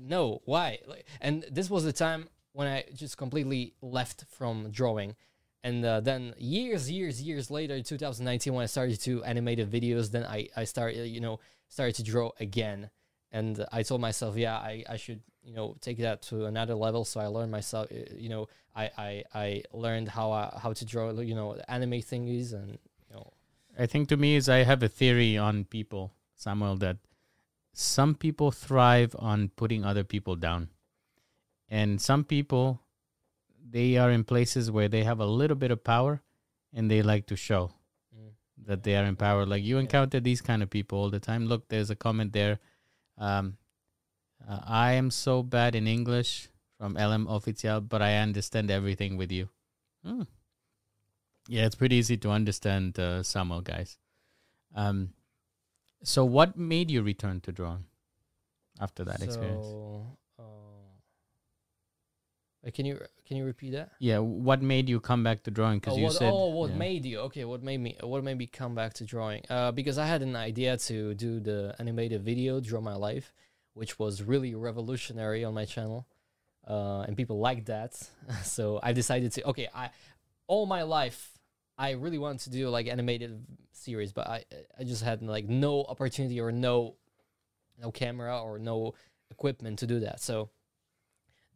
no. 0.00 0.42
Why? 0.44 0.78
Like, 0.86 1.06
and 1.20 1.44
this 1.50 1.70
was 1.70 1.84
the 1.84 1.92
time 1.92 2.28
when 2.56 2.66
I 2.66 2.84
just 2.94 3.16
completely 3.16 3.74
left 3.82 4.24
from 4.36 4.70
drawing. 4.70 5.14
And 5.62 5.84
uh, 5.84 6.00
then 6.00 6.34
years, 6.38 6.90
years, 6.90 7.20
years 7.20 7.50
later, 7.50 7.82
2019, 7.82 8.54
when 8.54 8.62
I 8.62 8.66
started 8.66 9.00
to 9.02 9.12
animated 9.24 9.70
videos, 9.70 10.10
then 10.10 10.24
I, 10.24 10.48
I 10.56 10.64
started, 10.64 11.08
you 11.08 11.20
know, 11.20 11.40
started 11.68 11.96
to 11.96 12.02
draw 12.02 12.30
again 12.40 12.90
and 13.32 13.64
I 13.72 13.82
told 13.82 14.00
myself, 14.00 14.36
yeah, 14.36 14.56
I, 14.56 14.84
I 14.88 14.96
should 14.96 15.20
you 15.42 15.54
know 15.54 15.76
take 15.80 15.98
that 15.98 16.22
to 16.22 16.46
another 16.46 16.74
level. 16.74 17.04
So 17.04 17.20
I 17.20 17.26
learned 17.26 17.52
myself, 17.52 17.88
uh, 17.90 18.14
you 18.16 18.28
know, 18.28 18.48
I 18.74 18.90
I, 18.96 19.24
I 19.34 19.62
learned 19.72 20.08
how 20.08 20.32
I, 20.32 20.58
how 20.62 20.72
to 20.72 20.84
draw, 20.84 21.10
you 21.20 21.34
know, 21.34 21.56
anime 21.68 22.00
thingies 22.00 22.52
and 22.52 22.78
you 23.08 23.14
know. 23.14 23.32
I 23.78 23.86
think 23.86 24.08
to 24.08 24.16
me 24.16 24.36
is 24.36 24.48
I 24.48 24.64
have 24.64 24.82
a 24.82 24.88
theory 24.88 25.36
on 25.36 25.64
people, 25.64 26.12
Samuel, 26.34 26.76
that 26.76 26.96
some 27.72 28.14
people 28.14 28.50
thrive 28.50 29.14
on 29.18 29.50
putting 29.54 29.84
other 29.84 30.04
people 30.04 30.34
down. 30.34 30.70
And 31.68 32.00
some 32.00 32.24
people 32.24 32.80
they 33.68 33.96
are 33.96 34.10
in 34.12 34.22
places 34.24 34.70
where 34.70 34.88
they 34.88 35.02
have 35.02 35.18
a 35.18 35.26
little 35.26 35.56
bit 35.56 35.70
of 35.72 35.82
power 35.82 36.22
and 36.72 36.88
they 36.90 37.02
like 37.02 37.26
to 37.26 37.36
show 37.36 37.72
Mm. 38.16 38.30
that 38.66 38.82
they 38.84 38.96
are 38.96 39.04
in 39.04 39.16
power. 39.16 39.44
Like 39.44 39.64
you 39.64 39.78
encounter 39.78 40.20
these 40.20 40.40
kind 40.40 40.62
of 40.62 40.70
people 40.70 40.98
all 40.98 41.10
the 41.10 41.18
time. 41.20 41.46
Look, 41.46 41.68
there's 41.68 41.90
a 41.90 41.96
comment 41.96 42.32
there. 42.32 42.60
Um, 43.18 43.56
uh, 44.48 44.60
I 44.64 44.92
am 44.92 45.10
so 45.10 45.42
bad 45.42 45.74
in 45.74 45.86
English 45.88 46.48
from 46.78 46.94
LM 46.96 47.26
Official, 47.26 47.80
but 47.80 48.00
I 48.02 48.18
understand 48.18 48.70
everything 48.70 49.16
with 49.16 49.32
you. 49.32 49.48
Hmm. 50.04 50.22
Yeah, 51.48 51.66
it's 51.66 51.74
pretty 51.74 51.96
easy 51.96 52.16
to 52.18 52.30
understand 52.30 52.98
uh, 52.98 53.22
Samuel, 53.22 53.62
guys. 53.62 53.98
Um, 54.74 55.14
so 56.02 56.24
what 56.24 56.56
made 56.56 56.90
you 56.90 57.02
return 57.02 57.40
to 57.42 57.52
drawing 57.52 57.84
after 58.80 59.04
that 59.04 59.22
experience? 59.22 59.66
So, 59.66 60.06
uh, 60.06 60.14
uh, 62.66 62.70
can 62.70 62.86
you 62.86 63.00
can 63.26 63.36
you 63.36 63.44
repeat 63.44 63.72
that? 63.72 63.90
Yeah, 63.98 64.18
what 64.18 64.62
made 64.62 64.88
you 64.88 65.00
come 65.00 65.22
back 65.22 65.42
to 65.44 65.50
drawing? 65.50 65.78
Because 65.78 65.94
oh, 65.94 65.98
you 65.98 66.04
what, 66.04 66.12
said, 66.12 66.32
oh, 66.32 66.48
what 66.48 66.70
yeah. 66.70 66.76
made 66.76 67.04
you? 67.04 67.18
Okay, 67.20 67.44
what 67.44 67.62
made 67.62 67.78
me? 67.78 67.96
What 68.00 68.24
made 68.24 68.38
me 68.38 68.46
come 68.46 68.74
back 68.74 68.94
to 68.94 69.04
drawing? 69.04 69.42
Uh, 69.48 69.72
because 69.72 69.98
I 69.98 70.06
had 70.06 70.22
an 70.22 70.36
idea 70.36 70.76
to 70.76 71.14
do 71.14 71.40
the 71.40 71.74
animated 71.78 72.22
video, 72.22 72.60
draw 72.60 72.80
my 72.80 72.94
life, 72.94 73.32
which 73.74 73.98
was 73.98 74.22
really 74.22 74.54
revolutionary 74.54 75.44
on 75.44 75.54
my 75.54 75.64
channel, 75.64 76.06
uh, 76.66 77.02
and 77.02 77.16
people 77.16 77.38
liked 77.38 77.66
that. 77.66 77.94
so 78.44 78.80
I 78.82 78.92
decided 78.92 79.32
to. 79.32 79.48
Okay, 79.48 79.68
I 79.74 79.90
all 80.48 80.66
my 80.66 80.82
life 80.82 81.36
I 81.78 81.90
really 81.92 82.18
wanted 82.18 82.40
to 82.40 82.50
do 82.50 82.68
like 82.68 82.86
animated 82.86 83.44
series, 83.72 84.12
but 84.12 84.26
I 84.26 84.44
I 84.78 84.84
just 84.84 85.02
had 85.02 85.22
like 85.22 85.48
no 85.48 85.84
opportunity 85.84 86.40
or 86.40 86.50
no 86.50 86.96
no 87.78 87.90
camera 87.90 88.42
or 88.42 88.58
no 88.58 88.94
equipment 89.30 89.78
to 89.80 89.86
do 89.86 90.00
that. 90.00 90.20
So 90.20 90.50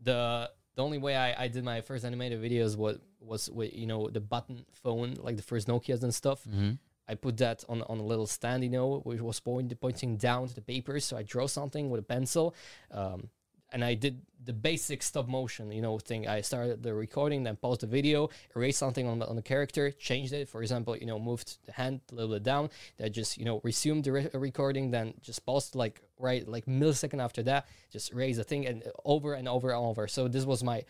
the 0.02 0.50
the 0.80 0.84
only 0.86 0.98
way 1.06 1.14
I, 1.26 1.44
I 1.44 1.48
did 1.48 1.62
my 1.64 1.80
first 1.88 2.04
animated 2.04 2.40
videos 2.46 2.72
was 2.84 2.96
was 3.20 3.42
with 3.58 3.70
you 3.82 3.86
know 3.86 4.00
the 4.16 4.20
button 4.32 4.56
phone 4.82 5.10
like 5.26 5.36
the 5.36 5.42
first 5.50 5.68
Nokia's 5.68 6.02
and 6.02 6.14
stuff. 6.22 6.40
Mhm. 6.44 6.78
I 7.10 7.14
put 7.26 7.36
that 7.44 7.58
on 7.68 7.78
on 7.90 7.98
a 8.04 8.06
little 8.12 8.26
stand, 8.26 8.62
you 8.66 8.70
know, 8.70 8.88
which 9.08 9.20
was 9.20 9.40
point, 9.40 9.68
pointing 9.80 10.16
down 10.16 10.48
to 10.48 10.54
the 10.54 10.62
paper. 10.72 10.94
So 11.00 11.12
I 11.20 11.22
draw 11.32 11.46
something 11.48 11.84
with 11.90 12.00
a 12.06 12.08
pencil, 12.14 12.54
um, 13.00 13.28
and 13.72 13.84
I 13.84 13.94
did 13.94 14.20
the 14.44 14.52
basic 14.52 15.02
stop 15.02 15.28
motion, 15.28 15.70
you 15.70 15.82
know, 15.82 15.98
thing. 15.98 16.26
I 16.26 16.40
started 16.40 16.82
the 16.82 16.94
recording, 16.94 17.42
then 17.42 17.56
paused 17.56 17.82
the 17.82 17.86
video, 17.86 18.30
erased 18.56 18.78
something 18.78 19.06
on 19.06 19.18
the 19.18 19.26
on 19.26 19.36
the 19.36 19.42
character, 19.42 19.90
changed 19.90 20.32
it. 20.32 20.48
For 20.48 20.62
example, 20.62 20.96
you 20.96 21.06
know, 21.06 21.18
moved 21.18 21.58
the 21.66 21.72
hand 21.72 22.00
a 22.10 22.14
little 22.14 22.34
bit 22.34 22.42
down. 22.42 22.70
Then 22.98 23.12
just 23.12 23.38
you 23.38 23.44
know 23.44 23.60
resumed 23.62 24.04
the 24.04 24.12
re- 24.12 24.30
uh, 24.34 24.38
recording, 24.38 24.90
then 24.90 25.14
just 25.20 25.44
paused 25.44 25.74
like 25.74 26.00
right 26.18 26.46
like 26.48 26.66
millisecond 26.66 27.22
after 27.22 27.42
that, 27.44 27.66
just 27.92 28.12
erase 28.12 28.36
the 28.36 28.44
thing 28.44 28.66
and 28.66 28.82
over 29.04 29.34
and 29.34 29.46
over 29.48 29.70
and 29.70 29.78
over. 29.78 30.08
So 30.08 30.28
this 30.28 30.44
was 30.44 30.64
my 30.64 30.84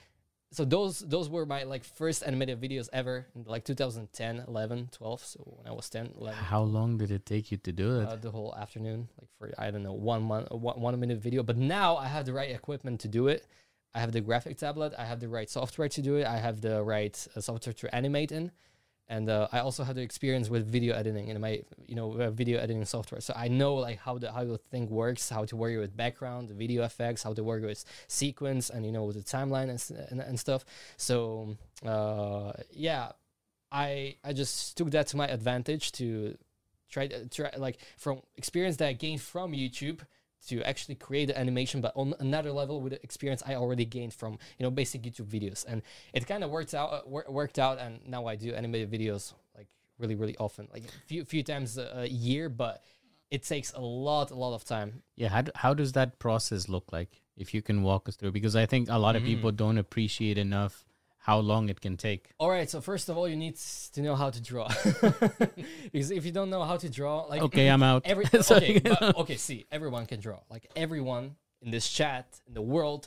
so 0.52 0.64
those 0.64 0.98
those 1.00 1.28
were 1.28 1.46
my 1.46 1.62
like 1.62 1.84
first 1.84 2.22
animated 2.26 2.60
videos 2.60 2.88
ever 2.92 3.26
in 3.34 3.44
like 3.44 3.64
2010 3.64 4.44
11 4.48 4.88
12 4.92 5.24
so 5.24 5.38
when 5.56 5.66
i 5.66 5.72
was 5.72 5.88
10 5.90 6.10
11 6.18 6.36
How 6.44 6.62
long 6.62 6.98
did 6.98 7.10
it 7.10 7.24
take 7.24 7.50
you 7.52 7.58
to 7.58 7.72
do 7.72 8.00
it? 8.00 8.08
uh, 8.08 8.16
the 8.16 8.30
whole 8.30 8.54
afternoon 8.56 9.08
like 9.20 9.28
for 9.38 9.52
i 9.64 9.70
don't 9.70 9.82
know 9.82 9.92
one 9.92 10.22
month 10.22 10.50
one, 10.50 10.80
one 10.80 10.98
minute 10.98 11.18
video. 11.18 11.42
But 11.42 11.56
now 11.56 11.96
i 11.96 12.06
have 12.08 12.24
the 12.26 12.32
right 12.32 12.50
equipment 12.50 13.00
to 13.00 13.08
do 13.08 13.28
it. 13.28 13.46
I 13.94 13.98
have 13.98 14.12
the 14.12 14.20
graphic 14.20 14.56
tablet. 14.56 14.92
I 14.96 15.04
have 15.04 15.18
the 15.18 15.28
right 15.28 15.50
software 15.50 15.88
to 15.88 16.00
do 16.02 16.14
it. 16.16 16.24
I 16.24 16.38
have 16.38 16.60
the 16.60 16.80
right 16.82 17.16
uh, 17.36 17.40
software 17.40 17.72
to 17.72 17.92
animate 17.94 18.30
in 18.30 18.52
and 19.10 19.28
uh, 19.28 19.48
i 19.52 19.58
also 19.58 19.82
had 19.84 19.96
the 19.96 20.00
experience 20.00 20.48
with 20.48 20.64
video 20.66 20.94
editing 20.94 21.28
in 21.28 21.38
my 21.40 21.60
you 21.86 21.96
know 21.96 22.12
uh, 22.12 22.30
video 22.30 22.58
editing 22.58 22.84
software. 22.84 23.20
So 23.20 23.34
i 23.36 23.48
know 23.48 23.74
like 23.74 23.98
how 23.98 24.16
the 24.16 24.32
how 24.32 24.44
the 24.44 24.56
thing 24.56 24.88
works 24.88 25.28
how 25.28 25.44
to 25.44 25.56
work 25.56 25.76
with 25.76 25.94
background 25.96 26.48
the 26.48 26.54
video 26.54 26.84
effects 26.84 27.22
how 27.22 27.34
to 27.34 27.44
work 27.44 27.62
with 27.62 27.84
sequence 28.06 28.70
and 28.70 28.86
you 28.86 28.92
know 28.92 29.04
with 29.04 29.16
the 29.16 29.26
timeline 29.36 29.68
and, 29.68 29.80
and, 30.10 30.20
and 30.20 30.40
stuff. 30.40 30.64
So 30.96 31.56
uh 31.84 32.52
yeah 32.72 33.12
i 33.72 34.16
i 34.24 34.32
just 34.32 34.76
took 34.76 34.90
that 34.92 35.06
to 35.08 35.16
my 35.16 35.28
advantage 35.28 35.92
to 35.92 36.36
try 36.90 37.06
to 37.06 37.28
try 37.28 37.50
like 37.56 37.78
from 37.96 38.20
experience 38.36 38.76
that 38.78 38.88
I 38.88 38.92
gained 38.92 39.22
from 39.22 39.52
YouTube 39.52 40.00
to 40.48 40.62
actually 40.62 40.94
create 40.94 41.26
the 41.26 41.38
animation, 41.38 41.80
but 41.80 41.92
on 41.96 42.14
another 42.18 42.50
level 42.52 42.80
with 42.80 42.92
the 42.92 43.02
experience 43.02 43.42
I 43.46 43.54
already 43.56 43.84
gained 43.84 44.14
from 44.14 44.38
you 44.58 44.64
know 44.64 44.70
basic 44.70 45.02
YouTube 45.02 45.26
videos, 45.26 45.64
and 45.68 45.82
it 46.12 46.26
kind 46.26 46.42
of 46.44 46.50
worked 46.50 46.74
out 46.74 46.92
uh, 46.92 47.00
wor- 47.06 47.26
worked 47.28 47.58
out, 47.58 47.78
and 47.78 48.00
now 48.06 48.26
I 48.26 48.36
do 48.36 48.52
animated 48.54 48.90
videos 48.90 49.34
like 49.56 49.68
really 49.98 50.14
really 50.14 50.36
often, 50.38 50.68
like 50.72 50.84
a 50.84 51.06
few 51.06 51.24
few 51.24 51.42
times 51.42 51.76
a, 51.78 52.00
a 52.00 52.06
year, 52.06 52.48
but 52.48 52.82
it 53.30 53.42
takes 53.44 53.72
a 53.74 53.80
lot 53.80 54.30
a 54.30 54.34
lot 54.34 54.54
of 54.54 54.64
time. 54.64 55.02
Yeah, 55.16 55.28
how, 55.28 55.42
d- 55.42 55.52
how 55.54 55.74
does 55.74 55.92
that 55.92 56.18
process 56.18 56.68
look 56.68 56.92
like? 56.92 57.20
If 57.36 57.54
you 57.54 57.62
can 57.62 57.82
walk 57.82 58.08
us 58.08 58.16
through, 58.16 58.32
because 58.32 58.54
I 58.56 58.66
think 58.66 58.88
a 58.90 58.98
lot 58.98 59.16
of 59.16 59.22
Mm-hmm. 59.22 59.30
people 59.34 59.52
don't 59.52 59.78
appreciate 59.78 60.36
enough 60.36 60.84
how 61.30 61.38
long 61.38 61.68
it 61.68 61.80
can 61.80 61.96
take. 61.96 62.22
All 62.38 62.50
right, 62.50 62.68
so 62.68 62.80
first 62.80 63.08
of 63.08 63.14
all, 63.16 63.28
you 63.32 63.36
need 63.36 63.56
to 63.94 64.00
know 64.06 64.16
how 64.22 64.30
to 64.36 64.40
draw, 64.50 64.66
because 65.92 66.10
if 66.10 66.22
you 66.26 66.32
don't 66.38 66.50
know 66.54 66.64
how 66.70 66.76
to 66.84 66.88
draw, 66.98 67.14
like 67.32 67.42
Okay, 67.48 67.66
I'm 67.74 67.84
out. 67.90 68.02
Every 68.04 68.26
okay, 68.34 68.80
but, 68.80 69.16
okay. 69.22 69.36
See, 69.36 69.60
everyone 69.70 70.04
can 70.06 70.18
draw. 70.26 70.38
Like 70.54 70.64
everyone 70.74 71.36
in 71.62 71.70
this 71.70 71.86
chat 71.98 72.26
in 72.48 72.54
the 72.54 72.66
world 72.74 73.02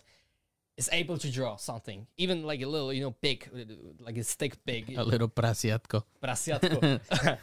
is 0.77 0.88
able 1.01 1.17
to 1.25 1.29
draw 1.38 1.57
something, 1.57 1.99
even 2.23 2.38
like 2.51 2.62
a 2.67 2.69
little, 2.75 2.91
you 2.95 3.01
know, 3.05 3.12
pig, 3.12 3.39
like 3.99 4.17
a 4.17 4.23
stick 4.23 4.53
pig, 4.65 4.83
A 4.97 5.03
little 5.03 5.29
prasiatko. 5.39 6.03
prasiatko. 6.23 6.79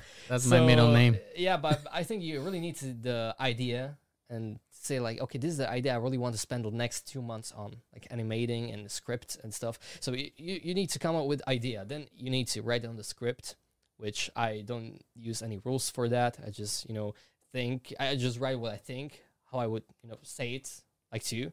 That's 0.29 0.47
my 0.47 0.61
middle 0.71 0.90
name. 1.01 1.14
Yeah, 1.37 1.59
but 1.66 1.79
I 1.93 2.03
think 2.09 2.23
you 2.23 2.40
really 2.40 2.61
need 2.66 2.77
the 3.09 3.37
idea 3.38 3.99
and 4.31 4.59
say 4.83 5.01
like, 5.01 5.21
okay, 5.21 5.38
this 5.38 5.53
is 5.53 5.59
the 5.59 5.71
idea 5.71 5.93
I 5.93 5.97
really 5.97 6.19
want 6.19 6.35
to 6.35 6.40
spend 6.40 6.64
the 6.64 6.71
next 6.71 7.07
two 7.07 7.23
months 7.23 7.53
on, 7.53 7.77
like 7.93 8.07
animating 8.11 8.71
and 8.71 8.85
the 8.85 8.90
script 8.90 9.38
and 9.43 9.53
stuff. 9.53 9.79
So 10.01 10.12
you, 10.12 10.31
you, 10.37 10.75
need 10.75 10.90
to 10.90 10.99
come 10.99 11.16
up 11.16 11.27
with 11.27 11.47
idea. 11.47 11.85
Then 11.87 12.07
you 12.16 12.31
need 12.31 12.49
to 12.49 12.62
write 12.62 12.83
down 12.83 12.97
the 12.97 13.05
script, 13.05 13.57
which 13.99 14.31
I 14.35 14.62
don't 14.64 15.01
use 15.14 15.43
any 15.43 15.59
rules 15.59 15.91
for 15.91 16.09
that. 16.09 16.39
I 16.47 16.51
just 16.51 16.89
you 16.89 16.95
know 16.95 17.14
think 17.53 17.93
I 18.01 18.16
just 18.16 18.41
write 18.41 18.59
what 18.59 18.72
I 18.72 18.76
think, 18.76 19.22
how 19.51 19.59
I 19.59 19.66
would 19.66 19.85
you 20.03 20.11
know 20.11 20.18
say 20.22 20.55
it 20.55 20.70
like 21.12 21.24
to 21.24 21.37
you. 21.37 21.53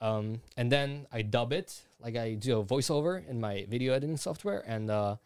Um, 0.00 0.40
and 0.56 0.70
then 0.70 1.06
I 1.12 1.22
dub 1.22 1.52
it, 1.52 1.80
like 2.00 2.16
I 2.16 2.34
do 2.34 2.58
a 2.58 2.64
voiceover 2.64 3.24
in 3.28 3.40
my 3.40 3.66
video 3.68 3.92
editing 3.92 4.16
software, 4.16 4.64
and 4.66 4.90
uh, 4.90 5.16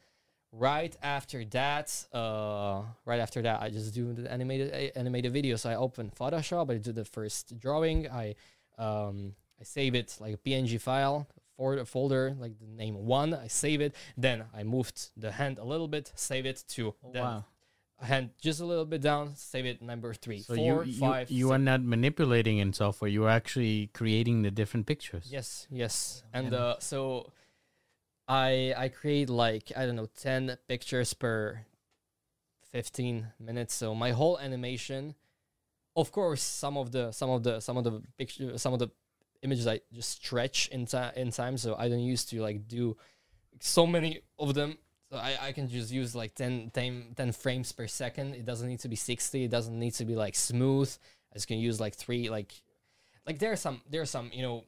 right 0.59 0.95
after 1.03 1.45
that, 1.47 2.07
uh, 2.13 2.83
right 3.05 3.21
after 3.21 3.43
that, 3.43 3.63
I 3.63 3.71
just 3.71 3.95
do 3.95 4.13
the 4.13 4.31
animated 4.31 4.93
animated 4.97 5.33
video. 5.33 5.57
So 5.57 5.71
I 5.71 5.77
open 5.77 6.11
Photoshop, 6.19 6.71
I 6.71 6.79
do 6.79 6.93
the 6.93 7.05
first 7.05 7.59
drawing, 7.59 8.09
I 8.11 8.35
um, 8.79 9.35
I 9.61 9.65
save 9.65 9.95
it 9.95 10.17
like 10.21 10.35
a 10.35 10.39
PNG 10.39 10.81
file, 10.81 11.27
for 11.57 11.77
a 11.79 11.85
folder 11.85 12.37
like 12.39 12.59
the 12.59 12.67
name 12.67 12.95
one. 13.07 13.35
I 13.35 13.49
save 13.49 13.81
it. 13.81 13.95
Then 14.17 14.45
I 14.55 14.63
moved 14.63 15.11
the 15.17 15.33
hand 15.33 15.59
a 15.59 15.65
little 15.65 15.89
bit, 15.89 16.13
save 16.15 16.47
it 16.47 16.65
to 16.75 16.95
Oh, 17.03 17.11
wow. 17.15 17.45
hand 18.01 18.31
just 18.41 18.61
a 18.61 18.67
little 18.67 18.85
bit 18.85 19.01
down, 19.01 19.35
save 19.37 19.65
it 19.67 19.81
number 19.81 20.13
three, 20.13 20.41
So 20.43 20.55
four, 20.55 20.85
you, 20.85 20.93
you, 20.93 20.99
five, 21.01 21.31
you 21.31 21.51
are 21.53 21.59
not 21.59 21.83
manipulating 21.83 22.59
in 22.59 22.73
software. 22.73 23.11
You 23.11 23.25
are 23.25 23.31
actually 23.31 23.89
creating 23.95 24.43
the 24.43 24.51
different 24.51 24.87
pictures. 24.87 25.29
Yes, 25.31 25.67
yes. 25.71 26.23
And 26.35 26.53
uh, 26.53 26.77
so 26.79 27.33
I 28.29 28.75
I 28.77 28.89
create 28.89 29.31
like 29.31 29.73
I 29.77 29.87
don't 29.87 29.97
know 29.97 30.09
10 30.21 30.59
pictures 30.69 31.15
per 31.15 31.61
15 32.73 33.29
minutes. 33.39 33.75
So 33.75 33.95
my 33.95 34.11
whole 34.11 34.39
animation 34.39 35.15
of 35.95 36.13
course 36.13 36.43
some 36.43 36.77
of 36.77 36.93
the 36.93 37.13
some 37.13 37.31
of 37.31 37.43
the 37.43 37.61
some 37.61 37.77
of 37.77 37.85
the 37.85 38.03
picture 38.19 38.59
some 38.59 38.73
of 38.73 38.79
the 38.79 38.91
images 39.43 39.67
I 39.67 39.81
just 39.93 40.11
stretch 40.11 40.69
in 40.69 40.87
time 40.87 41.13
in 41.17 41.31
time. 41.31 41.57
So 41.57 41.77
I 41.79 41.89
don't 41.89 42.01
used 42.01 42.29
to 42.31 42.41
like 42.41 42.67
do 42.67 42.97
so 43.61 43.87
many 43.87 44.21
of 44.39 44.55
them. 44.55 44.79
So 45.11 45.19
I, 45.19 45.37
I 45.41 45.53
can 45.53 45.69
just 45.69 45.93
use 45.93 46.17
like 46.17 46.35
10, 46.35 46.73
10, 46.75 47.15
10 47.17 47.33
frames 47.33 47.71
per 47.71 47.87
second. 47.87 48.35
It 48.35 48.45
doesn't 48.45 48.69
need 48.69 48.81
to 48.81 48.89
be 48.89 48.97
60 48.97 49.45
it 49.45 49.51
doesn't 49.51 49.79
need 49.79 49.95
to 49.95 50.05
be 50.05 50.17
like 50.17 50.35
smooth. 50.35 50.93
I 51.33 51.37
just 51.37 51.49
can 51.49 51.59
use 51.59 51.81
like 51.81 51.95
three 51.95 52.29
like 52.29 52.53
like 53.25 53.39
there's 53.39 53.61
some 53.61 53.83
there's 53.89 54.11
some 54.11 54.31
you 54.33 54.43
know 54.43 54.65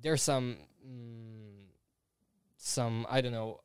there's 0.00 0.22
some 0.22 0.56
mm, 0.86 1.55
some 2.66 3.06
I 3.08 3.20
don't 3.20 3.32
know 3.32 3.60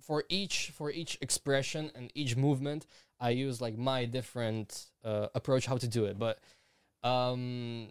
for 0.00 0.24
each 0.28 0.72
for 0.74 0.90
each 0.90 1.18
expression 1.20 1.90
and 1.94 2.10
each 2.14 2.36
movement 2.36 2.86
I 3.20 3.30
use 3.30 3.60
like 3.60 3.76
my 3.78 4.04
different 4.04 4.86
uh, 5.04 5.28
approach 5.34 5.66
how 5.66 5.76
to 5.76 5.86
do 5.86 6.06
it. 6.06 6.18
But 6.18 6.38
um 7.06 7.88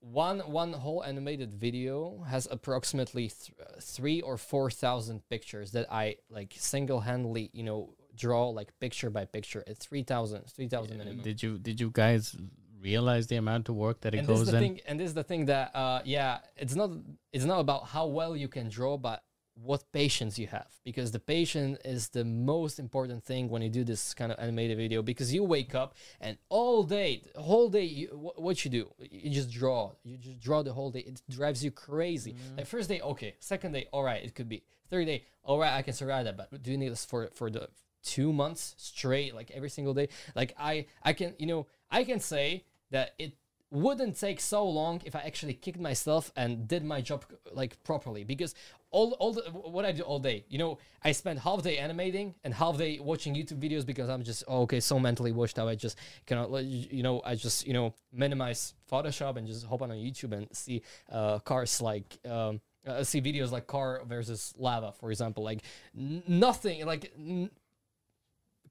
one 0.00 0.40
one 0.40 0.72
whole 0.72 1.04
animated 1.04 1.52
video 1.52 2.24
has 2.28 2.48
approximately 2.50 3.28
th- 3.28 3.52
uh, 3.60 3.80
three 3.80 4.20
or 4.22 4.36
four 4.36 4.70
thousand 4.70 5.22
pictures 5.28 5.72
that 5.72 5.86
I 5.92 6.16
like 6.30 6.54
single 6.56 7.00
handedly 7.00 7.50
you 7.52 7.62
know 7.62 7.94
draw 8.16 8.48
like 8.48 8.68
picture 8.80 9.10
by 9.10 9.24
picture. 9.24 9.62
At 9.66 9.78
3000 9.78 10.46
3000 10.46 10.98
minimum. 10.98 11.22
Did 11.22 11.42
you 11.42 11.58
did 11.58 11.80
you 11.80 11.90
guys 11.92 12.36
realize 12.82 13.26
the 13.26 13.36
amount 13.36 13.68
of 13.68 13.74
work 13.76 14.00
that 14.00 14.14
it 14.14 14.18
and 14.18 14.26
this 14.26 14.40
is 14.40 14.44
goes 14.46 14.52
the 14.52 14.56
in? 14.56 14.62
thing 14.62 14.80
and 14.86 14.98
this 14.98 15.08
is 15.08 15.14
the 15.14 15.22
thing 15.22 15.44
that 15.46 15.74
uh 15.76 16.00
yeah 16.04 16.38
it's 16.56 16.74
not 16.74 16.90
it's 17.32 17.44
not 17.44 17.60
about 17.60 17.86
how 17.86 18.06
well 18.06 18.34
you 18.34 18.48
can 18.48 18.68
draw 18.70 18.96
but 18.96 19.22
what 19.54 19.84
patience 19.92 20.38
you 20.38 20.46
have 20.46 20.68
because 20.84 21.10
the 21.12 21.18
patience 21.18 21.78
is 21.84 22.08
the 22.08 22.24
most 22.24 22.78
important 22.78 23.22
thing 23.24 23.48
when 23.48 23.62
you 23.62 23.68
do 23.68 23.84
this 23.84 24.14
kind 24.14 24.32
of 24.32 24.38
animated 24.38 24.76
video 24.76 25.02
because 25.02 25.32
you 25.34 25.44
wake 25.44 25.74
up 25.74 25.94
and 26.20 26.38
all 26.48 26.82
day 26.82 27.22
the 27.34 27.40
whole 27.40 27.68
day 27.68 27.84
you, 27.84 28.08
wh- 28.08 28.38
what 28.40 28.64
you 28.64 28.70
do? 28.70 28.90
You 28.98 29.30
just 29.30 29.50
draw 29.50 29.92
you 30.02 30.16
just 30.16 30.40
draw 30.40 30.62
the 30.62 30.72
whole 30.72 30.90
day. 30.90 31.00
It 31.00 31.20
drives 31.28 31.64
you 31.64 31.70
crazy. 31.70 32.32
Mm-hmm. 32.32 32.56
Like 32.58 32.66
first 32.66 32.88
day 32.88 33.00
okay. 33.00 33.34
Second 33.40 33.72
day 33.72 33.86
all 33.92 34.02
right 34.02 34.22
it 34.24 34.34
could 34.34 34.48
be. 34.48 34.62
Third 34.88 35.06
day 35.06 35.24
all 35.42 35.58
right 35.58 35.74
i 35.74 35.82
can 35.82 35.94
survive 35.94 36.24
that. 36.24 36.36
But 36.36 36.62
doing 36.62 36.80
this 36.80 37.04
for 37.04 37.28
for 37.34 37.50
the 37.50 37.68
two 38.02 38.32
months 38.32 38.74
straight 38.78 39.34
like 39.34 39.50
every 39.50 39.70
single 39.70 39.94
day? 39.94 40.08
Like 40.34 40.54
i 40.58 40.86
i 41.02 41.12
can 41.12 41.34
you 41.38 41.46
know 41.46 41.66
i 41.90 42.04
can 42.04 42.20
say 42.20 42.64
that 42.90 43.14
it 43.18 43.34
wouldn't 43.70 44.18
take 44.18 44.40
so 44.40 44.68
long 44.68 45.00
if 45.04 45.14
I 45.14 45.20
actually 45.20 45.54
kicked 45.54 45.78
myself 45.78 46.32
and 46.36 46.66
did 46.66 46.84
my 46.84 47.00
job 47.00 47.24
like 47.52 47.82
properly 47.84 48.24
because 48.24 48.54
all 48.90 49.12
all 49.20 49.32
the, 49.32 49.42
what 49.52 49.84
I 49.84 49.92
do 49.92 50.02
all 50.02 50.18
day, 50.18 50.44
you 50.48 50.58
know, 50.58 50.78
I 51.04 51.12
spend 51.12 51.38
half 51.38 51.62
day 51.62 51.78
animating 51.78 52.34
and 52.42 52.52
half 52.52 52.76
day 52.76 52.98
watching 52.98 53.34
YouTube 53.34 53.60
videos 53.60 53.86
because 53.86 54.08
I'm 54.08 54.22
just 54.22 54.42
oh, 54.48 54.62
okay 54.62 54.80
so 54.80 54.98
mentally 54.98 55.32
washed 55.32 55.58
out. 55.58 55.68
I 55.68 55.76
just 55.76 55.96
cannot 56.26 56.50
you 56.64 57.02
know 57.02 57.22
I 57.24 57.34
just 57.36 57.66
you 57.66 57.72
know 57.72 57.94
minimize 58.12 58.74
Photoshop 58.90 59.36
and 59.36 59.46
just 59.46 59.64
hop 59.66 59.82
on 59.82 59.90
YouTube 59.90 60.32
and 60.32 60.48
see 60.52 60.82
uh, 61.10 61.38
cars 61.38 61.80
like. 61.80 62.18
Um, 62.28 62.60
uh, 62.86 63.04
see 63.04 63.20
videos 63.20 63.50
like 63.50 63.66
car 63.66 64.00
versus 64.06 64.54
lava, 64.56 64.92
for 64.92 65.10
example. 65.10 65.44
Like 65.44 65.62
nothing, 65.94 66.86
like 66.86 67.12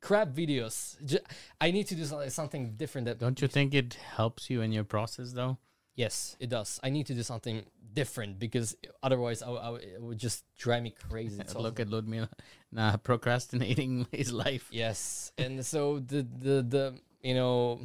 crap 0.01 0.29
videos. 0.29 1.03
Ju- 1.05 1.19
I 1.59 1.71
need 1.71 1.87
to 1.87 1.95
do 1.95 2.05
something, 2.29 2.73
different. 2.77 3.05
That 3.05 3.19
Don't 3.19 3.41
you 3.41 3.47
think 3.47 3.73
it 3.73 3.95
helps 3.95 4.49
you 4.49 4.61
in 4.61 4.71
your 4.71 4.83
process 4.83 5.33
though? 5.33 5.57
Yes, 5.95 6.37
it 6.39 6.49
does. 6.49 6.79
I 6.81 6.89
need 6.89 7.07
to 7.07 7.13
do 7.13 7.23
something 7.23 7.65
different 7.93 8.39
because 8.39 8.75
otherwise, 9.03 9.41
I, 9.43 9.49
I, 9.49 9.75
it 9.75 10.01
would 10.01 10.17
just 10.17 10.45
drive 10.57 10.83
me 10.83 10.91
crazy. 11.09 11.41
Look 11.55 11.79
at 11.79 11.89
Ludmila, 11.89 12.29
nah, 12.71 12.95
procrastinating 12.97 14.07
his 14.11 14.31
life. 14.31 14.69
yes, 14.71 15.33
and 15.37 15.65
so 15.65 15.99
the 15.99 16.21
the 16.23 16.61
the 16.61 16.99
you 17.21 17.33
know 17.33 17.81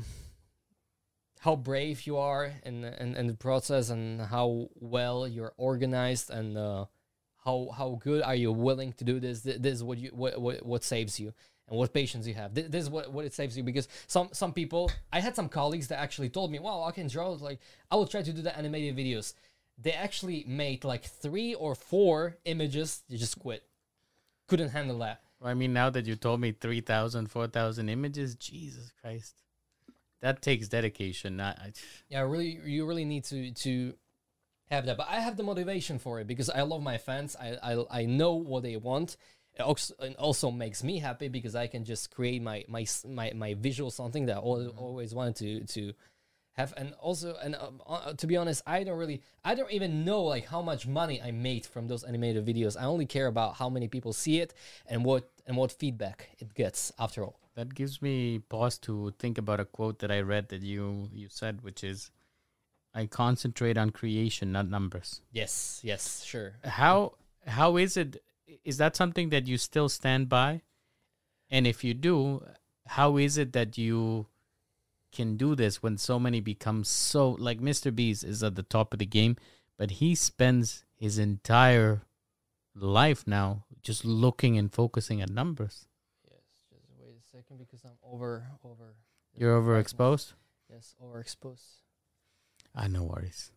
how 1.41 1.57
brave 1.57 2.07
you 2.07 2.17
are 2.17 2.53
in 2.65 2.85
in, 2.85 3.17
in 3.17 3.27
the 3.27 3.35
process 3.35 3.91
and 3.91 4.21
how 4.21 4.69
well 4.77 5.27
you're 5.27 5.53
organized 5.57 6.31
and 6.31 6.57
uh, 6.57 6.85
how 7.45 7.69
how 7.77 7.99
good 8.01 8.23
are 8.23 8.35
you 8.37 8.53
willing 8.53 8.93
to 8.93 9.05
do 9.05 9.19
this. 9.19 9.41
This 9.41 9.59
is 9.75 9.83
what 9.83 9.99
you 9.99 10.11
what 10.15 10.41
what, 10.41 10.65
what 10.65 10.85
saves 10.85 11.19
you. 11.19 11.33
And 11.69 11.79
what 11.79 11.95
patience 11.95 12.27
you 12.27 12.35
have. 12.35 12.55
Th- 12.55 12.71
This 12.71 12.85
is 12.85 12.91
what, 12.91 13.11
what 13.11 13.25
it 13.25 13.33
saves 13.33 13.57
you 13.57 13.63
because 13.63 13.89
some 14.07 14.29
some 14.33 14.53
people 14.53 14.91
I 15.13 15.21
had 15.21 15.35
some 15.35 15.49
colleagues 15.49 15.89
that 15.89 15.99
actually 15.99 16.29
told 16.29 16.51
me, 16.53 16.59
"Wow, 16.59 16.83
I 16.83 16.93
can 16.93 17.07
draw 17.09 17.31
like 17.31 17.61
I 17.91 17.97
will 17.97 18.07
try 18.07 18.23
to 18.23 18.33
do 18.33 18.43
the 18.43 18.57
animated 18.57 18.97
videos." 18.97 19.33
They 19.79 19.93
actually 19.93 20.45
made 20.47 20.85
like 20.85 21.05
three 21.05 21.55
or 21.55 21.75
four 21.75 22.37
images. 22.45 23.03
They 23.09 23.17
just 23.17 23.39
quit. 23.39 23.65
Couldn't 24.47 24.69
handle 24.69 24.99
that. 24.99 25.23
I 25.43 25.55
mean, 25.55 25.73
now 25.73 25.91
that 25.91 26.07
you 26.07 26.17
told 26.17 26.41
me 26.41 26.53
3,000, 26.53 27.27
4,000 27.31 27.89
images, 27.89 28.35
Jesus 28.37 28.93
Christ. 29.01 29.35
That 30.21 30.41
takes 30.41 30.69
dedication. 30.69 31.37
Not, 31.37 31.59
I, 31.59 31.73
Yeah, 32.09 32.21
really, 32.21 32.61
you 32.65 32.87
really 32.87 33.05
need 33.05 33.25
to 33.25 33.51
to 33.51 33.95
have 34.71 34.87
that. 34.87 34.97
But 34.97 35.09
I 35.11 35.21
have 35.21 35.37
the 35.37 35.43
motivation 35.43 35.99
for 35.99 36.21
it 36.21 36.27
because 36.27 36.49
I 36.49 36.63
love 36.63 36.83
my 36.83 36.99
fans. 36.99 37.37
I 37.39 37.57
I, 37.63 38.01
I 38.01 38.07
know 38.07 38.35
what 38.35 38.63
they 38.63 38.77
want. 38.77 39.17
It 39.57 40.17
also, 40.19 40.51
makes 40.51 40.83
me 40.83 40.99
happy 40.99 41.29
because 41.29 41.55
I 41.55 41.69
can 41.69 41.85
just 41.85 42.11
create 42.11 42.43
my 42.43 42.65
my 42.67 42.87
my, 43.07 43.33
my 43.35 43.55
visual 43.55 43.91
something 43.91 44.27
that 44.27 44.37
I 44.37 44.41
al- 44.41 44.75
always 44.77 45.15
wanted 45.15 45.37
to 45.37 45.75
to 45.75 45.93
have. 46.55 46.75
And 46.77 46.95
also, 46.95 47.37
and 47.43 47.55
um, 47.55 47.81
uh, 47.87 48.15
to 48.15 48.27
be 48.27 48.37
honest, 48.37 48.63
I 48.67 48.83
don't 48.83 48.99
really, 48.99 49.23
I 49.45 49.55
don't 49.55 49.71
even 49.71 50.05
know 50.05 50.23
like 50.23 50.47
how 50.47 50.63
much 50.63 50.87
money 50.87 51.23
I 51.23 51.31
made 51.31 51.67
from 51.67 51.87
those 51.87 52.03
animated 52.03 52.45
videos. 52.45 52.77
I 52.81 52.87
only 52.87 53.07
care 53.07 53.29
about 53.29 53.55
how 53.57 53.69
many 53.69 53.87
people 53.89 54.13
see 54.13 54.41
it 54.41 54.55
and 54.87 55.05
what 55.05 55.31
and 55.47 55.57
what 55.57 55.71
feedback 55.71 56.31
it 56.39 56.55
gets. 56.55 56.93
After 56.99 57.23
all, 57.23 57.39
that 57.55 57.75
gives 57.75 58.03
me 58.03 58.41
pause 58.41 58.79
to 58.79 59.13
think 59.19 59.39
about 59.39 59.61
a 59.61 59.65
quote 59.65 60.01
that 60.01 60.11
I 60.11 60.21
read 60.21 60.49
that 60.49 60.63
you, 60.63 61.09
you 61.13 61.29
said, 61.29 61.63
which 61.63 61.85
is, 61.85 62.11
I 62.93 63.07
concentrate 63.07 63.79
on 63.79 63.91
creation, 63.91 64.53
not 64.53 64.69
numbers. 64.69 65.21
yes, 65.33 65.81
yes, 65.85 66.25
sure. 66.25 66.55
How 66.65 67.15
how 67.47 67.77
is 67.77 67.97
it? 67.97 68.23
Is 68.65 68.77
that 68.79 68.97
something 68.97 69.31
that 69.31 69.47
you 69.47 69.59
still 69.59 69.89
stand 69.89 70.29
by? 70.29 70.63
And 71.51 71.67
if 71.67 71.85
you 71.85 71.95
do, 71.95 72.45
how 72.87 73.17
is 73.17 73.39
it 73.39 73.53
that 73.53 73.79
you 73.79 74.27
can 75.13 75.37
do 75.37 75.55
this 75.55 75.83
when 75.83 75.97
so 75.97 76.19
many 76.19 76.41
become 76.41 76.85
so 76.85 77.31
like 77.31 77.61
Mr. 77.61 77.95
Beast 77.95 78.25
is 78.25 78.43
at 78.43 78.57
the 78.57 78.63
top 78.63 78.93
of 78.93 78.99
the 78.99 79.07
game, 79.07 79.37
but 79.79 79.93
he 79.93 80.15
spends 80.15 80.85
his 80.97 81.19
entire 81.19 82.03
life 82.75 83.27
now 83.27 83.65
just 83.83 84.05
looking 84.05 84.59
and 84.59 84.73
focusing 84.73 85.23
at 85.23 85.31
numbers. 85.31 85.87
Yes, 86.29 86.41
just 86.73 86.87
wait 86.99 87.15
a 87.17 87.37
second 87.37 87.59
because 87.59 87.85
I'm 87.85 87.99
over 88.03 88.49
over. 88.65 88.95
You're 89.37 89.61
overexposed? 89.61 90.33
Yes, 90.71 90.95
overexposed. 91.03 91.83
Ah, 92.75 92.89
no 92.89 93.05
worries. 93.05 93.53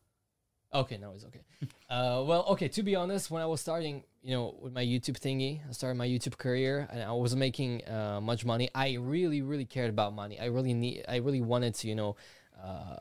Okay, 0.73 0.97
no, 0.97 1.11
it's 1.13 1.25
okay. 1.25 1.41
uh, 1.89 2.23
well, 2.25 2.45
okay. 2.49 2.67
To 2.67 2.83
be 2.83 2.95
honest, 2.95 3.31
when 3.31 3.41
I 3.41 3.45
was 3.45 3.61
starting, 3.61 4.03
you 4.21 4.35
know, 4.35 4.55
with 4.61 4.73
my 4.73 4.83
YouTube 4.83 5.17
thingy, 5.19 5.61
I 5.67 5.71
started 5.71 5.95
my 5.95 6.07
YouTube 6.07 6.37
career, 6.37 6.87
and 6.91 7.01
I 7.01 7.13
was 7.13 7.35
making 7.35 7.87
uh, 7.87 8.19
much 8.21 8.45
money. 8.45 8.69
I 8.75 8.95
really, 8.95 9.41
really 9.41 9.65
cared 9.65 9.89
about 9.89 10.13
money. 10.13 10.39
I 10.39 10.45
really 10.45 10.73
need. 10.73 11.05
I 11.07 11.17
really 11.17 11.41
wanted 11.41 11.75
to, 11.75 11.87
you 11.87 11.95
know, 11.95 12.15
uh, 12.61 12.97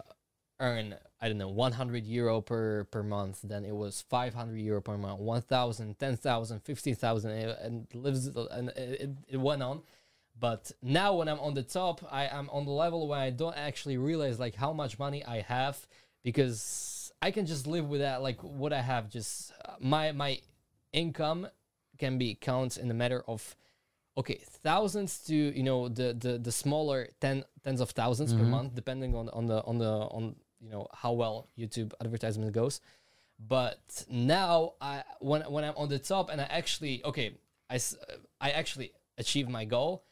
earn. 0.60 0.94
I 1.18 1.28
don't 1.28 1.38
know, 1.38 1.48
100 1.48 2.06
euro 2.06 2.40
per 2.42 2.84
per 2.84 3.02
month. 3.02 3.40
Then 3.42 3.64
it 3.64 3.74
was 3.74 4.04
500 4.10 4.58
euro 4.58 4.82
per 4.82 4.98
month, 4.98 5.18
1,000, 5.18 5.98
10,000, 5.98 6.60
15,000, 6.60 7.30
and 7.30 7.50
and 7.50 7.86
lives 7.94 8.26
and 8.26 8.68
it, 8.70 9.10
it 9.28 9.36
went 9.38 9.62
on. 9.62 9.82
But 10.38 10.70
now 10.82 11.14
when 11.14 11.28
I'm 11.28 11.40
on 11.40 11.54
the 11.54 11.62
top, 11.62 12.06
I 12.10 12.26
am 12.26 12.50
on 12.50 12.66
the 12.66 12.70
level 12.70 13.08
where 13.08 13.18
I 13.18 13.30
don't 13.30 13.56
actually 13.56 13.96
realize 13.96 14.38
like 14.38 14.54
how 14.54 14.72
much 14.72 14.98
money 14.98 15.24
I 15.24 15.40
have 15.40 15.86
because 16.22 16.95
I 17.22 17.30
can 17.30 17.46
just 17.46 17.66
live 17.66 17.88
with 17.88 18.00
that 18.00 18.22
like 18.22 18.40
what 18.42 18.72
I 18.72 18.80
have 18.82 19.08
just 19.08 19.52
uh, 19.64 19.74
my 19.80 20.12
my 20.12 20.40
income 20.92 21.48
can 21.98 22.18
be 22.18 22.34
counts 22.34 22.76
in 22.76 22.90
a 22.90 22.94
matter 22.94 23.22
of 23.26 23.56
okay 24.16 24.40
thousands 24.62 25.18
to 25.26 25.34
you 25.34 25.62
know 25.62 25.88
the 25.88 26.12
the 26.12 26.38
the 26.38 26.52
smaller 26.52 27.08
ten 27.20 27.44
tens 27.64 27.80
of 27.80 27.94
1000s 27.94 28.36
per 28.36 28.44
Mhm. 28.44 28.48
month 28.48 28.74
depending 28.74 29.14
on 29.14 29.28
on 29.30 29.46
the 29.46 29.62
on 29.64 29.78
the 29.78 29.90
on 30.16 30.36
you 30.60 30.70
know 30.70 30.86
how 30.92 31.12
well 31.12 31.48
YouTube 31.58 31.92
advertisement 32.00 32.52
goes 32.52 32.80
but 33.38 34.04
now 34.08 34.74
I 34.80 35.04
when 35.20 35.42
when 35.50 35.64
I'm 35.64 35.74
on 35.76 35.88
the 35.88 35.98
top 35.98 36.30
and 36.30 36.40
I 36.40 36.44
actually 36.44 37.04
okay 37.04 37.36
i 37.68 37.78
i 38.40 38.50
actually 38.50 38.92
achieved 39.18 39.50
my 39.50 39.64
goal 39.64 40.04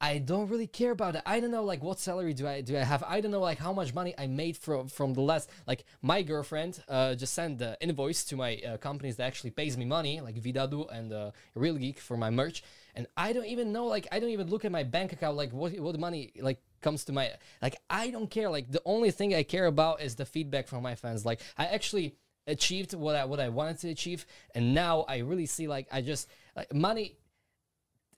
I 0.00 0.18
don't 0.18 0.48
really 0.48 0.68
care 0.68 0.92
about 0.92 1.16
it. 1.16 1.22
I 1.26 1.40
don't 1.40 1.50
know 1.50 1.64
like 1.64 1.82
what 1.82 1.98
salary 1.98 2.32
do 2.32 2.46
I 2.46 2.60
do 2.60 2.76
I 2.76 2.84
have. 2.84 3.02
I 3.06 3.20
don't 3.20 3.32
know 3.32 3.40
like 3.40 3.58
how 3.58 3.72
much 3.72 3.92
money 3.94 4.14
I 4.16 4.28
made 4.28 4.56
from 4.56 4.86
from 4.88 5.12
the 5.14 5.20
last 5.20 5.50
like 5.66 5.84
my 6.02 6.22
girlfriend 6.22 6.80
uh, 6.88 7.14
just 7.16 7.34
sent 7.34 7.58
the 7.58 7.76
invoice 7.80 8.24
to 8.26 8.36
my 8.36 8.56
uh, 8.58 8.76
companies 8.76 9.16
that 9.16 9.24
actually 9.24 9.50
pays 9.50 9.76
me 9.76 9.84
money 9.84 10.20
like 10.20 10.36
Vidadu 10.36 10.88
and 10.92 11.12
uh, 11.12 11.30
Real 11.54 11.74
Geek 11.74 11.98
for 11.98 12.16
my 12.16 12.30
merch, 12.30 12.62
and 12.94 13.08
I 13.16 13.32
don't 13.32 13.46
even 13.46 13.72
know 13.72 13.86
like 13.86 14.06
I 14.12 14.20
don't 14.20 14.30
even 14.30 14.48
look 14.48 14.64
at 14.64 14.70
my 14.70 14.84
bank 14.84 15.12
account 15.12 15.36
like 15.36 15.52
what 15.52 15.76
what 15.80 15.98
money 15.98 16.32
like 16.40 16.60
comes 16.80 17.04
to 17.06 17.12
my 17.12 17.32
like 17.60 17.76
I 17.90 18.10
don't 18.10 18.30
care. 18.30 18.50
Like 18.50 18.70
the 18.70 18.82
only 18.84 19.10
thing 19.10 19.34
I 19.34 19.42
care 19.42 19.66
about 19.66 20.00
is 20.00 20.14
the 20.14 20.24
feedback 20.24 20.68
from 20.68 20.82
my 20.82 20.94
fans. 20.94 21.26
Like 21.26 21.40
I 21.56 21.66
actually 21.66 22.14
achieved 22.46 22.94
what 22.94 23.16
I 23.16 23.24
what 23.24 23.40
I 23.40 23.48
wanted 23.48 23.78
to 23.80 23.88
achieve, 23.90 24.26
and 24.54 24.74
now 24.74 25.04
I 25.08 25.18
really 25.18 25.46
see 25.46 25.66
like 25.66 25.88
I 25.90 26.02
just 26.02 26.28
like 26.54 26.72
money. 26.72 27.16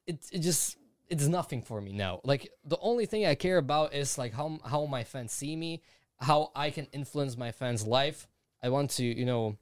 It 0.07 0.19
it 0.33 0.39
just 0.41 0.77
it's 1.11 1.27
nothing 1.27 1.61
for 1.61 1.81
me 1.81 1.93
now. 1.93 2.21
Like 2.25 2.51
the 2.65 2.79
only 2.81 3.05
thing 3.05 3.27
I 3.27 3.35
care 3.35 3.59
about 3.59 3.93
is 3.93 4.17
like 4.17 4.33
how 4.33 4.59
how 4.65 4.87
my 4.87 5.05
fans 5.05 5.33
see 5.33 5.57
me, 5.57 5.83
how 6.19 6.53
I 6.55 6.71
can 6.71 6.87
influence 6.93 7.37
my 7.37 7.51
fans' 7.53 7.87
life. 7.87 8.29
I 8.63 8.69
want 8.69 8.91
to, 8.93 9.05
you 9.05 9.27
know, 9.27 9.57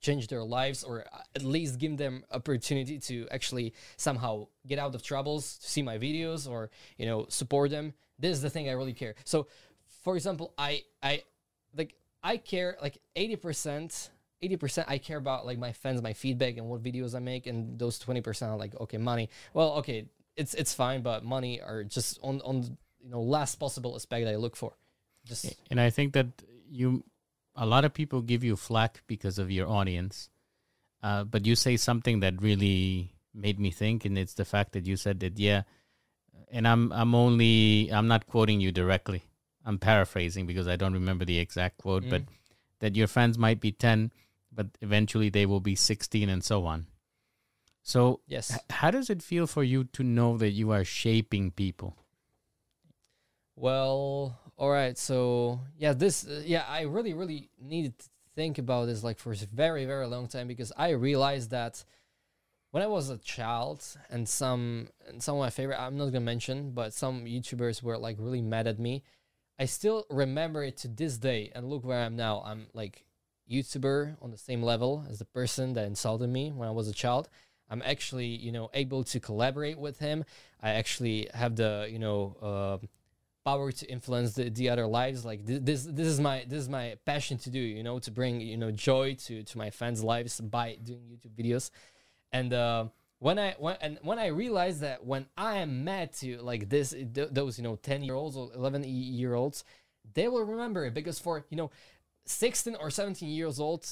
change 0.00 0.28
their 0.28 0.44
lives 0.44 0.84
or 0.84 1.06
at 1.34 1.42
least 1.42 1.78
give 1.78 1.96
them 1.96 2.24
opportunity 2.30 2.98
to 2.98 3.26
actually 3.30 3.72
somehow 3.96 4.48
get 4.66 4.78
out 4.78 4.94
of 4.94 5.02
troubles, 5.02 5.58
see 5.60 5.82
my 5.82 5.96
videos 5.98 6.48
or, 6.48 6.70
you 6.98 7.06
know, 7.06 7.26
support 7.28 7.70
them. 7.70 7.94
This 8.18 8.32
is 8.32 8.42
the 8.42 8.50
thing 8.50 8.68
I 8.68 8.72
really 8.72 8.92
care. 8.92 9.14
So, 9.24 9.46
for 10.04 10.14
example, 10.14 10.52
I 10.58 10.82
I 11.02 11.22
like 11.74 11.94
I 12.22 12.36
care 12.36 12.76
like 12.82 12.98
80% 13.16 14.10
80% 14.42 14.84
I 14.86 14.98
care 14.98 15.16
about 15.16 15.46
like 15.46 15.58
my 15.58 15.72
fans, 15.72 16.02
my 16.02 16.12
feedback 16.12 16.58
and 16.58 16.68
what 16.68 16.82
videos 16.82 17.14
I 17.14 17.20
make 17.20 17.46
and 17.46 17.78
those 17.78 17.98
20% 17.98 18.48
are 18.48 18.56
like 18.58 18.78
okay, 18.80 18.98
money. 18.98 19.30
Well, 19.54 19.72
okay, 19.76 20.06
it's 20.36 20.54
it's 20.54 20.74
fine, 20.74 21.02
but 21.02 21.24
money 21.24 21.60
are 21.60 21.84
just 21.84 22.18
on 22.22 22.40
on 22.42 22.76
you 23.00 23.10
know 23.10 23.20
last 23.20 23.56
possible 23.56 23.94
aspect 23.94 24.26
I 24.28 24.36
look 24.36 24.56
for. 24.56 24.72
Just 25.24 25.54
and 25.70 25.80
I 25.80 25.90
think 25.90 26.12
that 26.12 26.26
you, 26.70 27.02
a 27.56 27.66
lot 27.66 27.84
of 27.84 27.92
people 27.92 28.22
give 28.22 28.44
you 28.44 28.56
flack 28.56 29.02
because 29.06 29.38
of 29.38 29.50
your 29.50 29.68
audience, 29.68 30.28
uh, 31.02 31.24
but 31.24 31.46
you 31.46 31.56
say 31.56 31.76
something 31.76 32.20
that 32.20 32.40
really 32.40 33.12
made 33.34 33.58
me 33.58 33.70
think, 33.70 34.04
and 34.04 34.16
it's 34.16 34.34
the 34.34 34.44
fact 34.44 34.72
that 34.72 34.86
you 34.86 34.96
said 34.96 35.20
that 35.20 35.38
yeah, 35.38 35.62
and 36.50 36.68
I'm 36.68 36.92
I'm 36.92 37.14
only 37.14 37.90
I'm 37.92 38.08
not 38.08 38.26
quoting 38.26 38.60
you 38.60 38.72
directly. 38.72 39.24
I'm 39.64 39.78
paraphrasing 39.78 40.46
because 40.46 40.68
I 40.68 40.76
don't 40.76 40.94
remember 40.94 41.24
the 41.24 41.38
exact 41.40 41.78
quote, 41.78 42.04
mm. 42.04 42.10
but 42.10 42.22
that 42.78 42.94
your 42.94 43.08
fans 43.08 43.36
might 43.36 43.60
be 43.60 43.72
ten, 43.72 44.12
but 44.52 44.68
eventually 44.80 45.28
they 45.28 45.46
will 45.46 45.60
be 45.60 45.74
sixteen 45.74 46.28
and 46.28 46.44
so 46.44 46.66
on. 46.66 46.86
So, 47.86 48.20
yes, 48.26 48.50
h- 48.50 48.60
how 48.68 48.90
does 48.90 49.08
it 49.10 49.22
feel 49.22 49.46
for 49.46 49.62
you 49.62 49.84
to 49.84 50.02
know 50.02 50.36
that 50.38 50.50
you 50.50 50.72
are 50.72 50.82
shaping 50.84 51.52
people? 51.52 51.96
Well, 53.54 54.38
all 54.56 54.70
right. 54.70 54.98
So, 54.98 55.60
yeah, 55.78 55.92
this, 55.92 56.26
uh, 56.26 56.42
yeah, 56.44 56.64
I 56.68 56.82
really, 56.82 57.14
really 57.14 57.50
needed 57.60 57.98
to 57.98 58.06
think 58.34 58.58
about 58.58 58.86
this 58.86 59.04
like 59.04 59.18
for 59.18 59.32
a 59.32 59.36
very, 59.36 59.84
very 59.86 60.06
long 60.06 60.26
time 60.26 60.48
because 60.48 60.72
I 60.76 60.90
realized 60.90 61.50
that 61.50 61.84
when 62.72 62.82
I 62.82 62.86
was 62.88 63.08
a 63.08 63.18
child 63.18 63.84
and 64.10 64.28
some, 64.28 64.88
and 65.06 65.22
some 65.22 65.36
of 65.36 65.40
my 65.40 65.50
favorite, 65.50 65.80
I'm 65.80 65.96
not 65.96 66.06
gonna 66.06 66.20
mention, 66.20 66.72
but 66.72 66.92
some 66.92 67.24
YouTubers 67.24 67.82
were 67.82 67.98
like 67.98 68.16
really 68.18 68.42
mad 68.42 68.66
at 68.66 68.78
me. 68.80 69.04
I 69.58 69.66
still 69.66 70.06
remember 70.10 70.64
it 70.64 70.76
to 70.78 70.88
this 70.88 71.18
day, 71.18 71.52
and 71.54 71.70
look 71.70 71.84
where 71.84 72.00
I'm 72.02 72.16
now. 72.16 72.42
I'm 72.44 72.66
like 72.74 73.06
YouTuber 73.50 74.16
on 74.20 74.30
the 74.32 74.36
same 74.38 74.62
level 74.62 75.06
as 75.08 75.18
the 75.20 75.24
person 75.24 75.74
that 75.74 75.86
insulted 75.86 76.28
me 76.28 76.52
when 76.52 76.68
I 76.68 76.72
was 76.72 76.88
a 76.88 76.92
child. 76.92 77.28
I'm 77.70 77.82
actually, 77.84 78.26
you 78.26 78.52
know, 78.52 78.70
able 78.74 79.04
to 79.04 79.20
collaborate 79.20 79.78
with 79.78 79.98
him. 79.98 80.24
I 80.62 80.70
actually 80.70 81.28
have 81.34 81.56
the, 81.56 81.88
you 81.90 81.98
know, 81.98 82.36
uh, 82.82 82.86
power 83.46 83.70
to 83.70 83.86
influence 83.86 84.34
the, 84.34 84.50
the 84.50 84.68
other 84.68 84.86
lives. 84.86 85.24
Like 85.24 85.46
this, 85.46 85.84
this 85.84 86.06
is 86.06 86.20
my 86.20 86.44
this 86.48 86.60
is 86.60 86.68
my 86.68 86.96
passion 87.06 87.38
to 87.38 87.50
do. 87.50 87.60
You 87.60 87.82
know, 87.82 87.98
to 88.00 88.10
bring 88.10 88.40
you 88.40 88.56
know 88.56 88.70
joy 88.72 89.14
to 89.26 89.42
to 89.44 89.58
my 89.58 89.70
fans' 89.70 90.02
lives 90.02 90.40
by 90.40 90.76
doing 90.82 91.02
YouTube 91.10 91.34
videos. 91.40 91.70
And 92.32 92.52
uh, 92.52 92.86
when 93.20 93.38
I 93.38 93.54
when 93.58 93.76
and 93.80 93.98
when 94.02 94.18
I 94.18 94.26
realized 94.26 94.80
that 94.80 95.06
when 95.06 95.26
I 95.38 95.58
am 95.58 95.84
mad 95.84 96.12
to 96.14 96.38
like 96.42 96.68
this, 96.68 96.90
th- 96.90 97.30
those 97.30 97.56
you 97.56 97.64
know 97.64 97.76
ten 97.76 98.02
year 98.02 98.14
olds 98.14 98.36
or 98.36 98.50
eleven 98.52 98.82
year 98.84 99.34
olds, 99.34 99.64
they 100.12 100.26
will 100.28 100.44
remember 100.44 100.84
it 100.84 100.92
because 100.92 101.18
for 101.18 101.44
you 101.48 101.56
know. 101.56 101.70
16 102.28 102.74
or 102.80 102.90
17 102.90 103.28
years 103.28 103.60
old 103.60 103.86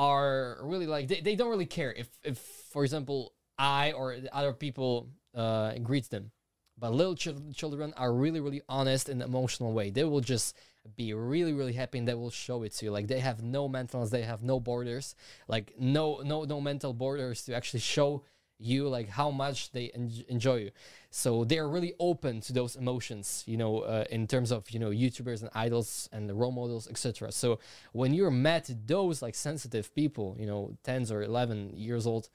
are 0.00 0.56
really 0.62 0.86
like 0.86 1.08
they, 1.08 1.20
they 1.20 1.36
don't 1.36 1.50
really 1.50 1.66
care 1.66 1.92
if 1.92 2.08
if 2.24 2.38
for 2.72 2.82
example 2.84 3.34
I 3.58 3.92
or 3.92 4.16
other 4.32 4.54
people 4.54 5.10
uh, 5.34 5.74
greets 5.82 6.08
them. 6.08 6.30
But 6.78 6.94
little 6.94 7.14
ch- 7.14 7.54
children 7.54 7.92
are 7.98 8.10
really 8.10 8.40
really 8.40 8.62
honest 8.66 9.10
in 9.10 9.20
emotional 9.20 9.74
way. 9.74 9.90
They 9.90 10.04
will 10.04 10.22
just 10.22 10.56
be 10.96 11.12
really 11.12 11.52
really 11.52 11.74
happy 11.74 11.98
and 11.98 12.08
they 12.08 12.14
will 12.14 12.30
show 12.30 12.62
it 12.62 12.72
to 12.76 12.86
you. 12.86 12.90
Like 12.90 13.08
they 13.08 13.20
have 13.20 13.42
no 13.42 13.68
mentals, 13.68 14.08
they 14.08 14.22
have 14.22 14.42
no 14.42 14.58
borders, 14.58 15.14
like 15.48 15.74
no 15.78 16.22
no 16.24 16.44
no 16.44 16.62
mental 16.62 16.94
borders 16.94 17.44
to 17.44 17.54
actually 17.54 17.80
show 17.80 18.24
you 18.60 18.88
like 18.88 19.08
how 19.08 19.30
much 19.30 19.72
they 19.72 19.90
en- 19.94 20.24
enjoy 20.28 20.56
you. 20.56 20.70
So 21.10 21.44
they're 21.44 21.68
really 21.68 21.94
open 21.98 22.40
to 22.42 22.52
those 22.52 22.76
emotions 22.76 23.42
you 23.46 23.56
know 23.56 23.80
uh, 23.80 24.04
in 24.10 24.26
terms 24.26 24.52
of 24.52 24.70
you 24.70 24.78
know 24.78 24.90
youtubers 24.90 25.40
and 25.40 25.50
idols 25.54 26.08
and 26.12 26.28
the 26.28 26.34
role 26.34 26.52
models 26.52 26.86
etc 26.88 27.32
so 27.32 27.58
when 27.92 28.14
you're 28.14 28.30
met 28.30 28.70
those 28.86 29.20
like 29.20 29.34
sensitive 29.34 29.92
people 29.94 30.36
you 30.38 30.46
know 30.46 30.76
10s 30.84 31.10
or 31.10 31.22
11 31.22 31.72
years 31.74 32.06
old 32.06 32.28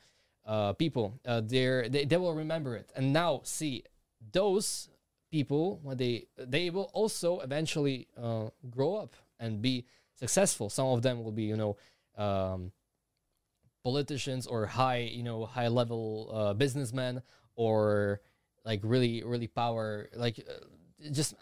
uh, 0.45 0.73
people 0.73 1.19
uh, 1.25 1.41
they're 1.43 1.89
they, 1.89 2.05
they 2.05 2.17
will 2.17 2.33
remember 2.33 2.75
it. 2.75 2.91
And 2.95 3.13
now 3.13 3.41
see 3.43 3.83
those 4.31 4.89
people 5.31 5.79
when 5.83 5.97
they 5.97 6.27
they 6.37 6.69
will 6.69 6.89
also 6.93 7.39
eventually 7.39 8.07
uh, 8.21 8.49
grow 8.69 8.95
up 8.95 9.15
and 9.39 9.61
be 9.61 9.85
successful. 10.13 10.69
Some 10.69 10.87
of 10.87 11.01
them 11.01 11.23
will 11.23 11.31
be 11.31 11.43
you 11.43 11.57
know 11.57 11.77
um, 12.17 12.71
politicians 13.89 14.47
or 14.47 14.65
high 14.65 15.03
you 15.17 15.23
know 15.23 15.45
high 15.45 15.69
level 15.69 16.03
uh, 16.33 16.53
businessmen 16.53 17.21
or 17.55 18.19
like 18.65 18.81
really 18.83 19.23
really 19.23 19.47
power 19.47 20.09
like 20.15 20.37
uh, 20.39 21.11
just 21.11 21.35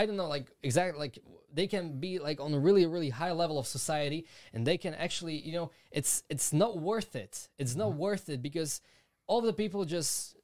i 0.00 0.06
don't 0.06 0.16
know 0.16 0.28
like 0.28 0.46
exactly 0.62 0.98
like 0.98 1.18
they 1.52 1.66
can 1.66 1.98
be 1.98 2.18
like 2.18 2.40
on 2.40 2.52
a 2.54 2.58
really 2.58 2.86
really 2.86 3.10
high 3.10 3.32
level 3.32 3.58
of 3.58 3.66
society 3.66 4.26
and 4.52 4.66
they 4.66 4.78
can 4.78 4.94
actually 4.94 5.36
you 5.40 5.52
know 5.52 5.70
it's 5.90 6.22
it's 6.28 6.52
not 6.52 6.78
worth 6.78 7.16
it. 7.16 7.48
It's 7.58 7.74
not 7.74 7.90
mm-hmm. 7.90 7.98
worth 7.98 8.28
it 8.28 8.42
because 8.42 8.80
all 9.26 9.40
the 9.40 9.52
people 9.52 9.84
just 9.84 10.36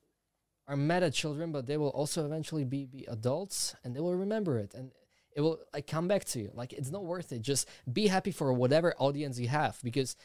are 0.67 0.77
mad 0.77 1.03
at 1.03 1.13
children 1.13 1.53
but 1.53 1.67
they 1.67 1.77
will 1.77 1.95
also 2.01 2.25
eventually 2.25 2.65
be 2.65 2.87
be 2.87 3.05
adults 3.09 3.77
and 3.85 3.95
they 3.95 4.01
will 4.01 4.15
remember 4.15 4.59
it 4.59 4.75
and 4.75 4.91
it 5.37 5.41
will 5.41 5.59
like 5.73 5.87
come 5.87 6.09
back 6.09 6.25
to 6.27 6.41
you. 6.41 6.51
Like 6.55 6.73
it's 6.73 6.91
not 6.91 7.05
worth 7.05 7.33
it. 7.33 7.43
Just 7.43 7.69
be 7.93 8.07
happy 8.07 8.31
for 8.31 8.53
whatever 8.53 8.95
audience 8.99 9.39
you 9.39 9.49
have 9.49 9.79
because 9.83 10.17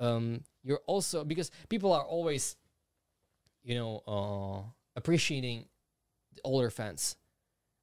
um, 0.00 0.42
you're 0.64 0.80
also 0.86 1.24
because 1.24 1.50
people 1.68 1.92
are 1.92 2.02
always, 2.02 2.56
you 3.62 3.74
know, 3.74 4.02
uh, 4.08 4.68
appreciating 4.96 5.66
the 6.34 6.40
older 6.42 6.70
fans. 6.70 7.16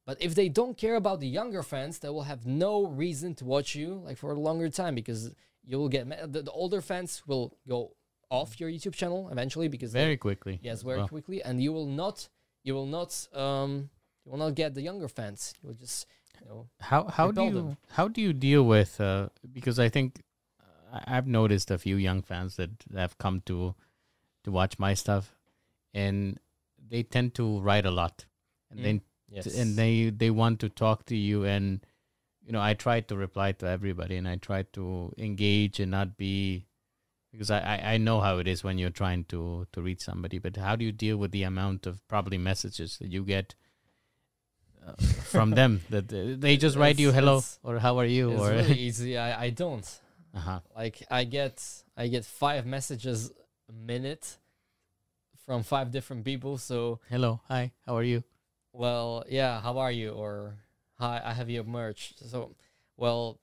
But 0.05 0.21
if 0.21 0.33
they 0.33 0.49
don't 0.49 0.75
care 0.75 0.95
about 0.95 1.19
the 1.19 1.27
younger 1.27 1.63
fans, 1.63 1.99
they 1.99 2.09
will 2.09 2.23
have 2.23 2.45
no 2.45 2.87
reason 2.87 3.35
to 3.35 3.45
watch 3.45 3.75
you 3.75 4.01
like 4.03 4.17
for 4.17 4.31
a 4.31 4.39
longer 4.39 4.67
time 4.67 4.95
because 4.95 5.33
you 5.63 5.77
will 5.77 5.89
get 5.89 6.09
the, 6.33 6.41
the 6.41 6.51
older 6.51 6.81
fans 6.81 7.21
will 7.27 7.55
go 7.67 7.91
off 8.29 8.59
your 8.59 8.69
YouTube 8.69 8.95
channel 8.95 9.29
eventually 9.31 9.67
because 9.67 9.93
very 9.93 10.13
they, 10.13 10.17
quickly. 10.17 10.59
Yes, 10.63 10.81
very 10.81 10.97
well. 10.97 11.07
quickly, 11.07 11.43
and 11.43 11.61
you 11.61 11.71
will 11.71 11.85
not 11.85 12.27
you 12.63 12.73
will 12.73 12.87
not 12.87 13.27
um 13.33 13.89
you 14.25 14.31
will 14.31 14.39
not 14.39 14.55
get 14.55 14.73
the 14.73 14.81
younger 14.81 15.07
fans. 15.07 15.53
You 15.61 15.69
will 15.69 15.75
just 15.75 16.07
you 16.41 16.47
know 16.47 16.67
how 16.79 17.03
how 17.03 17.31
do 17.31 17.43
you 17.43 17.51
them. 17.51 17.77
how 17.91 18.07
do 18.07 18.21
you 18.21 18.33
deal 18.33 18.63
with 18.63 18.99
uh 18.99 19.29
because 19.53 19.77
I 19.77 19.89
think 19.89 20.21
I've 20.91 21.27
noticed 21.27 21.71
a 21.71 21.77
few 21.77 21.95
young 21.95 22.21
fans 22.21 22.57
that 22.57 22.71
have 22.95 23.17
come 23.17 23.41
to 23.45 23.75
to 24.43 24.51
watch 24.51 24.79
my 24.79 24.93
stuff, 24.93 25.35
and 25.93 26.39
they 26.89 27.03
tend 27.03 27.35
to 27.35 27.59
write 27.61 27.85
a 27.85 27.91
lot, 27.91 28.25
and 28.69 28.79
mm. 28.79 28.83
then 28.83 29.01
yes. 29.29 29.45
and 29.47 29.77
they 29.77 30.09
they 30.09 30.29
want 30.29 30.59
to 30.61 30.69
talk 30.69 31.05
to 31.07 31.15
you, 31.15 31.45
and 31.45 31.85
you 32.45 32.51
know 32.51 32.61
I 32.61 32.73
try 32.73 33.01
to 33.01 33.15
reply 33.15 33.53
to 33.53 33.67
everybody, 33.67 34.17
and 34.17 34.27
I 34.27 34.35
try 34.35 34.63
to 34.73 35.13
engage 35.17 35.79
and 35.79 35.91
not 35.91 36.17
be 36.17 36.65
because 37.31 37.49
I, 37.49 37.81
I 37.83 37.97
know 37.97 38.19
how 38.19 38.39
it 38.39 38.47
is 38.47 38.63
when 38.63 38.77
you're 38.77 38.89
trying 38.89 39.23
to 39.25 39.67
to 39.71 39.81
reach 39.81 40.01
somebody. 40.01 40.39
But 40.39 40.57
how 40.57 40.75
do 40.75 40.83
you 40.83 40.91
deal 40.91 41.17
with 41.17 41.31
the 41.31 41.43
amount 41.43 41.85
of 41.85 42.05
probably 42.07 42.37
messages 42.37 42.97
that 42.99 43.11
you 43.11 43.23
get? 43.23 43.55
Uh, 44.83 44.93
from 44.95 45.51
them 45.59 45.81
that 45.91 46.07
they 46.07 46.57
just 46.57 46.75
write 46.75 46.97
you 46.97 47.11
hello 47.11 47.43
or 47.63 47.77
how 47.77 47.99
are 47.99 48.05
you 48.05 48.31
it's 48.31 48.41
or 48.41 48.49
really 48.49 48.73
easy 48.87 49.15
I, 49.15 49.43
I 49.43 49.49
don't 49.51 49.87
uh-huh. 50.35 50.59
Like 50.75 51.03
I 51.09 51.23
get 51.23 51.63
I 51.97 52.07
get 52.07 52.25
five 52.25 52.65
messages 52.65 53.31
a 53.69 53.73
minute 53.73 54.37
from 55.45 55.63
five 55.63 55.91
different 55.91 56.23
people. 56.23 56.57
So 56.57 56.99
hello, 57.09 57.41
hi, 57.47 57.71
how 57.85 57.97
are 57.97 58.03
you? 58.03 58.23
Well, 58.73 59.25
yeah, 59.27 59.59
how 59.61 59.77
are 59.79 59.91
you? 59.91 60.11
Or 60.11 60.55
hi, 60.97 61.21
I 61.23 61.33
have 61.33 61.49
your 61.49 61.65
merch. 61.65 62.13
So, 62.25 62.55
well, 62.95 63.39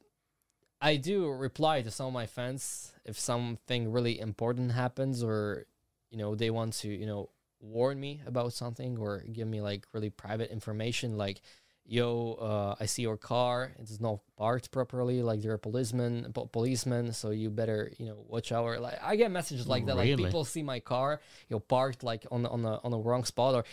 I 0.81 0.97
do 0.97 1.29
reply 1.31 1.83
to 1.83 1.91
some 1.91 2.07
of 2.07 2.13
my 2.13 2.27
fans 2.27 2.93
if 3.05 3.19
something 3.19 3.91
really 3.91 4.21
important 4.21 4.73
happens 4.73 5.23
or 5.23 5.67
you 6.11 6.19
know 6.19 6.35
they 6.35 6.51
want 6.51 6.75
to 6.75 6.89
you 6.89 7.07
know 7.07 7.31
warn 7.61 7.99
me 7.99 8.23
about 8.27 8.53
something 8.53 8.97
or 8.97 9.25
give 9.33 9.49
me 9.49 9.61
like 9.61 9.87
really 9.93 10.11
private 10.11 10.51
information 10.53 11.19
like 11.19 11.41
yo 11.89 12.35
uh, 12.35 12.75
i 12.79 12.87
see 12.87 13.03
your 13.03 13.17
car 13.17 13.73
it's 13.79 13.99
not 13.99 14.21
parked 14.37 14.71
properly 14.71 15.23
like 15.23 15.41
there 15.41 15.53
are 15.53 15.59
policemen 15.59 16.31
po- 16.35 16.47
policemen 16.47 17.13
so 17.13 17.31
you 17.31 17.49
better 17.49 17.91
you 17.99 18.07
know 18.07 18.25
watch 18.29 18.53
out 18.53 18.81
like 18.81 18.99
i 19.03 19.17
get 19.17 19.31
messages 19.31 19.67
like 19.67 19.87
that 19.87 19.97
like 19.97 20.15
people 20.17 20.45
see 20.45 20.63
my 20.63 20.79
car 20.79 21.21
you 21.49 21.57
know 21.57 21.61
parked 21.61 22.05
like 22.05 22.27
on 22.31 22.43
the 22.43 22.51
on 22.51 22.63
the 22.63 22.79
on 22.85 22.91
the 22.91 22.99
wrong 22.99 23.25
spot 23.25 23.55
or 23.55 23.65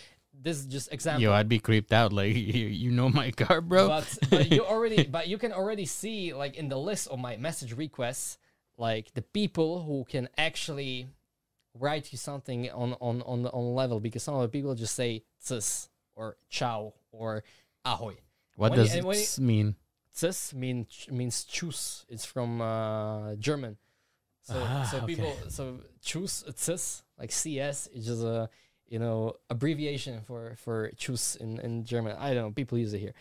this 0.42 0.58
is 0.58 0.66
just 0.66 0.92
example 0.92 1.24
Yo, 1.24 1.32
I'd 1.32 1.48
be 1.48 1.60
creeped 1.60 1.94
out. 1.94 2.12
Like 2.12 2.36
you, 2.36 2.68
you 2.68 2.92
know 2.92 3.08
my 3.08 3.32
car, 3.32 3.62
bro. 3.62 3.88
but, 3.88 4.18
but 4.30 4.52
you 4.52 4.66
already 4.66 5.04
but 5.04 5.30
you 5.30 5.38
can 5.38 5.54
already 5.54 5.86
see 5.86 6.34
like 6.34 6.58
in 6.58 6.68
the 6.68 6.78
list 6.78 7.08
of 7.08 7.20
my 7.20 7.38
message 7.38 7.74
requests 7.74 8.38
like 8.78 9.14
the 9.14 9.22
people 9.22 9.84
who 9.84 10.04
can 10.04 10.28
actually 10.38 11.08
write 11.80 12.12
you 12.12 12.18
something 12.18 12.70
on 12.72 12.96
on 13.00 13.22
on 13.22 13.44
the 13.44 13.52
on 13.52 13.76
level 13.76 14.00
because 14.00 14.24
some 14.24 14.36
of 14.36 14.42
the 14.42 14.48
people 14.50 14.76
just 14.76 14.96
say 14.96 15.24
cis 15.40 15.90
or 16.16 16.38
ciao 16.50 16.94
or 17.12 17.44
ahoy 17.86 18.16
what 18.58 18.72
when 18.72 18.80
does 18.80 18.94
and 18.96 19.06
when 19.06 19.18
you- 19.18 19.24
it 19.24 19.40
mean? 19.40 19.76
cis 20.12 20.54
mean 20.54 20.88
means 21.12 21.46
tschüss. 21.46 22.06
It's 22.08 22.24
from 22.26 22.62
uh 22.62 23.36
german. 23.36 23.78
So 24.44 24.56
Ah, 24.56 24.88
so 24.90 24.98
okay. 24.98 25.08
people 25.16 25.34
so 25.50 25.80
tschüss 26.02 26.44
cis 26.58 27.04
like 27.20 27.32
cs 27.32 27.88
is 27.94 28.06
just 28.06 28.24
a 28.24 28.48
you 28.88 29.00
know 29.00 29.34
abbreviation 29.50 30.22
for 30.22 30.56
for 30.56 30.92
tschüss 30.96 31.36
in 31.38 31.60
in 31.60 31.84
german. 31.84 32.16
I 32.18 32.34
don't 32.34 32.44
know 32.48 32.52
people 32.52 32.78
use 32.78 32.94
it 32.94 33.00
here 33.00 33.14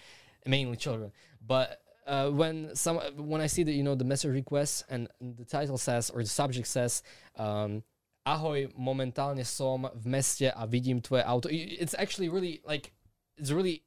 mainly 0.47 0.77
children. 0.77 1.11
But 1.41 1.81
uh, 2.07 2.31
when 2.31 2.77
some 2.77 3.01
when 3.17 3.41
I 3.41 3.49
see 3.49 3.65
that 3.65 3.73
you 3.73 3.83
know 3.83 3.97
the 3.97 4.05
message 4.05 4.31
request 4.33 4.85
and 4.89 5.09
the 5.21 5.45
title 5.45 5.79
says 5.79 6.11
or 6.11 6.23
the 6.23 6.29
subject 6.29 6.69
says 6.69 7.03
um, 7.37 7.83
ahoj 8.27 8.71
momentálne 8.79 9.43
som 9.45 9.89
v 9.99 10.05
meste 10.09 10.53
a 10.55 10.67
vidím 10.69 11.01
tvoje 11.03 11.25
auto 11.27 11.49
it's 11.51 11.95
actually 11.99 12.29
really 12.29 12.61
like 12.65 12.93
it's 13.37 13.51
really 13.51 13.83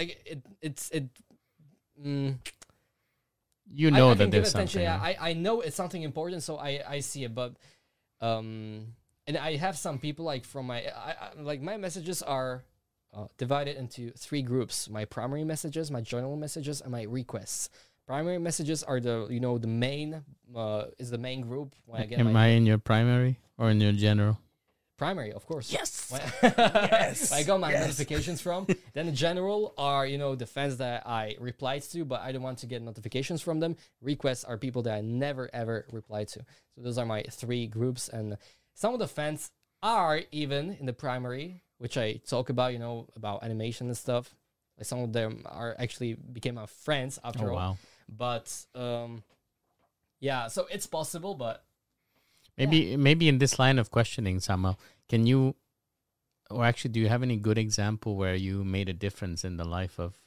like 0.00 0.22
it 0.24 0.42
it's 0.62 0.90
it 0.90 1.04
mm, 2.02 2.34
You 3.72 3.90
know 3.90 4.10
I, 4.10 4.14
that 4.14 4.30
there's 4.30 4.50
something. 4.50 4.82
Yeah. 4.82 4.98
I, 5.00 5.30
I 5.30 5.32
know 5.34 5.60
it's 5.60 5.76
something 5.76 6.02
important, 6.02 6.42
so 6.42 6.56
I, 6.56 6.80
I 6.88 7.00
see 7.00 7.24
it. 7.24 7.34
But 7.34 7.54
um, 8.20 8.96
and 9.26 9.36
I 9.36 9.56
have 9.56 9.76
some 9.76 9.98
people 9.98 10.24
like 10.24 10.44
from 10.44 10.66
my 10.66 10.82
I, 10.82 11.14
I, 11.20 11.40
like 11.40 11.62
my 11.62 11.76
messages 11.76 12.22
are 12.22 12.64
uh, 13.14 13.26
divided 13.38 13.76
into 13.76 14.10
three 14.16 14.42
groups: 14.42 14.88
my 14.88 15.04
primary 15.04 15.44
messages, 15.44 15.90
my 15.90 16.00
general 16.00 16.36
messages, 16.36 16.80
and 16.80 16.90
my 16.90 17.04
requests. 17.04 17.70
Primary 18.06 18.38
messages 18.38 18.82
are 18.82 18.98
the 18.98 19.28
you 19.30 19.38
know 19.38 19.58
the 19.58 19.68
main 19.68 20.24
uh, 20.56 20.86
is 20.98 21.10
the 21.10 21.18
main 21.18 21.42
group 21.42 21.76
when 21.86 22.02
I 22.02 22.06
get 22.06 22.18
Am 22.18 22.32
my 22.32 22.46
I 22.46 22.48
in 22.58 22.66
your 22.66 22.78
primary 22.78 23.38
or 23.56 23.70
in 23.70 23.80
your 23.80 23.92
general? 23.92 24.38
Primary, 25.04 25.32
of 25.38 25.42
course. 25.50 25.66
Yes. 25.78 25.90
When- 26.12 27.38
I 27.38 27.42
got 27.50 27.58
my 27.66 27.72
notifications 27.72 28.40
from. 28.46 28.60
Then 28.94 29.06
the 29.06 29.16
general 29.26 29.60
are 29.78 30.04
you 30.12 30.18
know 30.22 30.32
the 30.42 30.46
fans 30.56 30.74
that 30.84 30.98
I 31.06 31.36
replied 31.48 31.82
to, 31.92 32.04
but 32.04 32.20
I 32.26 32.28
don't 32.32 32.42
want 32.48 32.58
to 32.62 32.66
get 32.72 32.82
notifications 32.82 33.40
from 33.46 33.56
them. 33.60 33.72
Requests 34.12 34.44
are 34.48 34.56
people 34.66 34.82
that 34.86 34.94
I 35.00 35.02
never 35.24 35.44
ever 35.62 35.76
replied 35.98 36.28
to. 36.34 36.40
So 36.74 36.78
those 36.84 36.98
are 37.00 37.06
my 37.14 37.20
three 37.42 37.64
groups, 37.76 38.02
and 38.18 38.36
some 38.74 38.92
of 38.94 39.00
the 39.04 39.08
fans 39.18 39.50
are 39.82 40.16
even 40.42 40.62
in 40.80 40.86
the 40.90 40.92
primary, 41.06 41.62
which 41.82 41.96
I 41.96 42.20
talk 42.34 42.50
about, 42.50 42.72
you 42.74 42.78
know, 42.84 43.06
about 43.20 43.42
animation 43.42 43.86
and 43.90 43.96
stuff. 43.96 44.34
Like 44.76 44.86
some 44.86 45.00
of 45.06 45.12
them 45.18 45.32
are 45.60 45.72
actually 45.84 46.12
became 46.38 46.56
my 46.56 46.66
friends 46.84 47.18
after 47.28 47.46
Oh 47.46 47.50
all. 47.50 47.56
wow. 47.62 47.72
But 48.24 48.46
um, 48.74 49.22
yeah, 50.20 50.48
so 50.48 50.66
it's 50.74 50.86
possible, 50.86 51.34
but 51.34 51.56
Maybe 52.56 52.96
maybe 52.96 53.28
in 53.28 53.38
this 53.38 53.58
line 53.58 53.78
of 53.78 53.90
questioning, 53.90 54.40
Samuel, 54.40 54.78
can 55.08 55.26
you, 55.26 55.56
or 56.50 56.64
actually, 56.64 56.92
do 56.92 57.00
you 57.00 57.08
have 57.08 57.22
any 57.22 57.36
good 57.36 57.58
example 57.58 58.16
where 58.16 58.34
you 58.34 58.64
made 58.64 58.88
a 58.88 58.92
difference 58.92 59.44
in 59.44 59.56
the 59.56 59.64
life 59.64 59.98
of 59.98 60.18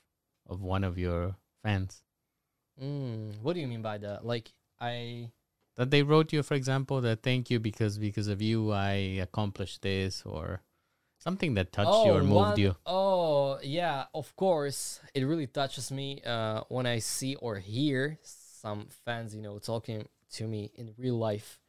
of 0.48 0.62
one 0.62 0.84
of 0.84 0.98
your 0.98 1.36
fans? 1.64 2.04
mm, 2.82 3.40
what 3.42 3.54
do 3.54 3.60
you 3.60 3.68
mean 3.68 3.82
by 3.82 3.98
that? 4.00 4.26
Like 4.26 4.52
I. 4.80 5.32
That 5.76 5.90
they 5.90 6.04
wrote 6.04 6.32
you, 6.32 6.44
for 6.44 6.54
example, 6.54 7.02
that 7.02 7.24
thank 7.24 7.50
you 7.50 7.60
because 7.60 7.98
because 7.98 8.28
of 8.28 8.42
you 8.42 8.72
I 8.72 9.18
accomplished 9.22 9.82
this 9.82 10.22
or 10.24 10.62
something 11.18 11.56
that 11.56 11.72
touched 11.72 12.06
you 12.06 12.14
or 12.14 12.22
moved 12.22 12.34
one- 12.34 12.60
you. 12.60 12.76
Oh, 12.86 13.60
yeah, 13.64 14.06
of 14.14 14.36
course. 14.36 15.00
It 15.16 15.24
really 15.24 15.48
touches 15.48 15.92
me 15.92 16.22
uh, 16.22 16.62
when 16.70 16.86
I 16.86 17.00
see 17.00 17.36
or 17.36 17.58
hear 17.58 18.20
some 18.22 18.88
fans, 19.06 19.36
you 19.36 19.42
know, 19.42 19.58
talking 19.58 20.08
to 20.34 20.48
me 20.48 20.72
in 20.76 20.94
real 20.98 21.18
life. 21.18 21.60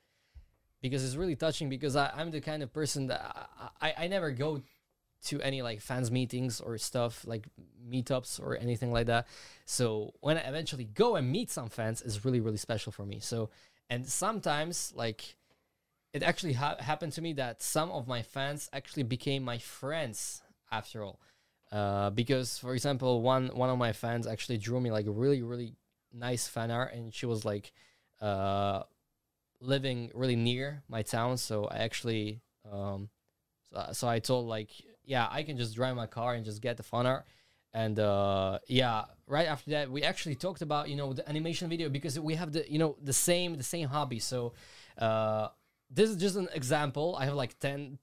Because 0.85 1.03
it's 1.03 1.17
really 1.17 1.35
touching 1.35 1.71
because 1.71 1.97
I, 1.97 2.13
I'm 2.15 2.31
the 2.31 2.43
kind 2.43 2.63
of 2.63 2.71
person 2.71 3.07
that 3.07 3.49
I, 3.81 3.89
I, 3.89 3.95
I 4.05 4.07
never 4.07 4.31
go 4.31 4.61
to 5.25 5.41
any 5.41 5.63
like 5.63 5.81
fans 5.81 6.11
meetings 6.11 6.61
or 6.61 6.77
stuff 6.77 7.25
like 7.27 7.49
meetups 7.89 8.39
or 8.39 8.59
anything 8.59 8.93
like 8.93 9.07
that. 9.07 9.27
So 9.65 10.13
when 10.21 10.37
I 10.37 10.43
eventually 10.43 10.85
go 10.85 11.17
and 11.17 11.33
meet 11.33 11.51
some 11.51 11.71
fans 11.71 12.03
is 12.03 12.23
really 12.27 12.41
really 12.41 12.59
special 12.59 12.93
for 12.93 13.07
me. 13.07 13.19
So 13.21 13.49
and 13.89 14.07
sometimes 14.07 14.93
like 14.95 15.37
it 16.13 16.23
actually 16.23 16.53
ha- 16.53 16.77
happened 16.81 17.13
to 17.15 17.23
me 17.23 17.33
that 17.33 17.63
some 17.63 17.91
of 17.91 18.07
my 18.07 18.21
fans 18.21 18.69
actually 18.75 19.05
became 19.05 19.43
my 19.43 19.57
friends 19.57 20.43
after 20.71 21.03
all. 21.03 21.19
Uh, 21.73 22.11
because 22.11 22.59
for 22.59 22.75
example, 22.75 23.23
one 23.23 23.49
one 23.55 23.71
of 23.71 23.79
my 23.79 23.95
fans 23.95 24.27
actually 24.27 24.59
drew 24.59 24.81
me 24.81 24.91
like 24.91 25.07
really 25.09 25.43
really 25.43 25.73
nice 26.13 26.47
fan 26.47 26.71
art, 26.71 26.93
and 26.93 27.15
she 27.15 27.25
was 27.25 27.47
like 27.47 27.73
uh, 28.21 28.83
living 29.65 30.11
really 30.15 30.37
near 30.37 30.83
my 30.89 31.03
town. 31.03 31.37
So 31.37 31.67
I 31.67 31.79
actually 31.79 32.41
um, 32.71 33.09
so, 33.73 33.89
so 33.93 34.09
I 34.09 34.19
told 34.19 34.47
like 34.47 34.71
yeah 35.05 35.29
I 35.31 35.43
can 35.43 35.57
just 35.57 35.75
drive 35.75 35.97
my 35.97 36.07
car 36.07 36.35
and 36.35 36.45
just 36.45 36.61
get 36.63 36.77
the 36.77 36.83
fan 36.83 37.07
art. 37.07 37.25
And 37.73 37.99
uh, 37.99 38.61
yeah, 38.69 39.07
right 39.27 39.49
after 39.49 39.73
that, 39.73 39.91
we 39.91 40.05
actually 40.05 40.37
talked 40.37 40.63
about 40.63 40.89
you 40.89 40.97
know 40.97 41.13
the 41.13 41.29
animation 41.29 41.69
video 41.69 41.89
because 41.89 42.19
we 42.19 42.35
have 42.37 42.53
the 42.53 42.71
you 42.71 42.79
know 42.79 42.97
the 43.03 43.13
same 43.13 43.57
the 43.57 43.65
same 43.65 43.89
hobby. 43.89 44.21
So 44.21 44.53
uh, 44.97 45.49
this 45.91 46.09
is 46.09 46.17
just 46.17 46.37
an 46.37 46.49
example. 46.55 47.17
I 47.19 47.25
have 47.25 47.35
like 47.35 47.59
ten, 47.59 47.99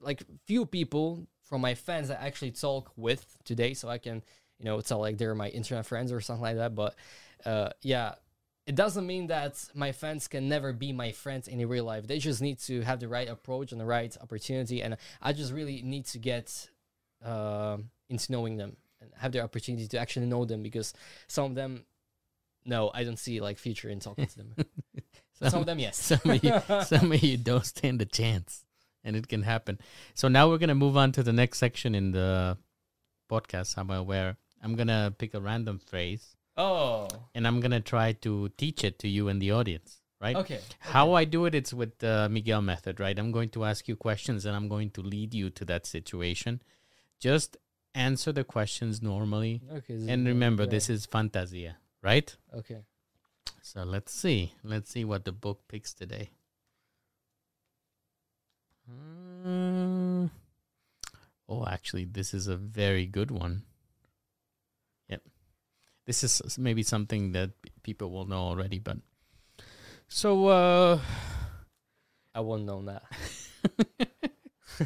like 0.00 0.22
few 0.46 0.66
people 0.66 1.26
from 1.42 1.60
my 1.60 1.74
fans 1.74 2.10
I 2.10 2.14
actually 2.14 2.52
talk 2.52 2.92
with 2.96 3.36
today, 3.44 3.74
so 3.74 3.88
I 3.88 3.98
can 3.98 4.22
you 4.58 4.66
know 4.66 4.80
tell 4.80 5.00
like 5.00 5.18
they're 5.18 5.34
my 5.34 5.48
internet 5.48 5.84
friends 5.84 6.12
or 6.12 6.20
something 6.20 6.42
like 6.42 6.56
that. 6.56 6.76
But 6.76 6.94
uh, 7.44 7.70
yeah, 7.82 8.14
it 8.66 8.74
doesn't 8.74 9.06
mean 9.06 9.26
that 9.26 9.64
my 9.74 9.92
fans 9.92 10.28
can 10.28 10.48
never 10.48 10.72
be 10.72 10.92
my 10.92 11.10
friends 11.12 11.48
in 11.48 11.66
real 11.68 11.84
life. 11.84 12.06
They 12.06 12.18
just 12.18 12.40
need 12.40 12.58
to 12.60 12.82
have 12.82 13.00
the 13.00 13.08
right 13.08 13.28
approach 13.28 13.72
and 13.72 13.80
the 13.80 13.84
right 13.84 14.16
opportunity, 14.20 14.82
and 14.82 14.96
I 15.20 15.32
just 15.32 15.52
really 15.52 15.82
need 15.82 16.06
to 16.06 16.18
get 16.18 16.68
uh, 17.24 17.78
into 18.08 18.30
knowing 18.30 18.56
them 18.56 18.76
and 19.00 19.10
have 19.16 19.32
the 19.32 19.40
opportunity 19.40 19.88
to 19.88 19.98
actually 19.98 20.26
know 20.26 20.44
them 20.44 20.62
because 20.62 20.94
some 21.26 21.46
of 21.46 21.54
them. 21.54 21.84
No, 22.64 22.92
I 22.94 23.02
don't 23.02 23.18
see 23.18 23.40
like 23.40 23.58
future 23.58 23.88
in 23.88 23.98
talking 23.98 24.26
to 24.26 24.36
them. 24.36 24.54
Some 25.48 25.62
of 25.62 25.66
them, 25.66 25.80
yes. 25.80 25.96
some 25.96 26.20
of 26.30 26.44
you, 26.44 26.52
some 26.84 27.10
of 27.10 27.20
you 27.20 27.36
don't 27.36 27.66
stand 27.66 28.00
a 28.00 28.04
chance, 28.04 28.64
and 29.02 29.16
it 29.16 29.26
can 29.26 29.42
happen. 29.42 29.80
So 30.14 30.28
now 30.28 30.48
we're 30.48 30.58
gonna 30.58 30.76
move 30.76 30.96
on 30.96 31.10
to 31.12 31.24
the 31.24 31.32
next 31.32 31.58
section 31.58 31.96
in 31.96 32.12
the 32.12 32.56
podcast, 33.28 33.74
Samuel, 33.74 34.04
where 34.04 34.36
I'm 34.62 34.76
gonna 34.76 35.12
pick 35.18 35.34
a 35.34 35.40
random 35.40 35.80
phrase 35.80 36.36
Oh, 36.56 37.08
and 37.34 37.46
I'm 37.46 37.60
gonna 37.60 37.80
try 37.80 38.12
to 38.12 38.50
teach 38.58 38.84
it 38.84 38.98
to 39.00 39.08
you 39.08 39.28
and 39.28 39.40
the 39.40 39.50
audience. 39.52 39.98
Right? 40.20 40.36
okay. 40.36 40.60
How 40.78 41.14
I 41.14 41.24
do 41.24 41.46
it, 41.46 41.54
it's 41.54 41.74
with 41.74 41.98
the 41.98 42.28
Miguel 42.30 42.62
method, 42.62 43.00
right? 43.00 43.18
I'm 43.18 43.32
going 43.32 43.48
to 43.50 43.64
ask 43.64 43.88
you 43.88 43.96
questions 43.96 44.44
and 44.46 44.54
I'm 44.54 44.68
going 44.68 44.90
to 44.90 45.02
lead 45.02 45.34
you 45.34 45.50
to 45.50 45.64
that 45.64 45.84
situation. 45.84 46.62
Just 47.18 47.56
answer 47.96 48.30
the 48.30 48.44
questions 48.44 49.02
normally, 49.02 49.62
Okay. 49.78 49.98
and 50.08 50.24
remember, 50.24 50.64
this 50.64 50.88
is 50.88 51.06
fantasia, 51.06 51.76
right? 52.02 52.36
okay. 52.54 52.82
So 53.62 53.82
let's 53.82 54.12
see. 54.12 54.54
Let's 54.62 54.90
see 54.92 55.04
what 55.04 55.24
the 55.24 55.32
book 55.32 55.62
picks 55.66 55.92
today. 55.92 56.30
Mm. 58.88 60.30
Oh, 61.48 61.66
actually, 61.66 62.04
this 62.04 62.32
is 62.32 62.46
a 62.46 62.56
very 62.56 63.06
good 63.06 63.30
one. 63.32 63.62
This 66.06 66.24
is 66.24 66.58
maybe 66.58 66.82
something 66.82 67.32
that 67.32 67.50
people 67.82 68.10
will 68.10 68.26
know 68.26 68.40
already, 68.40 68.78
but 68.78 68.98
so 70.08 70.46
uh 70.46 71.00
I 72.34 72.40
won't 72.40 72.64
know 72.64 72.82
that. 72.84 73.04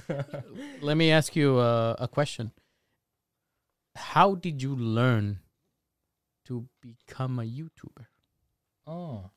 let 0.81 0.97
me 0.97 1.11
ask 1.13 1.37
you 1.37 1.59
uh, 1.59 1.95
a 1.99 2.09
question. 2.09 2.51
How 3.95 4.35
did 4.35 4.63
you 4.63 4.75
learn 4.75 5.39
to 6.47 6.67
become 6.81 7.39
a 7.39 7.45
YouTuber? 7.45 8.07
oh. 8.87 9.31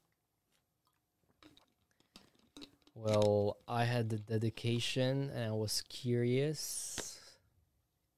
Well, 2.95 3.55
I 3.65 3.85
had 3.85 4.09
the 4.09 4.17
dedication 4.17 5.31
and 5.33 5.45
I 5.45 5.55
was 5.55 5.83
curious 5.87 7.21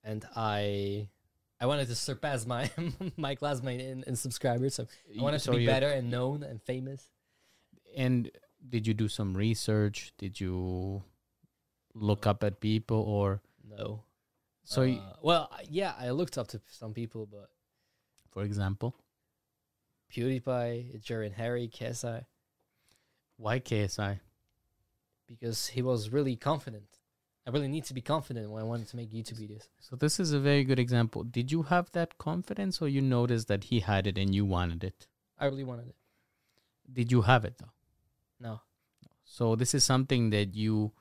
and 0.04 0.26
I 0.36 1.10
I 1.62 1.68
wanted 1.68 1.88
to 1.90 1.96
surpass 1.96 2.46
my 2.46 2.70
my 3.18 3.36
classmate 3.36 3.80
in, 3.80 4.04
in 4.04 4.16
subscribers. 4.16 4.74
So 4.76 4.88
I 5.18 5.22
wanted 5.22 5.42
So 5.42 5.52
to 5.54 5.60
be 5.60 5.66
better 5.66 5.88
and 5.88 6.10
known 6.10 6.44
and 6.44 6.62
famous. 6.62 7.06
And 7.96 8.32
did 8.68 8.88
you 8.88 8.94
do 8.94 9.08
some 9.08 9.38
research? 9.38 10.12
Did 10.18 10.42
you 10.42 11.04
look 11.94 12.26
up 12.26 12.44
at 12.44 12.60
people 12.60 12.98
or 12.98 13.42
No. 13.64 14.04
so 14.64 14.84
Uh, 14.84 15.14
well, 15.22 15.50
yeah, 15.70 15.94
I 16.00 16.10
looked 16.10 16.38
up 16.38 16.48
to 16.50 16.62
some 16.68 16.94
people, 16.94 17.28
but 17.32 17.50
for 18.32 18.44
example 18.44 18.96
PewDiePie, 20.12 20.92
and 21.26 21.34
Harry, 21.36 21.70
KSI, 21.70 22.26
why 23.38 23.60
KSI 23.60 24.20
because 25.28 25.68
he 25.68 25.82
was 25.82 26.10
really 26.12 26.36
confident. 26.36 27.00
I 27.46 27.50
really 27.50 27.68
need 27.68 27.86
to 27.86 27.94
be 27.94 28.02
confident 28.02 28.52
when 28.52 28.62
I 28.62 28.66
wanted 28.66 28.88
to 28.90 28.96
make 28.96 29.12
YouTube 29.12 29.40
videos. 29.40 29.68
so 29.80 29.96
this 29.96 30.20
is 30.20 30.32
a 30.32 30.40
very 30.40 30.64
good 30.64 30.80
example 30.80 31.24
did 31.24 31.52
you 31.52 31.64
have 31.64 31.92
that 31.92 32.18
confidence 32.18 32.82
or 32.82 32.88
you 32.88 33.02
noticed 33.02 33.48
that 33.48 33.66
he 33.66 33.80
had 33.82 34.06
it 34.08 34.18
and 34.18 34.34
you 34.36 34.46
wanted 34.46 34.84
it 34.84 35.08
I 35.40 35.46
really 35.46 35.64
wanted 35.64 35.88
it. 35.90 35.96
did 36.94 37.12
you 37.12 37.22
have 37.24 37.44
it 37.46 37.58
though 37.58 37.74
No. 38.40 38.62
so 39.24 39.56
this 39.56 39.74
is 39.74 39.84
something 39.84 40.30
that 40.32 40.56
you 40.56 40.92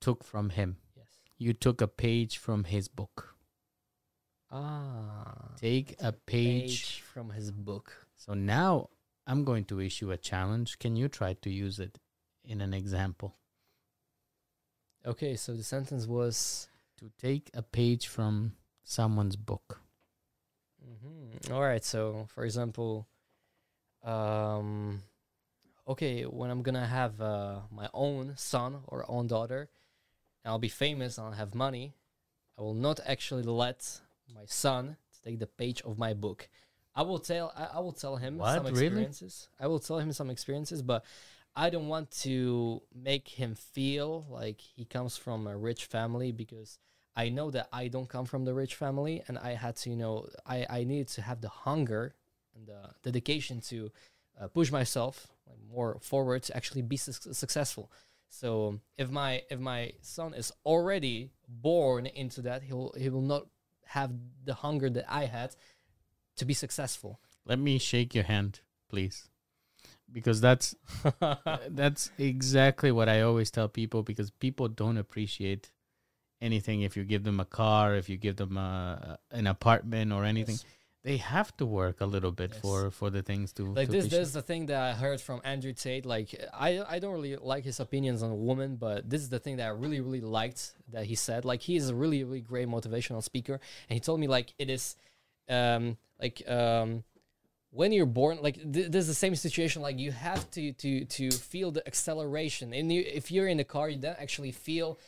took 0.00 0.24
from 0.24 0.50
him 0.50 0.76
Yes. 0.96 1.06
you 1.38 1.52
took 1.52 1.80
a 1.82 1.88
page 1.88 2.38
from 2.38 2.64
his 2.64 2.88
book 2.88 3.34
Ah. 4.50 5.54
take 5.56 5.96
a 6.00 6.12
page 6.12 6.26
Page 6.26 7.00
from 7.02 7.30
his 7.30 7.50
book. 7.52 8.06
So 8.16 8.34
now 8.34 8.88
I'm 9.26 9.44
going 9.44 9.64
to 9.66 9.80
issue 9.80 10.10
a 10.10 10.16
challenge. 10.16 10.78
Can 10.80 10.96
you 10.96 11.08
try 11.08 11.34
to 11.34 11.50
use 11.50 11.78
it 11.78 11.98
in 12.44 12.60
an 12.60 12.74
example? 12.74 13.36
Okay, 15.06 15.36
so 15.36 15.54
the 15.54 15.62
sentence 15.64 16.06
was. 16.06 16.68
To 16.98 17.10
take 17.18 17.48
a 17.54 17.62
page 17.62 18.08
from 18.08 18.52
someone's 18.84 19.34
book. 19.34 19.80
mhm. 20.84 21.50
All 21.50 21.62
right. 21.62 21.82
So, 21.82 22.26
for 22.28 22.44
example, 22.44 23.06
um, 24.04 25.02
okay, 25.88 26.24
when 26.24 26.50
I'm 26.50 26.62
gonna 26.62 26.86
have 26.86 27.20
uh, 27.20 27.60
my 27.70 27.88
own 27.94 28.34
son 28.36 28.80
or 28.86 29.10
own 29.10 29.26
daughter, 29.28 29.70
and 30.44 30.52
I'll 30.52 30.58
be 30.58 30.68
famous 30.68 31.16
and 31.16 31.26
I'll 31.28 31.32
have 31.32 31.54
money, 31.54 31.94
I 32.58 32.62
will 32.62 32.74
not 32.74 33.00
actually 33.06 33.44
let 33.44 34.00
my 34.34 34.44
son 34.44 34.96
take 35.24 35.38
the 35.38 35.46
page 35.46 35.80
of 35.82 35.98
my 35.98 36.12
book. 36.12 36.48
I 36.94 37.02
will 37.02 37.18
tell 37.18 37.52
I, 37.56 37.76
I 37.76 37.80
will 37.80 37.92
tell 37.92 38.16
him 38.16 38.36
What? 38.36 38.54
some 38.56 38.64
Really? 38.66 38.84
experiences. 38.84 39.48
I 39.58 39.68
will 39.68 39.78
tell 39.80 39.98
him 40.00 40.12
some 40.12 40.28
experiences, 40.28 40.82
but 40.82 41.02
I 41.60 41.68
don't 41.68 41.88
want 41.88 42.10
to 42.22 42.80
make 42.94 43.28
him 43.28 43.54
feel 43.54 44.24
like 44.30 44.62
he 44.62 44.86
comes 44.86 45.18
from 45.18 45.46
a 45.46 45.54
rich 45.54 45.84
family 45.84 46.32
because 46.32 46.78
I 47.14 47.28
know 47.28 47.50
that 47.50 47.68
I 47.70 47.88
don't 47.88 48.08
come 48.08 48.24
from 48.24 48.46
the 48.46 48.54
rich 48.54 48.76
family 48.76 49.22
and 49.28 49.36
I 49.38 49.50
had 49.56 49.76
to, 49.76 49.90
you 49.90 49.96
know, 49.96 50.26
I, 50.46 50.66
I 50.70 50.84
needed 50.84 51.08
to 51.08 51.20
have 51.20 51.42
the 51.42 51.50
hunger 51.50 52.14
and 52.54 52.66
the 52.66 52.80
dedication 53.02 53.60
to 53.72 53.92
uh, 54.40 54.48
push 54.48 54.72
myself 54.72 55.26
like, 55.46 55.58
more 55.70 55.98
forward 56.00 56.44
to 56.44 56.56
actually 56.56 56.80
be 56.80 56.96
suc 56.96 57.34
successful. 57.34 57.92
So 58.30 58.80
if 58.96 59.10
my 59.10 59.42
if 59.50 59.60
my 59.60 59.92
son 60.00 60.32
is 60.32 60.50
already 60.64 61.28
born 61.46 62.06
into 62.06 62.40
that, 62.42 62.62
he'll 62.62 62.94
he 62.96 63.10
will 63.10 63.28
not 63.34 63.48
have 63.84 64.10
the 64.44 64.54
hunger 64.54 64.88
that 64.88 65.04
I 65.12 65.26
had 65.26 65.50
to 66.36 66.46
be 66.46 66.54
successful. 66.54 67.20
Let 67.44 67.58
me 67.58 67.76
shake 67.76 68.14
your 68.14 68.24
hand, 68.24 68.60
please. 68.88 69.28
Because 70.12 70.40
that's 70.40 70.74
that's 71.68 72.10
exactly 72.18 72.90
what 72.92 73.08
I 73.08 73.20
always 73.22 73.50
tell 73.50 73.68
people 73.68 74.02
because 74.02 74.30
people 74.30 74.68
don't 74.68 74.96
appreciate 74.98 75.70
anything 76.42 76.82
if 76.82 76.96
you 76.96 77.04
give 77.04 77.22
them 77.24 77.38
a 77.40 77.44
car, 77.44 77.94
if 77.96 78.08
you 78.08 78.16
give 78.16 78.36
them 78.36 78.56
a, 78.56 79.18
an 79.30 79.46
apartment 79.46 80.12
or 80.12 80.24
anything. 80.24 80.54
Yes. 80.56 80.64
They 81.02 81.16
have 81.16 81.56
to 81.56 81.64
work 81.64 82.02
a 82.02 82.06
little 82.06 82.30
bit 82.32 82.50
Yes. 82.52 82.60
for 82.60 82.90
for 82.90 83.08
the 83.08 83.22
things 83.22 83.52
to 83.54 83.64
like 83.72 83.86
to 83.86 83.92
this 83.92 84.04
appreciate. 84.04 84.18
this 84.18 84.28
is 84.28 84.34
the 84.34 84.42
thing 84.42 84.66
that 84.66 84.82
I 84.82 84.92
heard 84.92 85.18
from 85.20 85.40
Andrew 85.44 85.72
Tate. 85.72 86.04
Like 86.04 86.34
I 86.52 86.82
I 86.86 86.98
don't 86.98 87.12
really 87.14 87.36
like 87.36 87.64
his 87.64 87.80
opinions 87.80 88.22
on 88.22 88.44
women, 88.44 88.76
but 88.76 89.08
this 89.08 89.22
is 89.22 89.30
the 89.30 89.38
thing 89.38 89.56
that 89.56 89.66
I 89.66 89.70
really 89.70 90.00
really 90.00 90.20
liked 90.20 90.74
that 90.92 91.06
he 91.06 91.14
said. 91.14 91.44
Like 91.46 91.62
he 91.62 91.76
is 91.76 91.88
a 91.88 91.94
really 91.94 92.22
really 92.24 92.42
great 92.42 92.68
motivational 92.68 93.22
speaker, 93.22 93.60
and 93.88 93.94
he 93.94 94.00
told 94.00 94.20
me 94.20 94.28
like 94.28 94.52
it 94.58 94.68
is, 94.68 94.96
um 95.48 95.96
like 96.20 96.42
um 96.46 97.02
when 97.72 97.92
you're 97.92 98.06
born 98.06 98.38
like 98.42 98.56
th- 98.56 98.90
this 98.90 99.02
is 99.02 99.08
the 99.08 99.14
same 99.14 99.34
situation 99.34 99.82
like 99.82 99.98
you 99.98 100.10
have 100.10 100.50
to 100.50 100.72
to 100.72 101.04
to 101.04 101.30
feel 101.30 101.70
the 101.70 101.86
acceleration. 101.86 102.72
And 102.72 102.92
you, 102.92 103.04
if 103.06 103.30
you're 103.30 103.48
in 103.48 103.56
the 103.56 103.64
car 103.64 103.88
you 103.88 103.98
don't 103.98 104.18
actually 104.18 104.52
feel 104.52 104.98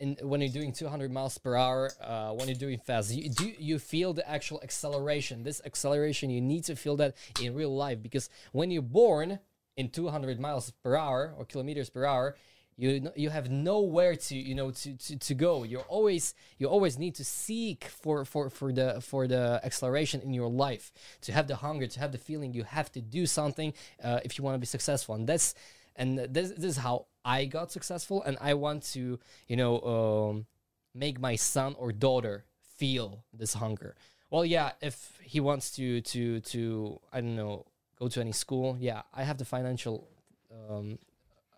in, 0.00 0.16
when 0.22 0.40
you're 0.40 0.52
doing 0.52 0.72
200 0.72 1.10
miles 1.10 1.36
per 1.38 1.56
hour 1.56 1.90
uh, 2.00 2.30
when 2.30 2.48
you're 2.48 2.56
doing 2.56 2.78
fast 2.78 3.12
you 3.12 3.28
do 3.28 3.52
you 3.58 3.78
feel 3.78 4.12
the 4.12 4.28
actual 4.28 4.60
acceleration? 4.62 5.42
This 5.42 5.60
acceleration 5.64 6.30
you 6.30 6.40
need 6.40 6.64
to 6.64 6.76
feel 6.76 6.96
that 6.96 7.14
in 7.40 7.54
real 7.54 7.74
life 7.74 8.02
because 8.02 8.30
when 8.52 8.70
you're 8.70 8.82
born 8.82 9.38
in 9.76 9.90
200 9.90 10.40
miles 10.40 10.72
per 10.82 10.96
hour 10.96 11.34
or 11.36 11.44
kilometers 11.44 11.90
per 11.90 12.04
hour 12.04 12.36
you 12.78 13.10
you 13.16 13.28
have 13.28 13.50
nowhere 13.50 14.14
to 14.14 14.36
you 14.36 14.54
know 14.54 14.70
to, 14.70 14.96
to, 14.96 15.18
to 15.18 15.34
go. 15.34 15.64
You're 15.64 15.88
always 15.88 16.34
you 16.58 16.68
always 16.68 16.96
need 16.96 17.16
to 17.16 17.24
seek 17.24 17.84
for, 17.86 18.24
for 18.24 18.48
for 18.48 18.72
the 18.72 19.00
for 19.00 19.26
the 19.26 19.60
acceleration 19.64 20.20
in 20.20 20.32
your 20.32 20.48
life. 20.48 20.92
To 21.22 21.32
have 21.32 21.48
the 21.48 21.56
hunger 21.56 21.88
to 21.88 22.00
have 22.00 22.12
the 22.12 22.18
feeling 22.18 22.54
you 22.54 22.62
have 22.62 22.90
to 22.92 23.00
do 23.00 23.26
something 23.26 23.74
uh, 24.02 24.20
if 24.24 24.38
you 24.38 24.44
want 24.44 24.54
to 24.54 24.60
be 24.60 24.66
successful. 24.66 25.16
And 25.16 25.26
that's 25.26 25.54
and 25.96 26.18
this, 26.18 26.50
this 26.50 26.64
is 26.64 26.76
how 26.76 27.06
i 27.24 27.44
got 27.44 27.72
successful. 27.72 28.22
And 28.22 28.38
i 28.40 28.54
want 28.54 28.84
to 28.94 29.18
you 29.48 29.56
know 29.56 29.80
um, 29.80 30.46
make 30.94 31.20
my 31.20 31.34
son 31.34 31.74
or 31.78 31.90
daughter 31.90 32.44
feel 32.76 33.24
this 33.32 33.54
hunger. 33.54 33.96
Well 34.30 34.44
yeah 34.44 34.72
if 34.80 35.18
he 35.20 35.40
wants 35.40 35.72
to 35.72 36.00
to 36.02 36.38
to 36.40 37.00
i 37.12 37.20
don't 37.20 37.34
know 37.34 37.66
go 37.98 38.06
to 38.06 38.20
any 38.20 38.30
school 38.30 38.76
yeah 38.78 39.02
i 39.12 39.24
have 39.24 39.38
the 39.38 39.44
financial 39.44 40.06
um, 40.52 40.98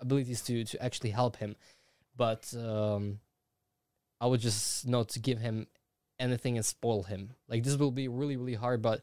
abilities 0.01 0.43
to 0.43 0.65
to 0.65 0.83
actually 0.83 1.11
help 1.11 1.37
him 1.37 1.57
but 2.17 2.53
um 2.57 3.21
i 4.21 4.27
would 4.27 4.41
just 4.41 4.87
not 4.87 5.11
give 5.23 5.39
him 5.39 5.67
anything 6.19 6.57
and 6.57 6.67
spoil 6.67 7.03
him 7.05 7.33
like 7.49 7.63
this 7.63 7.77
will 7.77 7.91
be 7.91 8.09
really 8.09 8.37
really 8.37 8.55
hard 8.55 8.83
but 8.83 9.03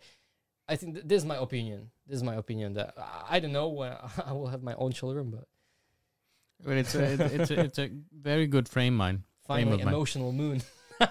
i 0.68 0.76
think 0.76 0.94
th- 0.96 1.08
this 1.08 1.24
is 1.24 1.26
my 1.26 1.38
opinion 1.38 1.90
this 2.08 2.18
is 2.18 2.24
my 2.24 2.36
opinion 2.36 2.74
that 2.74 2.94
i 2.98 3.38
I 3.38 3.40
don't 3.40 3.52
know 3.52 3.70
when 3.70 3.94
i 4.26 4.32
will 4.34 4.48
have 4.48 4.64
my 4.64 4.76
own 4.76 4.92
children 4.92 5.32
but 5.32 5.46
But 6.64 6.78
it's 6.78 6.96
a, 6.96 7.04
it's 7.38 7.52
a, 7.52 7.60
it's 7.60 7.80
a 7.80 7.92
very 8.12 8.48
good 8.48 8.68
frame. 8.68 8.98
Frame 8.98 9.24
finally 9.46 9.82
emotional 9.82 10.32
moon 10.34 10.62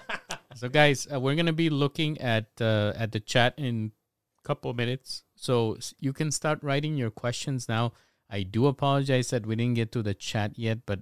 So 0.57 0.69
guys, 0.69 1.07
uh, 1.11 1.19
we're 1.19 1.35
gonna 1.35 1.53
be 1.53 1.69
looking 1.69 2.19
at 2.19 2.47
uh, 2.59 2.91
at 2.95 3.11
the 3.11 3.19
chat 3.19 3.53
in 3.57 3.91
a 4.39 4.41
couple 4.41 4.73
minutes. 4.73 5.23
So 5.35 5.77
you 5.99 6.13
can 6.13 6.31
start 6.31 6.63
writing 6.63 6.97
your 6.97 7.11
questions 7.11 7.69
now. 7.69 7.93
I 8.29 8.43
do 8.43 8.67
apologize 8.67 9.29
that 9.29 9.45
we 9.45 9.55
didn't 9.55 9.75
get 9.75 9.91
to 9.93 10.03
the 10.03 10.13
chat 10.13 10.57
yet, 10.57 10.79
but 10.85 10.99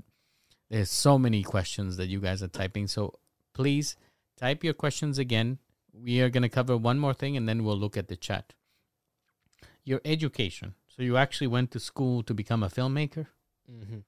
there's 0.69 0.91
so 0.91 1.17
many 1.17 1.43
questions 1.43 1.97
that 1.97 2.07
you 2.07 2.19
guys 2.19 2.43
are 2.43 2.47
typing. 2.47 2.87
So 2.87 3.19
please 3.53 3.95
type 4.37 4.63
your 4.63 4.73
questions 4.73 5.17
again. 5.17 5.59
We 5.93 6.21
are 6.21 6.29
gonna 6.29 6.49
cover 6.49 6.77
one 6.77 6.99
more 6.99 7.13
thing, 7.13 7.37
and 7.37 7.47
then 7.47 7.63
we'll 7.63 7.77
look 7.77 7.97
at 7.97 8.07
the 8.07 8.15
chat. 8.17 8.53
Your 9.83 10.01
education. 10.03 10.75
So 10.87 11.03
you 11.03 11.17
actually 11.17 11.47
went 11.47 11.71
to 11.71 11.79
school 11.79 12.23
to 12.23 12.33
become 12.33 12.63
a 12.63 12.69
filmmaker. 12.69 13.27
hmm 13.67 13.99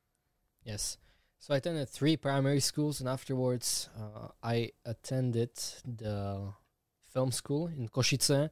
Yes. 0.63 0.97
So 1.39 1.53
I 1.53 1.57
attended 1.57 1.87
three 1.87 2.17
primary 2.17 2.59
schools, 2.59 2.99
and 2.99 3.07
afterwards, 3.07 3.89
uh, 3.97 4.29
I 4.43 4.71
attended 4.85 5.51
the 5.85 6.53
film 7.13 7.31
school 7.31 7.67
in 7.67 7.87
Košice, 7.87 8.49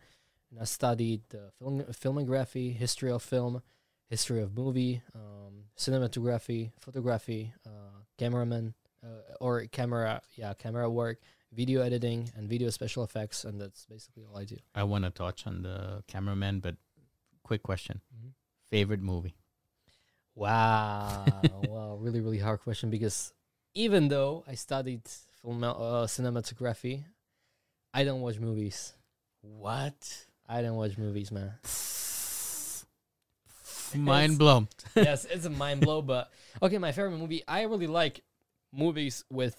and 0.49 0.59
I 0.59 0.63
studied 0.63 1.23
uh, 1.33 1.49
film 1.59 1.81
filmography, 1.91 2.73
history 2.73 3.11
of 3.11 3.21
film, 3.21 3.61
history 4.07 4.41
of 4.41 4.55
movie, 4.55 5.01
um, 5.13 5.65
cinematography, 5.77 6.71
photography, 6.79 7.53
uh, 7.65 7.69
cameraman, 8.17 8.73
uh, 9.03 9.35
or 9.39 9.65
camera, 9.67 10.21
yeah, 10.35 10.53
camera 10.53 10.89
work, 10.89 11.19
video 11.51 11.81
editing, 11.81 12.29
and 12.35 12.49
video 12.49 12.69
special 12.69 13.03
effects, 13.03 13.45
and 13.45 13.59
that's 13.59 13.85
basically 13.85 14.23
all 14.29 14.37
I 14.37 14.45
do. 14.45 14.57
I 14.73 14.83
want 14.83 15.05
to 15.05 15.09
touch 15.09 15.47
on 15.47 15.63
the 15.63 16.03
cameraman, 16.07 16.59
but 16.59 16.75
quick 17.43 17.63
question: 17.63 18.01
favorite 18.69 19.01
movie. 19.01 19.35
Wow, 20.35 21.41
wow, 21.63 21.95
really, 21.95 22.21
really 22.21 22.39
hard 22.39 22.61
question 22.61 22.89
because 22.89 23.33
even 23.73 24.09
though 24.09 24.43
I 24.47 24.55
studied 24.55 25.01
film 25.41 25.63
uh, 25.63 26.07
cinematography, 26.07 27.03
I 27.93 28.03
don't 28.03 28.21
watch 28.21 28.39
movies. 28.39 28.93
What? 29.41 30.25
I 30.47 30.61
don't 30.61 30.75
watch 30.75 30.97
movies, 30.97 31.31
man. 31.31 31.53
Mind 33.97 34.37
blown. 34.39 34.67
yes, 34.95 35.25
it's 35.25 35.45
a 35.45 35.49
mind 35.49 35.81
blow, 35.81 36.01
but 36.01 36.31
okay, 36.61 36.77
my 36.77 36.91
favorite 36.91 37.17
movie. 37.17 37.43
I 37.47 37.63
really 37.63 37.87
like 37.87 38.21
movies 38.71 39.23
with 39.29 39.55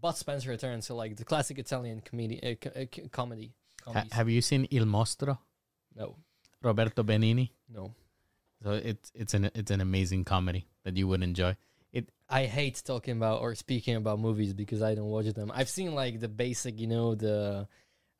Bud 0.00 0.16
Spencer 0.16 0.50
returns, 0.50 0.86
so 0.86 0.94
like 0.96 1.16
the 1.16 1.24
classic 1.24 1.58
Italian 1.58 2.00
comedy, 2.00 2.40
uh, 2.42 2.68
uh, 2.68 2.84
c- 2.94 3.08
comedy. 3.10 3.52
Ha- 3.86 4.04
have 4.12 4.28
you 4.28 4.40
seen 4.42 4.66
Il 4.70 4.84
Mostro? 4.86 5.38
no, 5.96 6.16
Roberto 6.62 7.02
Benigni. 7.02 7.50
no. 7.68 7.94
So 8.62 8.72
it's 8.72 9.10
it's 9.14 9.32
an 9.34 9.50
it's 9.54 9.70
an 9.70 9.80
amazing 9.80 10.24
comedy 10.24 10.66
that 10.84 10.94
you 10.96 11.08
would 11.08 11.22
enjoy. 11.22 11.56
It 11.92 12.10
I 12.28 12.44
hate 12.44 12.82
talking 12.84 13.16
about 13.16 13.40
or 13.40 13.54
speaking 13.54 13.96
about 13.96 14.20
movies 14.20 14.52
because 14.52 14.82
I 14.82 14.94
don't 14.94 15.06
watch 15.08 15.26
them. 15.32 15.50
I've 15.54 15.70
seen 15.70 15.94
like 15.94 16.20
the 16.20 16.28
basic, 16.28 16.78
you 16.78 16.86
know, 16.86 17.14
the 17.14 17.66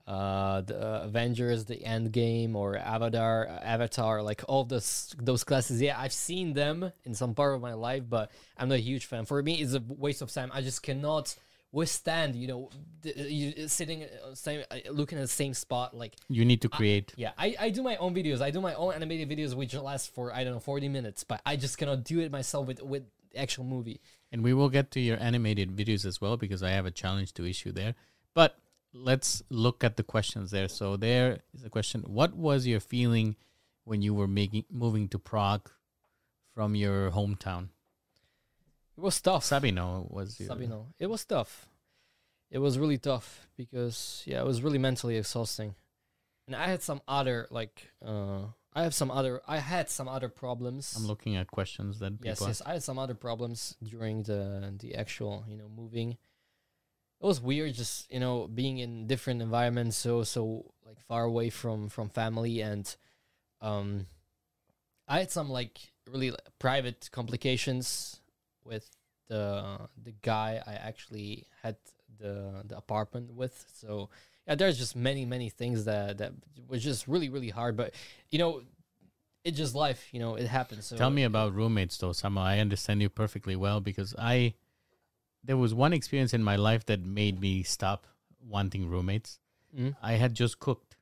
uh, 0.06 0.60
the 0.62 0.76
uh, 0.76 1.04
Avengers, 1.04 1.64
the 1.66 1.84
End 1.84 2.12
Game, 2.12 2.56
or 2.56 2.76
Avatar, 2.76 3.46
Avatar, 3.62 4.22
like 4.22 4.42
all 4.48 4.64
those 4.64 5.14
those 5.18 5.44
classes. 5.44 5.80
Yeah, 5.80 5.98
I've 5.98 6.12
seen 6.12 6.52
them 6.54 6.92
in 7.04 7.14
some 7.14 7.34
part 7.34 7.54
of 7.54 7.60
my 7.60 7.74
life, 7.74 8.04
but 8.08 8.30
I'm 8.56 8.68
not 8.68 8.76
a 8.76 8.80
huge 8.80 9.06
fan. 9.06 9.24
For 9.24 9.42
me, 9.42 9.54
it's 9.60 9.74
a 9.74 9.82
waste 9.88 10.22
of 10.22 10.32
time. 10.32 10.50
I 10.52 10.62
just 10.62 10.82
cannot 10.82 11.34
withstand, 11.72 12.34
you 12.34 12.48
know, 12.48 12.70
the, 13.02 13.12
you 13.30 13.68
sitting 13.68 14.02
uh, 14.02 14.34
same, 14.34 14.64
uh, 14.70 14.78
looking 14.90 15.18
at 15.18 15.22
the 15.22 15.28
same 15.28 15.54
spot. 15.54 15.96
Like, 15.96 16.16
You 16.28 16.44
need 16.44 16.62
to 16.62 16.68
create. 16.68 17.12
yeah, 17.16 17.30
I, 17.38 17.54
I 17.60 17.70
do 17.70 17.82
my 17.82 17.96
own 17.96 18.12
videos. 18.14 18.40
I 18.40 18.50
do 18.50 18.60
my 18.60 18.74
own 18.74 18.92
animated 18.94 19.28
videos, 19.28 19.54
which 19.54 19.74
last 19.74 20.12
for 20.12 20.32
I 20.34 20.42
don't 20.44 20.54
know 20.54 20.60
40 20.60 20.88
minutes, 20.88 21.22
but 21.24 21.40
I 21.46 21.56
just 21.56 21.78
cannot 21.78 22.04
do 22.04 22.20
it 22.20 22.32
myself 22.32 22.66
with 22.66 22.82
with 22.82 23.04
the 23.30 23.38
actual 23.40 23.64
movie. 23.64 24.00
And 24.32 24.42
we 24.42 24.54
will 24.54 24.68
get 24.68 24.90
to 24.92 25.00
your 25.00 25.18
animated 25.20 25.70
videos 25.76 26.04
as 26.04 26.20
well 26.20 26.36
because 26.36 26.62
I 26.62 26.70
have 26.70 26.86
a 26.86 26.90
challenge 26.90 27.34
to 27.34 27.44
issue 27.44 27.72
there. 27.72 27.94
But 28.34 28.56
let's 28.92 29.42
look 29.50 29.84
at 29.84 29.96
the 29.96 30.02
questions 30.02 30.50
there. 30.50 30.68
So 30.68 30.96
there 30.96 31.40
is 31.54 31.64
a 31.64 31.70
question: 31.70 32.02
What 32.06 32.34
was 32.34 32.66
your 32.66 32.80
feeling 32.80 33.36
when 33.84 34.02
you 34.02 34.14
were 34.14 34.28
making 34.28 34.64
moving 34.70 35.08
to 35.08 35.18
Prague 35.18 35.70
from 36.54 36.74
your 36.74 37.10
hometown? 37.10 37.68
It 38.96 39.00
was 39.00 39.20
tough. 39.20 39.44
Sabino 39.44 40.10
was 40.10 40.38
your, 40.38 40.50
Sabino. 40.50 40.86
It 40.98 41.08
was 41.08 41.24
tough. 41.24 41.68
It 42.50 42.58
was 42.58 42.78
really 42.78 42.98
tough 42.98 43.48
because 43.56 44.22
yeah, 44.26 44.40
it 44.40 44.46
was 44.46 44.62
really 44.62 44.78
mentally 44.78 45.16
exhausting. 45.16 45.74
And 46.46 46.56
I 46.56 46.66
had 46.66 46.82
some 46.82 47.00
other 47.06 47.46
like 47.50 47.90
uh 48.04 48.46
I 48.72 48.82
have 48.82 48.94
some 48.94 49.10
other 49.10 49.40
I 49.46 49.58
had 49.58 49.88
some 49.88 50.08
other 50.08 50.28
problems. 50.28 50.94
I'm 50.96 51.06
looking 51.06 51.36
at 51.36 51.50
questions 51.50 51.98
that 52.00 52.14
yes, 52.22 52.38
people. 52.38 52.48
yes, 52.48 52.62
I 52.66 52.72
had 52.74 52.82
some 52.82 52.98
other 52.98 53.14
problems 53.14 53.76
during 53.82 54.24
the 54.24 54.74
the 54.78 54.94
actual, 54.96 55.44
you 55.48 55.56
know, 55.56 55.68
moving. 55.68 56.18
It 57.20 57.26
was 57.26 57.40
weird 57.40 57.74
just, 57.74 58.10
you 58.10 58.20
know, 58.20 58.48
being 58.48 58.78
in 58.78 59.06
different 59.06 59.42
environments 59.42 59.96
so 59.96 60.22
so 60.22 60.72
like 60.86 61.00
far 61.00 61.24
away 61.24 61.50
from 61.50 61.88
from 61.88 62.08
family 62.08 62.60
and 62.62 62.94
um 63.60 64.06
I 65.06 65.18
had 65.18 65.30
some 65.30 65.50
like 65.50 65.78
really 66.10 66.32
private 66.58 67.10
complications 67.12 68.20
with 68.64 68.88
the 69.28 69.78
the 70.02 70.12
guy 70.22 70.62
I 70.66 70.74
actually 70.74 71.46
had 71.62 71.76
the 72.18 72.62
the 72.64 72.76
apartment 72.76 73.34
with. 73.34 73.66
So 73.74 74.08
yeah, 74.46 74.54
there's 74.54 74.78
just 74.78 74.96
many 74.96 75.24
many 75.24 75.50
things 75.50 75.84
that 75.84 76.18
that 76.18 76.32
was 76.68 76.82
just 76.82 77.06
really 77.06 77.28
really 77.28 77.50
hard. 77.50 77.76
But 77.76 77.94
you 78.30 78.38
know, 78.38 78.62
it's 79.44 79.56
just 79.56 79.74
life. 79.74 80.08
You 80.12 80.20
know, 80.20 80.34
it 80.36 80.46
happens. 80.46 80.86
So 80.86 80.96
Tell 80.96 81.10
me 81.10 81.24
about 81.24 81.54
roommates, 81.54 81.96
though, 81.98 82.12
Sama. 82.12 82.40
I 82.40 82.58
understand 82.58 83.02
you 83.02 83.08
perfectly 83.08 83.56
well 83.56 83.80
because 83.80 84.14
I 84.18 84.54
there 85.42 85.56
was 85.56 85.72
one 85.74 85.92
experience 85.92 86.34
in 86.34 86.42
my 86.42 86.56
life 86.56 86.84
that 86.86 87.00
made 87.04 87.40
me 87.40 87.62
stop 87.62 88.06
wanting 88.40 88.88
roommates. 88.88 89.38
Mhm. 89.74 89.96
I 90.02 90.14
had 90.14 90.34
just 90.34 90.58
cooked, 90.58 90.96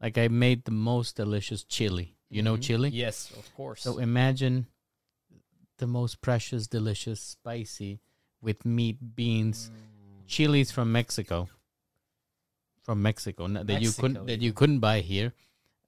like 0.00 0.16
I 0.18 0.28
made 0.28 0.64
the 0.64 0.70
most 0.70 1.16
delicious 1.16 1.64
chili. 1.64 2.16
You 2.30 2.42
know 2.42 2.56
Mhm. 2.56 2.62
chili. 2.62 2.88
Yes, 2.90 3.30
of 3.36 3.52
course. 3.54 3.82
So 3.82 3.98
imagine 3.98 4.66
the 5.78 5.86
most 5.86 6.20
precious, 6.20 6.66
delicious, 6.66 7.20
spicy 7.20 8.00
with 8.40 8.64
meat, 8.64 9.14
beans, 9.16 9.70
Mm. 9.70 10.26
chilies 10.26 10.70
from 10.72 10.90
Mexico. 10.92 11.48
From 12.82 13.00
Mexico 13.02 13.48
that 13.48 13.80
you 13.80 13.92
couldn't 13.92 14.26
that 14.26 14.42
you 14.42 14.52
couldn't 14.52 14.80
buy 14.80 15.00
here. 15.00 15.32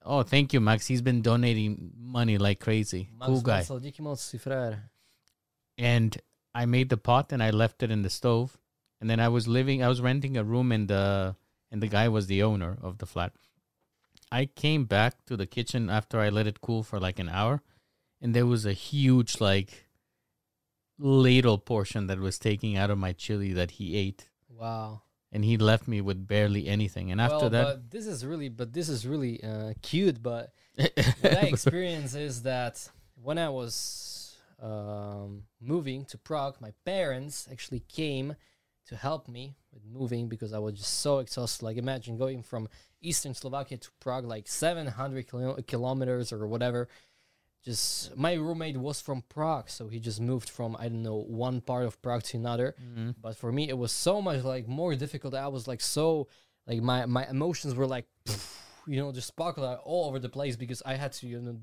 Oh, 0.03 0.23
thank 0.23 0.53
you, 0.53 0.59
Max. 0.61 0.87
He's 0.87 1.01
been 1.01 1.21
donating 1.21 1.91
money 1.97 2.37
like 2.37 2.59
crazy. 2.59 3.09
cool 3.19 3.41
guy. 3.41 3.57
Marcel, 3.57 3.79
díky 3.79 3.99
moc, 4.01 4.17
si 4.19 4.37
frér. 4.37 4.89
and 5.77 6.17
I 6.57 6.65
made 6.65 6.89
the 6.89 6.97
pot 6.97 7.31
and 7.31 7.43
I 7.43 7.51
left 7.51 7.83
it 7.83 7.91
in 7.91 8.01
the 8.01 8.09
stove. 8.09 8.57
And 8.99 9.07
then 9.09 9.19
I 9.19 9.27
was 9.27 9.47
living, 9.47 9.83
I 9.83 9.89
was 9.89 10.01
renting 10.01 10.37
a 10.37 10.43
room 10.43 10.71
in 10.71 10.87
the, 10.87 11.35
and 11.71 11.83
the 11.83 11.87
guy 11.87 12.07
was 12.09 12.25
the 12.25 12.41
owner 12.41 12.77
of 12.81 12.97
the 12.97 13.05
flat. 13.05 13.33
I 14.31 14.47
came 14.47 14.85
back 14.85 15.23
to 15.27 15.37
the 15.37 15.45
kitchen 15.45 15.87
after 15.89 16.19
I 16.19 16.29
let 16.29 16.47
it 16.47 16.59
cool 16.61 16.81
for 16.81 16.99
like 16.99 17.19
an 17.19 17.29
hour, 17.29 17.61
and 18.19 18.33
there 18.33 18.47
was 18.47 18.65
a 18.65 18.73
huge 18.73 19.39
like 19.39 19.85
ladle 20.97 21.59
portion 21.59 22.07
that 22.07 22.19
was 22.19 22.39
taking 22.39 22.75
out 22.75 22.89
of 22.89 22.97
my 22.97 23.13
chili 23.13 23.53
that 23.53 23.71
he 23.71 23.95
ate, 23.95 24.27
Wow. 24.49 25.03
and 25.31 25.45
he 25.45 25.57
left 25.57 25.87
me 25.87 26.01
with 26.01 26.27
barely 26.27 26.67
anything. 26.67 27.11
And 27.11 27.21
after 27.21 27.37
well, 27.37 27.49
that, 27.51 27.91
this 27.91 28.07
is 28.07 28.25
really, 28.25 28.49
but 28.49 28.73
this 28.73 28.89
is 28.89 29.05
really 29.05 29.43
uh, 29.43 29.73
cute. 29.83 30.21
But 30.21 30.51
what 30.75 31.37
I 31.37 31.45
experienced 31.53 32.15
is 32.15 32.41
that 32.41 32.89
when 33.15 33.37
I 33.37 33.49
was 33.49 34.16
um, 34.61 35.43
moving 35.61 36.05
to 36.05 36.17
Prague, 36.17 36.57
my 36.59 36.71
parents 36.85 37.47
actually 37.51 37.81
came 37.81 38.35
to 38.87 38.95
help 38.95 39.27
me 39.27 39.55
with 39.73 39.83
moving 39.85 40.27
because 40.29 40.53
I 40.53 40.59
was 40.59 40.75
just 40.75 40.99
so 41.01 41.19
exhausted. 41.19 41.63
Like, 41.65 41.77
imagine 41.77 42.17
going 42.17 42.41
from 42.41 42.69
eastern 43.01 43.33
Slovakia 43.33 43.77
to 43.77 43.89
Prague, 43.99 44.25
like 44.25 44.47
700 44.47 45.27
kilo- 45.29 45.61
kilometers 45.67 46.31
or 46.31 46.47
whatever. 46.47 46.87
Just 47.63 48.15
my 48.15 48.33
roommate 48.33 48.77
was 48.77 49.01
from 49.01 49.23
Prague, 49.27 49.69
so 49.69 49.89
he 49.89 49.99
just 49.99 50.21
moved 50.21 50.49
from 50.49 50.77
I 50.79 50.87
don't 50.87 51.03
know 51.03 51.17
one 51.17 51.59
part 51.59 51.85
of 51.85 52.01
Prague 52.01 52.23
to 52.23 52.37
another. 52.37 52.75
Mhm. 52.81 53.15
But 53.21 53.35
for 53.35 53.51
me, 53.51 53.67
it 53.67 53.77
was 53.77 53.91
so 53.91 54.21
much 54.21 54.43
like 54.43 54.67
more 54.67 54.95
difficult. 54.95 55.33
I 55.33 55.47
was 55.49 55.67
like 55.67 55.81
so 55.81 56.27
like 56.65 56.81
my 56.81 57.05
my 57.07 57.27
emotions 57.27 57.75
were 57.75 57.87
like 57.87 58.05
you 58.87 58.97
know 59.01 59.11
just 59.11 59.27
sparkle 59.27 59.65
out 59.65 59.81
all 59.83 60.07
over 60.07 60.17
the 60.19 60.29
place 60.29 60.55
because 60.55 60.81
I 60.85 60.95
had 60.95 61.11
to 61.13 61.27
you 61.27 61.41
know 61.41 61.57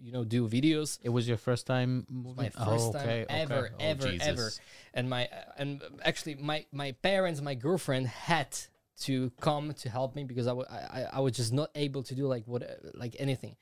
you 0.00 0.12
know 0.12 0.24
do 0.24 0.48
videos 0.48 0.98
it 1.02 1.08
was 1.08 1.26
your 1.28 1.36
first 1.36 1.66
time 1.66 2.06
moving. 2.08 2.36
my 2.36 2.50
first 2.50 2.68
Oh, 2.68 2.88
okay, 2.90 3.24
time 3.26 3.40
ever, 3.42 3.54
okay. 3.66 3.74
Oh, 3.78 3.84
ever, 3.90 4.08
ever. 4.20 4.52
And 4.94 5.08
my 5.10 5.28
and 5.56 5.82
actually 6.04 6.36
my 6.36 6.66
my 6.72 6.92
parents 6.92 7.40
my 7.40 7.54
girlfriend 7.54 8.06
had 8.06 8.56
to 9.02 9.30
come 9.40 9.72
to 9.74 9.88
help 9.88 10.14
me 10.16 10.24
because 10.24 10.46
I 10.46 10.52
wa- 10.52 10.64
I, 10.70 10.76
I- 11.00 11.08
I 11.14 11.20
was 11.20 11.32
just 11.36 11.52
not 11.52 11.70
able 11.74 12.02
to 12.04 12.14
do 12.14 12.26
like 12.26 12.44
what 12.46 12.62
like 12.94 13.14
anything 13.18 13.56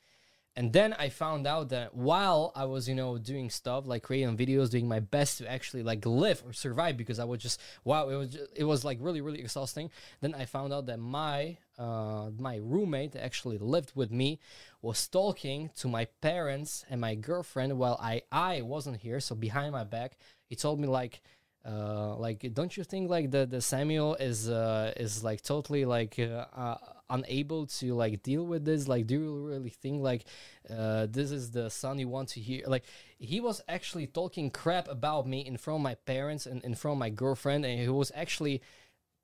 and 0.59 0.73
then 0.73 0.95
I 0.95 1.11
found 1.11 1.47
out 1.47 1.69
that 1.69 1.95
while 1.95 2.51
I 2.57 2.65
was 2.65 2.89
you 2.89 2.95
know 2.95 3.19
doing 3.19 3.51
stuff 3.51 3.87
like 3.87 4.03
creating 4.03 4.37
videos 4.39 4.71
doing 4.71 4.89
my 4.89 5.01
best 5.01 5.39
to 5.39 5.51
actually 5.51 5.83
like 5.83 6.07
live 6.07 6.43
or 6.47 6.53
survive 6.55 6.97
because 6.97 7.19
I 7.19 7.25
was 7.25 7.41
just 7.43 7.61
wow 7.85 8.09
it 8.09 8.17
was 8.17 8.31
just, 8.31 8.47
it 8.57 8.65
was 8.65 8.85
like 8.85 8.99
really 9.01 9.21
really 9.21 9.41
exhausting 9.41 9.91
then 10.23 10.35
I 10.35 10.47
found 10.47 10.73
out 10.73 10.87
that 10.87 10.99
my 10.99 11.59
uh 11.79 12.31
my 12.39 12.57
roommate 12.63 13.13
that 13.13 13.23
actually 13.23 13.59
lived 13.59 13.93
with 13.95 14.11
me 14.11 14.41
was 14.87 15.09
talking 15.09 15.71
to 15.81 15.89
my 15.89 16.05
parents 16.21 16.85
and 16.89 17.01
my 17.01 17.15
girlfriend 17.15 17.77
while 17.77 17.99
I 18.01 18.23
I 18.31 18.63
wasn't 18.63 18.99
here 19.07 19.21
so 19.21 19.35
behind 19.35 19.73
my 19.73 19.85
back 19.85 20.17
he 20.49 20.55
told 20.55 20.79
me 20.79 20.87
like 20.87 21.23
uh 21.69 22.15
like 22.17 22.41
don't 22.55 22.77
you 22.77 22.85
think 22.85 23.11
like 23.11 23.31
the 23.35 23.43
the 23.47 23.61
Samuel 23.61 24.15
is 24.31 24.49
uh 24.49 24.93
is 24.97 25.25
like 25.25 25.43
totally 25.43 25.85
like 25.85 26.15
uh, 26.19 26.45
uh 26.65 26.77
unable 27.11 27.67
to 27.67 27.95
like 27.95 28.23
deal 28.23 28.45
with 28.53 28.65
this? 28.65 28.89
Like 28.89 29.07
do 29.07 29.15
you 29.15 29.47
really 29.49 29.75
think 29.83 30.03
like 30.03 30.23
uh 30.71 31.07
this 31.17 31.31
is 31.33 31.51
the 31.51 31.69
son 31.69 31.99
you 31.99 32.09
want 32.09 32.29
to 32.31 32.41
hear? 32.41 32.63
Like 32.67 32.85
he 33.19 33.41
was 33.41 33.61
actually 33.69 34.07
talking 34.07 34.51
crap 34.51 34.87
about 34.89 35.27
me 35.27 35.41
in 35.51 35.57
front 35.57 35.81
of 35.81 35.83
my 35.83 35.97
parents 36.13 36.47
and 36.47 36.63
in 36.65 36.75
front 36.75 36.95
of 36.97 37.01
my 37.01 37.11
girlfriend 37.11 37.65
and 37.67 37.81
he 37.81 37.89
was 37.89 38.13
actually 38.15 38.63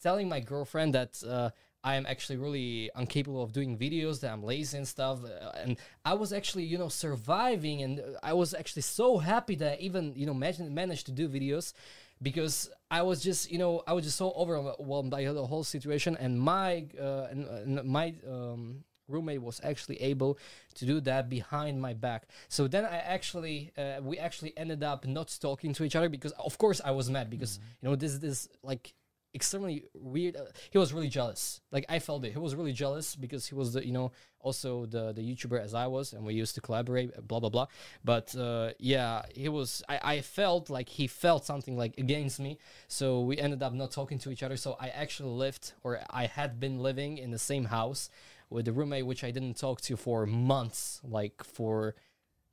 telling 0.03 0.29
my 0.29 0.41
girlfriend 0.41 0.95
that 0.95 1.23
uh, 1.23 1.51
I 1.85 1.97
am 1.97 2.07
actually 2.07 2.37
really 2.37 2.91
incapable 2.97 3.43
of 3.43 3.53
doing 3.53 3.77
videos, 3.77 4.21
that 4.21 4.33
I'm 4.33 4.43
lazy 4.43 4.79
and 4.79 4.87
stuff. 4.87 5.25
Uh, 5.25 5.51
and 5.57 5.77
I 6.05 6.15
was 6.15 6.33
actually, 6.33 6.65
you 6.65 6.79
know, 6.79 6.89
surviving, 6.89 7.83
and 7.83 8.01
uh, 8.01 8.03
I 8.23 8.33
was 8.35 8.55
actually 8.55 8.83
so 8.83 9.19
happy 9.19 9.57
that 9.57 9.73
I 9.73 9.77
even, 9.81 10.13
you 10.15 10.27
know, 10.27 10.35
managed, 10.35 10.61
managed 10.61 11.07
to 11.07 11.13
do 11.13 11.29
videos 11.29 11.73
because 12.21 12.71
I 12.91 13.03
was 13.03 13.21
just, 13.23 13.51
you 13.51 13.59
know, 13.59 13.83
I 13.87 13.95
was 13.95 14.05
just 14.05 14.17
so 14.17 14.33
overwhelmed 14.37 15.11
by 15.11 15.25
the 15.25 15.47
whole 15.47 15.65
situation. 15.65 16.17
And 16.21 16.41
my, 16.41 16.87
uh, 17.01 17.27
and, 17.31 17.47
and 17.47 17.85
my, 17.85 18.15
um, 18.31 18.85
roommate 19.09 19.43
was 19.43 19.61
actually 19.65 20.01
able 20.01 20.39
to 20.75 20.87
do 20.87 21.01
that 21.01 21.29
behind 21.29 21.83
my 21.83 21.93
back 21.93 22.29
so 22.49 22.67
then 22.67 22.85
i 22.85 22.97
actually 22.97 23.71
uh, 23.77 24.01
we 24.01 24.17
actually 24.17 24.57
ended 24.57 24.83
up 24.83 25.05
not 25.07 25.37
talking 25.41 25.75
to 25.75 25.85
each 25.85 25.97
other 25.97 26.09
because 26.09 26.33
of 26.33 26.57
course 26.57 26.81
i 26.85 26.91
was 26.91 27.11
mad 27.11 27.29
because 27.29 27.59
you 27.81 27.89
know 27.89 27.97
this 27.97 28.19
this 28.19 28.49
like 28.63 28.95
extremely 29.35 29.85
weird 29.95 30.37
uh, 30.37 30.45
he 30.71 30.79
was 30.79 30.93
really 30.93 31.09
jealous. 31.09 31.61
Like 31.71 31.87
i 31.89 31.99
felt 31.99 32.25
it. 32.25 32.33
He 32.33 32.39
was 32.39 32.55
really 32.55 32.73
jealous 32.73 33.17
because 33.17 33.47
he 33.47 33.55
was 33.55 33.73
the 33.73 33.85
you 33.87 33.93
know 33.93 34.13
also 34.41 34.87
the 34.87 35.13
the 35.13 35.23
youtuber 35.23 35.61
as 35.61 35.73
i 35.75 35.87
was 35.87 36.13
and 36.13 36.25
we 36.25 36.35
used 36.35 36.55
to 36.57 36.61
collaborate 36.61 37.11
blah 37.27 37.41
blah 37.41 37.49
blah. 37.49 37.67
But 38.05 38.35
uh 38.37 38.71
yeah 38.79 39.23
he 39.35 39.49
was 39.49 39.83
i 39.89 40.01
i 40.03 40.21
felt 40.21 40.71
like 40.71 40.89
he 40.89 41.07
felt 41.07 41.45
something 41.45 41.77
like 41.77 41.97
against 41.99 42.41
me. 42.41 42.59
So 42.89 43.21
we 43.21 43.39
ended 43.39 43.63
up 43.63 43.73
not 43.73 43.91
talking 43.91 44.19
to 44.21 44.31
each 44.31 44.43
other. 44.43 44.57
So 44.57 44.77
i 44.81 44.89
actually 44.89 45.31
lived 45.31 45.73
or 45.83 46.01
i 46.11 46.27
had 46.27 46.61
been 46.61 46.79
living 46.79 47.19
in 47.19 47.31
the 47.31 47.39
same 47.39 47.67
house 47.67 48.11
with 48.51 48.69
a 48.69 48.73
roommate 48.73 49.07
which 49.07 49.25
i 49.25 49.31
didn't 49.31 49.57
talk 49.57 49.81
to 49.81 49.97
for 49.97 50.27
months 50.27 51.01
like 51.03 51.43
for 51.43 51.95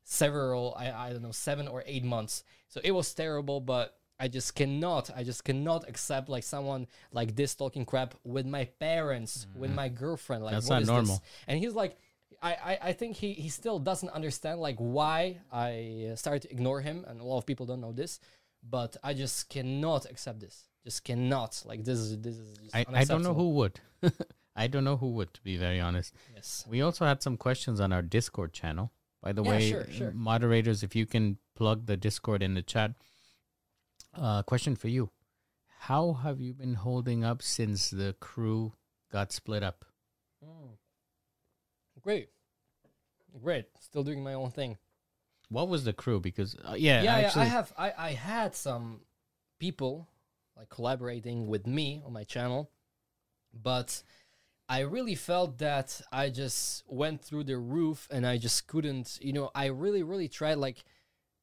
several 0.10 0.76
I, 0.78 0.92
I 0.92 1.10
don't 1.12 1.22
know 1.22 1.32
seven 1.32 1.68
or 1.68 1.84
eight 1.86 2.04
months. 2.04 2.44
So 2.68 2.82
it 2.84 2.92
was 2.92 3.14
terrible 3.14 3.62
but 3.62 3.99
i 4.20 4.28
just 4.28 4.56
cannot 4.56 5.10
i 5.16 5.24
just 5.24 5.44
cannot 5.44 5.88
accept 5.88 6.30
like 6.30 6.44
someone 6.44 6.88
like 7.12 7.36
this 7.36 7.56
talking 7.56 7.86
crap 7.86 8.14
with 8.24 8.46
my 8.46 8.66
parents 8.80 9.48
with 9.56 9.70
mm-hmm. 9.70 9.76
my 9.76 9.90
girlfriend 9.90 10.44
like 10.44 10.54
That's 10.54 10.70
what 10.70 10.76
not 10.76 10.82
is 10.82 10.88
this? 10.88 10.96
normal. 10.96 11.24
and 11.48 11.60
he's 11.60 11.74
like 11.74 11.98
I, 12.42 12.54
I, 12.54 12.80
I 12.84 12.94
think 12.94 13.18
he, 13.18 13.34
he 13.34 13.50
still 13.50 13.80
doesn't 13.80 14.12
understand 14.12 14.62
like 14.62 14.78
why 14.78 15.40
I 15.52 16.14
started 16.16 16.44
to 16.44 16.52
ignore 16.52 16.80
him 16.80 17.04
and 17.06 17.20
a 17.20 17.24
lot 17.24 17.38
of 17.38 17.46
people 17.46 17.66
don't 17.66 17.82
know 17.82 17.92
this 17.92 18.22
but 18.68 18.96
I 19.04 19.14
just 19.14 19.50
cannot 19.50 20.06
accept 20.06 20.40
this 20.40 20.70
just 20.86 21.04
cannot 21.04 21.62
like 21.66 21.84
this 21.84 22.00
is 22.00 22.18
this 22.20 22.38
is 22.38 22.58
just 22.58 22.76
I, 22.76 22.86
I 22.94 23.04
don't 23.04 23.24
know 23.24 23.34
who 23.34 23.50
would. 23.52 23.80
I 24.56 24.68
don't 24.68 24.84
know 24.84 24.98
who 24.98 25.12
would, 25.12 25.34
to 25.36 25.42
be 25.42 25.56
very 25.56 25.80
honest. 25.80 26.14
Yes. 26.36 26.66
We 26.68 26.82
also 26.82 27.06
had 27.06 27.24
some 27.24 27.38
questions 27.38 27.80
on 27.80 27.94
our 27.94 28.02
Discord 28.02 28.52
channel. 28.52 28.92
By 29.22 29.32
the 29.32 29.44
Yeah, 29.44 29.50
way, 29.50 29.70
sure, 29.70 29.88
sure. 29.90 30.12
moderators, 30.12 30.84
if 30.84 30.96
you 30.96 31.06
can 31.06 31.38
plug 31.56 31.86
the 31.86 31.96
Discord 31.96 32.44
in 32.44 32.56
the 32.56 32.62
chat. 32.62 32.92
Uh, 34.14 34.43
question 34.43 34.76
for 34.76 34.88
you: 34.88 35.10
How 35.80 36.14
have 36.14 36.39
you 36.39 36.53
been 36.53 36.76
holding 36.76 37.24
up 37.24 37.41
since 37.41 37.89
the 37.89 38.16
crew 38.20 38.74
got 39.12 39.32
split 39.32 39.64
up? 39.64 39.86
Great. 42.01 42.30
Great. 43.41 43.66
Still 43.80 44.03
doing 44.03 44.24
my 44.24 44.34
own 44.34 44.51
thing. 44.51 44.78
What 45.49 45.68
was 45.68 45.84
the 45.84 45.93
crew? 45.93 46.20
Because 46.20 46.55
uh, 46.55 46.76
yeah, 46.78 47.01
yeah, 47.01 47.16
actually, 47.16 47.41
yeah, 47.41 47.47
I 47.47 47.49
have 47.49 47.74
I, 47.78 47.93
I 47.97 48.12
had 48.12 48.55
some 48.55 49.01
people 49.60 50.07
like 50.55 50.70
collaborating 50.70 51.47
with 51.47 51.66
me 51.66 52.01
on 52.05 52.14
my 52.14 52.24
channel, 52.24 52.70
but 53.53 54.03
I 54.68 54.82
really 54.82 55.16
felt 55.16 55.57
that 55.57 55.99
I 56.12 56.30
just 56.30 56.84
went 56.88 57.22
through 57.22 57.45
the 57.45 57.57
roof 57.57 58.07
and 58.12 58.26
I 58.26 58.38
just 58.38 58.68
couldn't, 58.68 59.18
you 59.22 59.34
know, 59.34 59.49
I 59.55 59.68
really, 59.68 60.03
really 60.03 60.28
tried 60.28 60.60
like 60.60 60.84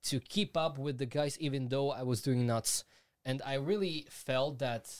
to 0.06 0.20
keep 0.20 0.56
up 0.56 0.78
with 0.78 0.98
the 0.98 1.06
guys 1.06 1.38
even 1.40 1.68
though 1.68 1.90
I 1.90 2.02
was 2.02 2.22
doing 2.22 2.46
nuts. 2.46 2.84
And 3.24 3.42
I 3.44 3.54
really 3.54 4.06
felt 4.10 4.60
that 4.60 4.94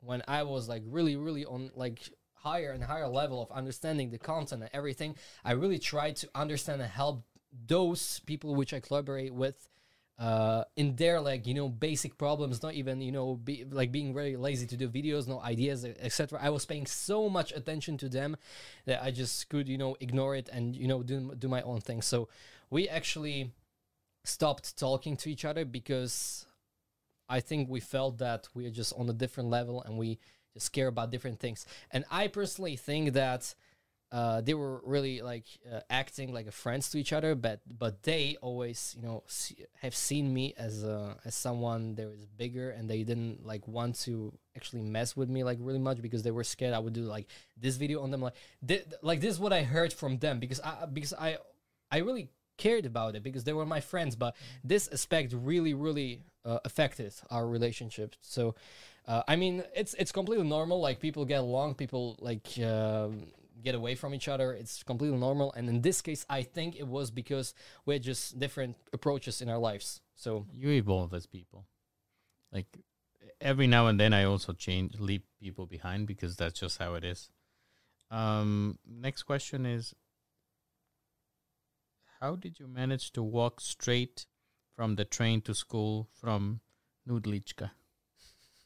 when 0.00 0.22
I 0.26 0.42
was 0.44 0.68
like 0.68 0.82
really, 0.86 1.16
really 1.16 1.44
on 1.44 1.70
like 1.74 2.00
higher 2.34 2.72
and 2.72 2.82
higher 2.82 3.08
level 3.08 3.42
of 3.42 3.50
understanding 3.50 4.10
the 4.10 4.18
content 4.18 4.62
and 4.62 4.70
everything, 4.72 5.16
I 5.44 5.52
really 5.52 5.78
tried 5.78 6.16
to 6.16 6.28
understand 6.34 6.80
and 6.80 6.90
help 6.90 7.24
those 7.66 8.20
people 8.20 8.54
which 8.54 8.72
I 8.72 8.80
collaborate 8.80 9.34
with 9.34 9.68
uh 10.18 10.64
in 10.76 10.96
their 10.96 11.20
like 11.20 11.46
you 11.46 11.52
know 11.52 11.68
basic 11.68 12.16
problems 12.16 12.62
not 12.62 12.72
even 12.72 13.02
you 13.02 13.12
know 13.12 13.34
be, 13.34 13.66
like 13.70 13.92
being 13.92 14.14
very 14.14 14.34
lazy 14.34 14.66
to 14.66 14.74
do 14.74 14.88
videos 14.88 15.28
no 15.28 15.38
ideas 15.42 15.84
etc 15.84 16.40
i 16.42 16.48
was 16.48 16.64
paying 16.64 16.86
so 16.86 17.28
much 17.28 17.52
attention 17.52 17.98
to 17.98 18.08
them 18.08 18.34
that 18.86 19.02
i 19.02 19.10
just 19.10 19.46
could 19.50 19.68
you 19.68 19.76
know 19.76 19.94
ignore 20.00 20.34
it 20.34 20.48
and 20.50 20.74
you 20.74 20.88
know 20.88 21.02
do, 21.02 21.34
do 21.38 21.48
my 21.48 21.60
own 21.62 21.82
thing 21.82 22.00
so 22.00 22.28
we 22.70 22.88
actually 22.88 23.52
stopped 24.26 24.76
talking 24.78 25.16
to 25.16 25.30
each 25.30 25.44
other 25.44 25.64
because 25.64 26.46
i 27.28 27.40
think 27.40 27.68
we 27.68 27.80
felt 27.80 28.18
that 28.18 28.48
we 28.54 28.66
are 28.66 28.70
just 28.70 28.92
on 28.96 29.08
a 29.08 29.12
different 29.12 29.48
level 29.50 29.82
and 29.82 29.96
we 29.98 30.18
just 30.54 30.72
care 30.72 30.86
about 30.86 31.10
different 31.10 31.38
things. 31.38 31.66
And 31.90 32.04
i 32.10 32.28
personally 32.28 32.76
think 32.76 33.12
that 33.12 33.54
uh, 34.12 34.40
they 34.40 34.54
were 34.54 34.80
really 34.84 35.20
like 35.20 35.44
uh, 35.70 35.80
acting 35.90 36.32
like 36.32 36.46
a 36.46 36.52
friends 36.52 36.90
to 36.90 36.98
each 36.98 37.12
other, 37.12 37.34
but 37.34 37.60
but 37.66 38.04
they 38.04 38.36
always 38.40 38.94
you 38.96 39.02
know 39.06 39.24
see, 39.26 39.56
have 39.80 39.96
seen 39.96 40.32
me 40.32 40.54
as 40.56 40.84
a, 40.84 41.16
as 41.24 41.34
someone 41.34 41.96
that 41.96 42.06
was 42.06 42.24
bigger, 42.24 42.70
and 42.70 42.88
they 42.88 43.02
didn't 43.02 43.44
like 43.44 43.66
want 43.66 43.98
to 44.02 44.32
actually 44.56 44.82
mess 44.82 45.16
with 45.16 45.28
me 45.28 45.42
like 45.42 45.58
really 45.60 45.80
much 45.80 46.00
because 46.00 46.22
they 46.22 46.30
were 46.30 46.44
scared 46.44 46.72
I 46.72 46.78
would 46.78 46.92
do 46.92 47.02
like 47.02 47.26
this 47.56 47.76
video 47.76 48.00
on 48.02 48.12
them. 48.12 48.20
Like 48.20 48.34
thi- 48.64 48.84
like 49.02 49.20
this 49.20 49.34
is 49.34 49.40
what 49.40 49.52
I 49.52 49.64
heard 49.64 49.92
from 49.92 50.18
them 50.18 50.38
because 50.38 50.60
I 50.60 50.86
because 50.86 51.12
I 51.12 51.38
I 51.90 51.98
really 51.98 52.28
cared 52.56 52.86
about 52.86 53.14
it 53.16 53.22
because 53.22 53.44
they 53.44 53.52
were 53.52 53.66
my 53.66 53.80
friends, 53.80 54.16
but 54.16 54.34
this 54.64 54.88
aspect 54.92 55.34
really 55.36 55.74
really 55.74 56.22
uh, 56.44 56.58
affected 56.64 57.14
our 57.30 57.46
relationship. 57.46 58.16
So. 58.20 58.54
Uh, 59.08 59.22
I 59.28 59.36
mean, 59.36 59.62
it's 59.72 59.94
it's 59.94 60.10
completely 60.10 60.48
normal. 60.48 60.80
Like 60.80 60.98
people 60.98 61.24
get 61.24 61.38
along, 61.38 61.76
people 61.76 62.16
like 62.20 62.58
um, 62.58 63.28
get 63.62 63.74
away 63.74 63.94
from 63.94 64.14
each 64.14 64.28
other. 64.28 64.52
It's 64.52 64.82
completely 64.82 65.18
normal. 65.18 65.52
And 65.52 65.68
in 65.68 65.82
this 65.82 66.00
case, 66.00 66.26
I 66.28 66.42
think 66.42 66.76
it 66.76 66.86
was 66.86 67.10
because 67.10 67.54
we 67.84 67.94
had 67.94 68.02
just 68.02 68.38
different 68.38 68.76
approaches 68.92 69.40
in 69.40 69.48
our 69.48 69.58
lives. 69.58 70.00
So 70.14 70.46
you 70.54 70.70
evolve 70.70 71.14
as 71.14 71.26
people. 71.26 71.66
Like 72.52 72.66
every 73.40 73.66
now 73.66 73.86
and 73.86 73.98
then, 73.98 74.12
I 74.12 74.24
also 74.24 74.52
change, 74.52 74.98
leave 74.98 75.22
people 75.40 75.66
behind 75.66 76.06
because 76.06 76.36
that's 76.36 76.58
just 76.58 76.78
how 76.78 76.94
it 76.94 77.04
is. 77.04 77.30
Um, 78.10 78.78
next 78.86 79.24
question 79.24 79.66
is: 79.66 79.94
How 82.20 82.34
did 82.34 82.58
you 82.58 82.66
manage 82.66 83.12
to 83.12 83.22
walk 83.22 83.60
straight 83.60 84.26
from 84.74 84.96
the 84.96 85.04
train 85.04 85.42
to 85.42 85.54
school 85.54 86.08
from 86.18 86.60
Nudlička? 87.06 87.70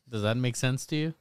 Does 0.09 0.23
that 0.23 0.37
make 0.37 0.55
sense 0.55 0.87
to 0.87 0.97
you? 0.97 1.15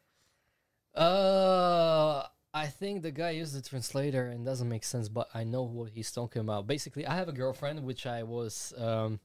Uh, 0.93 2.23
I 2.53 2.67
think 2.67 3.01
the 3.01 3.11
guy 3.11 3.31
used 3.31 3.55
the 3.55 3.61
translator 3.61 4.27
and 4.27 4.45
doesn't 4.45 4.69
make 4.69 4.83
sense, 4.83 5.09
but 5.09 5.27
I 5.33 5.43
know 5.43 5.63
what 5.63 5.91
he's 5.91 6.11
talking 6.11 6.41
about. 6.41 6.67
Basically, 6.67 7.05
I 7.07 7.15
have 7.15 7.29
a 7.29 7.33
girlfriend 7.33 7.83
which 7.83 8.05
I 8.05 8.23
was, 8.23 8.73
um, 8.77 9.19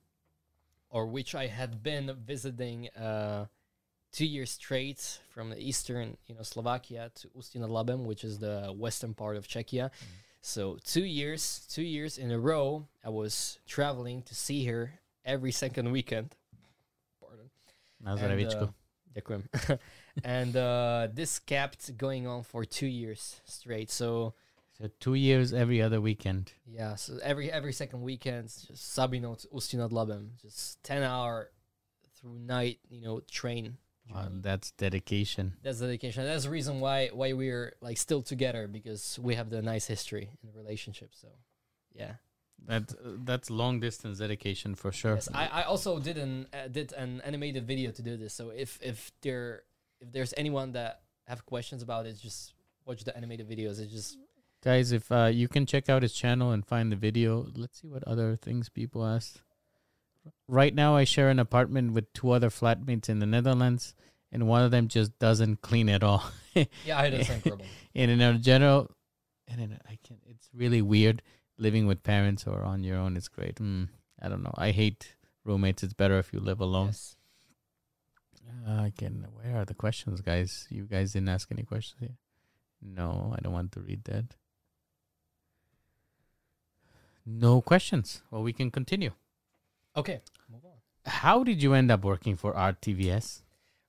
or 0.89 1.07
which 1.07 1.35
I 1.35 1.47
had 1.47 1.83
been 1.83 2.15
visiting, 2.25 2.89
uh, 2.91 3.47
two 4.13 4.27
years 4.27 4.51
straight 4.51 5.19
from 5.29 5.51
the 5.51 5.59
eastern, 5.59 6.17
you 6.27 6.35
know, 6.35 6.43
Slovakia 6.43 7.11
to 7.17 7.29
Ústí 7.29 7.57
nad 7.57 7.69
Labem, 7.69 8.05
which 8.05 8.25
is 8.25 8.39
the 8.39 8.73
western 8.75 9.13
part 9.13 9.37
of 9.37 9.47
Czechia. 9.49 9.91
So 10.47 10.77
two 10.85 11.07
years, 11.07 11.67
two 11.71 11.83
years 11.83 12.19
in 12.19 12.31
a 12.31 12.39
row, 12.39 12.87
I 13.03 13.09
was 13.09 13.59
traveling 13.67 14.21
to 14.25 14.35
see 14.35 14.67
her 14.67 14.93
every 15.25 15.53
second 15.53 15.91
weekend. 15.91 16.37
Pardon. 17.19 17.49
Nazarevičko. 18.05 18.75
uh, 19.71 19.77
and 20.25 20.55
uh, 20.55 21.09
this 21.15 21.39
kept 21.39 21.97
going 21.97 22.27
on 22.27 22.43
for 22.43 22.67
two 22.67 22.87
years 22.87 23.41
straight. 23.47 23.91
So 23.91 24.35
so 24.79 24.91
two 25.01 25.15
years 25.15 25.55
every 25.55 25.81
other 25.81 26.03
weekend. 26.03 26.53
yeah, 26.67 26.97
so 26.97 27.19
every 27.23 27.51
every 27.51 27.73
second 27.73 28.03
weekend, 28.03 28.49
just 28.49 28.99
Sabino 28.99 29.41
to 29.41 29.49
Ústí 29.49 29.79
nad 29.79 29.93
Labem, 29.93 30.37
just 30.43 30.83
ten 30.83 31.03
hour 31.03 31.53
through 32.21 32.39
night, 32.39 32.81
you 32.91 33.01
know, 33.01 33.21
train. 33.31 33.79
Wow, 34.13 34.29
that's 34.31 34.71
dedication. 34.73 35.55
That's 35.63 35.81
dedication. 35.81 36.25
That's 36.25 36.45
the 36.45 36.51
reason 36.51 36.81
why 36.81 37.09
why 37.13 37.33
we're 37.33 37.75
like 37.81 37.97
still 37.97 38.23
together 38.23 38.69
because 38.69 39.19
we 39.23 39.35
have 39.35 39.51
the 39.51 39.63
nice 39.63 39.87
history 39.87 40.31
in 40.43 40.49
the 40.49 40.57
relationship. 40.57 41.11
So 41.15 41.29
yeah. 41.95 42.15
That 42.67 42.95
that's 43.27 43.51
long 43.51 43.81
distance 43.81 44.19
dedication 44.19 44.75
for 44.75 44.93
sure. 44.93 45.15
Yes, 45.15 45.29
I, 45.35 45.47
I 45.49 45.63
also 45.63 45.99
did 45.99 46.17
an 46.19 46.47
uh, 46.53 46.69
did 46.69 46.93
an 46.93 47.21
animated 47.25 47.67
video 47.67 47.91
to 47.91 48.03
do 48.03 48.17
this. 48.17 48.33
So 48.33 48.51
if 48.51 48.79
if 48.83 49.13
there 49.23 49.65
if 50.01 50.13
there's 50.13 50.33
anyone 50.37 50.73
that 50.73 51.03
have 51.27 51.45
questions 51.45 51.83
about 51.83 52.07
it, 52.07 52.17
just 52.21 52.55
watch 52.87 53.05
the 53.05 53.17
animated 53.17 53.49
videos. 53.49 53.81
It's 53.81 53.93
just 53.93 54.19
Guys, 54.65 54.93
if 54.93 55.13
uh, 55.13 55.27
you 55.27 55.47
can 55.47 55.67
check 55.67 55.91
out 55.91 56.01
his 56.01 56.15
channel 56.15 56.53
and 56.53 56.65
find 56.65 56.91
the 56.91 56.97
video, 56.97 57.47
let's 57.55 57.83
see 57.83 57.87
what 57.87 58.03
other 58.05 58.35
things 58.35 58.71
people 58.71 59.05
asked. 59.05 59.43
Right 60.47 60.75
now, 60.75 60.97
I 60.97 61.05
share 61.05 61.31
an 61.31 61.39
apartment 61.39 61.93
with 61.93 62.13
two 62.13 62.31
other 62.31 62.51
flatmates 62.51 63.09
in 63.09 63.19
the 63.19 63.27
Netherlands, 63.27 63.95
and 64.31 64.47
one 64.47 64.63
of 64.63 64.71
them 64.71 64.89
just 64.89 65.19
doesn't 65.19 65.63
clean 65.63 65.89
at 65.89 66.03
all. 66.03 66.25
yeah, 66.55 66.99
I 66.99 67.23
same 67.23 67.43
and 67.95 68.11
in 68.11 68.21
a 68.21 68.39
general, 68.39 68.91
and 69.49 69.61
in 69.61 69.73
a, 69.73 69.81
I 69.89 69.99
can 70.07 70.19
It's 70.27 70.49
really 70.55 70.83
weird 70.83 71.23
living 71.59 71.87
with 71.87 72.03
parents 72.03 72.47
or 72.47 72.63
on 72.63 72.85
your 72.85 72.99
own. 72.99 73.17
It's 73.17 73.29
great. 73.29 73.57
Mm, 73.57 73.89
I 74.21 74.29
don't 74.29 74.43
know. 74.43 74.55
I 74.57 74.71
hate 74.71 75.17
roommates. 75.45 75.83
It's 75.83 75.95
better 75.95 76.19
if 76.19 76.33
you 76.33 76.41
live 76.41 76.61
alone. 76.61 76.87
Yes. 76.87 77.17
Uh, 78.69 78.85
again, 78.85 79.27
where 79.33 79.57
are 79.57 79.65
the 79.65 79.75
questions, 79.75 80.21
guys? 80.21 80.67
You 80.71 80.85
guys 80.85 81.13
didn't 81.13 81.29
ask 81.29 81.51
any 81.51 81.63
questions 81.63 81.97
here. 82.01 82.17
No, 82.83 83.35
I 83.37 83.41
don't 83.41 83.53
want 83.53 83.73
to 83.73 83.81
read 83.81 84.05
that. 84.05 84.37
No 87.25 87.63
questions. 87.63 88.23
Well, 88.31 88.43
we 88.43 88.53
can 88.53 88.71
continue. 88.71 89.13
Okay. 89.97 90.21
Move 90.51 90.65
on. 90.65 90.73
How 91.07 91.45
did 91.45 91.63
you 91.63 91.75
end 91.75 91.91
up 91.91 92.05
working 92.05 92.37
for 92.37 92.53
RTVS? 92.53 93.43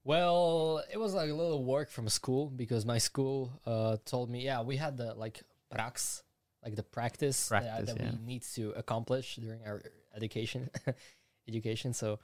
Well, 0.04 0.84
it 0.92 0.98
was 1.00 1.14
like 1.14 1.30
a 1.30 1.34
little 1.34 1.64
work 1.64 1.90
from 1.90 2.08
school 2.10 2.50
because 2.50 2.86
my 2.86 3.00
school 3.00 3.60
uh, 3.66 3.98
told 4.06 4.30
me, 4.30 4.44
yeah, 4.46 4.62
we 4.62 4.78
had 4.78 4.98
the 4.98 5.14
like 5.16 5.42
prax, 5.74 6.22
like 6.64 6.76
the 6.76 6.84
practice, 6.84 7.50
that- 7.50 7.64
Practice, 7.64 7.94
that, 7.94 8.02
yeah. 8.02 8.12
we 8.12 8.26
need 8.26 8.44
to 8.54 8.72
accomplish 8.76 9.38
during 9.38 9.66
our 9.66 9.82
education. 10.16 10.70
education. 11.48 11.94
So, 11.94 12.20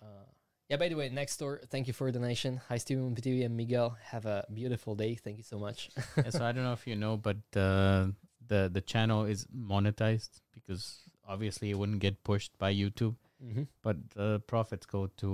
uh, 0.00 0.24
yeah. 0.68 0.78
By 0.78 0.88
the 0.88 0.96
way, 0.96 1.08
next 1.10 1.36
door, 1.36 1.60
thank 1.68 1.86
you 1.86 1.92
for 1.92 2.06
your 2.06 2.12
donation. 2.12 2.60
Hi, 2.68 2.78
Steven 2.78 3.14
Petivi 3.14 3.44
and 3.44 3.56
Miguel. 3.56 3.96
Have 4.04 4.26
a 4.26 4.44
beautiful 4.52 4.94
day. 4.96 5.14
Thank 5.14 5.36
you 5.36 5.44
so 5.44 5.58
much. 5.58 5.90
Yeah, 6.16 6.30
so 6.30 6.44
I 6.44 6.50
don't 6.52 6.64
know 6.64 6.72
if 6.72 6.86
you 6.86 6.96
know, 6.96 7.16
but 7.16 7.36
uh, 7.54 8.06
the 8.46 8.68
the 8.72 8.80
channel 8.80 9.26
is 9.26 9.46
monetized 9.46 10.40
because 10.54 10.98
obviously 11.32 11.70
it 11.72 11.78
wouldn't 11.80 12.00
get 12.04 12.22
pushed 12.30 12.52
by 12.58 12.70
YouTube, 12.80 13.16
hmm 13.42 13.62
but 13.82 13.96
the 14.14 14.40
profits 14.46 14.86
go 14.86 15.08
to 15.22 15.30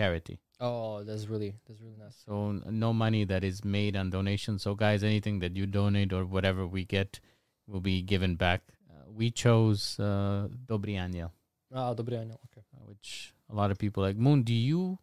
charity. 0.00 0.38
Oh, 0.60 1.02
that's 1.08 1.26
really 1.32 1.48
that's 1.66 1.80
really 1.80 1.96
nice. 1.98 2.16
So 2.26 2.50
n- 2.50 2.62
no 2.84 2.92
money 2.92 3.24
that 3.32 3.42
is 3.42 3.64
made 3.64 3.96
on 4.02 4.10
donations. 4.10 4.62
So 4.66 4.74
guys, 4.74 5.02
anything 5.02 5.40
that 5.40 5.56
you 5.56 5.66
donate 5.66 6.12
or 6.12 6.24
whatever 6.36 6.66
we 6.76 6.84
get 6.84 7.18
will 7.66 7.80
be 7.80 7.96
given 8.12 8.36
back. 8.36 8.62
Uh, 8.90 9.10
we 9.10 9.30
chose 9.32 9.98
uh, 9.98 10.46
Dobrý 10.70 10.94
anjel, 11.06 11.30
Ah, 11.72 11.90
dobrý 11.94 12.16
anjel. 12.22 12.38
Okay. 12.46 12.62
uh, 12.76 12.84
which 12.86 13.34
a 13.50 13.54
lot 13.54 13.70
of 13.74 13.78
people 13.78 14.02
like. 14.06 14.16
Moon, 14.28 14.42
do 14.44 14.54
you 14.54 14.98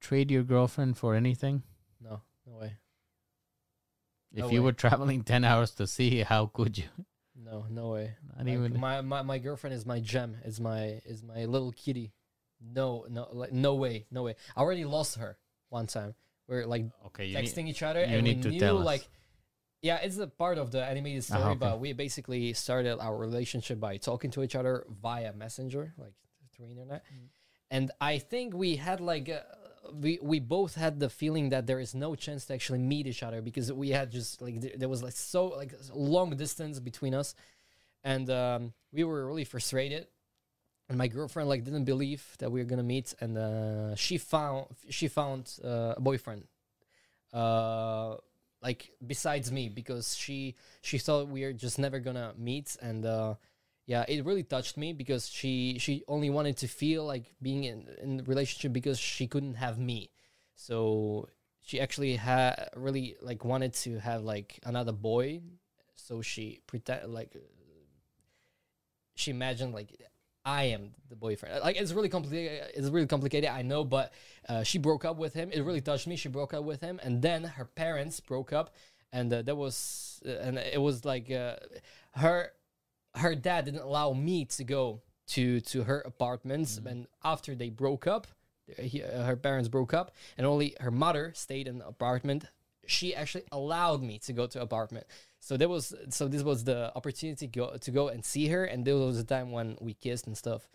trade 0.00 0.30
your 0.30 0.44
girlfriend 0.44 0.96
for 0.96 1.14
anything? 1.14 1.62
No, 2.00 2.22
no 2.46 2.56
way. 2.64 2.72
If 4.32 4.44
No 4.44 4.50
you 4.50 4.60
way. 4.60 4.64
were 4.70 4.76
traveling 4.84 5.22
ten 5.24 5.44
hours 5.44 5.72
to 5.76 5.86
see, 5.86 6.22
how 6.24 6.46
could 6.46 6.78
you? 6.78 6.88
No, 7.46 7.64
no 7.70 7.88
way. 7.90 8.14
Not 8.28 8.44
Like, 8.46 8.54
even. 8.54 8.80
my, 8.80 9.00
my 9.02 9.22
my 9.22 9.38
girlfriend 9.38 9.74
is 9.74 9.86
my 9.86 10.00
gem. 10.00 10.36
Is 10.44 10.60
my 10.60 11.00
is 11.04 11.22
my 11.22 11.44
little 11.44 11.72
kitty. 11.72 12.12
No, 12.60 13.06
no, 13.08 13.28
like 13.32 13.52
no 13.52 13.74
way, 13.76 14.06
no 14.10 14.22
way. 14.24 14.34
I 14.56 14.60
already 14.60 14.84
lost 14.84 15.16
her 15.18 15.38
one 15.68 15.86
time. 15.86 16.14
We're 16.48 16.66
like 16.66 16.84
Okay, 17.08 17.26
you 17.26 17.36
need, 17.36 17.44
texting 17.46 17.68
each 17.68 17.82
other, 17.82 18.00
and 18.00 18.22
we 18.24 18.34
knew 18.34 18.58
tell 18.58 18.78
us. 18.78 18.84
like 18.84 19.08
Yeah, 19.82 19.98
it's 20.02 20.18
a 20.18 20.26
part 20.26 20.58
of 20.58 20.70
the 20.72 20.82
animated 20.84 21.22
story, 21.24 21.42
Ah, 21.42 21.50
okay. 21.50 21.58
but 21.58 21.80
we 21.80 21.92
basically 21.92 22.52
started 22.54 22.98
our 22.98 23.16
relationship 23.16 23.78
by 23.78 23.98
talking 23.98 24.30
to 24.32 24.42
each 24.42 24.56
other 24.56 24.84
via 25.02 25.32
Messenger, 25.32 25.94
like 25.98 26.14
through 26.52 26.70
internet. 26.70 27.04
And 27.70 27.90
I 28.00 28.18
think 28.18 28.54
we 28.54 28.76
had 28.76 29.00
like 29.00 29.28
we 29.94 30.18
we 30.22 30.40
both 30.40 30.74
had 30.74 31.00
the 31.00 31.08
feeling 31.08 31.50
that 31.50 31.66
there 31.66 31.80
is 31.80 31.94
no 31.94 32.14
chance 32.14 32.46
to 32.46 32.54
actually 32.54 32.78
meet 32.78 33.06
each 33.06 33.22
other 33.22 33.42
because 33.42 33.72
we 33.72 33.90
had 33.90 34.10
just 34.10 34.40
like 34.42 34.60
there, 34.78 34.88
was 34.88 35.02
like 35.02 35.12
so 35.14 35.48
like 35.48 35.74
long 35.92 36.36
distance 36.36 36.80
between 36.80 37.14
us, 37.14 37.34
and 38.04 38.30
um, 38.30 38.72
we 38.92 39.04
were 39.04 39.26
really 39.26 39.44
frustrated. 39.44 40.06
And 40.88 40.96
my 40.98 41.08
girlfriend 41.08 41.48
like 41.48 41.64
didn't 41.64 41.84
believe 41.84 42.24
that 42.38 42.52
we 42.52 42.60
were 42.60 42.66
gonna 42.66 42.82
meet, 42.82 43.14
and 43.20 43.36
uh, 43.36 43.94
she 43.96 44.18
found 44.18 44.66
she 44.88 45.08
found 45.08 45.58
uh, 45.64 45.94
a 45.96 46.00
boyfriend 46.00 46.44
uh 47.32 48.16
like 48.62 48.90
besides 49.06 49.52
me 49.52 49.68
because 49.68 50.16
she 50.16 50.54
she 50.80 50.98
thought 50.98 51.28
we 51.28 51.44
are 51.44 51.52
just 51.52 51.78
never 51.78 51.98
gonna 51.98 52.32
meet. 52.38 52.76
And 52.80 53.04
uh 53.04 53.34
yeah 53.86 54.04
it 54.08 54.24
really 54.24 54.42
touched 54.42 54.76
me 54.76 54.92
because 54.92 55.28
she 55.28 55.78
she 55.78 56.02
only 56.08 56.30
wanted 56.30 56.56
to 56.56 56.68
feel 56.68 57.04
like 57.04 57.34
being 57.40 57.64
in 57.64 57.88
in 58.02 58.24
relationship 58.24 58.72
because 58.72 58.98
she 58.98 59.26
couldn't 59.26 59.54
have 59.54 59.78
me 59.78 60.10
so 60.54 61.28
she 61.62 61.80
actually 61.80 62.16
had 62.16 62.68
really 62.76 63.16
like 63.20 63.44
wanted 63.44 63.72
to 63.72 63.98
have 63.98 64.22
like 64.22 64.60
another 64.64 64.92
boy 64.92 65.40
so 65.94 66.22
she 66.22 66.60
pretend 66.66 67.12
like 67.12 67.36
she 69.14 69.30
imagined 69.30 69.72
like 69.72 69.90
I 70.46 70.64
am 70.66 70.94
the 71.08 71.16
boyfriend. 71.16 71.60
Like 71.60 71.76
it's 71.76 71.92
really 71.92 72.08
complicated. 72.08 72.70
It's 72.72 72.88
really 72.88 73.08
complicated. 73.08 73.50
I 73.50 73.62
know, 73.62 73.82
but 73.82 74.14
uh, 74.48 74.62
she 74.62 74.78
broke 74.78 75.04
up 75.04 75.16
with 75.16 75.34
him. 75.34 75.50
It 75.52 75.62
really 75.62 75.80
touched 75.80 76.06
me. 76.06 76.14
She 76.14 76.28
broke 76.28 76.54
up 76.54 76.62
with 76.62 76.80
him, 76.80 77.00
and 77.02 77.20
then 77.20 77.42
her 77.42 77.64
parents 77.64 78.20
broke 78.20 78.52
up, 78.52 78.72
and 79.12 79.32
uh, 79.32 79.42
that 79.42 79.56
was 79.56 80.22
uh, 80.24 80.30
and 80.30 80.56
it 80.56 80.80
was 80.80 81.04
like 81.04 81.32
uh, 81.32 81.56
her 82.14 82.52
her 83.16 83.34
dad 83.34 83.64
didn't 83.64 83.80
allow 83.82 84.12
me 84.12 84.44
to 84.56 84.64
go 84.64 85.00
to 85.28 85.60
to 85.60 85.82
her 85.84 86.00
apartments, 86.00 86.80
and 86.84 87.06
after 87.24 87.54
they 87.54 87.68
broke 87.70 88.06
up, 88.06 88.26
he, 88.78 89.02
uh, 89.02 89.24
her 89.24 89.36
parents 89.36 89.68
broke 89.68 89.92
up, 89.94 90.12
and 90.38 90.46
only 90.46 90.74
her 90.80 90.90
mother 90.90 91.32
stayed 91.34 91.66
in 91.68 91.78
the 91.78 91.86
apartment. 91.86 92.44
She 92.86 93.14
actually 93.16 93.44
allowed 93.50 94.02
me 94.02 94.18
to 94.20 94.32
go 94.32 94.46
to 94.46 94.60
apartment. 94.62 95.06
So 95.40 95.56
there 95.56 95.68
was 95.68 95.92
so 96.10 96.28
this 96.28 96.42
was 96.42 96.62
the 96.64 96.92
opportunity 96.94 97.46
go, 97.48 97.76
to 97.76 97.90
go 97.90 98.08
and 98.08 98.24
see 98.24 98.46
her, 98.48 98.64
and 98.64 98.84
there 98.84 98.96
was 98.96 99.18
a 99.18 99.24
time 99.24 99.50
when 99.50 99.76
we 99.80 99.94
kissed 99.94 100.26
and 100.28 100.36
stuff. 100.36 100.68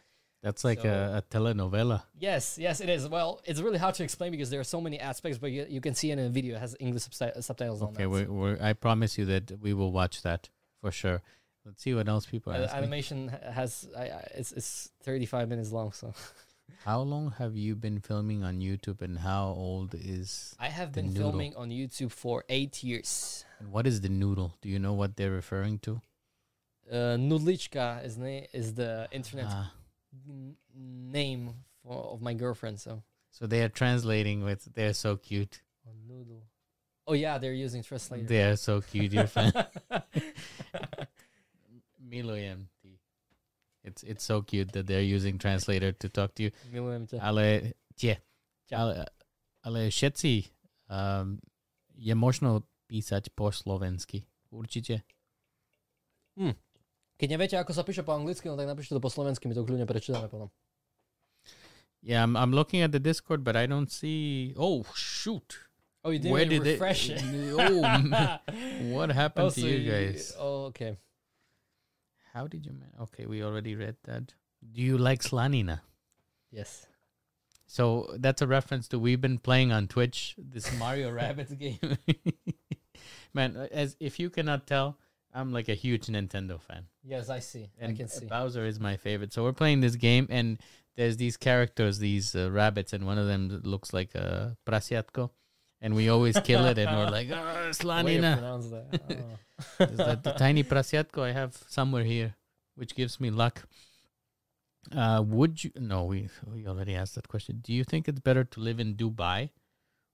That's 0.44 0.64
like 0.66 0.82
So- 0.82 0.90
a, 0.90 1.18
a 1.18 1.22
telenovela. 1.22 2.04
Yes, 2.20 2.58
yes, 2.58 2.82
it 2.82 2.90
is. 2.90 3.08
Well, 3.08 3.40
it's 3.46 3.62
really 3.62 3.78
hard 3.78 3.96
to 3.96 4.04
explain 4.04 4.32
because 4.32 4.50
there 4.50 4.60
are 4.60 4.66
so 4.76 4.82
many 4.82 5.00
aspects, 5.00 5.38
but 5.38 5.52
you, 5.52 5.66
you 5.70 5.80
can 5.82 5.94
see 5.94 6.10
in 6.12 6.18
the 6.18 6.30
video. 6.30 6.56
It 6.56 6.60
has 6.60 6.76
English 6.80 7.04
subti- 7.04 7.44
subtitles 7.44 7.82
on 7.82 7.90
Okay, 7.90 8.04
that. 8.04 8.10
we're, 8.10 8.26
we're, 8.32 8.58
I 8.60 8.74
promise 8.74 9.18
you 9.20 9.26
that 9.26 9.62
we 9.62 9.74
will 9.74 9.92
watch 9.92 10.24
that 10.24 10.50
for 10.82 10.92
sure. 10.92 11.22
Let's 11.66 11.82
see 11.84 11.94
what 11.94 12.08
else 12.10 12.26
people 12.26 12.54
Uh, 12.54 12.68
animation 12.74 13.28
has 13.54 13.88
I, 13.96 14.02
I, 14.04 14.28
it's 14.36 14.52
it's 14.52 14.90
35 15.04 15.48
minutes 15.50 15.72
long, 15.72 15.92
so 15.92 16.14
How 16.86 17.02
long 17.02 17.32
have 17.38 17.56
you 17.56 17.76
been 17.76 18.00
filming 18.00 18.44
on 18.44 18.60
YouTube, 18.62 19.02
and 19.02 19.20
how 19.20 19.54
old 19.56 19.94
is? 19.94 20.56
I 20.58 20.70
have 20.70 20.92
been 20.94 21.08
noodle. 21.14 21.30
filming 21.32 21.56
on 21.56 21.70
YouTube 21.70 22.12
for 22.12 22.44
eight 22.50 22.82
years. 22.84 23.46
And 23.60 23.72
what 23.72 23.86
is 23.86 24.02
the 24.02 24.10
noodle? 24.10 24.56
Do 24.62 24.70
you 24.70 24.80
know 24.80 24.94
what 24.94 25.16
they're 25.16 25.30
referring 25.32 25.78
to? 25.80 26.02
Uh, 26.90 27.18
Nudlička 27.18 28.04
is 28.04 28.18
na- 28.18 28.48
is 28.54 28.74
the 28.74 29.08
internet 29.12 29.46
Ah, 29.50 29.72
n- 30.28 30.56
name 30.74 31.54
for, 31.84 31.94
of 32.14 32.22
my 32.22 32.34
girlfriend. 32.34 32.80
So 32.80 33.04
so 33.30 33.46
they 33.46 33.62
are 33.62 33.70
translating 33.70 34.44
with. 34.44 34.68
They're 34.74 34.94
so 34.96 35.18
cute. 35.18 35.62
oh, 35.88 35.92
noodle. 36.08 36.44
Oh 37.06 37.14
yeah, 37.14 37.38
they're 37.38 37.54
using 37.54 37.84
translator. 37.84 38.26
They 38.26 38.44
are 38.50 38.56
so 38.56 38.82
cute. 38.82 39.14
Your 39.14 39.28
fan. 39.28 39.52
Milujem. 42.12 42.68
It's 43.82 44.04
it's 44.04 44.22
so 44.28 44.44
cute 44.44 44.76
that 44.76 44.86
they're 44.86 45.02
using 45.02 45.40
translator 45.40 45.96
to 45.96 46.08
talk 46.12 46.36
to 46.36 46.44
you. 46.44 46.52
Milujem 46.70 47.08
ťa. 47.08 47.18
Ale 47.24 47.74
tie, 47.96 48.20
ale, 48.70 49.08
ale 49.64 49.88
všetci 49.90 50.52
um, 50.92 51.40
je 51.96 52.14
možno 52.14 52.68
písať 52.92 53.32
po 53.34 53.50
slovensky. 53.50 54.28
Určite. 54.52 55.08
Keď 57.18 57.28
neviete, 57.30 57.56
ako 57.56 57.72
sa 57.72 57.86
píše 57.86 58.02
po 58.02 58.18
anglicky, 58.18 58.50
no 58.50 58.58
tak 58.58 58.66
napíšte 58.66 58.98
to 58.98 59.02
po 59.02 59.14
slovensky, 59.14 59.46
my 59.46 59.54
to 59.54 59.62
kľudne 59.62 59.86
prečítame 59.86 60.26
potom. 60.26 60.50
Yeah, 62.02 62.26
I'm, 62.26 62.34
I'm 62.34 62.50
looking 62.50 62.82
at 62.82 62.90
the 62.90 63.00
Discord, 63.00 63.46
but 63.46 63.54
I 63.54 63.70
don't 63.70 63.94
see. 63.94 64.58
Oh 64.58 64.82
shoot! 64.98 65.70
Oh, 66.02 66.10
you 66.10 66.18
didn't 66.18 66.34
Where 66.34 66.50
did 66.50 66.66
refresh 66.66 67.14
it. 67.14 67.22
Oh. 67.54 67.86
What 68.98 69.14
happened 69.14 69.54
Oh, 69.54 69.54
to 69.54 69.62
so 69.62 69.70
you 69.70 69.86
guys? 69.86 70.34
Oh, 70.34 70.74
okay. 70.74 70.98
How 72.34 72.48
did 72.48 72.66
you? 72.66 72.74
Man- 72.74 72.94
okay, 73.02 73.26
we 73.26 73.44
already 73.44 73.76
read 73.76 73.98
that. 74.04 74.34
Do 74.74 74.82
you 74.82 74.98
like 74.98 75.22
Slanina? 75.22 75.82
Yes. 76.52 76.86
So 77.68 78.16
that's 78.20 78.42
a 78.42 78.48
reference 78.48 78.88
to 78.90 79.00
we've 79.00 79.22
been 79.22 79.38
playing 79.38 79.72
on 79.72 79.88
Twitch 79.88 80.36
this 80.38 80.72
Mario 80.78 81.12
Rabbids 81.20 81.58
game. 81.58 81.98
Man, 83.34 83.56
as 83.72 83.96
if 84.00 84.20
you 84.20 84.30
cannot 84.30 84.68
tell, 84.68 84.98
I'm 85.34 85.54
like 85.54 85.70
a 85.70 85.74
huge 85.74 86.08
Nintendo 86.08 86.60
fan. 86.62 86.86
Yes, 87.04 87.30
I 87.30 87.40
see. 87.40 87.70
And 87.80 87.94
I 87.94 87.96
can 87.96 88.08
see. 88.10 88.26
Bowser 88.26 88.66
is 88.66 88.80
my 88.80 88.98
favorite. 88.98 89.32
So 89.32 89.44
we're 89.44 89.54
playing 89.54 89.80
this 89.80 89.96
game, 89.96 90.28
and 90.30 90.60
there's 90.96 91.18
these 91.18 91.38
characters, 91.38 92.00
these 92.00 92.36
uh, 92.36 92.52
rabbits, 92.52 92.92
and 92.92 93.06
one 93.06 93.18
of 93.18 93.28
them 93.28 93.62
looks 93.64 93.94
like 93.94 94.14
a 94.16 94.58
prasiatko, 94.68 95.30
and 95.82 95.96
we 95.96 96.10
always 96.10 96.40
kill 96.40 96.66
it, 96.66 96.78
and 96.78 96.96
we're 96.96 97.10
like, 97.10 97.30
"Ah, 97.34 97.66
to 97.66 97.70
Slanina. 97.72 98.40
that. 98.72 99.20
Oh. 99.80 99.84
Is 99.86 99.98
that 99.98 100.24
the 100.24 100.32
tiny 100.34 100.64
prasiatko 100.64 101.22
I 101.22 101.34
have 101.34 101.54
somewhere 101.70 102.04
here, 102.04 102.34
which 102.74 102.96
gives 102.96 103.20
me 103.20 103.30
luck. 103.30 103.62
Uh, 104.92 105.22
would 105.24 105.64
you? 105.64 105.70
No, 105.76 106.06
we 106.06 106.30
we 106.52 106.66
already 106.66 106.96
asked 106.96 107.14
that 107.14 107.28
question. 107.28 107.60
Do 107.62 107.72
you 107.72 107.84
think 107.84 108.08
it's 108.08 108.20
better 108.20 108.44
to 108.44 108.60
live 108.60 108.80
in 108.80 108.96
Dubai 108.96 109.50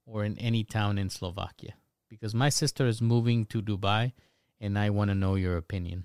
or 0.05 0.25
in 0.25 0.37
any 0.37 0.65
town 0.65 0.97
in 0.97 1.09
Slovakia? 1.09 1.75
Because 2.09 2.35
my 2.35 2.49
sister 2.49 2.87
is 2.87 3.01
moving 3.01 3.45
to 3.45 3.61
Dubai, 3.61 4.11
and 4.59 4.77
I 4.77 4.89
want 4.89 5.11
to 5.11 5.15
know 5.15 5.35
your 5.35 5.55
opinion. 5.55 6.03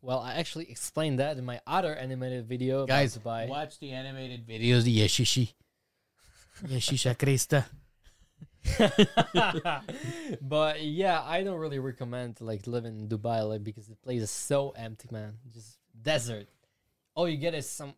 Well, 0.00 0.20
I 0.20 0.34
actually 0.34 0.70
explained 0.70 1.18
that 1.18 1.36
in 1.36 1.44
my 1.44 1.60
other 1.66 1.96
animated 1.96 2.46
video. 2.46 2.86
Guys, 2.86 3.18
Dubai. 3.18 3.48
watch 3.48 3.80
the 3.80 3.90
animated 3.90 4.46
videos. 4.46 4.84
Yeshishi, 4.86 5.54
Yeshisha 6.62 7.16
Krista. 7.16 7.64
but 10.40 10.82
yeah, 10.82 11.22
I 11.22 11.42
don't 11.42 11.58
really 11.58 11.78
recommend 11.78 12.40
like 12.40 12.66
living 12.66 12.98
in 12.98 13.08
Dubai 13.08 13.48
like 13.48 13.62
because 13.62 13.86
the 13.86 13.96
place 13.96 14.22
is 14.22 14.30
so 14.30 14.70
empty, 14.76 15.08
man. 15.10 15.34
Just 15.52 15.78
desert. 16.00 16.48
All 17.14 17.28
you 17.28 17.36
get 17.36 17.54
is 17.54 17.68
some 17.68 17.94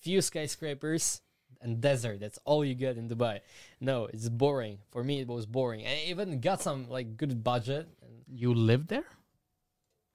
few 0.00 0.20
skyscrapers 0.20 1.20
and 1.60 1.80
desert. 1.80 2.20
That's 2.20 2.38
all 2.44 2.64
you 2.64 2.74
get 2.74 2.96
in 2.96 3.08
Dubai. 3.08 3.40
No, 3.80 4.06
it's 4.06 4.28
boring. 4.28 4.78
For 4.90 5.02
me, 5.02 5.20
it 5.20 5.28
was 5.28 5.46
boring. 5.46 5.86
I 5.86 6.04
even 6.08 6.40
got 6.40 6.60
some 6.62 6.88
like 6.88 7.16
good 7.16 7.42
budget. 7.42 7.88
And 8.02 8.24
You 8.28 8.54
live 8.54 8.88
there? 8.88 9.04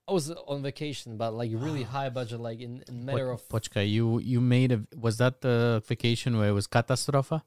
I 0.08 0.14
was 0.14 0.30
on 0.32 0.62
vacation, 0.62 1.18
but 1.18 1.34
like 1.34 1.52
really 1.54 1.84
high 1.84 2.10
budget, 2.20 2.40
like 2.40 2.60
in, 2.60 2.84
in 2.88 3.06
matter 3.06 3.32
of 3.32 3.48
Počkaj, 3.48 3.90
you 3.90 4.20
you 4.20 4.42
made 4.42 4.72
a 4.72 4.84
was 4.96 5.18
that 5.18 5.42
the 5.42 5.82
vacation 5.88 6.38
where 6.38 6.50
it 6.50 6.54
was 6.54 6.68
katastrofa? 6.68 7.44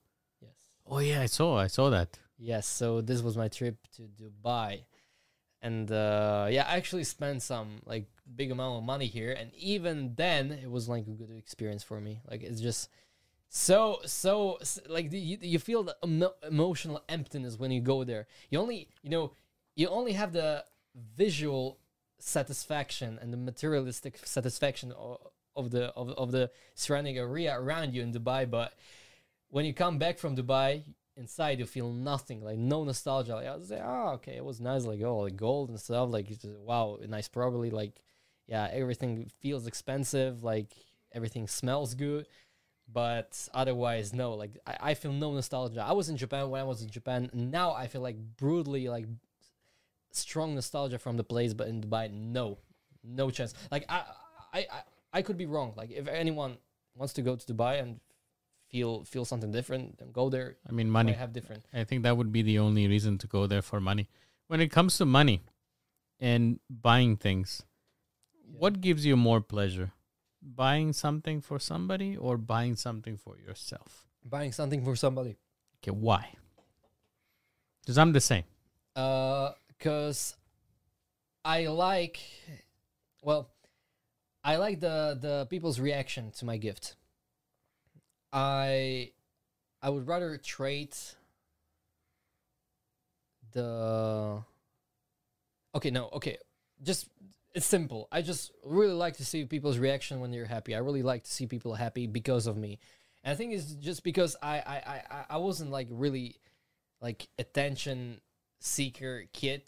Oh 0.86 0.98
yeah, 0.98 1.20
I 1.20 1.26
saw 1.26 1.56
I 1.58 1.66
saw 1.68 1.90
that. 1.90 2.18
Yes, 2.38 2.66
so 2.66 3.00
this 3.00 3.22
was 3.22 3.36
my 3.36 3.48
trip 3.48 3.76
to 3.96 4.02
Dubai. 4.02 4.84
And 5.62 5.90
uh, 5.90 6.48
yeah, 6.50 6.66
I 6.68 6.76
actually 6.76 7.04
spent 7.04 7.42
some 7.42 7.80
like 7.86 8.06
big 8.36 8.50
amount 8.50 8.78
of 8.78 8.84
money 8.84 9.06
here, 9.06 9.32
and 9.32 9.50
even 9.54 10.14
then, 10.16 10.52
it 10.52 10.70
was 10.70 10.88
like 10.88 11.06
a 11.06 11.10
good 11.10 11.30
experience 11.30 11.82
for 11.82 12.00
me. 12.00 12.20
Like 12.30 12.42
it's 12.42 12.60
just 12.60 12.90
so 13.48 14.00
so 14.04 14.58
like 14.88 15.10
the- 15.10 15.18
you, 15.18 15.38
you 15.40 15.58
feel 15.58 15.82
the 15.84 15.96
emo- 16.04 16.34
emotional 16.46 17.02
emptiness 17.08 17.58
when 17.58 17.70
you 17.70 17.80
go 17.80 18.04
there. 18.04 18.26
You 18.50 18.58
only 18.60 18.88
you 19.02 19.10
know 19.10 19.32
you 19.74 19.88
only 19.88 20.12
have 20.12 20.32
the 20.32 20.64
visual 21.16 21.78
satisfaction 22.18 23.18
and 23.20 23.32
the 23.32 23.36
materialistic 23.36 24.18
satisfaction 24.26 24.92
of, 24.92 25.18
of 25.56 25.70
the 25.70 25.86
of, 25.94 26.10
of 26.10 26.30
the 26.32 26.50
surrounding 26.74 27.16
area 27.16 27.58
around 27.58 27.94
you 27.94 28.02
in 28.02 28.12
Dubai, 28.12 28.48
but 28.50 28.74
when 29.54 29.64
you 29.64 29.72
come 29.72 29.98
back 29.98 30.18
from 30.18 30.34
Dubai, 30.34 30.82
inside 31.16 31.60
you 31.60 31.66
feel 31.66 31.92
nothing, 31.92 32.42
like 32.42 32.58
no 32.58 32.82
nostalgia. 32.82 33.36
Like, 33.36 33.46
I 33.46 33.54
was 33.54 33.70
like, 33.70 33.82
oh, 33.84 34.08
okay, 34.14 34.34
it 34.34 34.44
was 34.44 34.60
nice, 34.60 34.84
like 34.84 35.00
oh, 35.02 35.18
like 35.18 35.36
gold 35.36 35.68
and 35.68 35.78
stuff, 35.78 36.10
like 36.10 36.26
just, 36.26 36.44
wow, 36.44 36.98
nice, 37.06 37.28
probably 37.28 37.70
like 37.70 38.02
yeah, 38.48 38.68
everything 38.72 39.30
feels 39.40 39.68
expensive, 39.68 40.42
like 40.42 40.72
everything 41.12 41.46
smells 41.46 41.94
good, 41.94 42.26
but 42.92 43.48
otherwise 43.54 44.12
no, 44.12 44.32
like 44.32 44.58
I, 44.66 44.76
I 44.90 44.94
feel 44.94 45.12
no 45.12 45.32
nostalgia. 45.32 45.84
I 45.86 45.92
was 45.92 46.08
in 46.08 46.16
Japan 46.16 46.50
when 46.50 46.60
I 46.60 46.64
was 46.64 46.82
in 46.82 46.90
Japan. 46.90 47.30
Now 47.32 47.74
I 47.74 47.86
feel 47.86 48.00
like 48.00 48.16
brutally 48.36 48.88
like 48.88 49.06
strong 50.10 50.56
nostalgia 50.56 50.98
from 50.98 51.16
the 51.16 51.22
place, 51.22 51.54
but 51.54 51.68
in 51.68 51.80
Dubai, 51.80 52.10
no, 52.12 52.58
no 53.04 53.30
chance. 53.30 53.54
Like 53.70 53.84
I, 53.88 54.02
I, 54.52 54.58
I, 54.58 54.82
I 55.12 55.22
could 55.22 55.36
be 55.36 55.46
wrong. 55.46 55.74
Like 55.76 55.92
if 55.92 56.08
anyone 56.08 56.56
wants 56.96 57.12
to 57.14 57.22
go 57.22 57.36
to 57.36 57.52
Dubai 57.52 57.80
and 57.80 58.00
feel 58.74 58.92
feel 59.12 59.24
something 59.24 59.52
different, 59.58 60.00
and 60.02 60.12
go 60.20 60.28
there. 60.36 60.56
I 60.68 60.72
mean, 60.78 60.90
money. 60.90 61.12
have 61.24 61.32
different. 61.32 61.62
I 61.72 61.84
think 61.88 62.02
that 62.02 62.16
would 62.18 62.32
be 62.38 62.42
the 62.42 62.58
only 62.58 62.86
reason 62.94 63.18
to 63.22 63.26
go 63.36 63.46
there 63.46 63.62
for 63.70 63.80
money. 63.80 64.08
When 64.48 64.60
it 64.60 64.70
comes 64.78 64.98
to 64.98 65.06
money, 65.06 65.36
and 66.20 66.60
buying 66.88 67.16
things. 67.16 67.62
Yeah. 68.48 68.58
What 68.62 68.80
gives 68.80 69.06
you 69.10 69.16
more 69.16 69.40
pleasure? 69.40 69.92
Buying 70.42 70.92
something 70.92 71.40
for 71.40 71.58
somebody 71.58 72.16
or 72.16 72.36
buying 72.36 72.76
something 72.76 73.16
for 73.16 73.38
yourself? 73.38 74.04
buying 74.24 74.52
something 74.52 74.82
for 74.82 74.96
somebody? 74.96 75.36
Okay, 75.82 75.90
why? 75.90 76.30
Because 77.80 77.98
I'm 77.98 78.12
the 78.12 78.20
same. 78.20 78.44
Uh, 78.96 79.52
cause 79.78 80.34
I 81.44 81.66
like, 81.66 82.20
well, 83.22 83.50
I 84.42 84.56
like 84.56 84.80
the 84.80 85.18
the 85.20 85.46
people's 85.50 85.78
reaction 85.78 86.30
to 86.38 86.44
my 86.44 86.56
gift. 86.56 86.96
I, 88.34 89.12
I 89.80 89.90
would 89.90 90.06
rather 90.06 90.36
trade 90.36 90.94
the. 93.52 94.42
Okay, 95.74 95.90
no, 95.90 96.08
okay, 96.14 96.38
just 96.82 97.08
it's 97.54 97.66
simple. 97.66 98.08
I 98.12 98.22
just 98.22 98.52
really 98.64 98.92
like 98.92 99.16
to 99.18 99.24
see 99.24 99.44
people's 99.44 99.78
reaction 99.78 100.20
when 100.20 100.30
they're 100.30 100.46
happy. 100.46 100.74
I 100.74 100.78
really 100.78 101.02
like 101.02 101.24
to 101.24 101.30
see 101.30 101.46
people 101.46 101.74
happy 101.74 102.06
because 102.06 102.46
of 102.46 102.56
me, 102.56 102.78
and 103.22 103.32
I 103.32 103.36
think 103.36 103.52
it's 103.52 103.72
just 103.74 104.02
because 104.04 104.36
I 104.42 104.58
I 104.58 104.76
I 104.76 105.24
I- 105.30 105.36
wasn't 105.38 105.70
like 105.70 105.88
really 105.90 106.36
like 107.00 107.28
attention 107.38 108.20
seeker 108.60 109.24
kid 109.32 109.62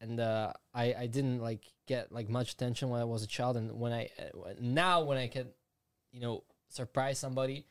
and 0.00 0.20
uh, 0.20 0.52
I 0.74 0.94
I 0.94 1.06
didn't 1.06 1.40
like 1.40 1.64
get 1.86 2.12
like 2.12 2.28
much 2.28 2.52
attention 2.52 2.90
when 2.90 3.00
I 3.00 3.04
was 3.04 3.22
a 3.22 3.26
child 3.26 3.56
and 3.56 3.80
when 3.80 3.92
I 3.92 4.10
uh, 4.18 4.50
now 4.60 5.02
when 5.04 5.18
I 5.18 5.28
can 5.28 5.48
you 6.12 6.20
know 6.20 6.44
surprise 6.68 7.18
somebody 7.18 7.66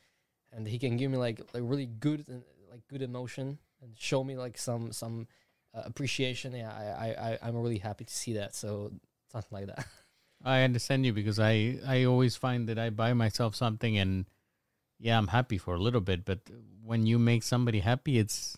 and 0.51 0.67
he 0.67 0.79
can 0.79 0.97
give 0.97 1.11
me 1.11 1.17
like 1.17 1.39
like 1.53 1.63
really 1.65 1.85
good 1.85 2.25
and 2.27 2.43
like 2.69 2.81
good 2.87 3.01
emotion 3.01 3.57
and 3.81 3.97
show 3.97 4.23
me 4.23 4.37
like 4.37 4.57
some 4.57 4.91
some 4.91 5.27
uh, 5.73 5.81
appreciation 5.85 6.53
yeah 6.53 6.71
I, 6.71 7.31
I 7.31 7.39
I'm 7.41 7.55
really 7.55 7.79
happy 7.79 8.05
to 8.05 8.13
see 8.13 8.33
that 8.33 8.55
so 8.55 8.91
something 9.31 9.57
like 9.57 9.67
that 9.67 9.85
I 10.43 10.63
understand 10.63 11.05
you 11.05 11.13
because 11.13 11.39
I 11.39 11.77
I 11.85 12.05
always 12.05 12.35
find 12.35 12.67
that 12.69 12.79
I 12.79 12.89
buy 12.89 13.13
myself 13.13 13.55
something 13.55 13.97
and 13.97 14.25
yeah, 15.01 15.17
I'm 15.17 15.27
happy 15.27 15.57
for 15.57 15.73
a 15.73 15.79
little 15.79 15.99
bit, 15.99 16.25
but 16.25 16.39
when 16.83 17.07
you 17.07 17.17
make 17.17 17.41
somebody 17.41 17.79
happy, 17.79 18.19
it's 18.19 18.57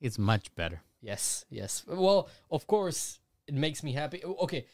it's 0.00 0.18
much 0.18 0.54
better. 0.54 0.82
Yes, 1.00 1.44
yes. 1.50 1.84
Well, 1.86 2.28
of 2.50 2.66
course, 2.66 3.18
it 3.48 3.54
makes 3.54 3.82
me 3.82 3.92
happy. 3.92 4.24
Okay, 4.24 4.66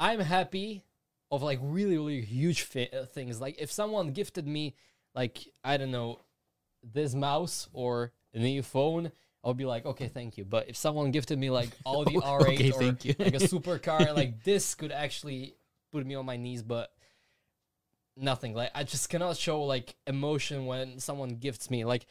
I'm 0.00 0.20
happy 0.20 0.82
of 1.30 1.42
like 1.42 1.58
really, 1.62 1.98
really 1.98 2.22
huge 2.22 2.66
uh, 2.74 3.04
things. 3.04 3.40
Like 3.40 3.60
if 3.60 3.70
someone 3.70 4.12
gifted 4.12 4.48
me, 4.48 4.74
like 5.14 5.38
I 5.64 5.76
don't 5.76 5.90
know, 5.90 6.20
this 6.82 7.14
mouse 7.14 7.68
or 7.72 8.12
a 8.34 8.38
new 8.38 8.62
phone, 8.62 9.10
I'll 9.44 9.54
be 9.54 9.64
like, 9.64 9.86
okay, 9.86 10.08
thank 10.08 10.36
you. 10.38 10.44
But 10.44 10.68
if 10.68 10.76
someone 10.76 11.10
gifted 11.10 11.38
me 11.38 11.50
like 11.50 11.70
Audi 11.86 12.14
R8 12.16 12.54
Okay, 12.54 12.72
or 12.72 12.82
like 12.82 13.34
a 13.34 13.38
supercar, 13.48 14.14
like 14.16 14.44
this 14.44 14.74
could 14.74 14.92
actually 14.92 15.54
put 15.92 16.06
me 16.06 16.14
on 16.14 16.24
my 16.26 16.36
knees, 16.36 16.62
but 16.62 16.92
nothing. 18.16 18.54
Like 18.54 18.70
I 18.74 18.84
just 18.84 19.08
cannot 19.08 19.36
show 19.36 19.62
like 19.64 19.94
emotion 20.06 20.66
when 20.66 20.98
someone 20.98 21.30
gifts 21.30 21.70
me. 21.70 21.84
Like 21.84 22.06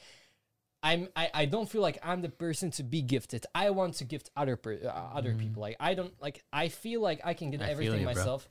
I'm 0.82 1.10
I, 1.16 1.30
I 1.34 1.46
don't 1.46 1.70
feel 1.70 1.82
like 1.82 2.00
I'm 2.04 2.22
the 2.22 2.30
person 2.30 2.72
to 2.72 2.84
be 2.84 3.02
gifted. 3.02 3.46
I 3.54 3.70
want 3.72 3.96
to 3.96 4.06
gift 4.06 4.30
other 4.36 4.56
per, 4.56 4.80
uh, 4.84 4.88
other 4.90 5.34
people. 5.36 5.62
Like 5.62 5.76
I 5.80 5.94
don't 5.94 6.14
like 6.22 6.44
I 6.54 6.70
feel 6.70 7.02
like 7.02 7.22
I 7.24 7.34
can 7.34 7.52
get 7.52 7.60
Mm. 7.62 7.66
I 7.66 7.70
everything 7.72 8.00
you, 8.00 8.06
bro. 8.06 8.14
myself. 8.16 8.50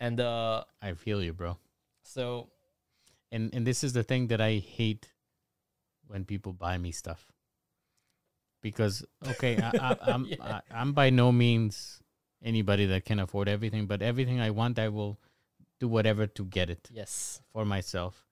And 0.00 0.20
uh 0.20 0.64
I 0.82 0.92
feel 0.94 1.22
you, 1.22 1.32
bro. 1.32 1.58
so 2.02 2.48
And 3.34 3.52
and 3.52 3.66
this 3.66 3.82
is 3.82 3.92
the 3.92 4.04
thing 4.04 4.28
that 4.28 4.40
I 4.40 4.62
hate 4.62 5.12
when 6.06 6.24
people 6.24 6.52
buy 6.52 6.78
me 6.78 6.92
stuff. 6.92 7.26
Because 8.62 9.04
okay, 9.26 9.58
I, 9.60 9.96
I'm 10.12 10.24
Yeah. 10.26 10.60
I'm 10.70 10.92
by 10.92 11.10
no 11.10 11.32
means 11.32 12.00
anybody 12.42 12.86
that 12.86 13.04
can 13.04 13.18
afford 13.18 13.48
everything, 13.48 13.86
but 13.86 14.02
everything 14.02 14.40
I 14.40 14.50
want, 14.50 14.78
I 14.78 14.88
will 14.88 15.18
do 15.80 15.88
whatever 15.88 16.28
to 16.28 16.44
get 16.44 16.70
it 16.70 16.88
yes. 16.92 17.42
for 17.52 17.64
myself. 17.64 18.24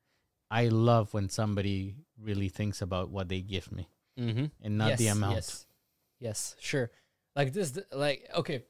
I 0.50 0.68
love 0.68 1.12
when 1.14 1.28
somebody 1.28 1.96
really 2.20 2.48
thinks 2.48 2.80
about 2.80 3.10
what 3.10 3.28
they 3.28 3.40
give 3.40 3.72
me 3.72 3.88
Mm-hmm. 4.20 4.44
and 4.60 4.78
not 4.78 4.98
the 4.98 5.08
amount. 5.08 5.34
Yes. 5.34 5.66
Yes, 6.20 6.56
sure. 6.60 6.90
Like 7.34 7.52
this 7.52 7.76
like 7.90 8.28
okay. 8.36 8.62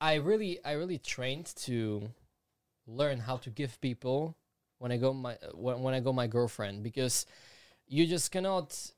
I 0.00 0.14
really 0.14 0.58
I 0.64 0.72
really 0.72 0.98
trained 0.98 1.54
to 1.66 2.10
learn 2.86 3.20
how 3.20 3.36
to 3.44 3.50
give 3.50 3.80
people 3.80 4.34
when 4.80 4.90
I 4.90 4.96
go 4.96 5.12
my 5.12 5.36
when, 5.54 5.82
when 5.82 5.94
I 5.94 6.00
go 6.00 6.12
my 6.12 6.26
girlfriend 6.26 6.82
because 6.82 7.26
you 7.86 8.06
just 8.06 8.32
cannot 8.32 8.92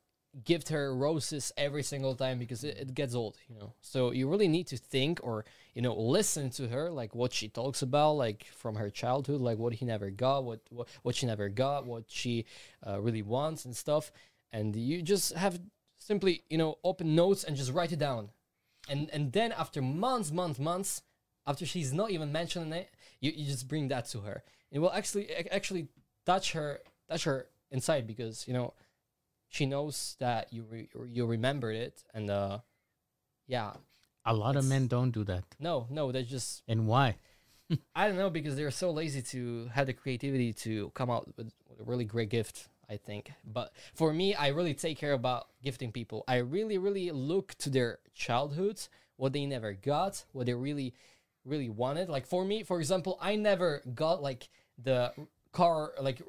gift 0.45 0.71
her 0.71 0.95
roses 0.95 1.53
every 1.57 1.83
single 1.83 2.15
time 2.15 2.39
because 2.39 2.65
it, 2.65 2.79
it 2.79 2.95
gets 2.95 3.15
old, 3.15 3.37
you 3.49 3.55
know. 3.55 3.75
So 3.81 4.13
you 4.13 4.31
really 4.31 4.49
need 4.49 4.69
to 4.69 4.77
think 4.77 5.21
or 5.23 5.45
you 5.75 5.83
know 5.83 5.95
listen 5.95 6.51
to 6.51 6.69
her 6.69 6.91
like 6.91 7.15
what 7.15 7.33
she 7.33 7.49
talks 7.49 7.83
about 7.83 8.13
like 8.13 8.47
from 8.57 8.77
her 8.77 8.91
childhood 8.91 9.41
like 9.41 9.59
what 9.59 9.75
he 9.75 9.85
never 9.85 10.11
got 10.11 10.45
what 10.45 10.61
what, 10.71 10.89
what 11.03 11.15
she 11.17 11.27
never 11.27 11.49
got 11.49 11.85
what 11.85 12.05
she 12.07 12.47
uh, 12.87 13.01
really 13.01 13.23
wants 13.23 13.65
and 13.65 13.77
stuff. 13.77 14.13
And 14.53 14.77
you 14.77 15.03
just 15.03 15.35
have 15.35 15.61
simply 15.99 16.45
you 16.49 16.59
know 16.59 16.79
open 16.85 17.17
notes 17.17 17.43
and 17.43 17.57
just 17.57 17.73
write 17.73 17.93
it 17.93 17.99
down. 17.99 18.31
And 18.89 19.11
and 19.13 19.33
then 19.33 19.51
after 19.51 19.83
months 19.83 20.31
months 20.31 20.61
months 20.61 21.03
after 21.45 21.67
she's 21.67 21.93
not 21.93 22.13
even 22.13 22.31
mentioning 22.31 22.73
it 22.73 22.89
you, 23.21 23.33
you 23.35 23.45
just 23.47 23.67
bring 23.67 23.89
that 23.89 24.07
to 24.07 24.21
her 24.21 24.45
it 24.73 24.79
will 24.81 24.93
actually 24.93 25.31
actually 25.59 25.87
touch 26.27 26.53
her 26.53 26.81
touch 27.09 27.25
her 27.25 27.47
inside 27.71 28.07
because 28.07 28.49
you 28.49 28.55
know 28.55 28.75
she 29.49 29.67
knows 29.67 30.17
that 30.19 30.53
you 30.53 30.65
re- 30.65 30.89
you 31.09 31.27
remembered 31.27 31.77
it 31.77 32.03
and 32.15 32.31
uh 32.31 32.59
yeah 33.47 33.73
A 34.25 34.35
lot 34.35 34.57
of 34.57 34.65
men 34.65 34.87
don't 34.89 35.11
do 35.13 35.25
that. 35.25 35.45
no 35.59 35.87
no 35.91 36.11
they 36.13 36.23
just 36.25 36.63
And 36.69 36.87
why? 36.87 37.17
I 37.95 38.07
don't 38.09 38.17
know 38.19 38.31
because 38.31 38.55
they're 38.57 38.71
so 38.71 38.91
lazy 38.91 39.23
to 39.35 39.69
have 39.75 39.87
the 39.87 39.93
creativity 39.95 40.53
to 40.65 40.91
come 40.95 41.11
out 41.11 41.27
with, 41.37 41.53
with 41.69 41.81
a 41.81 41.85
really 41.85 42.05
great 42.05 42.31
gift. 42.31 42.69
I 42.91 42.99
think, 42.99 43.33
but 43.43 43.73
for 43.95 44.13
me, 44.13 44.35
I 44.35 44.49
really 44.49 44.75
take 44.75 44.99
care 44.99 45.15
about 45.15 45.47
gifting 45.63 45.93
people. 45.93 46.25
I 46.29 46.39
really, 46.39 46.77
really 46.77 47.11
look 47.11 47.55
to 47.65 47.71
their 47.71 48.01
childhoods, 48.15 48.91
what 49.17 49.33
they 49.33 49.47
never 49.47 49.73
got, 49.73 50.25
what 50.33 50.45
they 50.45 50.53
really, 50.53 50.93
really 51.47 51.71
wanted. 51.71 52.11
Like 52.11 52.27
for 52.27 52.45
me, 52.45 52.65
for 52.65 52.79
example, 52.81 53.17
I 53.19 53.37
never 53.37 53.81
got 53.95 54.21
like 54.21 54.51
the 54.83 55.13
car, 55.53 55.93
like 56.01 56.23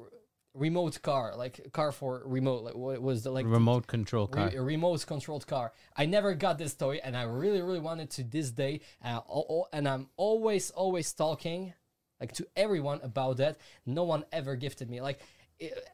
remote 0.54 1.02
car, 1.02 1.34
like 1.36 1.72
car 1.72 1.92
for 1.92 2.22
remote. 2.24 2.62
Like 2.64 2.74
what 2.74 3.02
was 3.02 3.24
the 3.24 3.30
like 3.30 3.46
Remote 3.46 3.86
control 3.86 4.26
car. 4.26 4.48
Re- 4.48 4.56
a 4.56 4.62
remote 4.62 5.04
controlled 5.06 5.46
car. 5.46 5.72
I 5.96 6.06
never 6.06 6.34
got 6.34 6.58
this 6.58 6.74
toy, 6.74 7.00
and 7.02 7.16
I 7.16 7.22
really, 7.22 7.60
really 7.60 7.80
wanted 7.80 8.10
to 8.10 8.24
this 8.24 8.50
day. 8.50 8.80
I, 9.02 9.10
al- 9.10 9.46
al- 9.50 9.68
and 9.72 9.88
I'm 9.88 10.08
always, 10.16 10.70
always 10.70 11.12
talking 11.12 11.74
like 12.20 12.32
to 12.34 12.46
everyone 12.56 13.00
about 13.02 13.38
that. 13.38 13.58
No 13.84 14.04
one 14.04 14.24
ever 14.32 14.56
gifted 14.56 14.88
me 14.88 15.00
like 15.00 15.20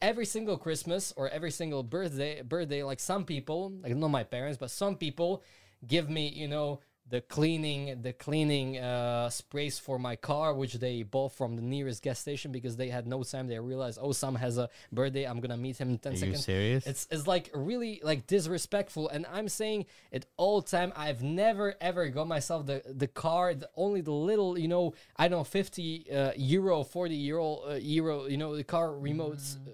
every 0.01 0.27
single 0.27 0.57
Christmas 0.57 1.13
or 1.17 1.29
every 1.29 1.51
single 1.51 1.83
birthday. 1.83 2.43
Birthday, 2.43 2.83
like 2.83 3.01
some 3.01 3.25
people, 3.25 3.73
like 3.83 3.95
not 3.97 4.09
my 4.09 4.25
parents, 4.25 4.59
but 4.59 4.71
some 4.71 4.97
people 4.97 5.43
give 5.87 6.09
me, 6.11 6.29
you 6.29 6.49
know. 6.49 6.81
The 7.11 7.21
cleaning, 7.23 8.03
the 8.03 8.13
cleaning 8.13 8.79
uh, 8.79 9.31
sprays 9.31 9.81
for 9.81 9.99
my 9.99 10.15
car, 10.15 10.55
which 10.55 10.75
they 10.75 11.03
bought 11.03 11.33
from 11.33 11.57
the 11.57 11.63
nearest 11.63 12.05
gas 12.05 12.21
station 12.21 12.53
because 12.53 12.77
they 12.77 12.89
had 12.89 13.07
no 13.07 13.25
time. 13.25 13.49
They 13.49 13.59
realized, 13.59 13.99
oh, 14.01 14.13
Sam 14.13 14.37
has 14.37 14.59
a 14.59 14.69
birthday. 14.93 15.25
I'm 15.25 15.41
gonna 15.41 15.57
meet 15.57 15.77
him 15.79 15.91
in 15.91 15.99
ten 15.99 16.13
Are 16.13 16.15
you 16.15 16.21
seconds. 16.21 16.45
serious? 16.45 16.87
It's 16.87 17.09
it's 17.11 17.27
like 17.27 17.51
really 17.53 18.01
like 18.05 18.29
disrespectful, 18.29 19.09
and 19.09 19.27
I'm 19.33 19.49
saying 19.49 19.87
it 20.13 20.27
all 20.37 20.63
time. 20.63 20.93
I've 20.95 21.23
never 21.23 21.75
ever 21.81 22.09
got 22.11 22.29
myself 22.29 22.67
the 22.67 22.83
the 22.87 23.09
car, 23.09 23.55
the, 23.55 23.69
only 23.75 24.03
the 24.03 24.13
little 24.13 24.57
you 24.57 24.69
know 24.69 24.95
I 25.17 25.27
don't 25.27 25.41
know 25.41 25.45
fifty 25.45 26.07
uh, 26.13 26.31
euro, 26.37 26.85
forty 26.85 27.17
euro 27.17 27.63
uh, 27.71 27.79
euro 27.83 28.27
you 28.27 28.37
know 28.37 28.55
the 28.55 28.65
car 28.65 28.89
remotes 28.89 29.57
uh, 29.57 29.71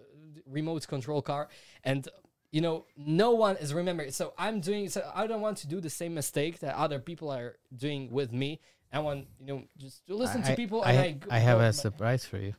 remote 0.47 0.89
control 0.89 1.21
car, 1.21 1.49
and 1.85 2.09
you 2.57 2.63
know 2.63 2.87
no 2.97 3.33
one 3.33 3.57
is 3.65 3.75
remembering. 3.75 4.11
So 4.13 4.33
I'm 4.39 4.61
doing 4.61 4.89
so 4.89 5.01
I 5.15 5.27
don't 5.27 5.43
want 5.43 5.59
to 5.59 5.67
do 5.67 5.79
the 5.79 5.91
same 5.91 6.15
mistake 6.15 6.61
that 6.61 6.75
other 6.75 6.99
people 6.99 7.29
are 7.31 7.57
doing 7.85 8.11
with 8.11 8.33
me. 8.33 8.61
I 8.91 9.01
want 9.01 9.27
you 9.39 9.47
know 9.49 9.59
just 9.77 10.07
to 10.07 10.15
listen 10.17 10.43
to 10.43 10.57
people. 10.57 10.81
I, 10.83 10.93
and 10.93 10.99
I, 10.99 11.05
I, 11.05 11.13
go- 11.13 11.29
I 11.37 11.39
have 11.39 11.61
a 11.61 11.73
surprise 11.75 12.25
for 12.25 12.39
you. 12.39 12.55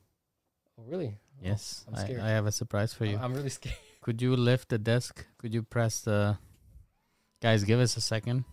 Oh, 0.77 0.83
really? 0.85 1.17
Yes, 1.41 1.83
I'm 1.87 1.95
I, 1.95 2.03
scared. 2.03 2.21
I 2.21 2.29
have 2.29 2.45
a 2.45 2.51
surprise 2.51 2.93
for 2.93 3.05
you. 3.05 3.17
I'm 3.17 3.33
really 3.33 3.49
scared. 3.49 3.81
Could 4.05 4.21
you 4.21 4.35
lift 4.35 4.69
the 4.69 4.77
desk? 4.77 5.25
Could 5.39 5.51
you 5.55 5.63
press 5.63 6.01
the? 6.01 6.37
Guys, 7.41 7.63
give 7.63 7.79
us 7.79 7.97
a 7.97 8.01
second. 8.01 8.45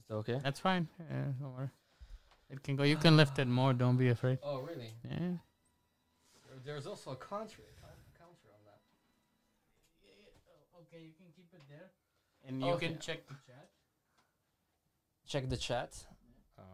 Is 0.00 0.06
that 0.08 0.14
okay? 0.22 0.40
That's 0.42 0.60
fine. 0.60 0.88
Uh, 0.98 1.32
don't 1.38 1.52
worry. 1.54 1.70
It 2.48 2.62
can 2.62 2.76
go. 2.76 2.82
You 2.82 2.96
can 2.96 3.14
lift 3.18 3.38
it 3.38 3.48
more. 3.48 3.74
Don't 3.74 3.98
be 3.98 4.08
afraid. 4.08 4.38
Oh, 4.42 4.60
really? 4.60 4.92
Yeah. 5.04 5.36
There's 6.64 6.86
also 6.86 7.10
a 7.10 7.16
counter, 7.16 7.62
counter 8.18 8.48
on 8.56 8.62
that. 8.64 8.80
Okay, 10.96 11.04
you 11.04 11.12
can 11.12 11.26
keep 11.34 11.52
it 11.52 11.60
there, 11.68 11.90
and 12.46 12.62
you 12.62 12.76
can 12.78 12.98
check 12.98 13.26
the 13.28 13.34
chat. 13.46 13.68
Check 15.26 15.48
the 15.50 15.56
chat. 15.56 15.94
Um, 16.58 16.64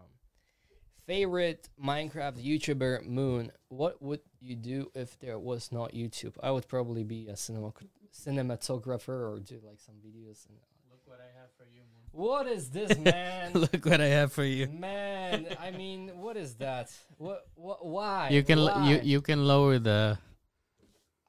favorite 1.06 1.68
Minecraft 1.82 2.38
YouTuber 2.44 3.04
Moon. 3.06 3.50
What 3.68 4.00
would 4.00 4.20
you 4.40 4.54
do 4.54 4.90
if 4.94 5.18
there 5.18 5.38
was 5.38 5.72
not 5.72 5.92
YouTube? 5.92 6.34
I 6.42 6.52
would 6.52 6.68
probably 6.68 7.02
be 7.02 7.26
a 7.28 7.36
cinema 7.36 7.72
cinematographer 8.12 9.08
or 9.08 9.40
do 9.40 9.60
like 9.66 9.80
some 9.80 9.96
videos. 9.96 10.46
And, 10.48 10.58
what 11.04 11.18
I 11.18 11.38
have 11.40 11.50
for 11.58 11.64
you, 11.64 11.82
What 12.12 12.46
is 12.46 12.70
this, 12.70 12.96
man? 13.12 13.52
Look 13.54 13.84
what 13.84 14.00
I 14.00 14.06
have 14.06 14.32
for 14.32 14.44
you. 14.44 14.68
man, 14.68 15.46
I 15.60 15.70
mean, 15.82 16.12
what 16.14 16.36
is 16.36 16.54
that? 16.56 16.92
What? 17.18 17.46
What? 17.56 17.84
Why? 17.84 18.28
You 18.30 18.42
can 18.44 18.58
l- 18.60 18.86
you 18.86 19.00
you 19.02 19.20
can 19.20 19.44
lower 19.44 19.78
the. 19.80 20.16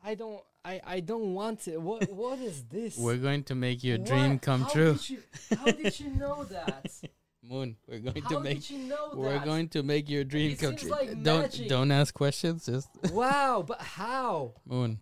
I 0.03 0.14
don't. 0.15 0.44
I. 0.65 0.81
I 0.85 0.99
don't 1.02 1.34
want 1.34 1.68
it. 1.68 1.81
What? 1.81 2.10
What 2.11 2.40
is 2.40 2.64
this? 2.69 2.98
We're 2.98 3.18
going 3.18 3.44
to 3.45 3.56
make 3.56 3.84
your 3.84 3.98
What? 3.98 4.07
dream 4.07 4.40
come 4.40 4.61
How 4.61 4.69
true. 4.69 4.94
Did 4.94 5.10
you, 5.10 5.19
how 5.57 5.65
did 5.65 5.99
you 5.99 6.10
know 6.11 6.44
that? 6.45 6.91
Moon, 7.45 7.76
we're 7.88 7.99
going 7.99 8.22
How 8.22 8.30
to 8.30 8.40
make 8.40 8.69
you 8.69 8.77
know 8.80 9.11
we're 9.15 9.34
that? 9.34 9.44
going 9.44 9.68
to 9.69 9.84
make 9.84 10.10
your 10.10 10.23
dream 10.23 10.52
It 10.52 10.60
come 10.60 10.77
true. 10.77 10.90
like 10.91 11.22
don't 11.23 11.41
magic. 11.41 11.68
don't 11.68 11.91
ask 11.91 12.14
questions. 12.14 12.65
Just 12.68 12.88
Wow, 13.11 13.65
but 13.68 13.81
how? 13.81 14.53
Moon. 14.65 14.99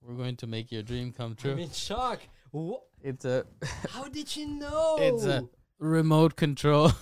We're 0.00 0.14
going 0.14 0.36
to 0.36 0.46
make 0.46 0.72
your 0.72 0.82
dream 0.82 1.12
come 1.12 1.34
true. 1.34 1.52
I'm 1.52 1.58
in 1.58 1.70
shock. 1.72 2.20
Wha 2.52 2.78
It's 3.02 3.26
a 3.26 3.44
How 3.90 4.04
did 4.08 4.34
you 4.34 4.46
know? 4.46 4.96
it's 4.98 5.24
a 5.26 5.46
remote 5.78 6.36
control. 6.36 6.92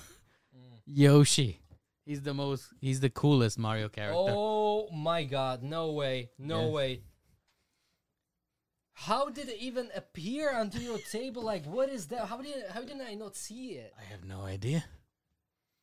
Yoshi. 0.86 1.60
He's 2.04 2.20
the 2.22 2.34
most. 2.34 2.68
He's 2.80 3.00
the 3.00 3.10
coolest 3.10 3.58
Mario 3.58 3.88
character. 3.88 4.18
Oh 4.36 4.88
my 4.92 5.24
god, 5.24 5.62
no 5.62 5.92
way, 5.92 6.30
no 6.38 6.64
Yes. 6.64 6.72
way. 6.72 7.00
How 8.94 9.28
did 9.28 9.48
it 9.48 9.58
even 9.60 9.88
appear 9.94 10.52
onto 10.54 10.78
your 10.78 10.98
table? 10.98 11.42
Like, 11.42 11.64
what 11.66 11.88
is 11.90 12.06
that? 12.08 12.26
How 12.28 12.40
did 12.40 12.64
how 12.72 12.80
didn't 12.80 13.02
I 13.02 13.14
not 13.14 13.36
see 13.36 13.72
it? 13.72 13.92
I 13.98 14.04
have 14.04 14.24
no 14.24 14.42
idea. 14.42 14.84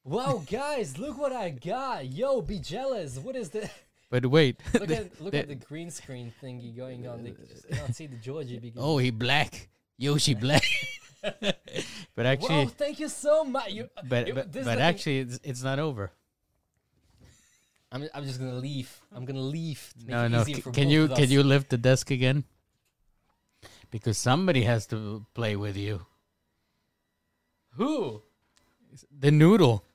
Wow, 0.03 0.43
guys, 0.49 0.97
look 0.97 1.17
what 1.17 1.31
I 1.33 1.49
got! 1.51 2.07
Yo, 2.07 2.41
be 2.41 2.57
jealous. 2.59 3.17
What 3.17 3.35
is 3.35 3.49
that? 3.51 3.71
But 4.11 4.25
wait. 4.25 4.59
Look 4.73 4.91
at 4.91 5.21
look 5.21 5.31
the- 5.31 5.39
at 5.39 5.47
the 5.47 5.55
green 5.55 5.89
screen 5.89 6.33
thingy 6.43 6.75
going 6.75 7.07
on. 7.07 7.23
They 7.23 7.33
can't 7.71 7.95
see 7.95 8.07
the 8.07 8.17
Georgie 8.17 8.59
because. 8.59 8.81
oh, 8.83 8.97
he 8.97 9.09
black. 9.09 9.69
Yoshi 9.97 10.33
black. 10.35 10.63
but 11.21 12.25
actually, 12.25 12.65
wow, 12.65 12.71
thank 12.75 12.99
you 12.99 13.07
so 13.07 13.45
much. 13.45 13.71
You, 13.71 13.87
uh, 13.95 14.01
but 14.09 14.27
you- 14.27 14.33
but, 14.33 14.51
but 14.51 14.79
actually, 14.79 15.19
it's, 15.19 15.39
it's 15.43 15.63
not 15.63 15.79
over. 15.79 16.11
I'm 17.91 18.07
I'm 18.13 18.25
just 18.25 18.39
gonna 18.39 18.55
leave. 18.59 18.89
I'm 19.15 19.23
gonna 19.25 19.39
leave. 19.39 19.93
No, 20.05 20.27
no. 20.27 20.43
Can 20.73 20.89
you 20.89 21.07
can 21.07 21.29
you 21.29 21.43
lift 21.43 21.69
the 21.69 21.77
desk 21.77 22.11
again? 22.11 22.43
Because 23.91 24.17
somebody 24.17 24.63
has 24.63 24.87
to 24.87 25.25
play 25.33 25.55
with 25.55 25.77
you. 25.77 26.05
Who? 27.75 28.21
The 29.19 29.31
noodle. 29.31 29.85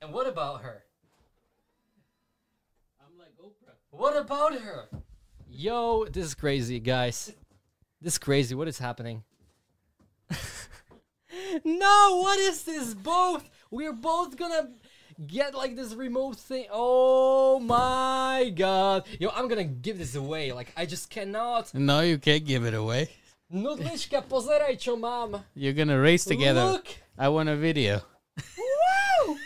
And 0.00 0.12
what 0.12 0.26
about 0.26 0.62
her? 0.62 0.84
I'm 3.00 3.18
like 3.18 3.36
Oprah. 3.38 3.74
What 3.90 4.16
about 4.16 4.54
her? 4.54 4.88
Yo, 5.50 6.06
this 6.06 6.26
is 6.26 6.34
crazy, 6.34 6.80
guys. 6.80 7.32
This 8.00 8.14
is 8.14 8.18
crazy. 8.18 8.54
What 8.54 8.68
is 8.68 8.78
happening? 8.78 9.22
no, 11.64 12.20
what 12.22 12.38
is 12.38 12.64
this? 12.64 12.94
Both. 12.94 13.48
We're 13.70 13.92
both 13.92 14.36
gonna 14.36 14.70
get 15.26 15.54
like 15.54 15.76
this 15.76 15.94
remote 15.94 16.36
thing. 16.36 16.66
Oh 16.70 17.58
my 17.60 18.52
god. 18.54 19.06
Yo, 19.18 19.30
I'm 19.34 19.48
gonna 19.48 19.64
give 19.64 19.98
this 19.98 20.14
away. 20.14 20.52
Like, 20.52 20.72
I 20.76 20.86
just 20.86 21.10
cannot. 21.10 21.72
No, 21.74 22.00
you 22.00 22.18
can't 22.18 22.44
give 22.44 22.64
it 22.64 22.74
away. 22.74 23.10
Nudlička, 23.52 24.24
pozeraj, 24.28 24.80
čo 24.80 24.96
mám. 24.96 25.44
You're 25.54 25.74
gonna 25.74 26.00
race 26.00 26.24
together. 26.24 26.64
Look. 26.64 26.86
I 27.18 27.28
want 27.28 27.48
a 27.48 27.56
video. 27.56 28.00
Woo! 28.56 29.36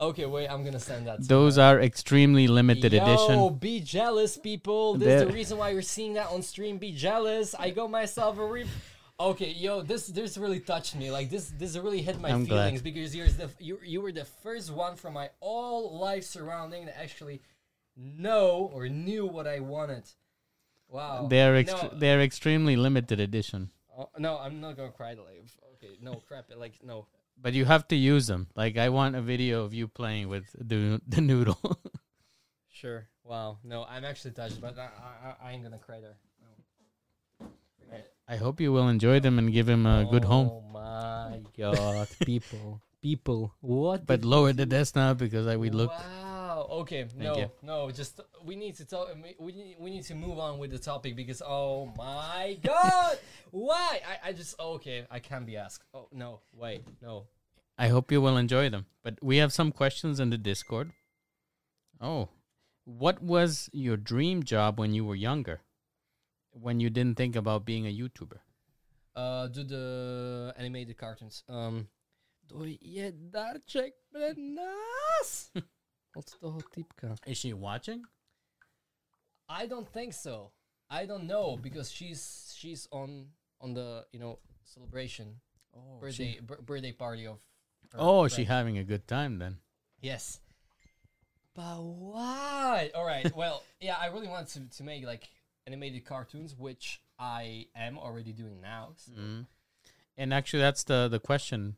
Okay, 0.00 0.26
wait, 0.26 0.48
I'm 0.48 0.64
gonna 0.64 0.80
send 0.80 1.06
that 1.06 1.22
to 1.22 1.28
Those 1.28 1.56
her. 1.56 1.62
are 1.62 1.80
extremely 1.80 2.48
limited 2.48 2.92
Yo, 2.92 3.04
edition. 3.04 3.54
be 3.54 3.80
jealous, 3.80 4.36
people. 4.36 4.94
This 4.94 5.22
is 5.22 5.28
the 5.28 5.32
reason 5.32 5.58
why 5.58 5.70
you're 5.70 5.82
seeing 5.82 6.14
that 6.14 6.28
on 6.32 6.42
stream. 6.42 6.78
Be 6.78 6.90
jealous. 6.90 7.54
I 7.54 7.70
got 7.70 7.90
myself 7.90 8.38
a 8.38 8.44
re. 8.44 8.66
Okay, 9.22 9.50
yo, 9.52 9.82
this 9.82 10.08
this 10.08 10.36
really 10.36 10.58
touched 10.60 10.96
me. 10.96 11.10
Like 11.10 11.30
this 11.30 11.50
this 11.56 11.76
really 11.76 12.02
hit 12.02 12.20
my 12.20 12.30
I'm 12.30 12.44
glad. 12.44 12.64
feelings 12.64 12.82
because 12.82 13.14
you're 13.14 13.28
the 13.28 13.50
you 13.60 13.78
you 13.84 14.00
were 14.00 14.12
the 14.12 14.24
first 14.24 14.72
one 14.72 14.96
from 14.96 15.14
my 15.14 15.30
all 15.40 15.98
life 15.98 16.24
surrounding 16.24 16.86
that 16.86 16.98
actually 17.00 17.40
know 17.96 18.70
or 18.74 18.88
knew 18.88 19.24
what 19.26 19.46
I 19.46 19.60
wanted. 19.60 20.04
Wow. 20.88 21.26
They're 21.30 21.54
ext- 21.62 21.82
no, 21.92 21.98
they're 21.98 22.20
extremely 22.20 22.74
limited 22.76 23.20
edition. 23.20 23.70
oh, 23.96 24.08
no, 24.18 24.38
I'm 24.38 24.60
not 24.60 24.76
gonna 24.76 24.90
cry. 24.90 25.10
Like, 25.14 25.46
okay, 25.74 25.96
no 26.00 26.14
crap. 26.26 26.46
Like 26.56 26.74
no. 26.82 27.06
But 27.40 27.52
you 27.54 27.64
have 27.64 27.86
to 27.88 27.96
use 27.96 28.26
them. 28.26 28.48
Like 28.56 28.76
I 28.76 28.88
want 28.88 29.14
a 29.16 29.22
video 29.22 29.64
of 29.64 29.72
you 29.72 29.86
playing 29.88 30.28
with 30.28 30.46
the 30.58 31.00
the 31.06 31.20
noodle. 31.20 31.60
Sure. 32.74 33.06
Wow. 33.22 33.58
No, 33.62 33.84
I'm 33.84 34.04
actually 34.04 34.32
touched, 34.32 34.60
but 34.60 34.76
I 34.76 34.88
I, 34.88 35.48
I 35.48 35.52
ain't 35.52 35.62
gonna 35.62 35.78
cry 35.78 36.00
there. 36.00 36.16
I 38.32 38.36
hope 38.36 38.62
you 38.62 38.72
will 38.72 38.88
enjoy 38.88 39.20
them 39.20 39.38
and 39.38 39.52
give 39.52 39.68
him 39.68 39.84
a 39.84 40.06
good 40.10 40.24
home. 40.24 40.48
Oh 40.50 40.62
my 40.72 41.40
god, 41.54 42.08
people, 42.24 42.80
people, 43.02 43.52
what? 43.60 44.06
But 44.06 44.24
lower 44.24 44.54
the 44.54 44.64
desk 44.64 44.96
now 44.96 45.12
because 45.12 45.46
I, 45.46 45.56
we 45.58 45.68
look. 45.68 45.90
Wow. 45.90 46.66
Okay. 46.80 47.04
no. 47.18 47.36
you. 47.36 47.50
No. 47.62 47.90
Just 47.90 48.20
we 48.42 48.56
need 48.56 48.74
to 48.76 48.86
talk. 48.86 49.08
we- 49.22 49.36
We 49.38 49.52
need, 49.52 49.76
we 49.78 49.90
need 49.90 50.04
to 50.04 50.14
move 50.14 50.38
on 50.38 50.58
with 50.58 50.70
the 50.70 50.78
topic 50.78 51.14
because 51.14 51.42
oh 51.44 51.92
my 51.94 52.56
god, 52.72 53.18
why? 53.50 54.00
I 54.12 54.28
I 54.28 54.32
just 54.32 54.56
oh, 54.58 54.74
okay. 54.80 55.04
I 55.10 55.18
can't 55.18 55.44
be 55.44 55.58
asked. 55.58 55.84
Oh 55.92 56.08
no. 56.10 56.40
Wait. 56.56 56.84
No. 57.02 57.26
I 57.76 57.88
hope 57.88 58.10
you 58.10 58.22
will 58.24 58.38
enjoy 58.38 58.70
them. 58.70 58.86
But 59.04 59.14
we 59.20 59.36
have 59.44 59.52
some 59.52 59.72
questions 59.72 60.20
in 60.20 60.30
the 60.30 60.38
Discord. 60.38 60.92
Oh, 62.00 62.30
what 62.84 63.22
was 63.22 63.68
your 63.72 63.98
dream 63.98 64.42
job 64.42 64.80
when 64.80 64.94
you 64.94 65.04
were 65.04 65.20
younger? 65.28 65.60
When 66.52 66.80
you 66.80 66.90
didn't 66.90 67.16
think 67.16 67.36
about 67.36 67.64
being 67.64 67.86
a 67.86 67.90
YouTuber? 67.96 68.38
Uh, 69.16 69.46
do 69.48 69.62
the 69.64 70.54
animated 70.56 70.96
cartoons. 70.96 71.44
Um, 71.48 71.88
to 72.48 72.64
je 72.64 73.12
darček 73.12 73.92
pre 74.12 74.34
nás. 74.36 75.50
Od 76.16 76.24
toho 76.40 76.60
typka. 76.72 77.16
Is 77.26 77.38
she 77.38 77.52
watching? 77.52 78.04
I 79.48 79.66
don't 79.66 79.88
think 79.88 80.12
so. 80.14 80.52
I 80.90 81.06
don't 81.06 81.24
know 81.26 81.56
because 81.56 81.90
she's 81.90 82.52
she's 82.56 82.86
on 82.92 83.28
on 83.60 83.74
the 83.74 84.04
you 84.12 84.20
know 84.20 84.38
celebration 84.64 85.40
Oh, 85.74 85.98
birthday 86.00 86.38
bir- 86.40 86.60
birthday 86.60 86.92
party 86.92 87.26
of. 87.26 87.38
her 87.92 87.98
oh, 87.98 88.28
she 88.28 88.44
having 88.44 88.76
a 88.78 88.84
good 88.84 89.06
time 89.08 89.38
then. 89.38 89.56
yes. 90.00 90.40
But 91.54 91.80
why? 91.82 92.90
All 92.94 93.04
right. 93.04 93.28
Well, 93.36 93.62
yeah, 93.80 93.96
I 94.00 94.06
really 94.08 94.28
want 94.28 94.48
to 94.56 94.60
to 94.76 94.82
make 94.84 95.04
like 95.06 95.28
animated 95.66 96.04
cartoons, 96.04 96.54
which 96.56 97.00
I 97.18 97.66
am 97.74 97.98
already 97.98 98.32
doing 98.32 98.60
now. 98.60 98.90
So. 98.96 99.12
Mm. 99.12 99.46
And 100.16 100.34
actually, 100.34 100.60
that's 100.60 100.84
the 100.84 101.08
the 101.08 101.18
question. 101.20 101.76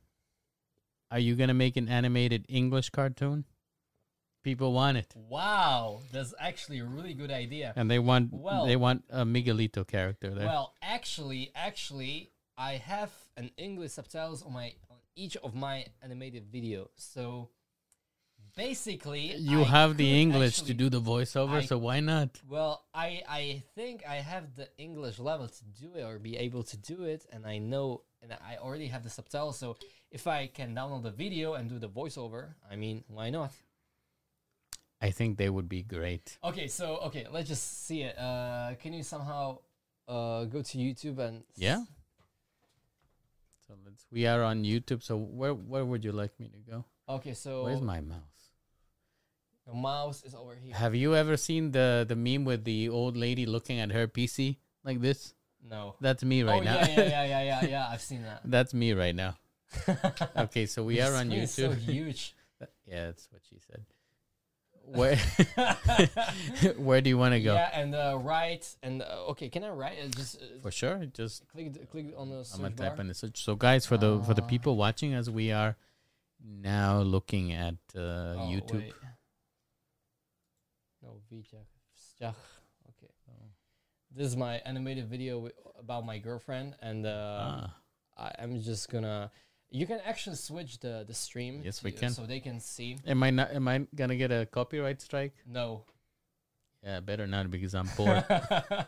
Are 1.11 1.19
you 1.19 1.37
gonna 1.37 1.55
make 1.55 1.77
an 1.77 1.89
animated 1.89 2.47
English 2.49 2.91
cartoon? 2.91 3.45
People 4.43 4.75
want 4.75 4.99
it, 4.99 5.15
Wow, 5.17 6.01
that's 6.13 6.35
actually 6.39 6.81
a 6.81 6.85
really 6.85 7.15
good 7.15 7.31
idea. 7.31 7.73
and 7.77 7.91
they 7.91 7.99
want 7.99 8.31
Well- 8.31 8.67
they 8.67 8.77
want 8.77 9.05
a 9.09 9.25
Miguelito 9.25 9.87
character 9.87 10.35
there. 10.35 10.47
Well, 10.47 10.75
actually, 10.83 11.51
actually, 11.55 12.31
I 12.59 12.75
have 12.77 13.11
an 13.39 13.53
English 13.57 13.93
subtitles 13.93 14.43
on 14.43 14.53
my 14.53 14.75
on 14.91 14.99
each 15.15 15.37
of 15.39 15.55
my 15.55 15.87
animated 16.03 16.53
videos. 16.53 16.91
So 16.97 17.49
basically, 18.55 19.35
you 19.37 19.63
I 19.63 19.65
have 19.65 19.97
the 19.97 20.21
English 20.21 20.59
actually- 20.59 20.75
to 20.75 20.75
do 20.75 20.89
the 20.91 21.01
voiceover, 21.01 21.63
I- 21.63 21.67
so 21.67 21.79
why 21.79 22.01
not? 22.01 22.41
Well, 22.49 22.85
I 22.95 23.23
I 23.29 23.63
think 23.75 24.07
I 24.07 24.17
have 24.17 24.55
the 24.57 24.69
English 24.79 25.19
level 25.19 25.49
to 25.49 25.65
do 25.65 25.95
it 25.95 26.03
or 26.03 26.19
be 26.19 26.37
able 26.37 26.63
to 26.65 26.77
do 26.77 27.05
it, 27.05 27.27
and 27.33 27.47
I 27.47 27.59
know 27.59 28.03
and 28.23 28.33
I 28.33 28.57
already 28.57 28.89
have 28.89 29.03
the 29.03 29.11
subtitles. 29.11 29.59
So 29.59 29.77
if 30.11 30.27
I 30.27 30.47
can 30.47 30.75
download 30.75 31.03
the 31.03 31.11
video 31.11 31.55
and 31.55 31.69
do 31.69 31.79
the 31.79 31.89
voiceover, 31.89 32.55
I 32.71 32.77
mean, 32.77 33.05
why 33.09 33.31
not? 33.31 33.53
I 35.01 35.11
think 35.11 35.37
they 35.37 35.51
would 35.51 35.69
be 35.69 35.83
great. 35.83 36.39
Okay, 36.43 36.67
so 36.69 36.97
okay, 37.09 37.27
let's 37.31 37.49
just 37.49 37.85
see 37.87 38.03
it. 38.03 38.17
Uh, 38.19 38.75
can 38.81 38.93
you 38.95 39.03
somehow 39.03 39.59
uh 40.09 40.45
go 40.45 40.63
to 40.63 40.79
YouTube 40.79 41.19
and 41.19 41.45
Yeah. 41.57 41.85
So 43.67 43.75
let's. 43.85 44.07
We 44.11 44.27
are 44.27 44.43
on 44.43 44.65
YouTube. 44.65 45.03
So 45.03 45.17
where 45.17 45.55
where 45.55 45.85
would 45.85 46.05
you 46.05 46.13
like 46.13 46.39
me 46.41 46.49
to 46.49 46.59
go? 46.59 46.85
Okay, 47.09 47.35
so 47.35 47.65
Where's 47.65 47.81
my 47.83 48.01
mouse? 48.01 48.34
The 49.67 49.73
mouse 49.75 50.23
is 50.25 50.35
over 50.35 50.55
here. 50.55 50.75
Have 50.75 50.95
you 50.95 51.15
ever 51.17 51.37
seen 51.37 51.73
the 51.73 52.05
the 52.07 52.17
meme 52.17 52.45
with 52.45 52.65
the 52.65 52.89
old 52.89 53.17
lady 53.17 53.47
looking 53.47 53.81
at 53.81 53.91
her 53.93 54.07
PC 54.07 54.57
like 54.85 55.01
this? 55.01 55.35
No. 55.65 55.97
That's 56.01 56.23
me 56.23 56.43
right 56.43 56.61
oh 56.61 56.65
now. 56.65 56.77
yeah, 56.81 56.89
yeah, 56.89 57.09
yeah, 57.09 57.25
yeah, 57.25 57.43
yeah, 57.43 57.65
yeah. 57.65 57.89
I've 57.93 58.03
seen 58.03 58.23
that. 58.23 58.41
That's 58.45 58.75
me 58.75 58.93
right 58.93 59.15
now. 59.17 59.37
Okay, 60.37 60.67
so 60.67 60.85
we 60.85 61.01
are 61.01 61.15
on 61.15 61.33
is 61.33 61.51
So 61.53 61.71
YouTube. 61.71 61.79
huge. 61.79 62.37
yeah, 62.87 63.07
that's 63.07 63.27
what 63.33 63.43
she 63.49 63.57
said. 63.59 63.83
Where 64.85 65.17
where 66.77 67.01
do 67.01 67.09
you 67.09 67.17
want 67.19 67.33
to 67.33 67.41
go? 67.41 67.55
Yeah, 67.55 67.71
and 67.73 67.95
uh, 67.95 68.19
right 68.21 68.61
and 68.83 69.01
uh, 69.01 69.31
okay. 69.33 69.49
Can 69.49 69.65
I 69.65 69.71
write? 69.71 69.97
Uh, 70.05 70.09
just 70.09 70.37
uh, 70.37 70.61
For 70.63 70.71
sure. 70.71 71.07
Just 71.07 71.49
click 71.49 71.91
click 71.91 72.13
on 72.17 72.29
the 72.29 72.45
I'm 72.53 72.61
gonna 72.61 72.71
bar. 72.77 72.91
type 72.91 73.01
in 73.01 73.09
the 73.09 73.15
search. 73.15 73.43
So 73.43 73.57
guys, 73.57 73.87
for 73.87 73.97
the 73.97 74.21
for 74.23 74.35
the 74.35 74.43
Uh, 74.43 74.47
people 74.47 74.77
watching 74.77 75.15
us, 75.15 75.29
we 75.29 75.51
are 75.53 75.77
now 76.45 77.01
looking 77.01 77.53
at 77.53 77.75
uh, 77.97 78.37
Oh, 78.37 78.51
YouTube. 78.53 78.85
wait. 78.85 78.95
No, 81.05 81.21
Vijak. 81.31 81.69
Vzťah. 81.93 82.35
Okay. 82.89 83.13
Oh. 83.29 83.47
this 84.11 84.27
is 84.27 84.37
my 84.37 84.57
animated 84.65 85.07
video 85.09 85.35
wi- 85.45 85.53
about 85.79 86.05
my 86.07 86.17
girlfriend, 86.19 86.77
and 86.81 87.05
uh, 87.05 87.69
ah, 87.69 87.77
I, 88.17 88.33
I'm 88.43 88.61
just 88.61 88.89
gonna. 88.91 89.31
You 89.71 89.87
can 89.87 90.01
actually 90.05 90.37
switch 90.37 90.81
the 90.81 91.05
the 91.07 91.13
stream. 91.15 91.61
Yes, 91.65 91.83
we 91.85 91.93
can. 91.93 92.11
so 92.11 92.25
they 92.25 92.41
can 92.41 92.61
see. 92.61 92.97
am 93.07 93.23
I 93.23 93.31
not? 93.31 93.53
Am 93.53 93.69
I 93.69 93.87
gonna 93.95 94.17
get 94.17 94.33
a 94.33 94.47
copyright 94.47 95.03
strike? 95.03 95.35
No. 95.47 95.85
Yeah, 96.83 97.01
better 97.01 97.27
not 97.27 97.51
because 97.51 97.75
I'm 97.75 97.89
poor. 97.89 98.25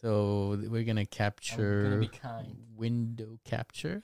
so 0.00 0.58
we're 0.70 0.84
gonna 0.84 1.00
I'm 1.02 1.06
capture 1.06 1.82
gonna 1.82 1.98
be 1.98 2.08
kind. 2.08 2.56
window 2.76 3.38
capture 3.44 4.02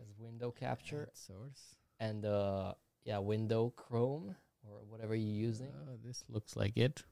As 0.00 0.08
window 0.18 0.50
capture 0.50 1.08
Add 1.12 1.16
source. 1.16 1.76
and 2.00 2.24
uh 2.24 2.72
yeah, 3.04 3.18
window 3.18 3.72
Chrome 3.76 4.34
or 4.68 4.80
whatever 4.88 5.14
you're 5.14 5.48
using. 5.50 5.68
Oh, 5.88 5.96
this 6.04 6.24
looks 6.28 6.56
like 6.56 6.76
it. 6.76 7.02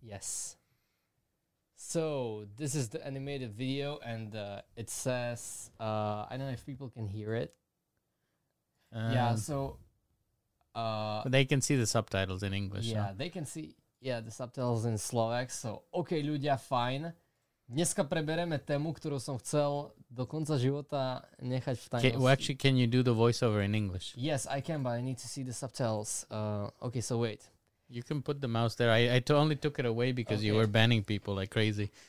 Yes. 0.00 0.56
So 1.76 2.46
this 2.56 2.74
is 2.74 2.88
the 2.90 3.04
animated 3.04 3.52
video, 3.54 3.98
and 4.04 4.34
uh, 4.34 4.62
it 4.76 4.90
says 4.90 5.70
uh, 5.80 6.26
I 6.28 6.36
don't 6.36 6.46
know 6.46 6.52
if 6.52 6.64
people 6.66 6.88
can 6.90 7.06
hear 7.06 7.34
it. 7.34 7.54
yeah. 8.92 9.30
Um, 9.30 9.36
So. 9.36 9.76
Uh, 10.74 11.22
they 11.28 11.44
can 11.44 11.60
see 11.60 11.76
the 11.76 11.86
subtitles 11.86 12.42
in 12.42 12.54
English. 12.54 12.86
yeah, 12.86 13.08
so- 13.10 13.14
they 13.18 13.28
can 13.28 13.44
see. 13.44 13.76
Yeah, 14.00 14.20
the 14.20 14.30
subtitles 14.32 14.84
in 14.86 14.96
Slovak. 14.98 15.50
So, 15.52 15.82
OK, 15.92 16.22
ľudia, 16.24 16.56
fajn. 16.58 17.12
Dneska 17.72 18.04
prebereme 18.04 18.60
tému, 18.60 18.92
ktorú 18.92 19.16
som 19.16 19.40
chcel 19.40 19.96
do 20.12 20.28
konca 20.28 20.60
života 20.60 21.24
nechať 21.40 21.76
v 21.80 21.86
tajnosti. 21.88 22.20
well, 22.20 22.28
actually, 22.28 22.60
can 22.60 22.76
you 22.76 22.84
do 22.84 23.00
the 23.00 23.16
voiceover 23.16 23.64
in 23.64 23.72
English? 23.72 24.12
Yes, 24.12 24.44
I 24.44 24.60
can, 24.60 24.84
but 24.84 24.92
I 24.92 25.00
need 25.00 25.16
to 25.24 25.28
see 25.28 25.40
the 25.40 25.56
subtitles. 25.56 26.28
Uh, 26.28 26.68
okay, 26.84 27.00
so 27.00 27.16
wait. 27.16 27.40
You 27.88 28.04
can 28.04 28.20
put 28.20 28.44
the 28.44 28.48
mouse 28.48 28.76
there. 28.76 28.92
I, 28.92 29.16
I 29.16 29.24
only 29.32 29.56
took 29.56 29.80
it 29.80 29.88
away 29.88 30.12
because 30.12 30.44
you 30.44 30.52
were 30.52 30.68
banning 30.68 31.00
people 31.00 31.32
like 31.34 31.50
crazy. 31.50 31.88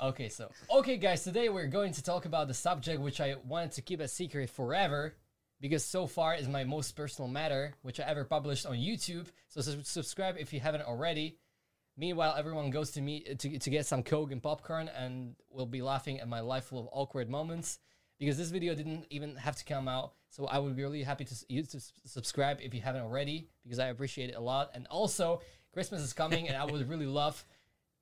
Okay, 0.00 0.30
so 0.30 0.48
okay, 0.80 0.96
guys. 0.96 1.24
Today 1.24 1.52
we're 1.52 1.68
going 1.68 1.92
to 1.92 2.02
talk 2.02 2.24
about 2.24 2.48
the 2.48 2.56
subject 2.56 3.04
which 3.04 3.20
I 3.20 3.36
wanted 3.44 3.72
to 3.72 3.82
keep 3.82 4.00
a 4.00 4.08
secret 4.08 4.48
forever 4.48 5.12
because 5.60 5.84
so 5.84 6.06
far 6.06 6.34
is 6.34 6.48
my 6.48 6.64
most 6.64 6.96
personal 6.96 7.28
matter 7.28 7.76
which 7.82 8.00
I 8.00 8.04
ever 8.08 8.24
published 8.24 8.64
on 8.64 8.80
YouTube. 8.80 9.28
So 9.52 9.60
subscribe 9.60 10.40
if 10.40 10.54
you 10.56 10.60
haven't 10.60 10.88
already. 10.88 11.36
Meanwhile, 12.00 12.34
everyone 12.38 12.70
goes 12.70 12.92
to 12.92 13.02
me 13.02 13.20
to 13.20 13.58
to 13.58 13.70
get 13.70 13.84
some 13.84 14.02
coke 14.02 14.32
and 14.32 14.42
popcorn, 14.42 14.88
and 14.88 15.36
will 15.50 15.66
be 15.66 15.82
laughing 15.82 16.18
at 16.18 16.28
my 16.28 16.40
life 16.40 16.64
full 16.64 16.80
of 16.80 16.88
awkward 16.92 17.28
moments. 17.28 17.78
Because 18.18 18.38
this 18.38 18.48
video 18.48 18.74
didn't 18.74 19.04
even 19.10 19.36
have 19.36 19.56
to 19.56 19.64
come 19.66 19.86
out, 19.86 20.14
so 20.30 20.46
I 20.46 20.58
would 20.58 20.76
be 20.76 20.82
really 20.82 21.02
happy 21.02 21.26
to 21.26 21.34
you 21.48 21.62
to 21.62 21.80
subscribe 22.06 22.58
if 22.62 22.72
you 22.72 22.80
haven't 22.80 23.02
already, 23.02 23.48
because 23.64 23.78
I 23.78 23.88
appreciate 23.88 24.30
it 24.30 24.36
a 24.36 24.40
lot. 24.40 24.70
And 24.74 24.86
also, 24.86 25.42
Christmas 25.74 26.00
is 26.00 26.14
coming, 26.14 26.48
and 26.48 26.56
I 26.56 26.64
would 26.64 26.88
really 26.88 27.06
love 27.06 27.44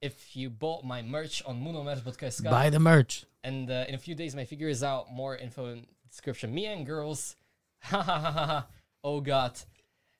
if 0.00 0.36
you 0.36 0.48
bought 0.48 0.84
my 0.84 1.02
merch 1.02 1.42
on 1.44 1.60
munomerch.sk. 1.60 2.44
Buy 2.44 2.70
the 2.70 2.78
merch. 2.78 3.24
And 3.42 3.68
uh, 3.68 3.84
in 3.88 3.96
a 3.96 3.98
few 3.98 4.14
days, 4.14 4.36
my 4.36 4.44
figure 4.44 4.68
is 4.68 4.84
out. 4.84 5.10
More 5.10 5.36
info 5.36 5.66
in 5.66 5.86
description. 6.08 6.54
Me 6.54 6.66
and 6.66 6.86
girls. 6.86 7.34
Ha 7.80 8.02
ha 8.02 8.18
ha 8.18 8.30
ha 8.32 8.46
ha. 8.46 8.66
Oh 9.04 9.20
god. 9.20 9.52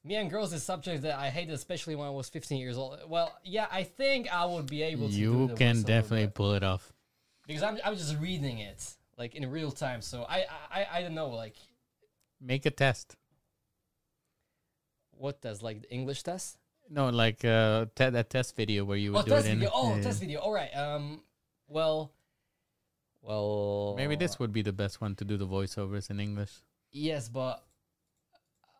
Me 0.04 0.14
and 0.14 0.30
girls 0.30 0.52
is 0.52 0.62
subject 0.62 1.02
that 1.02 1.18
I 1.18 1.28
hated, 1.28 1.52
especially 1.54 1.94
when 1.96 2.06
I 2.06 2.10
was 2.10 2.28
15 2.28 2.58
years 2.60 2.78
old. 2.78 2.98
Well, 3.08 3.36
yeah, 3.44 3.66
I 3.70 3.82
think 3.82 4.32
I 4.32 4.44
would 4.46 4.66
be 4.66 4.82
able 4.82 5.08
to. 5.08 5.14
You 5.14 5.50
can 5.56 5.82
definitely 5.82 6.28
pull 6.28 6.54
it 6.54 6.62
off. 6.62 6.92
because 7.46 7.62
I'm 7.62 7.78
I'm 7.84 7.96
just 7.96 8.16
reading 8.18 8.58
it 8.58 8.94
like 9.18 9.34
in 9.34 9.50
real 9.50 9.70
time. 9.70 10.00
So 10.02 10.24
I 10.28 10.46
I 10.70 10.86
I 10.92 11.02
don't 11.02 11.14
know 11.14 11.28
like 11.30 11.56
Make 12.40 12.64
a 12.66 12.70
test. 12.70 13.16
what 15.10 15.40
does 15.42 15.62
like 15.62 15.82
the 15.82 15.92
English 15.92 16.22
test. 16.22 16.58
No, 16.90 17.10
like 17.10 17.44
uh, 17.44 17.86
te- 17.94 18.10
that 18.10 18.30
test 18.30 18.56
video 18.56 18.84
where 18.84 18.96
you 18.96 19.10
Oh, 19.12 19.16
would 19.18 19.26
do 19.26 19.32
test 19.32 19.46
it 19.46 19.50
in. 19.50 19.58
video. 19.58 19.70
Oh, 19.74 19.96
yeah. 19.96 20.02
test 20.02 20.20
video. 20.20 20.40
All 20.40 20.52
right. 20.54 20.70
Um. 20.74 21.20
Well. 21.66 22.12
Well. 23.20 23.94
Maybe 23.96 24.16
this 24.16 24.38
would 24.38 24.52
be 24.52 24.62
the 24.62 24.72
best 24.72 25.00
one 25.00 25.14
to 25.16 25.24
do 25.24 25.36
the 25.36 25.46
voiceovers 25.46 26.08
in 26.08 26.18
English. 26.20 26.52
Yes, 26.92 27.28
but 27.28 27.62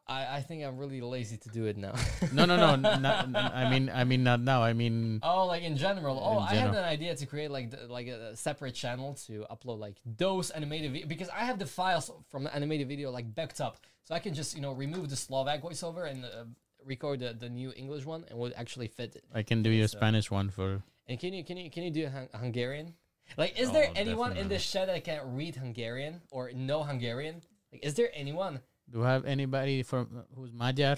I 0.09 0.36
I 0.39 0.40
think 0.43 0.64
I'm 0.64 0.78
really 0.78 1.01
lazy 1.01 1.36
to 1.36 1.48
do 1.51 1.66
it 1.66 1.76
now. 1.76 1.94
No, 2.32 2.44
no, 2.44 2.56
no. 2.56 2.76
not, 2.76 3.35
I 3.36 3.68
mean, 3.70 3.90
I 3.93 4.05
mean, 4.05 4.22
not 4.24 4.40
now. 4.40 4.62
I 4.62 4.72
mean, 4.72 5.20
Oh, 5.22 5.47
like 5.47 5.62
in 5.62 5.76
general. 5.76 6.18
Oh, 6.22 6.39
In 6.39 6.44
I 6.48 6.55
had 6.55 6.70
an 6.74 6.85
idea 6.85 7.14
to 7.14 7.26
create 7.26 7.51
like 7.51 7.70
the, 7.70 7.86
like 7.89 8.06
a, 8.09 8.35
separate 8.36 8.74
channel 8.74 9.14
to 9.26 9.44
upload 9.51 9.78
like 9.78 9.97
those 10.05 10.51
animated 10.51 10.93
vi- 10.93 11.05
because 11.05 11.28
I 11.28 11.44
have 11.44 11.59
the 11.59 11.66
files 11.66 12.10
from 12.30 12.44
the 12.44 12.55
animated 12.55 12.89
video 12.89 13.10
like 13.10 13.35
backed 13.35 13.60
up, 13.60 13.78
so 14.05 14.14
I 14.14 14.20
can 14.20 14.32
just 14.35 14.55
you 14.56 14.62
know 14.62 14.72
remove 14.72 15.09
the 15.10 15.16
Slovak 15.16 15.62
voiceover 15.62 16.09
and 16.10 16.24
uh, 16.24 16.44
record 16.85 17.20
the, 17.20 17.35
the 17.35 17.48
new 17.48 17.72
English 17.76 18.05
one, 18.06 18.24
and 18.30 18.39
would 18.39 18.55
actually 18.56 18.89
fit 18.89 19.16
it. 19.16 19.24
I 19.35 19.43
can 19.43 19.62
do 19.62 19.70
your 19.70 19.89
So- 19.89 19.98
Spanish 19.98 20.30
one 20.30 20.48
for. 20.51 20.82
And 21.09 21.18
can 21.20 21.32
you 21.32 21.44
can 21.44 21.56
you 21.56 21.70
can 21.70 21.82
you 21.85 21.90
do 21.90 22.06
Hun- 22.09 22.28
Hungarian? 22.35 22.94
Like, 23.36 23.60
is 23.60 23.68
Oh, 23.68 23.72
there 23.72 23.89
anyone 23.97 24.30
in 24.32 24.48
definitely. 24.48 24.56
this 24.56 24.72
chat 24.72 24.86
that 24.89 25.05
can 25.05 25.20
read 25.36 25.56
Hungarian 25.56 26.20
or 26.32 26.51
know 26.52 26.82
Hungarian? 26.82 27.43
Like, 27.72 27.85
is 27.85 27.93
there 27.93 28.09
anyone? 28.16 28.60
Do 28.90 28.98
you 28.98 29.05
have 29.05 29.27
anybody 29.27 29.82
from 29.82 30.09
uh, 30.16 30.23
who's 30.35 30.52
Magyar? 30.52 30.97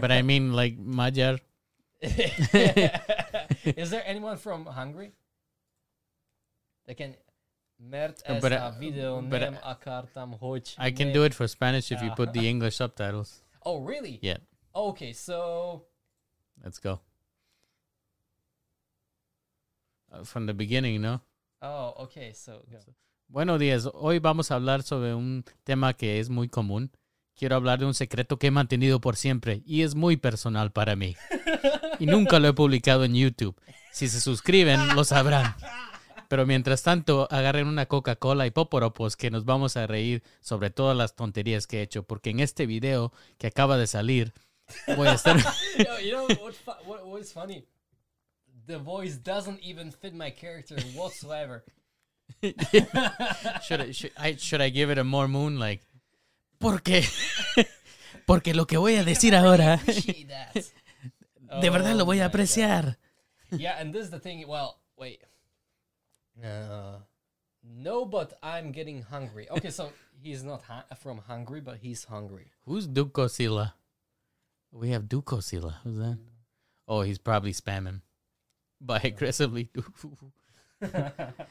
but 0.00 0.10
I 0.10 0.22
mean, 0.22 0.52
like 0.52 0.78
Magyar. 0.78 1.38
is 2.02 3.90
there 3.90 4.02
anyone 4.04 4.36
from 4.36 4.66
Hungary 4.66 5.12
that 6.86 6.96
can 6.96 7.14
mert 7.76 8.22
Uh, 8.28 8.34
ezt 8.34 8.44
a 8.44 8.68
uh, 8.68 8.78
videó 8.78 9.20
nem 9.20 9.58
akartam, 9.62 10.32
hogy 10.38 10.74
I 10.86 10.92
can 10.92 11.12
do 11.12 11.24
it 11.24 11.34
for 11.34 11.46
Spanish 11.46 11.90
if 11.90 12.00
you 12.00 12.12
put 12.12 12.32
the 12.32 12.46
English 12.46 12.76
subtitles. 12.76 13.42
Oh, 13.58 13.86
really? 13.86 14.18
Yeah, 14.20 14.38
Okay, 14.74 15.12
so 15.12 15.86
let's 16.64 16.80
go. 16.80 17.00
Uh, 20.10 20.24
from 20.24 20.46
the 20.46 20.54
beginning, 20.54 21.00
no? 21.00 21.20
oh, 21.62 21.94
okay, 22.02 22.32
so 22.32 22.64
go. 22.70 22.78
Buenos 23.28 23.60
días. 23.60 23.86
Hoy 23.94 24.18
vamos 24.18 24.50
a 24.50 24.54
hablar 24.56 24.82
sobre 24.82 25.14
un 25.14 25.44
tema 25.64 25.94
que 25.94 26.18
es 26.18 26.28
muy 26.28 26.48
común. 26.48 26.90
Quiero 27.36 27.56
hablar 27.56 27.80
de 27.80 27.86
un 27.86 27.94
secreto 27.94 28.38
que 28.38 28.48
he 28.48 28.50
mantenido 28.50 29.00
por 29.00 29.16
siempre 29.16 29.62
y 29.66 29.82
es 29.82 29.94
muy 29.94 30.16
personal 30.16 30.70
para 30.70 30.94
mí. 30.94 31.16
Y 31.98 32.06
nunca 32.06 32.38
lo 32.38 32.48
he 32.48 32.52
publicado 32.52 33.04
en 33.04 33.14
YouTube. 33.14 33.60
Si 33.92 34.08
se 34.08 34.20
suscriben, 34.20 34.94
lo 34.94 35.04
sabrán. 35.04 35.54
Pero 36.28 36.46
mientras 36.46 36.82
tanto, 36.82 37.28
agarren 37.30 37.66
una 37.66 37.86
Coca-Cola 37.86 38.46
y 38.46 38.50
poporopos 38.50 39.16
que 39.16 39.30
nos 39.30 39.44
vamos 39.44 39.76
a 39.76 39.86
reír 39.86 40.22
sobre 40.40 40.70
todas 40.70 40.96
las 40.96 41.14
tonterías 41.14 41.66
que 41.66 41.78
he 41.78 41.82
hecho, 41.82 42.04
porque 42.04 42.30
en 42.30 42.40
este 42.40 42.66
video 42.66 43.12
que 43.38 43.46
acaba 43.46 43.76
de 43.76 43.86
salir 43.86 44.32
voy 44.96 45.08
a 45.08 45.14
estar... 45.14 45.36
Yo, 45.78 46.00
you 46.00 46.10
know 46.12 46.26
what, 46.42 46.54
fu- 46.54 46.90
what? 46.90 47.06
What's 47.06 47.32
funny? 47.32 47.66
The 48.66 48.78
voice 48.78 49.16
doesn't 49.16 49.60
even 49.62 49.92
fit 49.92 50.14
my 50.14 50.30
character 50.30 50.76
whatsoever. 50.96 51.64
should, 53.62 53.80
I, 53.80 53.92
should, 53.92 54.12
I, 54.16 54.36
should 54.36 54.62
I 54.62 54.70
give 54.70 54.90
it 54.90 54.98
a 54.98 55.04
more 55.04 55.28
moon 55.28 55.58
like 55.58 55.82
porque 56.64 57.04
porque 58.26 58.54
lo 58.54 58.66
que 58.66 58.76
voy 58.76 58.96
a 58.96 59.04
decir 59.04 59.34
ahora 59.36 59.76
de 61.60 61.70
verdad 61.70 61.94
lo 61.94 62.02
Oh 62.02 62.06
voy 62.06 62.20
a 62.20 62.26
apreciar. 62.26 62.98
Yeah, 63.50 63.78
and 63.78 63.92
this 63.92 64.04
is 64.04 64.10
the 64.10 64.18
thing. 64.18 64.44
Well, 64.48 64.80
wait. 64.96 65.22
Uh, 66.42 66.98
no, 67.62 68.04
but 68.04 68.36
I'm 68.42 68.72
getting 68.72 69.02
hungry. 69.02 69.46
Okay, 69.48 69.70
so 69.70 69.92
he's 70.20 70.42
not 70.42 70.62
hu- 70.62 70.94
from 70.96 71.18
Hungary, 71.18 71.60
but 71.60 71.76
he's 71.76 72.04
hungry. 72.04 72.50
Who's 72.66 72.88
Dukosila? 72.88 73.74
We 74.72 74.90
have 74.90 75.04
Dukosila. 75.04 75.74
Who's 75.84 75.98
that? 75.98 76.18
Oh, 76.88 77.02
he's 77.02 77.18
probably 77.18 77.52
spamming 77.52 78.00
by 78.80 78.98
aggressively. 79.04 79.70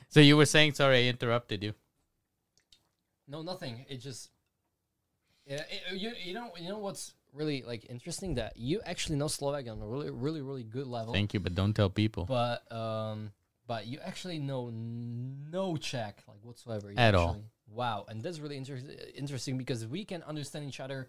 so 0.10 0.20
you 0.20 0.36
were 0.36 0.46
saying? 0.46 0.74
Sorry, 0.74 1.06
I 1.06 1.10
interrupted 1.10 1.64
you. 1.64 1.74
no, 3.28 3.42
nothing. 3.44 3.86
It 3.88 3.98
just. 4.02 4.30
Yeah, 5.46 5.64
it, 5.70 6.00
you 6.00 6.12
you 6.24 6.34
know 6.34 6.52
you 6.60 6.70
know 6.70 6.80
what's 6.80 7.14
really 7.34 7.64
like 7.64 7.86
interesting 7.90 8.36
that 8.36 8.56
you 8.58 8.80
actually 8.86 9.18
know 9.18 9.28
Slovak 9.28 9.68
on 9.68 9.82
a 9.82 9.88
really 9.88 10.10
really 10.10 10.42
really 10.42 10.64
good 10.64 10.88
level. 10.88 11.14
Thank 11.14 11.34
you, 11.34 11.40
but 11.40 11.54
don't 11.56 11.74
tell 11.74 11.90
people. 11.90 12.26
but 12.26 12.64
um 12.72 13.32
but 13.68 13.88
you 13.88 14.00
actually 14.04 14.40
know 14.40 14.70
no 14.72 15.78
Czech 15.78 16.24
like 16.28 16.40
whatsoever 16.44 16.92
You 16.92 16.98
At 16.98 17.16
all. 17.16 17.38
wow 17.68 18.06
and 18.10 18.22
that's 18.22 18.40
really 18.40 18.58
inter- 18.58 18.80
interesting 19.16 19.58
because 19.58 19.88
we 19.88 20.04
can 20.06 20.22
understand 20.24 20.68
each 20.68 20.80
other 20.80 21.08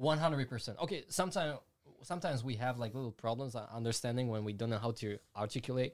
100% 0.00 0.78
okay 0.82 1.04
sometimes 1.08 1.58
sometimes 2.02 2.42
we 2.42 2.56
have 2.56 2.78
like 2.78 2.94
little 2.94 3.12
problems 3.12 3.54
uh, 3.54 3.66
understanding 3.72 4.28
when 4.28 4.44
we 4.44 4.52
don't 4.52 4.70
know 4.70 4.78
how 4.78 4.90
to 4.92 5.18
articulate 5.36 5.92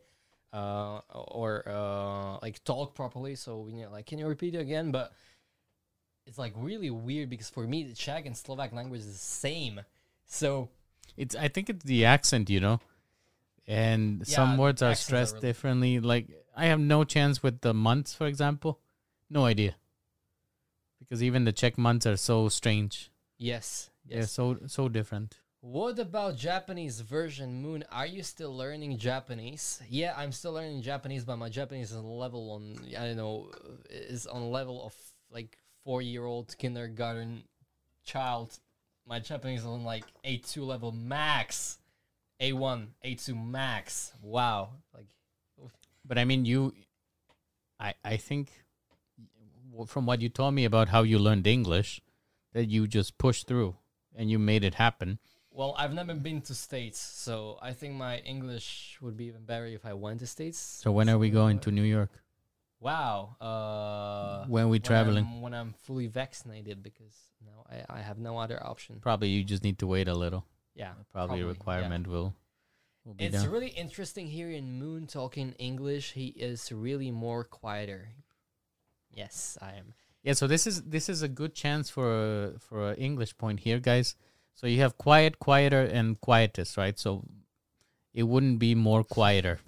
uh 0.55 1.01
or 1.13 1.63
uh 1.69 2.39
like 2.41 2.63
talk 2.65 2.95
properly 2.95 3.35
so 3.35 3.59
we 3.59 3.73
need 3.73 3.87
like 3.89 4.07
can 4.07 4.19
you 4.19 4.27
repeat 4.27 4.55
it 4.55 4.59
again 4.61 4.91
but 4.91 5.13
it's 6.29 6.39
like 6.39 6.53
really 6.57 6.91
weird 6.91 7.29
because 7.31 7.51
for 7.51 7.67
me 7.67 7.83
the 7.85 7.95
Czech 7.95 8.27
and 8.27 8.37
Slovak 8.37 8.73
language 8.73 9.01
is 9.01 9.07
the 9.07 9.19
same 9.19 9.81
so 10.27 10.69
It's. 11.17 11.35
I 11.35 11.49
think 11.49 11.69
it's 11.69 11.85
the 11.85 12.05
accent, 12.05 12.49
you 12.49 12.61
know, 12.61 12.79
and 13.67 14.23
some 14.27 14.57
words 14.57 14.83
are 14.83 14.91
accents 14.93 15.03
are 15.03 15.09
stressed 15.09 15.35
really- 15.35 15.49
differently. 15.49 15.93
Like 15.99 16.27
I 16.55 16.67
have 16.67 16.79
no 16.79 17.03
chance 17.03 17.43
with 17.43 17.61
the 17.67 17.75
months, 17.75 18.15
for 18.15 18.27
example. 18.29 18.79
No 19.29 19.45
idea, 19.45 19.75
because 21.01 21.21
even 21.23 21.43
the 21.45 21.53
Czech 21.53 21.77
months 21.77 22.07
are 22.07 22.17
so 22.17 22.49
strange. 22.49 23.11
yes 23.39 23.91
They're 24.07 24.31
so 24.31 24.57
so 24.67 24.89
different. 24.89 25.41
What 25.61 25.99
about 25.99 26.39
Japanese 26.39 27.03
version 27.03 27.61
Moon? 27.63 27.83
Are 27.91 28.07
you 28.07 28.23
still 28.23 28.55
learning 28.55 28.97
Japanese? 28.99 29.83
Yeah, 29.91 30.15
I'm 30.17 30.31
still 30.31 30.55
learning 30.55 30.83
Japanese, 30.83 31.25
but 31.27 31.37
my 31.37 31.51
Japanese 31.51 31.91
is 31.91 31.97
on 31.99 32.07
level 32.07 32.53
on 32.55 32.63
I 32.95 33.11
don't 33.11 33.19
know 33.19 33.51
is 33.91 34.27
on 34.31 34.51
level 34.55 34.87
of 34.87 34.95
like 35.35 35.59
four 35.89 36.03
year 36.03 36.27
old 36.27 36.55
kindergarten 36.59 37.43
child. 38.05 38.59
My 39.07 39.21
Japanese 39.21 39.61
is 39.61 39.67
on 39.67 39.85
like 39.85 40.05
A 40.23 40.37
two 40.37 40.63
level 40.63 40.93
max, 40.93 41.79
A 42.41 42.53
one, 42.53 42.89
A 43.03 43.15
two 43.15 43.35
max. 43.35 44.13
Wow, 44.21 44.69
like 44.93 45.07
But 46.05 46.19
I 46.19 46.27
mean, 46.27 46.45
you, 46.45 46.75
I 47.81 47.95
I 48.05 48.19
think 48.19 48.51
from 49.87 50.05
what 50.05 50.21
you 50.21 50.29
told 50.29 50.53
me 50.53 50.67
about 50.67 50.91
how 50.91 51.05
you 51.05 51.19
learned 51.19 51.47
English, 51.47 52.03
that 52.53 52.67
you 52.67 52.87
just 52.87 53.17
pushed 53.17 53.47
through 53.47 53.75
and 54.15 54.31
you 54.31 54.39
made 54.39 54.65
it 54.65 54.75
happen. 54.75 55.19
Well, 55.51 55.75
I've 55.79 55.95
never 55.95 56.13
been 56.13 56.43
to 56.43 56.55
States, 56.55 56.99
so 56.99 57.59
I 57.63 57.73
think 57.73 57.95
my 57.95 58.19
English 58.19 58.99
would 59.01 59.17
be 59.17 59.25
even 59.25 59.45
better 59.45 59.65
if 59.65 59.87
I 59.87 59.95
went 59.95 60.21
to 60.21 60.27
States. 60.27 60.59
So 60.59 60.93
when 60.93 61.09
are 61.09 61.19
we 61.19 61.31
going 61.31 61.61
to 61.61 61.71
New 61.71 61.89
York? 61.97 62.11
Wow. 62.81 63.37
Uh, 63.41 64.47
When 64.47 64.69
we 64.69 64.79
traveling? 64.79 65.25
I'm, 65.25 65.41
when 65.41 65.55
I'm 65.55 65.75
fully 65.85 66.07
vaccinated, 66.07 66.83
because 66.83 67.15
now 67.45 67.65
I, 67.69 67.99
I 67.99 68.03
have 68.03 68.19
no 68.19 68.39
other 68.39 68.65
option. 68.65 69.01
Probably 69.01 69.29
you 69.29 69.43
just 69.45 69.65
need 69.65 69.79
to 69.81 69.87
wait 69.87 70.09
a 70.09 70.15
little. 70.15 70.45
Yeah, 70.75 70.93
Probably, 71.13 71.41
a 71.41 71.43
yeah. 71.43 71.49
requirement 71.49 72.07
will 72.07 72.35
will 73.05 73.15
be 73.15 73.25
It's 73.25 73.43
done. 73.43 73.51
really 73.51 73.69
interesting 73.71 74.29
hearing 74.29 74.79
Moon 74.79 75.07
talking 75.09 75.53
English. 75.59 76.13
He 76.13 76.27
is 76.29 76.71
really 76.71 77.11
more 77.11 77.43
quieter. 77.43 78.11
Yes, 79.11 79.59
I 79.61 79.73
am. 79.73 79.95
Yeah, 80.23 80.35
so 80.35 80.47
this 80.47 80.67
is 80.67 80.83
this 80.83 81.09
is 81.09 81.23
a 81.23 81.29
good 81.29 81.55
chance 81.55 81.91
for 81.91 82.07
a, 82.55 82.59
for 82.61 82.91
an 82.91 82.97
English 82.97 83.37
point 83.39 83.61
here, 83.61 83.81
guys. 83.81 84.15
So 84.55 84.67
you 84.67 84.81
have 84.81 84.99
quiet, 84.99 85.39
quieter, 85.39 85.83
and 85.83 86.21
quietest, 86.21 86.77
right? 86.77 86.99
So 86.99 87.25
it 88.15 88.25
wouldn't 88.25 88.59
be 88.59 88.75
more 88.75 89.03
quieter. 89.03 89.59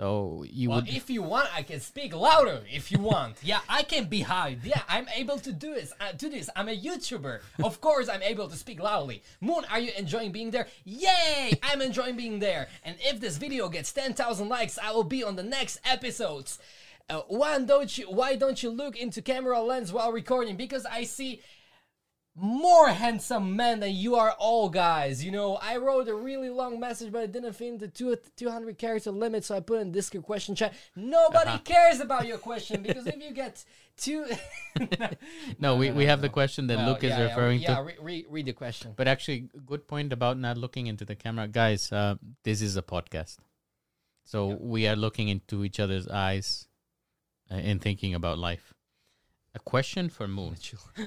So 0.00 0.46
you 0.48 0.70
well, 0.70 0.80
would 0.80 0.88
if 0.88 1.10
you 1.10 1.20
want, 1.20 1.54
I 1.54 1.62
can 1.62 1.78
speak 1.78 2.14
louder. 2.14 2.62
If 2.72 2.90
you 2.90 2.98
want, 2.98 3.36
yeah, 3.42 3.60
I 3.68 3.82
can 3.82 4.06
be 4.06 4.22
high. 4.22 4.56
Yeah, 4.64 4.80
I'm 4.88 5.06
able 5.14 5.38
to 5.40 5.52
do 5.52 5.74
this. 5.74 5.92
Uh, 6.00 6.12
do 6.16 6.30
this. 6.30 6.48
I'm 6.56 6.70
a 6.70 6.76
YouTuber. 6.76 7.40
Of 7.62 7.82
course, 7.82 8.08
I'm 8.08 8.22
able 8.22 8.48
to 8.48 8.56
speak 8.56 8.80
loudly. 8.80 9.22
Moon, 9.42 9.66
are 9.70 9.78
you 9.78 9.92
enjoying 9.98 10.32
being 10.32 10.52
there? 10.52 10.68
Yay! 10.84 11.52
I'm 11.62 11.82
enjoying 11.82 12.16
being 12.16 12.38
there. 12.38 12.68
And 12.82 12.96
if 13.00 13.20
this 13.20 13.36
video 13.36 13.68
gets 13.68 13.92
10,000 13.92 14.48
likes, 14.48 14.78
I 14.78 14.90
will 14.92 15.04
be 15.04 15.22
on 15.22 15.36
the 15.36 15.42
next 15.42 15.78
episodes. 15.84 16.58
Uh, 17.10 17.20
why 17.28 17.58
don't 17.58 17.98
you? 17.98 18.06
Why 18.06 18.36
don't 18.36 18.62
you 18.62 18.70
look 18.70 18.96
into 18.96 19.20
camera 19.20 19.60
lens 19.60 19.92
while 19.92 20.12
recording? 20.12 20.56
Because 20.56 20.86
I 20.86 21.04
see 21.04 21.42
more 22.42 22.88
handsome 22.88 23.54
men 23.54 23.80
than 23.80 23.92
you 23.94 24.16
are 24.16 24.32
all 24.38 24.68
guys. 24.70 25.22
You 25.22 25.30
know, 25.30 25.56
I 25.56 25.76
wrote 25.76 26.08
a 26.08 26.14
really 26.14 26.48
long 26.48 26.80
message, 26.80 27.12
but 27.12 27.22
it 27.22 27.32
didn't 27.32 27.52
fit 27.52 27.68
into 27.68 27.88
two, 27.88 28.16
200 28.36 28.78
character 28.78 29.10
limit, 29.10 29.44
so 29.44 29.56
I 29.56 29.60
put 29.60 29.80
in 29.80 29.92
Discord 29.92 30.24
question 30.24 30.54
chat. 30.54 30.74
Nobody 30.96 31.58
cares 31.58 32.00
about 32.00 32.26
your 32.26 32.38
question 32.38 32.82
because 32.86 33.06
if 33.06 33.22
you 33.22 33.32
get 33.32 33.62
two. 33.96 34.24
no, 35.58 35.76
we, 35.76 35.88
no, 35.90 35.94
we 35.96 36.04
no, 36.04 36.10
have 36.10 36.22
the 36.22 36.28
question 36.28 36.66
that 36.68 36.78
Well, 36.78 36.88
Luke 36.90 37.04
is 37.04 37.10
yeah, 37.10 37.18
yeah, 37.18 37.24
referring 37.28 37.60
yeah, 37.60 37.76
to. 37.76 37.82
re- 37.82 37.96
re- 38.00 38.26
read 38.28 38.46
the 38.46 38.52
question. 38.52 38.94
But 38.96 39.06
actually, 39.08 39.48
good 39.66 39.86
point 39.86 40.12
about 40.12 40.38
not 40.38 40.56
looking 40.56 40.86
into 40.86 41.04
the 41.04 41.14
camera, 41.16 41.46
guys. 41.48 41.92
Uh, 41.92 42.14
this 42.44 42.62
is 42.62 42.76
a 42.76 42.82
podcast, 42.82 43.36
so 44.24 44.50
Yeah. 44.50 44.56
we 44.60 44.88
are 44.88 44.96
looking 44.96 45.28
into 45.28 45.64
each 45.64 45.78
other's 45.78 46.08
eyes 46.08 46.66
uh, 47.50 47.54
and 47.54 47.82
thinking 47.82 48.14
about 48.14 48.38
life. 48.38 48.72
A 49.60 49.62
question 49.62 50.08
for 50.08 50.26
Moon: 50.26 50.56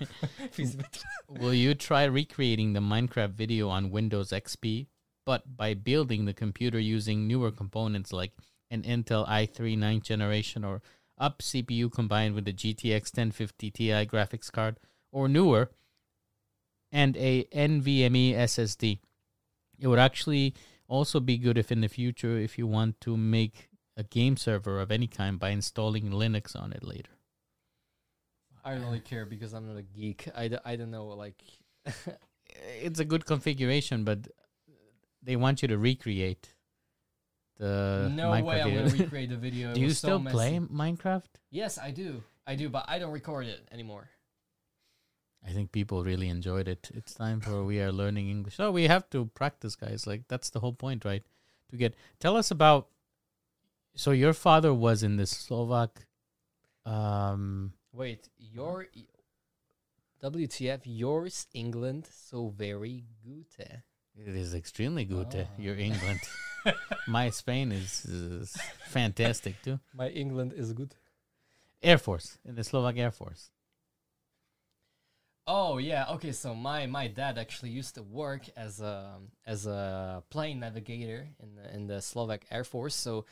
Will 1.27 1.53
you 1.53 1.73
try 1.73 2.03
recreating 2.03 2.73
the 2.73 2.79
Minecraft 2.79 3.31
video 3.33 3.67
on 3.69 3.89
Windows 3.89 4.29
XP, 4.29 4.87
but 5.25 5.57
by 5.57 5.73
building 5.73 6.25
the 6.25 6.33
computer 6.33 6.79
using 6.79 7.27
newer 7.27 7.51
components 7.51 8.13
like 8.13 8.33
an 8.69 8.83
Intel 8.83 9.27
i3 9.27 9.77
9th 9.77 10.03
generation 10.03 10.63
or 10.63 10.83
up 11.17 11.39
CPU 11.39 11.91
combined 11.91 12.35
with 12.35 12.45
the 12.45 12.53
GTX 12.53 13.17
1050 13.17 13.71
Ti 13.71 13.89
graphics 14.05 14.51
card, 14.51 14.79
or 15.11 15.27
newer, 15.27 15.71
and 16.91 17.17
a 17.17 17.45
NVMe 17.45 18.35
SSD? 18.35 18.99
It 19.79 19.87
would 19.87 19.99
actually 19.99 20.53
also 20.87 21.19
be 21.19 21.37
good 21.39 21.57
if 21.57 21.71
in 21.71 21.81
the 21.81 21.89
future, 21.89 22.37
if 22.37 22.59
you 22.59 22.67
want 22.67 23.01
to 23.01 23.17
make 23.17 23.69
a 23.97 24.03
game 24.03 24.37
server 24.37 24.79
of 24.79 24.91
any 24.91 25.07
kind 25.07 25.39
by 25.39 25.49
installing 25.49 26.11
Linux 26.11 26.55
on 26.55 26.71
it 26.71 26.83
later. 26.83 27.13
I 28.63 28.73
don't 28.73 28.83
really 28.83 28.99
care 28.99 29.25
because 29.25 29.53
I'm 29.53 29.67
not 29.67 29.77
a 29.77 29.83
geek. 29.83 30.27
I, 30.35 30.47
d- 30.47 30.57
I 30.63 30.75
don't 30.75 30.91
know, 30.91 31.07
like. 31.07 31.41
it's 32.81 32.99
a 32.99 33.05
good 33.05 33.25
configuration, 33.25 34.03
but 34.03 34.27
they 35.21 35.35
want 35.35 35.61
you 35.61 35.67
to 35.67 35.77
recreate 35.77 36.49
the 37.57 38.11
no 38.13 38.31
Minecraft 38.31 38.43
way 38.43 38.61
I'm 38.61 38.73
going 38.73 38.89
to 38.89 39.03
recreate 39.03 39.29
the 39.29 39.37
video. 39.37 39.73
Do 39.73 39.81
you 39.81 39.87
was 39.87 39.99
so 39.99 40.07
still 40.07 40.31
play. 40.31 40.59
Minecraft? 40.59 41.39
Yes, 41.49 41.77
I 41.77 41.91
do. 41.91 42.23
I 42.45 42.55
do, 42.55 42.69
but 42.69 42.85
I 42.87 42.99
don't 42.99 43.11
record 43.11 43.47
it 43.47 43.67
anymore. 43.71 44.09
I 45.45 45.51
think 45.51 45.71
people 45.71 46.03
really 46.03 46.29
enjoyed 46.29 46.67
it. 46.67 46.89
It's 46.93 47.13
time 47.13 47.41
for 47.41 47.63
we 47.63 47.81
are 47.81 47.91
learning 47.91 48.29
English. 48.29 48.55
So 48.55 48.71
we 48.71 48.87
have 48.87 49.09
to 49.11 49.25
practice, 49.35 49.75
guys. 49.75 50.07
Like 50.07 50.23
that's 50.27 50.49
the 50.49 50.59
whole 50.59 50.73
point, 50.73 51.05
right? 51.05 51.23
To 51.71 51.77
get 51.77 51.95
tell 52.19 52.35
us 52.37 52.51
about. 52.51 52.87
So 53.95 54.11
your 54.11 54.33
father 54.33 54.73
was 54.73 55.03
in 55.03 55.17
the 55.17 55.27
Slovak. 55.27 56.07
Um, 56.85 57.73
Wait, 57.93 58.29
your 58.37 58.87
WTF? 60.23 60.81
Yours 60.85 61.47
England 61.53 62.07
so 62.11 62.47
very 62.49 63.05
good. 63.23 63.45
it 64.17 64.35
is 64.35 64.53
extremely 64.53 65.05
good. 65.05 65.27
uh, 65.35 65.43
Oh. 65.43 65.61
Your 65.61 65.75
England, 65.75 66.19
my 67.07 67.29
Spain 67.29 67.71
is, 67.71 68.05
is 68.05 68.57
fantastic 68.87 69.61
too. 69.61 69.79
My 69.93 70.09
England 70.09 70.53
is 70.55 70.73
good. 70.73 70.95
Air 71.81 71.97
Force 71.97 72.37
in 72.45 72.55
the 72.55 72.63
Slovak 72.63 72.97
Air 72.97 73.11
Force. 73.11 73.51
Oh 75.45 75.77
yeah, 75.77 76.05
okay. 76.11 76.31
So 76.31 76.55
my 76.55 76.85
my 76.87 77.07
dad 77.09 77.37
actually 77.37 77.71
used 77.71 77.95
to 77.95 78.03
work 78.03 78.43
as 78.55 78.79
a 78.79 79.19
as 79.45 79.65
a 79.67 80.23
plane 80.29 80.61
navigator 80.61 81.27
in 81.41 81.55
the, 81.55 81.75
in 81.75 81.87
the 81.87 82.01
Slovak 82.01 82.45
Air 82.49 82.63
Force. 82.63 82.95
So 82.95 83.25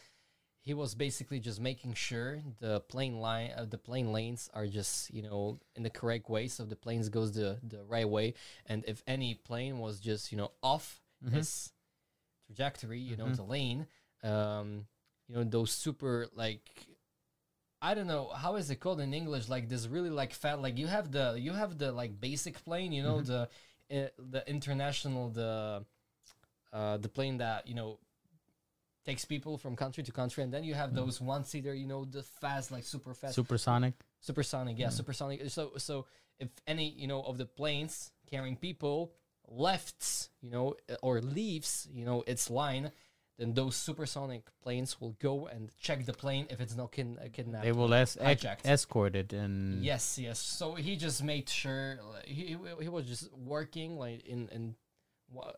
he 0.61 0.73
was 0.73 0.93
basically 0.95 1.39
just 1.39 1.59
making 1.59 1.93
sure 1.95 2.41
the 2.59 2.81
plane 2.81 3.19
line 3.19 3.51
uh, 3.57 3.65
the 3.65 3.77
plane 3.77 4.11
lanes 4.13 4.49
are 4.53 4.67
just 4.67 5.11
you 5.13 5.21
know 5.23 5.59
in 5.75 5.83
the 5.83 5.89
correct 5.89 6.29
way, 6.29 6.47
so 6.47 6.65
the 6.65 6.75
planes 6.75 7.09
goes 7.09 7.31
the 7.31 7.59
the 7.67 7.83
right 7.83 8.07
way. 8.09 8.33
And 8.65 8.83
if 8.87 9.03
any 9.07 9.35
plane 9.35 9.79
was 9.79 9.99
just 9.99 10.31
you 10.31 10.37
know 10.37 10.51
off 10.61 11.01
Mhm. 11.23 11.37
its 11.37 11.73
trajectory, 12.47 12.99
you 12.99 13.17
know 13.17 13.29
Mhm. 13.29 13.35
the 13.35 13.43
lane, 13.43 13.87
um, 14.23 14.87
you 15.27 15.35
know 15.35 15.43
those 15.43 15.71
super 15.71 16.27
like 16.35 16.69
I 17.81 17.93
don't 17.95 18.07
know 18.07 18.27
how 18.29 18.55
is 18.57 18.69
it 18.69 18.75
called 18.79 18.99
in 19.01 19.13
English. 19.13 19.49
Like 19.49 19.67
this 19.67 19.87
really 19.87 20.09
like 20.11 20.33
fat. 20.33 20.61
Like 20.61 20.77
you 20.77 20.87
have 20.87 21.11
the 21.11 21.35
you 21.39 21.53
have 21.53 21.77
the 21.77 21.91
like 21.91 22.19
basic 22.19 22.63
plane. 22.63 22.91
You 22.91 23.03
know 23.03 23.21
Mhm. 23.21 23.25
the 23.25 23.49
uh, 23.91 24.09
the 24.19 24.43
international 24.47 25.29
the 25.29 25.83
uh 26.73 26.97
the 26.97 27.09
plane 27.09 27.37
that 27.39 27.67
you 27.67 27.73
know 27.75 27.99
takes 29.05 29.25
people 29.25 29.57
from 29.57 29.75
country 29.75 30.03
to 30.03 30.11
country, 30.11 30.43
and 30.43 30.53
then 30.53 30.63
you 30.63 30.73
have 30.75 30.91
Mhm. 30.91 30.95
those 30.95 31.19
one 31.21 31.43
seater. 31.43 31.73
You 31.73 31.87
know 31.87 32.05
the 32.05 32.23
fast 32.23 32.71
like 32.71 32.83
super 32.83 33.13
fast 33.13 33.35
Supersonic. 33.35 33.93
supersonic. 34.19 34.77
Yeah, 34.77 34.85
Yeah. 34.85 34.89
supersonic. 34.91 35.49
So 35.49 35.77
so 35.77 36.05
if 36.39 36.49
any 36.67 36.89
you 36.89 37.07
know 37.07 37.21
of 37.23 37.37
the 37.37 37.45
planes 37.45 38.11
carrying 38.27 38.55
people 38.57 39.13
left 39.47 40.29
you 40.41 40.49
know 40.49 40.75
or 41.01 41.21
leaves 41.21 41.87
you 41.91 42.05
know 42.05 42.23
its 42.27 42.49
line. 42.49 42.91
Then 43.37 43.53
those 43.55 43.75
supersonic 43.75 44.43
planes 44.61 45.01
will 45.01 45.13
go 45.13 45.47
and 45.47 45.71
check 45.79 46.05
the 46.05 46.13
plane 46.13 46.45
if 46.51 46.61
it's 46.61 46.75
not 46.75 46.91
kin- 46.91 47.17
uh, 47.17 47.27
kidnapped. 47.33 47.63
They 47.63 47.71
will 47.71 47.91
es- 47.91 48.15
hijacked. 48.17 48.65
escort 48.65 49.15
it 49.15 49.33
and 49.33 49.83
Yes, 49.83 50.19
yes. 50.19 50.37
So 50.37 50.75
he 50.75 50.95
just 50.95 51.23
made 51.23 51.49
sure 51.49 51.97
he 52.25 52.55
he 52.79 52.87
was 52.89 53.05
just 53.07 53.31
working 53.33 53.97
like 53.97 54.23
in 54.27 54.47
in 54.49 54.75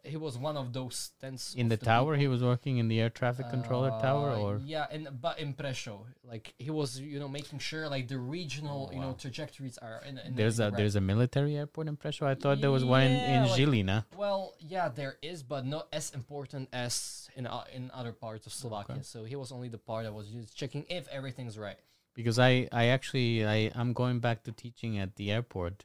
he 0.03 0.17
was 0.17 0.37
one 0.37 0.55
of 0.57 0.73
those 0.73 1.11
tens 1.19 1.55
in 1.57 1.65
of 1.65 1.69
the 1.79 1.85
tower. 1.85 2.15
He 2.15 2.27
was 2.27 2.41
working 2.43 2.77
in 2.77 2.87
the 2.87 2.99
air 3.01 3.09
traffic 3.09 3.49
controller 3.49 3.89
tower, 4.01 4.31
Uh, 4.31 4.39
or 4.43 4.51
yeah, 4.63 4.85
and 4.91 5.09
but 5.21 5.39
in 5.39 5.53
Prešov, 5.53 6.01
like 6.23 6.53
he 6.57 6.69
was 6.69 6.99
you 6.99 7.19
know 7.19 7.27
making 7.27 7.59
sure 7.59 7.89
like 7.89 8.07
the 8.07 8.17
regional 8.19 8.89
Oh, 8.89 8.93
you 8.95 9.01
know 9.01 9.13
trajectories 9.17 9.77
are 9.77 9.99
in, 10.07 10.17
in 10.17 10.35
there's 10.35 10.59
in 10.59 10.65
a 10.65 10.69
right- 10.69 10.77
there's 10.77 10.95
a 10.95 11.01
military 11.01 11.57
airport 11.57 11.87
in 11.87 11.97
Prešov. 11.97 12.27
I 12.27 12.35
thought 12.35 12.61
there 12.61 12.71
was 12.71 12.85
one 12.85 13.03
in, 13.03 13.11
in 13.13 13.41
like- 13.49 13.59
Žilina. 13.59 14.05
Well, 14.17 14.53
yeah, 14.59 14.89
there 14.89 15.15
is, 15.21 15.43
but 15.43 15.65
not 15.65 15.87
as 15.91 16.13
important 16.13 16.69
as 16.73 17.29
in 17.35 17.47
uh, 17.47 17.63
in 17.73 17.89
other 17.93 18.13
parts 18.13 18.45
of 18.47 18.53
Slovakia. 18.53 18.95
Okay. 19.01 19.03
So 19.03 19.23
he 19.25 19.35
was 19.35 19.51
only 19.51 19.69
the 19.69 19.77
part 19.89 20.03
that 20.05 20.13
was 20.13 20.27
just 20.29 20.55
checking 20.55 20.85
if 20.89 21.07
everything's 21.09 21.57
right. 21.57 21.79
because 22.13 22.37
I 22.37 22.69
I 22.71 22.93
actually 22.93 23.41
I 23.41 23.71
I'm 23.73 23.91
going 23.93 24.19
back 24.21 24.43
to 24.45 24.51
teaching 24.53 24.99
at 25.01 25.15
the 25.17 25.31
airport 25.33 25.75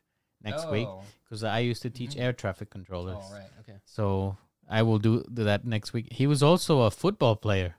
next 0.43 0.71
week 0.71 0.87
oh. 0.89 1.03
because 1.25 1.43
I 1.45 1.59
used 1.61 1.83
to 1.83 1.91
teach 1.91 2.15
Mhm. 2.15 2.21
air 2.21 2.33
traffic 2.33 2.71
controllers. 2.71 3.19
Oh, 3.21 3.33
right. 3.33 3.51
Okay. 3.61 3.79
So 3.85 4.37
I 4.69 4.83
will 4.83 4.99
do 4.99 5.25
that 5.29 5.65
next 5.65 5.93
week. 5.93 6.13
He 6.13 6.27
was 6.27 6.43
also 6.43 6.83
a 6.83 6.91
football 6.91 7.37
player, 7.37 7.77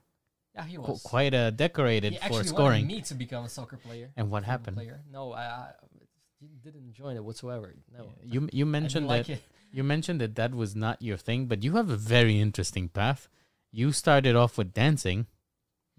Yeah, 0.54 0.64
he 0.64 0.76
qu- 0.76 0.82
was. 0.82 1.02
quite 1.02 1.34
a 1.34 1.50
decorated 1.50 2.14
he 2.14 2.28
for 2.28 2.44
scoring. 2.44 2.84
wanted 2.84 2.96
me 2.96 3.02
to 3.02 3.14
become 3.14 3.44
a 3.44 3.48
soccer 3.48 3.76
player. 3.76 4.10
And 4.16 4.30
what 4.30 4.44
happened? 4.44 4.76
Player. 4.76 5.00
No, 5.10 5.32
I, 5.32 5.44
I, 5.44 5.72
didn't 6.62 6.84
enjoy 6.84 7.14
it 7.16 7.24
whatsoever. 7.24 7.74
No, 7.96 8.12
You 8.22 8.48
you 8.52 8.64
mentioned 8.66 9.08
that 9.10 9.28
like 9.28 9.42
you 9.72 9.84
mentioned 9.84 10.20
that 10.20 10.34
that 10.36 10.54
was 10.54 10.74
not 10.74 11.00
your 11.02 11.16
thing, 11.16 11.46
but 11.46 11.62
you 11.62 11.76
have 11.76 11.90
a 11.90 11.96
very 11.96 12.40
interesting 12.40 12.88
path. 12.88 13.28
You 13.70 13.92
started 13.92 14.34
off 14.36 14.58
with 14.58 14.72
dancing. 14.72 15.26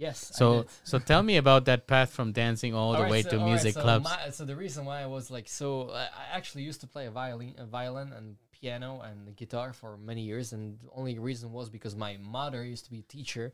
Yes. 0.06 0.18
So 0.40 0.66
so 0.92 0.96
tell 1.12 1.22
me 1.30 1.36
about 1.44 1.62
that 1.70 1.82
path 1.94 2.10
from 2.18 2.28
dancing 2.44 2.74
all, 2.78 2.92
the 2.92 2.98
Alright, 3.06 3.12
way 3.16 3.22
so- 3.22 3.32
to 3.34 3.38
music 3.52 3.74
so 3.76 3.82
clubs. 3.86 4.06
my- 4.10 4.30
so 4.38 4.42
the 4.52 4.56
reason 4.66 4.82
why 4.90 4.98
I 5.08 5.10
was 5.18 5.26
like 5.36 5.48
so 5.62 5.68
I 5.92 6.08
actually 6.38 6.64
used 6.70 6.82
to 6.86 6.88
play 6.96 7.06
a 7.12 7.14
violin, 7.22 7.54
a 7.66 7.68
violin 7.80 8.10
and 8.18 8.28
piano 8.58 8.92
and 9.08 9.18
guitar 9.42 9.74
for 9.82 9.92
many 10.12 10.24
years, 10.32 10.48
and 10.56 10.64
the 10.84 10.90
only 11.00 11.16
reason 11.30 11.48
was 11.60 11.70
because 11.78 11.94
my 12.08 12.14
mother 12.38 12.62
used 12.74 12.86
to 12.88 12.92
be 12.98 13.00
a 13.06 13.08
teacher, 13.18 13.46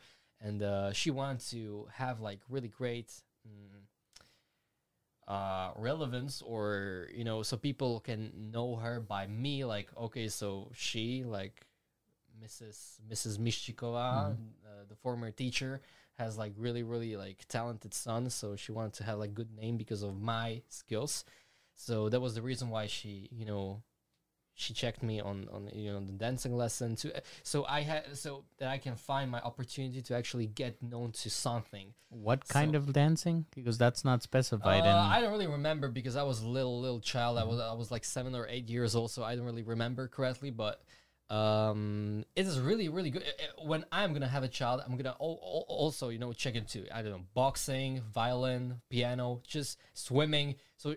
and 0.45 0.57
uh, 0.63 0.91
she 0.99 1.09
wanted 1.19 1.41
to 1.55 1.87
have 2.01 2.15
like 2.29 2.39
really 2.49 2.71
great. 2.81 3.09
Mm, 3.47 3.83
uh 5.27 5.71
relevance 5.75 6.41
or 6.41 7.09
you 7.13 7.25
know 7.25 7.43
so 7.43 7.57
people 7.57 7.99
can 7.99 8.31
know 8.55 8.77
her 8.77 9.01
by 9.01 9.27
me 9.27 9.65
like 9.65 9.89
okay 9.97 10.27
so 10.29 10.71
she 10.73 11.25
like 11.25 11.67
mrs 12.41 12.77
mrs 13.11 13.37
Miščíková 13.37 14.09
Mhm. 14.31 14.35
uh, 14.65 14.83
the 14.87 14.95
former 14.95 15.29
teacher 15.31 15.81
has 16.17 16.37
like 16.37 16.53
really 16.57 16.83
really 16.83 17.15
like 17.15 17.45
talented 17.47 17.93
son 17.93 18.29
so 18.29 18.55
she 18.55 18.71
wanted 18.71 18.93
to 18.93 19.03
have 19.03 19.19
like 19.19 19.33
good 19.33 19.55
name 19.55 19.77
because 19.77 20.03
of 20.03 20.19
my 20.19 20.61
skills 20.69 21.23
so 21.75 22.09
that 22.09 22.19
was 22.19 22.35
the 22.35 22.41
reason 22.41 22.69
why 22.69 22.87
she 22.87 23.29
you 23.31 23.45
know 23.45 23.81
she 24.55 24.73
checked 24.73 25.03
me 25.03 25.19
on 25.19 25.47
on 25.51 25.69
you 25.73 25.91
know 25.91 25.99
the 25.99 26.11
dancing 26.11 26.55
lesson 26.57 26.95
to 26.95 27.11
so 27.43 27.65
i 27.65 27.81
had 27.81 28.17
so 28.17 28.43
that 28.57 28.69
i 28.69 28.77
can 28.77 28.95
find 28.95 29.29
my 29.29 29.39
opportunity 29.41 30.01
to 30.01 30.15
actually 30.15 30.47
get 30.47 30.81
known 30.81 31.11
to 31.11 31.29
something 31.29 31.93
what 32.09 32.47
kind 32.47 32.71
so- 32.71 32.77
of 32.77 32.93
dancing? 32.93 33.45
Because 33.53 33.77
that's 33.77 34.05
not 34.05 34.23
specified. 34.23 34.81
uh, 34.81 34.85
in, 34.85 34.95
I 34.95 35.21
don't 35.21 35.31
really 35.31 35.47
remember 35.47 35.89
because 35.89 36.15
I 36.15 36.23
was 36.23 36.41
a 36.41 36.47
little 36.47 36.79
little 36.79 36.99
child. 36.99 37.37
I 37.37 37.43
was 37.43 37.59
I 37.59 37.73
was 37.73 37.91
like 37.91 38.05
seven 38.05 38.33
or 38.35 38.47
eight 38.47 38.69
years 38.69 38.95
old, 38.95 39.11
so 39.11 39.23
I 39.23 39.35
don't 39.35 39.45
really 39.45 39.63
remember 39.63 40.07
correctly. 40.07 40.49
But 40.49 40.81
um, 41.29 42.23
it 42.35 42.45
is 42.47 42.59
really 42.59 42.89
really 42.89 43.09
good. 43.09 43.23
Uh, 43.23 43.61
uh, 43.61 43.65
When 43.67 43.85
I'm 43.91 44.13
gonna 44.13 44.27
have 44.27 44.43
a 44.43 44.47
child, 44.47 44.81
I'm 44.85 44.95
gonna 44.97 45.15
al- 45.19 45.39
al- 45.41 45.65
also 45.67 46.09
you 46.09 46.19
know 46.19 46.33
check 46.33 46.55
into 46.55 46.85
I 46.95 47.01
don't 47.01 47.11
know 47.11 47.25
boxing, 47.33 48.01
violin, 48.13 48.81
piano, 48.89 49.41
just 49.47 49.77
swimming. 49.93 50.55
So 50.77 50.95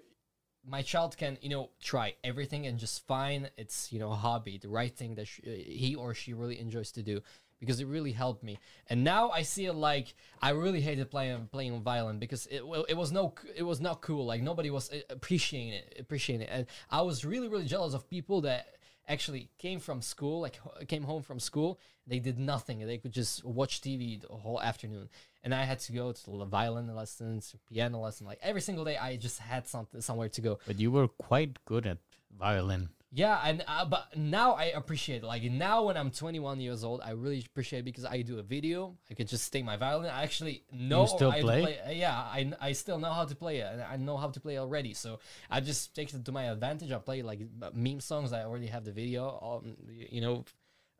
my 0.66 0.82
child 0.82 1.16
can 1.16 1.38
you 1.42 1.48
know 1.48 1.70
try 1.80 2.14
everything 2.22 2.66
and 2.66 2.78
just 2.78 3.06
find 3.06 3.50
its 3.56 3.92
you 3.92 3.98
know 3.98 4.10
hobby, 4.10 4.58
the 4.58 4.68
right 4.68 4.94
thing 4.94 5.14
that 5.16 5.26
sh- 5.26 5.40
uh, 5.46 5.50
he 5.50 5.94
or 5.94 6.14
she 6.14 6.32
really 6.34 6.60
enjoys 6.60 6.92
to 6.92 7.02
do 7.02 7.20
because 7.58 7.78
it 7.80 7.86
really 7.86 8.12
helped 8.12 8.42
me. 8.42 8.58
And 8.88 9.04
now 9.04 9.30
I 9.30 9.42
see 9.42 9.66
it 9.66 9.74
like 9.74 10.14
I 10.40 10.50
really 10.50 10.80
hated 10.80 11.10
playing 11.10 11.48
playing 11.52 11.82
violin 11.82 12.18
because 12.18 12.46
it 12.46 12.62
it 12.88 12.96
was 12.96 13.10
no 13.10 13.34
it 13.56 13.64
was 13.64 13.80
not 13.80 14.00
cool. 14.00 14.26
Like 14.26 14.42
nobody 14.42 14.70
was 14.70 14.90
appreciating 15.10 15.72
it, 15.72 15.96
appreciating 15.98 16.46
it, 16.46 16.50
and 16.52 16.66
I 16.90 17.02
was 17.02 17.24
really 17.24 17.48
really 17.48 17.66
jealous 17.66 17.94
of 17.94 18.08
people 18.08 18.42
that 18.42 18.66
actually 19.08 19.50
came 19.58 19.80
from 19.80 20.02
school, 20.02 20.40
like 20.40 20.58
came 20.88 21.02
home 21.04 21.22
from 21.22 21.40
school. 21.40 21.78
They 22.06 22.18
did 22.18 22.38
nothing. 22.38 22.86
They 22.86 22.98
could 22.98 23.12
just 23.12 23.44
watch 23.44 23.80
TV 23.80 24.20
the 24.20 24.28
whole 24.28 24.60
afternoon, 24.60 25.08
and 25.44 25.54
I 25.54 25.64
had 25.64 25.80
to 25.80 25.92
go 25.92 26.12
to 26.12 26.30
the 26.38 26.44
violin 26.44 26.94
lessons, 26.94 27.54
piano 27.68 28.00
lesson, 28.00 28.26
like 28.26 28.38
every 28.42 28.60
single 28.60 28.84
day. 28.84 28.96
I 28.96 29.16
just 29.16 29.38
had 29.38 29.66
something 29.66 30.00
somewhere 30.00 30.28
to 30.28 30.40
go. 30.40 30.58
but 30.66 30.78
you 30.78 30.90
were 30.90 31.08
quite 31.08 31.64
good 31.64 31.86
at 31.86 31.98
violin. 32.36 32.90
Yeah, 33.12 33.40
and 33.44 33.64
uh, 33.66 33.84
but 33.86 34.16
now 34.16 34.52
I 34.52 34.66
appreciate 34.66 35.24
it. 35.24 35.26
Like 35.26 35.42
now, 35.42 35.84
when 35.84 35.96
I'm 35.96 36.12
21 36.12 36.60
years 36.60 36.84
old, 36.84 37.00
I 37.04 37.10
really 37.10 37.44
appreciate 37.44 37.80
it 37.80 37.84
because 37.84 38.04
I 38.04 38.22
do 38.22 38.38
a 38.38 38.42
video. 38.42 38.96
I 39.10 39.14
could 39.14 39.26
just 39.26 39.52
take 39.52 39.64
my 39.64 39.76
violin. 39.76 40.10
I 40.10 40.22
actually 40.22 40.62
know 40.72 41.06
still 41.06 41.32
I 41.32 41.40
play? 41.40 41.78
uh, 41.80 41.90
Yeah, 41.90 42.14
I, 42.14 42.52
I 42.60 42.72
still 42.72 42.98
know 42.98 43.12
how 43.12 43.24
to 43.24 43.34
play 43.34 43.58
it, 43.58 43.68
and 43.72 43.82
I 43.82 43.96
know 43.96 44.16
how 44.16 44.28
to 44.28 44.40
play 44.40 44.58
already. 44.58 44.94
So 44.94 45.18
I 45.50 45.60
just 45.60 45.94
take 45.94 46.14
it 46.14 46.24
to 46.24 46.32
my 46.32 46.44
advantage. 46.50 46.92
I 46.92 46.98
play 46.98 47.22
like 47.22 47.40
meme 47.74 48.00
songs. 48.00 48.32
I 48.32 48.44
already 48.44 48.68
have 48.68 48.84
the 48.84 48.92
video. 48.92 49.60
Um, 49.64 49.76
you 49.88 50.20
know, 50.20 50.44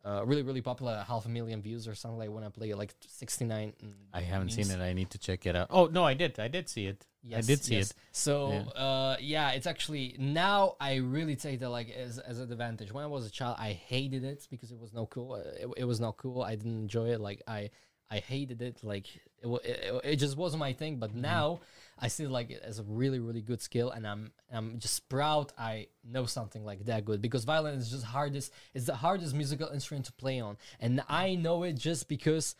uh, 0.03 0.25
really 0.25 0.41
really 0.41 0.61
popular, 0.61 1.05
half 1.07 1.25
a 1.25 1.29
million 1.29 1.61
views 1.61 1.87
or 1.87 1.95
something 1.95 2.19
like 2.19 2.29
when 2.29 2.43
I 2.43 2.49
play 2.49 2.73
like 2.73 2.93
69. 3.07 3.73
I 4.13 4.19
haven't 4.19 4.49
seen 4.49 4.69
it. 4.69 4.81
I 4.81 4.91
need 4.91 5.11
to 5.11 5.17
check 5.17 5.45
it 5.45 5.55
out. 5.55 5.67
Oh 5.69 5.85
no, 5.85 6.03
I 6.03 6.13
did. 6.13 6.39
I 6.41 6.49
did 6.49 6.67
see 6.67 6.87
it. 6.87 7.05
I 7.33 7.41
did 7.41 7.63
see 7.63 7.77
it. 7.79 7.93
So 8.11 8.47
Yeah. 8.49 8.63
uh 8.75 9.17
yeah, 9.19 9.51
it's 9.51 9.67
actually 9.67 10.15
now 10.19 10.75
I 10.79 10.95
really 10.95 11.35
take 11.35 11.59
that 11.59 11.69
like 11.69 11.89
as 11.91 12.17
as 12.19 12.39
an 12.39 12.51
advantage. 12.51 12.91
When 12.91 13.03
I 13.03 13.07
was 13.07 13.25
a 13.25 13.31
child, 13.31 13.57
I 13.59 13.73
hated 13.73 14.23
it 14.23 14.47
because 14.49 14.71
it 14.71 14.79
was 14.79 14.91
no 14.93 15.05
cool. 15.05 15.35
It, 15.35 15.67
it 15.77 15.85
was 15.85 15.99
not 15.99 16.17
cool. 16.17 16.41
I 16.41 16.55
didn't 16.55 16.79
enjoy 16.81 17.09
it. 17.09 17.21
Like 17.21 17.41
I 17.47 17.69
I 18.09 18.17
hated 18.19 18.61
it. 18.61 18.83
Like 18.83 19.07
it 19.41 19.47
it, 19.47 19.65
it, 19.65 20.01
it 20.03 20.15
just 20.17 20.35
wasn't 20.35 20.59
my 20.59 20.73
thing. 20.73 20.97
But 20.97 21.13
Mm-hmm. 21.13 21.21
now 21.21 21.61
I 21.99 22.07
see 22.07 22.23
it 22.23 22.31
like 22.31 22.51
as 22.51 22.79
a 22.79 22.83
really 22.83 23.19
really 23.19 23.41
good 23.41 23.61
skill, 23.61 23.91
and 23.91 24.05
I'm 24.07 24.31
I'm 24.51 24.79
just 24.79 25.07
proud 25.07 25.53
I 25.57 25.87
know 26.03 26.25
something 26.25 26.65
like 26.65 26.85
that 26.85 27.05
good 27.05 27.21
because 27.21 27.43
violin 27.43 27.75
is 27.77 27.91
just 27.91 28.03
hardest. 28.05 28.51
It's 28.73 28.85
the 28.85 28.95
hardest 28.95 29.35
musical 29.35 29.69
instrument 29.69 30.05
to 30.07 30.13
play 30.13 30.39
on, 30.41 30.57
and 30.79 31.01
I 31.07 31.35
know 31.35 31.63
it 31.63 31.73
just 31.75 32.07
because. 32.07 32.55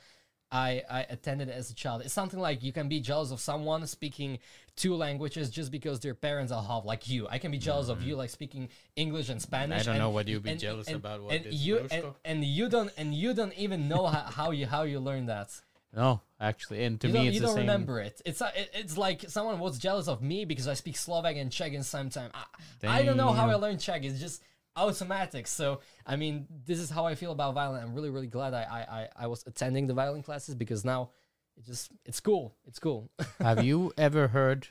I, 0.52 0.84
I 0.90 1.02
attended 1.10 1.49
as 1.49 1.72
a 1.72 1.73
child. 1.73 2.02
It's 2.03 2.14
something 2.14 2.40
like 2.40 2.61
you 2.61 2.73
can 2.73 2.90
be 2.90 2.99
jealous 2.99 3.32
of 3.32 3.40
someone 3.40 3.88
speaking 3.88 4.40
two 4.76 4.95
languages 4.95 5.49
just 5.49 5.72
because 5.72 5.99
their 6.02 6.14
parents 6.14 6.52
are 6.52 6.61
half 6.61 6.84
like 6.84 7.07
you. 7.10 7.28
I 7.30 7.38
can 7.38 7.52
be 7.52 7.57
jealous 7.57 7.88
of 7.88 8.02
you 8.02 8.15
like 8.15 8.30
speaking 8.30 8.69
English 8.95 9.30
and 9.30 9.41
Spanish. 9.41 9.80
Mm-hmm. 9.82 9.86
don't 9.86 9.95
and- 9.95 10.02
know 10.03 10.10
what 10.10 10.28
you'd 10.28 10.44
be 10.44 10.52
and- 10.52 10.60
jealous 10.60 10.88
and- 10.88 10.98
about, 10.98 11.22
what, 11.22 11.34
and 11.34 11.53
you 11.53 11.88
and, 11.90 12.03
and 12.26 12.44
you 12.44 12.68
don't 12.68 12.91
and 12.98 13.14
you 13.14 13.34
don't 13.34 13.53
even 13.57 13.88
know 13.88 14.07
how, 14.07 14.22
how 14.23 14.52
you 14.52 14.65
how 14.68 14.84
you 14.84 14.99
learn 14.99 15.28
that. 15.28 15.49
No, 15.94 16.22
actually, 16.40 16.86
and 16.86 16.99
to 17.02 17.07
you 17.07 17.14
me, 17.14 17.28
it's 17.28 17.36
you 17.36 17.41
the 17.41 17.48
don't 17.48 17.56
same. 17.56 17.68
remember 17.68 17.99
it. 17.99 18.22
It's 18.26 18.41
uh, 18.41 18.49
it, 18.56 18.72
it's 18.73 18.98
like 18.98 19.26
someone 19.30 19.60
was 19.60 19.78
jealous 19.78 20.07
of 20.07 20.22
me 20.22 20.45
because 20.45 20.68
I 20.68 20.73
speak 20.73 20.95
Slovak 20.95 21.36
and 21.36 21.52
Czech 21.52 21.73
in 21.73 21.80
the 21.80 21.84
same 21.84 22.10
time. 22.10 22.32
I, 22.34 22.99
I 22.99 23.03
don't 23.03 23.18
know 23.18 23.34
how 23.34 23.49
I 23.49 23.56
learned 23.56 23.82
Czech. 23.82 24.03
It's 24.06 24.18
just 24.19 24.41
automatic. 24.76 25.48
So 25.48 25.80
I 26.06 26.15
mean, 26.15 26.48
this 26.65 26.80
is 26.80 26.89
how 26.89 27.06
I 27.06 27.15
feel 27.15 27.31
about 27.31 27.53
violin. 27.53 27.84
I'm 27.84 27.93
really 27.93 28.10
really 28.10 28.27
glad 28.27 28.53
I 28.53 28.64
I, 28.64 28.80
I, 28.80 29.10
I 29.23 29.27
was 29.27 29.43
attending 29.48 29.88
the 29.88 29.93
violin 29.93 30.23
classes 30.23 30.56
because 30.56 30.85
now 30.85 31.11
it 31.57 31.65
just 31.65 31.91
it's 32.06 32.19
cool. 32.19 32.56
It's 32.65 32.80
cool. 32.80 33.10
have 33.39 33.64
you 33.64 33.91
ever 33.98 34.27
heard, 34.30 34.68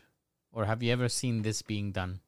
or 0.52 0.64
have 0.64 0.82
you 0.82 0.92
ever 0.92 1.08
seen 1.08 1.42
this 1.42 1.62
being 1.62 1.92
done? 1.92 2.20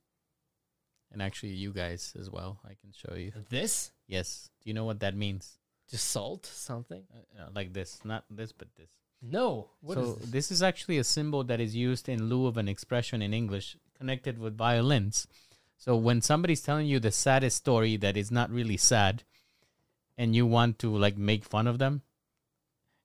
And 1.10 1.20
actually, 1.20 1.52
you 1.52 1.72
guys 1.72 2.14
as 2.18 2.30
well. 2.30 2.58
I 2.64 2.74
can 2.80 2.92
show 2.92 3.14
you. 3.14 3.32
this 3.50 3.92
Yes. 4.06 4.48
Do 4.62 4.70
you 4.70 4.74
know 4.74 4.84
what 4.84 5.00
that 5.00 5.14
means? 5.14 5.58
to 5.92 5.98
salt 5.98 6.46
something? 6.46 7.04
Uh, 7.38 7.48
like 7.54 7.72
this, 7.72 8.00
not 8.04 8.24
this, 8.30 8.50
but 8.50 8.68
this. 8.76 8.88
No. 9.20 9.68
What 9.80 9.98
is 9.98 10.04
so 10.04 10.14
this? 10.14 10.30
this 10.30 10.50
is 10.50 10.62
actually 10.62 10.98
a 10.98 11.04
symbol 11.04 11.44
that 11.44 11.60
is 11.60 11.76
used 11.76 12.08
in 12.08 12.28
lieu 12.28 12.46
of 12.46 12.56
an 12.56 12.66
expression 12.66 13.22
in 13.22 13.32
English 13.32 13.76
connected 13.96 14.38
with 14.38 14.56
violins. 14.56 15.28
So 15.82 15.96
when 15.96 16.22
somebody's 16.22 16.60
telling 16.60 16.86
you 16.86 17.00
the 17.00 17.10
saddest 17.10 17.56
story 17.56 17.96
that 17.96 18.16
is 18.16 18.30
not 18.30 18.50
really 18.50 18.76
sad, 18.76 19.24
and 20.16 20.36
you 20.36 20.46
want 20.46 20.78
to 20.78 20.96
like 20.96 21.18
make 21.18 21.44
fun 21.44 21.66
of 21.66 21.80
them, 21.80 22.02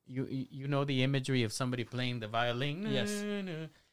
you 0.05 0.27
you 0.29 0.67
know 0.67 0.83
the 0.85 1.01
imagery 1.01 1.41
of 1.41 1.51
somebody 1.51 1.83
playing 1.83 2.19
the 2.19 2.27
violin. 2.27 2.85
Yes. 2.87 3.09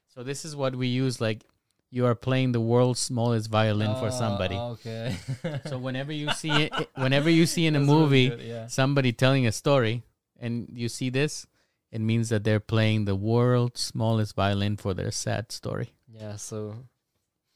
So 0.09 0.23
this 0.23 0.45
is 0.45 0.55
what 0.55 0.77
we 0.77 0.89
use. 0.89 1.19
Like 1.19 1.47
you 1.91 2.05
are 2.05 2.15
playing 2.15 2.53
the 2.53 2.61
world's 2.61 3.01
smallest 3.01 3.49
violin 3.49 3.95
for 3.95 4.09
oh, 4.09 4.11
somebody. 4.11 4.57
Oh, 4.57 4.77
okay. 4.77 5.17
So 5.71 5.79
whenever 5.79 6.13
you 6.13 6.31
see 6.43 6.53
it, 6.65 6.75
whenever 6.95 7.31
you 7.31 7.47
see 7.47 7.65
in 7.65 7.77
a 7.77 7.79
That's 7.79 7.89
really 7.89 8.01
movie 8.03 8.29
good, 8.29 8.43
yeah. 8.43 8.67
somebody 8.67 9.13
telling 9.13 9.47
a 9.47 9.53
story 9.53 10.03
and 10.39 10.69
you 10.71 10.91
see 10.91 11.09
this, 11.09 11.47
it 11.91 12.03
means 12.03 12.29
that 12.29 12.45
they're 12.45 12.61
playing 12.61 13.07
the 13.07 13.17
world's 13.17 13.81
smallest 13.81 14.37
violin 14.37 14.77
for 14.77 14.93
their 14.93 15.11
sad 15.11 15.53
story. 15.53 15.95
Yeah, 16.07 16.37
so 16.37 16.85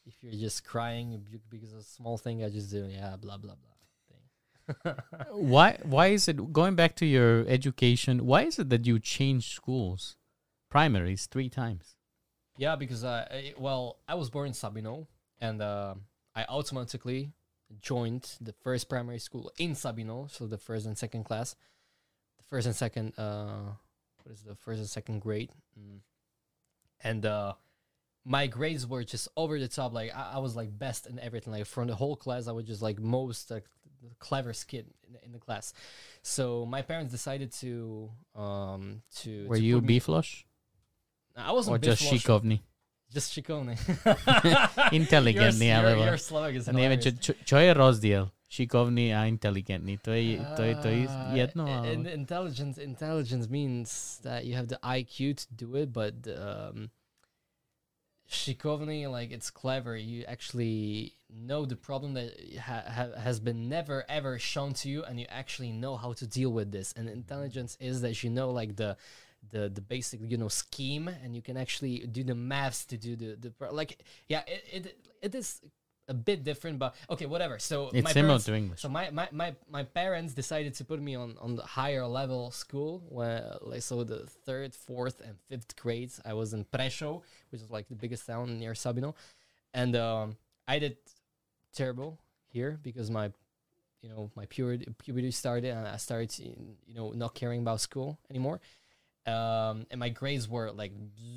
if 0.08 0.14
you're 0.22 0.32
just 0.32 0.64
crying 0.64 1.22
because 1.50 1.72
of 1.72 1.80
a 1.80 1.82
small 1.84 2.16
thing, 2.16 2.42
I 2.42 2.48
just 2.48 2.70
do 2.70 2.86
yeah, 2.90 3.16
blah 3.16 3.36
blah 3.36 3.54
blah 3.54 3.76
thing. 4.08 4.94
Why 5.32 5.78
why 5.82 6.08
is 6.08 6.28
it 6.28 6.52
going 6.52 6.74
back 6.74 6.96
to 6.96 7.06
your 7.06 7.46
education? 7.46 8.26
Why 8.26 8.42
is 8.44 8.58
it 8.58 8.70
that 8.70 8.86
you 8.86 8.98
change 8.98 9.54
schools? 9.54 10.16
Primaries 10.70 11.26
three 11.26 11.48
times. 11.48 11.96
yeah, 12.58 12.76
because 12.76 13.04
I, 13.04 13.20
I 13.20 13.54
well, 13.56 13.98
I 14.06 14.14
was 14.16 14.28
born 14.28 14.48
in 14.48 14.52
Sabinov, 14.52 15.06
and 15.40 15.62
uh, 15.62 15.94
I 16.34 16.44
automatically 16.48 17.32
joined 17.80 18.36
the 18.40 18.52
first 18.52 18.88
primary 18.88 19.18
school 19.18 19.50
in 19.58 19.72
Sabinov, 19.72 20.30
so 20.30 20.46
the 20.46 20.58
first 20.58 20.86
and 20.86 20.96
second 20.96 21.24
class, 21.24 21.56
the 22.36 22.44
first 22.44 22.66
and 22.66 22.76
second 22.76 23.18
uh, 23.18 23.72
what 24.22 24.32
is 24.32 24.42
the 24.42 24.54
first 24.54 24.78
and 24.80 24.88
second 24.88 25.20
grade, 25.20 25.50
mm. 25.78 26.00
and 27.02 27.24
uh, 27.24 27.54
my 28.28 28.46
grades 28.46 28.86
were 28.86 29.02
just 29.02 29.28
over 29.36 29.58
the 29.58 29.68
top. 29.68 29.94
Like 29.94 30.14
I, 30.14 30.32
I 30.34 30.38
was 30.38 30.54
like 30.54 30.68
best 30.78 31.06
in 31.06 31.18
everything. 31.18 31.52
Like 31.52 31.64
from 31.64 31.88
the 31.88 31.96
whole 31.96 32.14
class, 32.14 32.46
I 32.46 32.52
was 32.52 32.66
just 32.66 32.82
like 32.82 33.00
most 33.00 33.50
uh, 33.50 33.60
cleverest 34.18 34.68
kid 34.68 34.86
in 35.06 35.14
the, 35.14 35.24
in 35.24 35.32
the 35.32 35.38
class. 35.38 35.72
So 36.22 36.66
my 36.66 36.82
parents 36.82 37.10
decided 37.10 37.52
to 37.64 38.10
um 38.36 39.02
to 39.24 39.48
Were 39.48 39.56
to 39.56 39.62
you 39.62 39.80
B 39.80 39.98
flush 39.98 40.44
I 41.36 41.52
wasn't 41.52 41.76
or 41.76 41.78
just 41.78 42.02
Biflosh, 42.02 42.20
šikovný? 42.20 42.60
just 43.10 43.32
šikovný. 43.32 43.78
Inteligentný, 44.92 45.66
Your, 45.66 45.86
alebo... 45.86 46.02
your 46.04 46.18
Slovak 46.18 46.52
is 46.54 46.66
neviem, 46.68 47.00
čo, 47.00 47.14
hilarious. 47.14 47.24
čo, 47.24 47.32
čo 47.46 47.56
je 47.56 47.70
rozdiel? 47.72 48.24
Šikovný 48.48 49.12
a 49.12 49.28
inteligentný. 49.28 50.00
To 50.00 50.12
je, 50.12 50.40
to 50.56 50.62
je, 50.64 50.74
to 50.80 50.88
je 50.88 51.04
jedno? 51.36 51.68
in- 51.84 52.08
intelligence 52.08 52.80
intelligence 52.80 53.48
means 53.48 54.18
that 54.24 54.48
you 54.48 54.56
have 54.56 54.68
the 54.68 54.80
IQ 54.80 55.36
to 55.36 55.46
do 55.52 55.76
it, 55.76 55.92
but 55.92 56.16
um, 56.32 56.88
Shikovny, 58.30 59.10
like 59.10 59.30
it's 59.32 59.50
clever. 59.50 59.96
You 59.96 60.24
actually 60.28 61.14
know 61.30 61.64
the 61.64 61.76
problem 61.76 62.14
that 62.14 62.34
ha- 62.60 62.84
ha- 62.86 63.18
has 63.18 63.40
been 63.40 63.68
never 63.68 64.04
ever 64.08 64.38
shown 64.38 64.74
to 64.74 64.88
you, 64.88 65.02
and 65.02 65.18
you 65.18 65.26
actually 65.30 65.72
know 65.72 65.96
how 65.96 66.12
to 66.12 66.26
deal 66.26 66.50
with 66.50 66.70
this. 66.70 66.92
And 66.96 67.08
intelligence 67.08 67.78
is 67.80 68.02
that 68.02 68.22
you 68.22 68.28
know 68.28 68.50
like 68.50 68.76
the 68.76 68.98
the 69.50 69.70
the 69.70 69.80
basic 69.80 70.20
you 70.28 70.36
know 70.36 70.48
scheme, 70.48 71.08
and 71.08 71.34
you 71.34 71.40
can 71.40 71.56
actually 71.56 72.00
do 72.00 72.22
the 72.22 72.34
maths 72.34 72.84
to 72.86 72.98
do 72.98 73.16
the 73.16 73.36
the 73.36 73.72
like 73.72 74.04
yeah. 74.28 74.42
It 74.46 74.64
it, 74.72 74.96
it 75.22 75.34
is 75.34 75.62
a 76.08 76.14
bit 76.14 76.42
different, 76.42 76.78
but 76.78 76.94
okay, 77.10 77.26
whatever. 77.26 77.58
So 77.58 77.90
It's 77.92 78.04
my 78.04 78.12
similar 78.12 78.28
parents- 78.30 78.44
to 78.46 78.54
English. 78.54 78.80
so 78.80 78.88
my, 78.88 79.10
my, 79.10 79.28
my, 79.30 79.54
my 79.70 79.82
parents 79.84 80.32
decided 80.34 80.74
to 80.74 80.84
put 80.84 81.00
me 81.00 81.14
on, 81.14 81.36
on 81.40 81.54
the 81.56 81.62
higher 81.62 82.06
level 82.06 82.50
school 82.50 83.02
where 83.08 83.56
like 83.60 83.82
so 83.82 84.04
the 84.04 84.26
third, 84.46 84.74
fourth, 84.74 85.20
and 85.20 85.36
fifth 85.48 85.76
grades 85.76 86.20
I 86.24 86.32
was 86.32 86.54
in 86.54 86.64
Prešov, 86.64 87.22
which 87.50 87.60
is 87.62 87.70
like 87.70 87.88
the 87.88 87.94
biggest 87.94 88.26
town 88.26 88.58
near 88.58 88.72
Sabinov, 88.72 89.14
and 89.74 89.94
um, 89.96 90.36
I 90.66 90.78
did 90.78 90.96
terrible 91.74 92.18
here 92.48 92.78
because 92.82 93.10
my 93.10 93.30
you 94.02 94.08
know 94.08 94.30
my 94.34 94.46
puberty 94.46 94.86
puberty 94.96 95.30
started 95.30 95.70
and 95.76 95.86
I 95.86 95.96
started 95.98 96.30
to, 96.30 96.42
you 96.44 96.94
know 96.94 97.10
not 97.10 97.34
caring 97.34 97.60
about 97.60 97.80
school 97.80 98.18
anymore. 98.30 98.60
Um, 99.26 99.84
and 99.90 100.00
my 100.00 100.08
grades 100.08 100.48
were 100.48 100.70
like 100.72 100.92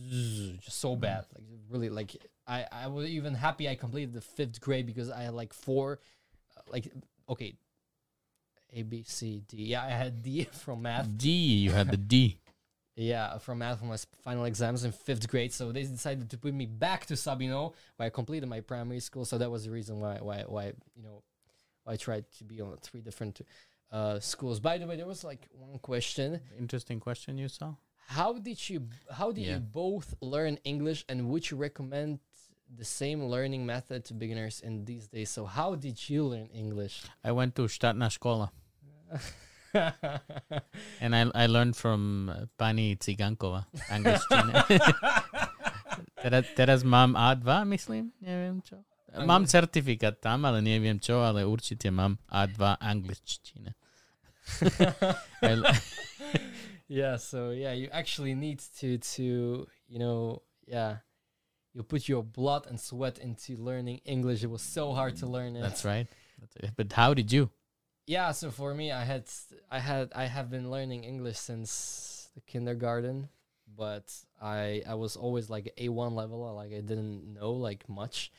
just 0.09 0.79
so 0.79 0.95
bad, 0.95 1.25
like 1.35 1.43
really 1.69 1.89
like 1.89 2.15
I 2.47 2.65
I 2.71 2.87
was 2.87 3.07
even 3.07 3.33
happy 3.35 3.69
I 3.69 3.75
completed 3.75 4.13
the 4.13 4.21
fifth 4.21 4.59
grade 4.61 4.85
because 4.85 5.09
I 5.09 5.21
had 5.23 5.33
like 5.33 5.53
four, 5.53 5.99
uh, 6.57 6.61
like 6.71 6.91
okay, 7.29 7.55
A 8.73 8.83
B 8.83 9.03
C 9.05 9.43
D. 9.47 9.57
Yeah, 9.65 9.83
I 9.83 9.89
had 9.89 10.21
D 10.23 10.43
from 10.51 10.81
math. 10.83 11.17
D, 11.17 11.29
you 11.29 11.71
had 11.71 11.89
the 11.91 11.97
D. 11.97 12.37
Yeah, 12.97 13.37
from 13.37 13.59
math 13.59 13.79
for 13.79 13.85
my 13.85 13.95
final 14.21 14.43
exams 14.43 14.83
in 14.83 14.91
fifth 14.91 15.27
grade. 15.29 15.53
So 15.53 15.71
they 15.71 15.83
decided 15.83 16.29
to 16.31 16.37
put 16.37 16.53
me 16.53 16.65
back 16.65 17.05
to 17.05 17.13
Sabinov, 17.13 17.73
where 17.95 18.07
I 18.07 18.09
completed 18.09 18.47
my 18.49 18.59
primary 18.59 18.99
school. 18.99 19.23
So 19.23 19.37
that 19.37 19.49
was 19.49 19.63
the 19.63 19.71
reason 19.71 20.01
why 20.01 20.17
why 20.21 20.43
why 20.45 20.65
you 20.93 21.01
know 21.01 21.23
why 21.85 21.93
I 21.93 21.95
tried 21.95 22.25
to 22.39 22.43
be 22.43 22.59
on 22.59 22.75
three 22.81 22.99
different 22.99 23.41
uh, 23.91 24.19
schools. 24.19 24.59
By 24.59 24.77
the 24.77 24.85
way, 24.87 24.97
there 24.97 25.07
was 25.07 25.23
like 25.23 25.47
one 25.53 25.79
question. 25.79 26.41
Interesting 26.59 26.99
question 26.99 27.37
you 27.37 27.47
saw. 27.47 27.75
How 28.07 28.33
did 28.33 28.69
you 28.69 28.89
how 29.09 29.31
did 29.31 29.45
Yeah. 29.45 29.53
you 29.53 29.59
both 29.61 30.13
learn 30.21 30.57
English 30.65 31.05
and 31.07 31.29
would 31.29 31.49
you 31.49 31.55
recommend 31.55 32.19
the 32.71 32.85
same 32.85 33.27
learning 33.27 33.65
method 33.65 34.05
to 34.05 34.13
beginners 34.13 34.61
in 34.61 34.85
these 34.85 35.07
days? 35.07 35.29
So 35.29 35.45
how 35.45 35.75
did 35.75 36.09
you 36.09 36.23
learn 36.23 36.47
English? 36.53 37.03
I 37.23 37.31
went 37.31 37.55
to 37.55 37.67
Štátna 37.67 38.07
škola 38.07 38.49
and 41.01 41.15
I, 41.15 41.31
I 41.35 41.45
learned 41.47 41.75
from 41.75 42.29
uh, 42.29 42.45
pani 42.57 42.95
Cigankova, 42.95 43.67
angličtina. 43.89 44.63
teraz, 46.23 46.45
teraz 46.55 46.79
mám 46.83 47.15
A2, 47.15 47.65
myslím, 47.75 48.11
neviem 48.19 48.59
čo. 48.63 48.83
Mám 49.11 49.43
certifikát 49.43 50.15
tam, 50.23 50.47
ale 50.47 50.63
neviem 50.63 50.95
čo, 50.95 51.19
ale 51.19 51.43
určite 51.43 51.91
mám 51.91 52.15
A2 52.31 52.79
angličtina. 52.79 53.75
Yeah, 56.91 57.15
so 57.23 57.55
yeah, 57.55 57.71
you 57.71 57.87
actually 57.95 58.35
need 58.35 58.59
to 58.83 58.99
to 59.15 59.63
you 59.87 59.95
know 59.95 60.43
yeah. 60.67 60.99
You 61.73 61.83
put 61.83 62.09
your 62.09 62.23
blood 62.23 62.67
and 62.67 62.79
sweat 62.79 63.17
into 63.19 63.55
learning 63.55 64.01
English. 64.05 64.43
It 64.43 64.49
was 64.49 64.61
so 64.61 64.93
hard 64.93 65.15
to 65.17 65.27
learn 65.27 65.55
it. 65.55 65.61
That's 65.61 65.85
right. 65.85 66.07
But 66.75 66.91
how 66.91 67.13
did 67.13 67.31
you? 67.31 67.49
Yeah, 68.07 68.31
so 68.31 68.51
for 68.51 68.73
me, 68.73 68.91
I 68.91 69.03
had 69.05 69.23
I 69.69 69.79
had 69.79 70.11
I 70.13 70.25
have 70.25 70.49
been 70.49 70.69
learning 70.69 71.03
English 71.03 71.37
since 71.37 72.29
the 72.35 72.41
kindergarten, 72.41 73.29
but 73.77 74.13
I 74.41 74.83
I 74.87 74.95
was 74.95 75.15
always 75.15 75.49
like 75.49 75.71
A 75.77 75.89
one 75.89 76.15
level. 76.15 76.39
Like 76.53 76.73
I 76.73 76.81
didn't 76.81 77.33
know 77.33 77.51
like 77.53 77.87
much, 77.87 78.31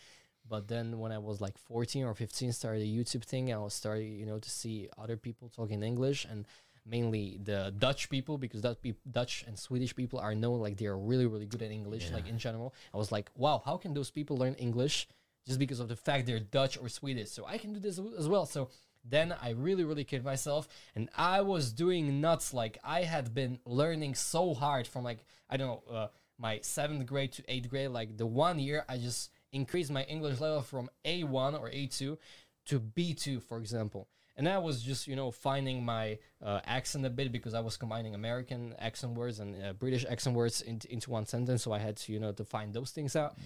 but 0.46 0.68
then 0.68 0.98
when 0.98 1.12
I 1.12 1.18
was 1.18 1.40
like 1.40 1.56
fourteen 1.56 2.04
or 2.04 2.14
fifteen, 2.14 2.52
started 2.52 2.82
a 2.82 2.86
YouTube 2.86 3.24
thing. 3.24 3.52
I 3.52 3.58
was 3.58 3.72
starting 3.72 4.18
you 4.18 4.26
know 4.26 4.38
to 4.38 4.50
see 4.50 4.88
other 4.98 5.16
people 5.16 5.48
talking 5.48 5.82
English 5.82 6.26
and 6.28 6.46
mainly 6.84 7.38
the 7.42 7.72
Dutch 7.78 8.10
people 8.10 8.38
because 8.38 8.60
Dutch 8.60 8.80
peop- 8.82 9.00
Dutch 9.10 9.44
and 9.46 9.58
Swedish 9.58 9.94
people 9.94 10.18
are 10.18 10.34
known 10.34 10.60
like 10.60 10.76
they 10.76 10.86
are 10.86 10.98
really 10.98 11.26
really 11.26 11.46
good 11.46 11.62
at 11.62 11.70
English 11.70 12.10
like 12.10 12.28
in 12.28 12.38
general. 12.38 12.74
I 12.92 12.96
was 12.96 13.12
like, 13.12 13.30
wow, 13.36 13.62
how 13.64 13.76
can 13.76 13.94
those 13.94 14.10
people 14.10 14.36
learn 14.36 14.54
English 14.54 15.08
just 15.46 15.58
because 15.58 15.80
of 15.80 15.88
the 15.88 15.96
fact 15.96 16.26
they're 16.26 16.40
Dutch 16.40 16.78
or 16.78 16.88
Swedish? 16.88 17.30
So 17.30 17.44
I 17.46 17.58
can 17.58 17.72
do 17.72 17.80
this 17.80 18.00
as 18.18 18.28
well. 18.28 18.46
So 18.46 18.70
then 19.04 19.34
I 19.42 19.50
really, 19.50 19.84
really 19.84 20.04
kicked 20.04 20.24
myself, 20.24 20.68
and 20.94 21.08
I 21.16 21.40
was 21.40 21.72
doing 21.72 22.20
nuts. 22.20 22.54
Like 22.54 22.78
I 22.84 23.02
had 23.02 23.34
been 23.34 23.58
learning 23.64 24.14
so 24.14 24.54
hard 24.54 24.86
from 24.86 25.04
like 25.04 25.24
I 25.50 25.56
don't 25.56 25.68
know 25.68 25.94
uh, 25.94 26.08
my 26.38 26.60
seventh 26.62 27.04
grade 27.06 27.32
to 27.32 27.42
eighth 27.48 27.68
grade. 27.68 27.90
Like 27.90 28.16
the 28.16 28.26
one 28.26 28.58
year, 28.58 28.84
I 28.88 28.98
just 28.98 29.30
increased 29.52 29.90
my 29.90 30.04
English 30.04 30.40
level 30.40 30.62
from 30.62 30.88
A 31.04 31.24
one 31.24 31.54
or 31.54 31.68
A 31.70 31.86
two 31.86 32.18
to 32.66 32.78
B 32.78 33.14
two, 33.14 33.40
for 33.40 33.58
example. 33.58 34.08
And 34.36 34.48
I 34.48 34.58
was 34.58 34.82
just 34.82 35.06
you 35.06 35.16
know 35.16 35.30
finding 35.30 35.84
my 35.84 36.18
uh, 36.42 36.60
accent 36.64 37.04
a 37.04 37.10
bit 37.10 37.32
because 37.32 37.54
I 37.54 37.60
was 37.60 37.76
combining 37.76 38.14
American 38.14 38.74
accent 38.78 39.14
words 39.14 39.40
and 39.40 39.62
uh, 39.62 39.72
British 39.74 40.04
accent 40.08 40.34
words 40.36 40.62
into 40.62 40.90
into 40.92 41.10
one 41.10 41.26
sentence. 41.26 41.62
So 41.62 41.72
I 41.72 41.78
had 41.78 41.96
to 41.98 42.12
you 42.12 42.20
know 42.20 42.32
to 42.32 42.44
find 42.44 42.72
those 42.72 42.90
things 42.90 43.14
out, 43.14 43.36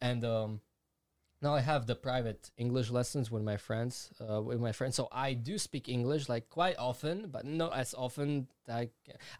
and 0.00 0.24
um, 0.24 0.60
now 1.42 1.54
I 1.54 1.60
have 1.60 1.86
the 1.86 1.94
private 1.94 2.50
English 2.56 2.90
lessons 2.90 3.30
with 3.30 3.42
my 3.42 3.56
friends. 3.56 4.10
Uh, 4.20 4.40
with 4.40 4.60
my 4.60 4.72
friends, 4.72 4.96
so 4.96 5.08
I 5.12 5.34
do 5.34 5.58
speak 5.58 5.88
English 5.88 6.28
like 6.28 6.48
quite 6.48 6.76
often, 6.78 7.28
but 7.30 7.44
not 7.44 7.76
as 7.76 7.94
often. 7.94 8.48
I, 8.68 8.90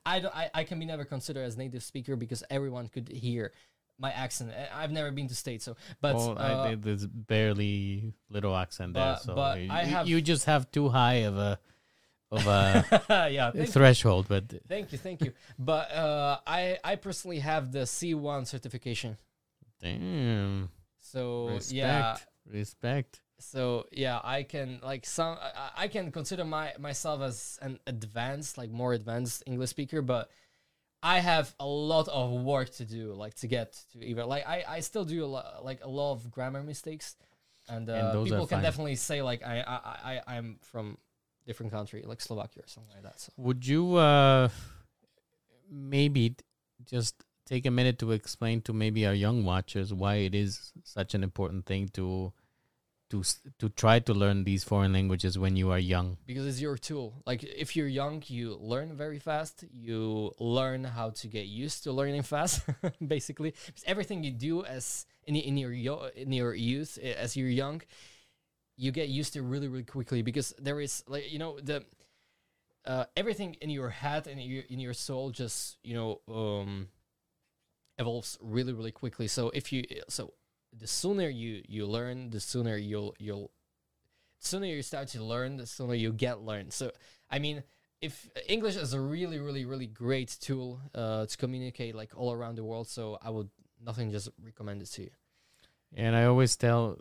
I 0.04 0.20
don't. 0.20 0.34
I, 0.36 0.50
I 0.52 0.64
can 0.64 0.78
be 0.78 0.86
never 0.86 1.04
considered 1.04 1.42
as 1.42 1.56
native 1.56 1.82
speaker 1.82 2.16
because 2.16 2.44
everyone 2.50 2.88
could 2.88 3.08
hear 3.08 3.52
my 3.98 4.12
accent. 4.12 4.52
I've 4.74 4.90
never 4.92 5.10
been 5.10 5.28
to 5.28 5.34
states, 5.34 5.64
so 5.64 5.76
but 6.00 6.14
well, 6.16 6.38
uh, 6.38 6.68
I, 6.70 6.74
there's 6.74 7.06
barely 7.06 8.12
little 8.28 8.54
accent 8.56 8.94
there, 8.94 9.16
so 9.22 9.34
but 9.34 9.60
you, 9.60 9.68
I 9.70 9.84
have- 9.84 10.08
you 10.08 10.20
just 10.20 10.44
have 10.44 10.70
too 10.70 10.88
high 10.88 11.24
of 11.24 11.36
a 11.38 11.58
of 12.30 12.46
a 12.46 13.28
yeah, 13.30 13.50
threshold. 13.66 14.26
But 14.28 14.52
Thank 14.68 14.92
you, 14.92 14.98
thank 14.98 15.20
you. 15.22 15.32
But 15.58 15.90
uh, 15.92 16.38
I 16.46 16.78
I 16.84 16.96
personally 16.96 17.38
have 17.38 17.72
the 17.72 17.80
C1 17.86 18.46
certification. 18.46 19.16
damn, 19.80 20.68
So 21.00 21.48
respect, 21.48 21.72
yeah, 21.74 22.16
respect. 22.50 23.20
so 23.38 23.86
yeah, 23.92 24.20
I 24.24 24.42
can 24.42 24.80
like 24.82 25.06
some 25.06 25.38
I, 25.40 25.84
I 25.84 25.88
can 25.88 26.10
consider 26.10 26.44
my 26.44 26.72
myself 26.78 27.20
as 27.22 27.58
an 27.62 27.78
advanced, 27.86 28.58
like 28.58 28.70
more 28.70 28.92
advanced 28.92 29.42
English 29.46 29.70
speaker, 29.70 30.02
but 30.02 30.30
I 31.14 31.16
have 31.20 31.54
a 31.60 31.66
lot 31.66 32.06
of 32.08 32.26
work 32.54 32.68
to 32.78 32.84
do, 32.84 33.02
like 33.24 33.34
to 33.42 33.46
get 33.56 33.68
to 33.92 34.02
even 34.02 34.26
like 34.34 34.44
I 34.54 34.58
I 34.76 34.78
still 34.80 35.04
do 35.04 35.18
a 35.24 35.30
lot, 35.34 35.64
like 35.68 35.80
a 35.90 35.92
lot 36.00 36.10
of 36.16 36.18
grammar 36.34 36.62
mistakes, 36.72 37.14
and, 37.68 37.88
uh, 37.88 38.12
those 38.12 38.28
people 38.28 38.46
can 38.46 38.58
fine. 38.58 38.68
definitely 38.68 38.96
say 38.96 39.18
like 39.30 39.40
I 39.52 39.56
I 39.60 39.78
I 40.12 40.14
I'm 40.34 40.58
from 40.70 40.98
different 41.46 41.70
country, 41.72 42.00
like 42.12 42.20
Slovakia 42.20 42.60
or 42.66 42.68
something 42.74 42.92
like 42.96 43.04
that. 43.08 43.20
So. 43.20 43.28
Would 43.46 43.62
you 43.72 43.82
uh 43.94 44.48
maybe 45.70 46.34
just 46.94 47.14
take 47.46 47.64
a 47.66 47.70
minute 47.70 47.98
to 48.02 48.10
explain 48.10 48.60
to 48.62 48.72
maybe 48.72 49.06
our 49.06 49.14
young 49.14 49.44
watchers 49.44 49.94
why 49.94 50.14
it 50.26 50.34
is 50.34 50.72
such 50.82 51.14
an 51.14 51.22
important 51.22 51.66
thing 51.66 51.88
to 51.98 52.32
to 53.10 53.22
to 53.58 53.68
try 53.68 53.98
to 54.00 54.12
learn 54.12 54.44
these 54.44 54.64
foreign 54.64 54.92
languages 54.92 55.38
when 55.38 55.56
you 55.56 55.70
are 55.70 55.78
young? 55.78 56.18
because 56.26 56.46
it's 56.46 56.60
your 56.60 56.76
tool. 56.76 57.22
Like 57.26 57.42
if 57.44 57.76
you're 57.76 57.88
young, 57.88 58.22
you 58.26 58.56
learn 58.60 58.94
very 58.96 59.18
fast. 59.18 59.64
You 59.72 60.32
learn 60.38 60.84
how 60.84 61.10
to 61.10 61.28
get 61.28 61.46
used 61.46 61.84
to 61.84 61.92
learning 61.92 62.22
fast, 62.22 62.62
basically. 63.06 63.54
Because 63.66 63.84
everything 63.86 64.24
you 64.24 64.32
do 64.32 64.64
as 64.64 65.06
in, 65.24 65.36
in 65.36 65.56
your 65.56 65.72
yo- 65.72 66.10
in 66.16 66.32
your 66.32 66.54
youth, 66.54 66.98
eh, 67.02 67.12
as 67.12 67.36
you're 67.36 67.48
young, 67.48 67.82
you 68.76 68.92
get 68.92 69.08
used 69.08 69.32
to 69.34 69.42
really 69.42 69.68
really 69.68 69.84
quickly 69.84 70.22
because 70.22 70.54
there 70.58 70.80
is 70.80 71.04
like 71.06 71.30
you 71.30 71.38
know 71.38 71.58
the 71.60 71.84
uh, 72.86 73.04
everything 73.16 73.56
in 73.60 73.70
your 73.70 73.90
head 73.90 74.26
and 74.26 74.40
in 74.40 74.48
your 74.48 74.64
in 74.68 74.78
your 74.78 74.94
soul 74.94 75.30
just 75.30 75.78
you 75.82 75.94
know 75.94 76.20
um 76.32 76.88
evolves 77.98 78.38
really 78.40 78.72
really 78.72 78.92
quickly. 78.92 79.28
So 79.28 79.50
if 79.54 79.72
you 79.72 79.84
so 80.08 80.34
the 80.78 80.86
sooner 80.86 81.28
you 81.28 81.62
you 81.68 81.86
learn, 81.86 82.30
the 82.30 82.40
sooner 82.40 82.76
you'll 82.76 83.14
you'll 83.18 83.50
sooner 84.38 84.66
you 84.66 84.82
start 84.82 85.08
to 85.08 85.22
learn, 85.22 85.56
the 85.56 85.66
sooner 85.66 85.94
you 85.94 86.12
get 86.12 86.42
learned. 86.42 86.72
So, 86.72 86.92
I 87.30 87.38
mean, 87.38 87.62
if 88.00 88.28
English 88.48 88.76
is 88.76 88.92
a 88.92 89.00
really, 89.00 89.38
really, 89.38 89.64
really 89.64 89.86
great 89.86 90.36
tool 90.40 90.80
uh, 90.94 91.26
to 91.26 91.36
communicate 91.36 91.94
like 91.94 92.12
all 92.16 92.32
around 92.32 92.56
the 92.56 92.64
world, 92.64 92.88
so 92.88 93.18
I 93.22 93.30
would 93.30 93.48
nothing 93.84 94.12
just 94.12 94.28
recommend 94.42 94.82
it 94.82 94.86
to 94.92 95.02
you. 95.02 95.10
And 95.94 96.14
I 96.14 96.24
always 96.24 96.56
tell 96.56 96.98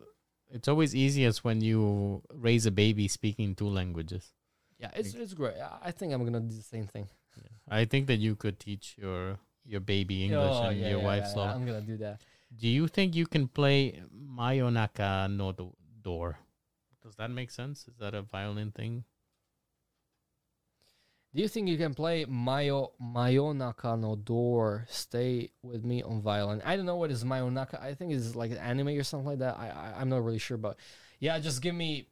it's 0.51 0.67
always 0.67 0.95
easiest 0.95 1.43
when 1.43 1.61
you 1.61 2.21
raise 2.33 2.65
a 2.65 2.71
baby 2.71 3.07
speaking 3.07 3.55
two 3.55 3.67
languages. 3.67 4.31
Yeah, 4.79 4.91
it's 4.95 5.13
it's 5.13 5.33
great. 5.33 5.55
I 5.81 5.91
think 5.91 6.13
I'm 6.13 6.23
gonna 6.23 6.39
do 6.39 6.55
the 6.55 6.63
same 6.63 6.87
thing. 6.87 7.07
I 7.67 7.85
think 7.85 8.07
that 8.07 8.17
you 8.17 8.35
could 8.35 8.59
teach 8.59 8.95
your 8.97 9.39
your 9.65 9.79
baby 9.79 10.23
English 10.23 10.53
Oh, 10.53 10.69
and 10.69 10.79
yeah, 10.79 10.89
your 10.89 10.99
yeah, 10.99 11.05
wife 11.05 11.23
yeah, 11.25 11.33
Slovak. 11.33 11.55
I'm 11.55 11.65
gonna 11.65 11.81
do 11.81 11.97
that. 11.97 12.21
Do 12.57 12.67
you 12.67 12.87
think 12.87 13.15
you 13.15 13.25
can 13.25 13.47
play 13.47 14.01
Mayonaka 14.13 15.31
no 15.31 15.51
Do- 15.51 15.75
door? 16.01 16.39
Does 17.03 17.15
that 17.15 17.29
make 17.29 17.51
sense? 17.51 17.87
Is 17.87 17.97
that 17.99 18.13
a 18.13 18.21
violin 18.21 18.71
thing? 18.71 19.03
Do 21.35 21.41
you 21.41 21.49
think 21.49 21.67
you 21.67 21.77
can 21.77 21.93
play 21.93 22.23
Mayo 22.23 22.93
Mayonaka 23.01 23.99
no 23.99 24.15
Door? 24.15 24.85
Stay 24.87 25.51
with 25.61 25.83
me 25.83 26.01
on 26.01 26.21
violin. 26.21 26.61
I 26.63 26.77
don't 26.77 26.85
know 26.85 26.95
what 26.95 27.11
is 27.11 27.25
Mayonaka. 27.25 27.81
I 27.81 27.93
think 27.93 28.13
it's 28.13 28.35
like 28.35 28.51
an 28.51 28.57
anime 28.57 28.87
or 28.89 29.03
something 29.03 29.27
like 29.27 29.39
that. 29.39 29.57
I, 29.59 29.67
I 29.67 29.99
I'm 29.99 30.07
not 30.07 30.23
really 30.23 30.39
sure, 30.39 30.55
but 30.55 30.77
yeah, 31.19 31.37
just 31.39 31.61
give 31.61 31.75
me 31.75 32.07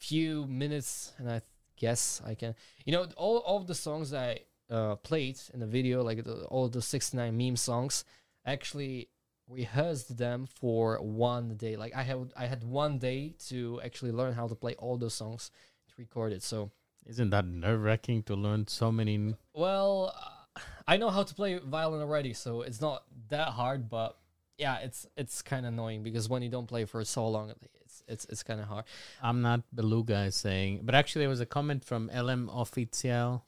a 0.00 0.02
few 0.02 0.46
minutes 0.46 1.12
and 1.18 1.30
I 1.30 1.42
guess 1.76 2.22
I 2.24 2.34
can. 2.34 2.54
You 2.86 2.92
know, 2.94 3.06
all, 3.16 3.38
all 3.38 3.58
of 3.58 3.66
the 3.66 3.74
songs 3.74 4.14
I 4.14 4.40
uh, 4.70 4.96
played 4.96 5.38
in 5.52 5.60
the 5.60 5.66
video, 5.66 6.02
like 6.02 6.24
the, 6.24 6.44
all 6.44 6.66
the 6.68 6.80
69 6.80 7.36
meme 7.36 7.56
songs, 7.56 8.04
actually 8.46 9.08
rehearsed 9.52 10.16
them 10.16 10.46
for 10.46 10.96
one 11.00 11.56
day. 11.56 11.76
Like 11.76 11.94
I 11.94 12.02
had 12.02 12.32
I 12.36 12.46
had 12.46 12.64
one 12.64 12.98
day 12.98 13.34
to 13.48 13.80
actually 13.84 14.12
learn 14.12 14.32
how 14.34 14.46
to 14.48 14.54
play 14.54 14.74
all 14.78 14.96
those 14.96 15.14
songs 15.14 15.50
to 15.88 15.94
record 15.98 16.32
it. 16.32 16.42
So 16.42 16.70
Isn't 17.06 17.30
that 17.30 17.44
nerve 17.46 17.82
wracking 17.82 18.22
to 18.24 18.34
learn 18.34 18.66
so 18.68 18.90
many? 18.92 19.34
well, 19.54 20.12
uh, 20.16 20.60
I 20.86 20.96
know 20.96 21.10
how 21.10 21.22
to 21.22 21.34
play 21.34 21.58
violin 21.58 22.00
already, 22.00 22.32
so 22.34 22.62
it's 22.62 22.80
not 22.80 23.04
that 23.28 23.48
hard. 23.58 23.88
But 23.88 24.16
yeah, 24.58 24.78
it's 24.86 25.06
it's 25.16 25.42
kind 25.42 25.66
of 25.66 25.72
annoying 25.72 26.02
because 26.02 26.28
when 26.28 26.42
you 26.42 26.48
don't 26.50 26.66
play 26.66 26.84
for 26.84 27.04
so 27.04 27.26
long, 27.28 27.52
it's 27.84 28.02
it's 28.08 28.24
it's 28.26 28.42
kind 28.42 28.60
of 28.60 28.66
hard. 28.68 28.84
I'm 29.22 29.40
not 29.42 29.60
Beluga 29.74 30.30
saying, 30.32 30.80
but 30.84 30.94
actually 30.94 31.22
there 31.22 31.28
was 31.36 31.40
a 31.40 31.46
comment 31.46 31.84
from 31.84 32.10
LM 32.14 32.48
Oficial. 32.48 33.42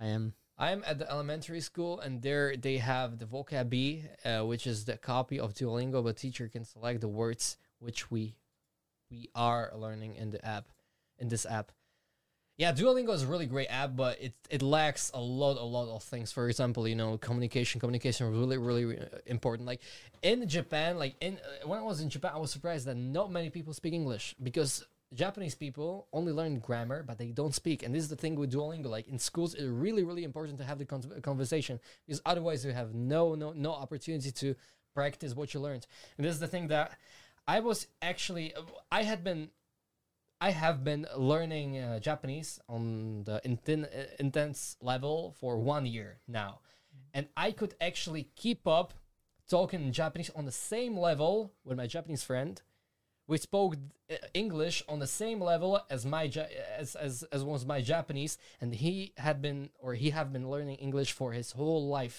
I 0.00 0.06
am. 0.06 0.34
I'm 0.60 0.84
at 0.86 0.98
the 0.98 1.10
elementary 1.10 1.62
school, 1.62 2.00
and 2.00 2.20
there 2.20 2.54
they 2.54 2.76
have 2.76 3.18
the 3.18 3.24
vocab 3.24 3.70
B, 3.70 4.04
uh, 4.26 4.42
which 4.42 4.66
is 4.66 4.84
the 4.84 4.98
copy 4.98 5.40
of 5.40 5.54
Duolingo. 5.54 6.04
But 6.04 6.18
teacher 6.18 6.48
can 6.48 6.66
select 6.66 7.00
the 7.00 7.08
words 7.08 7.56
which 7.78 8.10
we 8.10 8.34
we 9.10 9.30
are 9.34 9.72
learning 9.74 10.16
in 10.16 10.30
the 10.30 10.44
app, 10.44 10.66
in 11.18 11.28
this 11.28 11.46
app. 11.46 11.72
Yeah, 12.58 12.72
Duolingo 12.72 13.14
is 13.14 13.22
a 13.22 13.26
really 13.26 13.46
great 13.46 13.68
app, 13.68 13.96
but 13.96 14.20
it 14.20 14.34
it 14.50 14.60
lacks 14.60 15.10
a 15.14 15.20
lot, 15.20 15.56
a 15.56 15.64
lot 15.64 15.88
of 15.88 16.02
things. 16.02 16.30
For 16.30 16.46
example, 16.46 16.86
you 16.86 16.94
know, 16.94 17.16
communication. 17.16 17.80
Communication 17.80 18.30
really, 18.30 18.58
really 18.58 18.98
uh, 18.98 19.04
important. 19.24 19.66
Like 19.66 19.80
in 20.20 20.46
Japan, 20.46 20.98
like 20.98 21.14
in 21.22 21.38
uh, 21.38 21.68
when 21.68 21.78
I 21.78 21.82
was 21.82 22.02
in 22.02 22.10
Japan, 22.10 22.32
I 22.34 22.38
was 22.38 22.52
surprised 22.52 22.84
that 22.86 22.98
not 22.98 23.32
many 23.32 23.48
people 23.48 23.72
speak 23.72 23.94
English 23.94 24.34
because 24.42 24.84
Japanese 25.12 25.54
people 25.54 26.06
only 26.12 26.32
learn 26.32 26.60
grammar, 26.60 27.02
but 27.02 27.18
they 27.18 27.32
don't 27.32 27.54
speak. 27.54 27.82
And 27.82 27.94
this 27.94 28.02
is 28.02 28.08
the 28.08 28.16
thing 28.16 28.36
with 28.36 28.52
Duolingo. 28.52 28.86
Like 28.86 29.08
in 29.08 29.18
schools, 29.18 29.54
it's 29.54 29.64
really, 29.64 30.04
really 30.04 30.24
important 30.24 30.58
to 30.58 30.64
have 30.64 30.78
the 30.78 30.84
con- 30.84 31.20
conversation 31.22 31.80
because 32.06 32.22
otherwise 32.24 32.64
you 32.64 32.72
have 32.72 32.94
no, 32.94 33.34
no, 33.34 33.52
no 33.52 33.72
opportunity 33.72 34.30
to 34.30 34.54
practice 34.94 35.34
what 35.34 35.52
you 35.52 35.60
learned. 35.60 35.86
And 36.16 36.24
this 36.24 36.34
is 36.34 36.40
the 36.40 36.46
thing 36.46 36.68
that 36.68 36.96
I 37.46 37.60
was 37.60 37.88
actually, 38.00 38.54
I 38.92 39.02
had 39.02 39.24
been, 39.24 39.50
I 40.40 40.52
have 40.52 40.84
been 40.84 41.06
learning 41.16 41.78
uh, 41.78 41.98
Japanese 41.98 42.60
on 42.68 43.24
the 43.24 43.40
inten- 43.44 43.84
uh, 43.84 44.06
intense 44.18 44.76
level 44.80 45.34
for 45.40 45.58
one 45.58 45.86
year 45.86 46.20
now, 46.28 46.60
and 47.12 47.26
I 47.36 47.50
could 47.50 47.74
actually 47.80 48.30
keep 48.36 48.66
up 48.66 48.94
talking 49.48 49.82
in 49.82 49.92
Japanese 49.92 50.30
on 50.34 50.46
the 50.46 50.52
same 50.52 50.96
level 50.96 51.52
with 51.64 51.76
my 51.76 51.86
Japanese 51.86 52.22
friend 52.22 52.62
we 53.30 53.38
spoke 53.38 53.72
uh, 54.10 54.14
English 54.34 54.76
on 54.88 54.98
the 54.98 55.06
same 55.22 55.40
level 55.52 55.70
as 55.94 56.04
my 56.14 56.24
as, 56.82 56.96
as 57.06 57.12
as 57.36 57.42
was 57.44 57.64
my 57.64 57.80
Japanese, 57.92 58.34
and 58.60 58.74
he 58.84 58.94
had 59.26 59.36
been 59.46 59.60
or 59.84 59.90
he 59.94 60.10
have 60.18 60.28
been 60.32 60.46
learning 60.54 60.76
English 60.86 61.10
for 61.12 61.32
his 61.32 61.52
whole 61.52 61.84
life, 61.98 62.18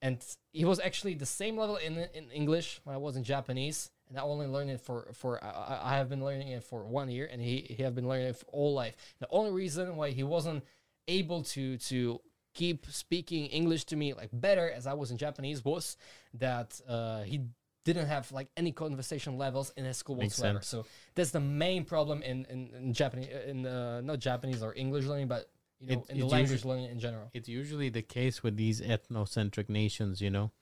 and 0.00 0.18
he 0.52 0.64
was 0.64 0.78
actually 0.80 1.14
the 1.14 1.26
same 1.40 1.56
level 1.62 1.76
in 1.86 1.92
in 2.18 2.30
English 2.30 2.80
when 2.84 2.94
I 2.94 2.98
was 3.06 3.16
in 3.16 3.24
Japanese, 3.24 3.90
and 4.08 4.18
I 4.18 4.22
only 4.22 4.46
learned 4.46 4.70
it 4.70 4.80
for 4.80 4.98
for 5.20 5.32
I, 5.42 5.50
I- 5.50 5.82
I 5.92 5.96
have 6.00 6.08
been 6.08 6.24
learning 6.28 6.48
it 6.56 6.62
for 6.70 6.80
one 7.00 7.08
year, 7.10 7.28
and 7.32 7.40
he 7.42 7.56
he 7.76 7.82
have 7.82 7.94
been 7.94 8.08
learning 8.08 8.28
it 8.28 8.36
for 8.36 8.46
all 8.58 8.72
life. 8.82 8.96
The 9.18 9.28
only 9.30 9.52
reason 9.62 9.96
why 9.96 10.10
he 10.10 10.22
wasn't 10.36 10.64
able 11.08 11.42
to 11.54 11.76
to 11.90 12.20
keep 12.54 12.86
speaking 12.86 13.46
English 13.60 13.84
to 13.84 13.96
me 13.96 14.14
like 14.14 14.30
better 14.32 14.66
as 14.78 14.86
I 14.86 14.94
was 14.94 15.10
in 15.10 15.16
Japanese 15.18 15.64
was 15.64 15.96
that 16.34 16.80
uh, 16.88 17.22
he 17.30 17.36
didn't 17.84 18.06
have 18.06 18.30
like 18.32 18.48
any 18.56 18.72
conversation 18.72 19.36
levels 19.38 19.72
in 19.76 19.84
his 19.84 19.96
school 19.96 20.16
Makes 20.16 20.38
whatsoever. 20.38 20.58
sense. 20.60 20.68
So 20.68 20.86
that's 21.14 21.30
the 21.30 21.40
main 21.40 21.84
problem 21.84 22.22
in 22.22 22.44
in, 22.46 22.70
in 22.74 22.92
Japanese 22.92 23.28
in 23.46 23.66
uh, 23.66 24.00
not 24.00 24.18
Japanese 24.18 24.62
or 24.62 24.74
English 24.74 25.04
learning, 25.04 25.28
but 25.28 25.50
you 25.80 25.88
know 25.88 25.92
It- 26.04 26.10
in 26.10 26.18
the 26.20 26.26
language 26.26 26.50
usually- 26.52 26.70
learning 26.74 26.90
in 26.90 26.98
general. 27.00 27.30
It's 27.34 27.48
usually 27.48 27.90
the 27.90 28.02
case 28.02 28.42
with 28.42 28.56
these 28.56 28.80
ethnocentric 28.80 29.68
nations, 29.68 30.20
you 30.20 30.30
know, 30.30 30.52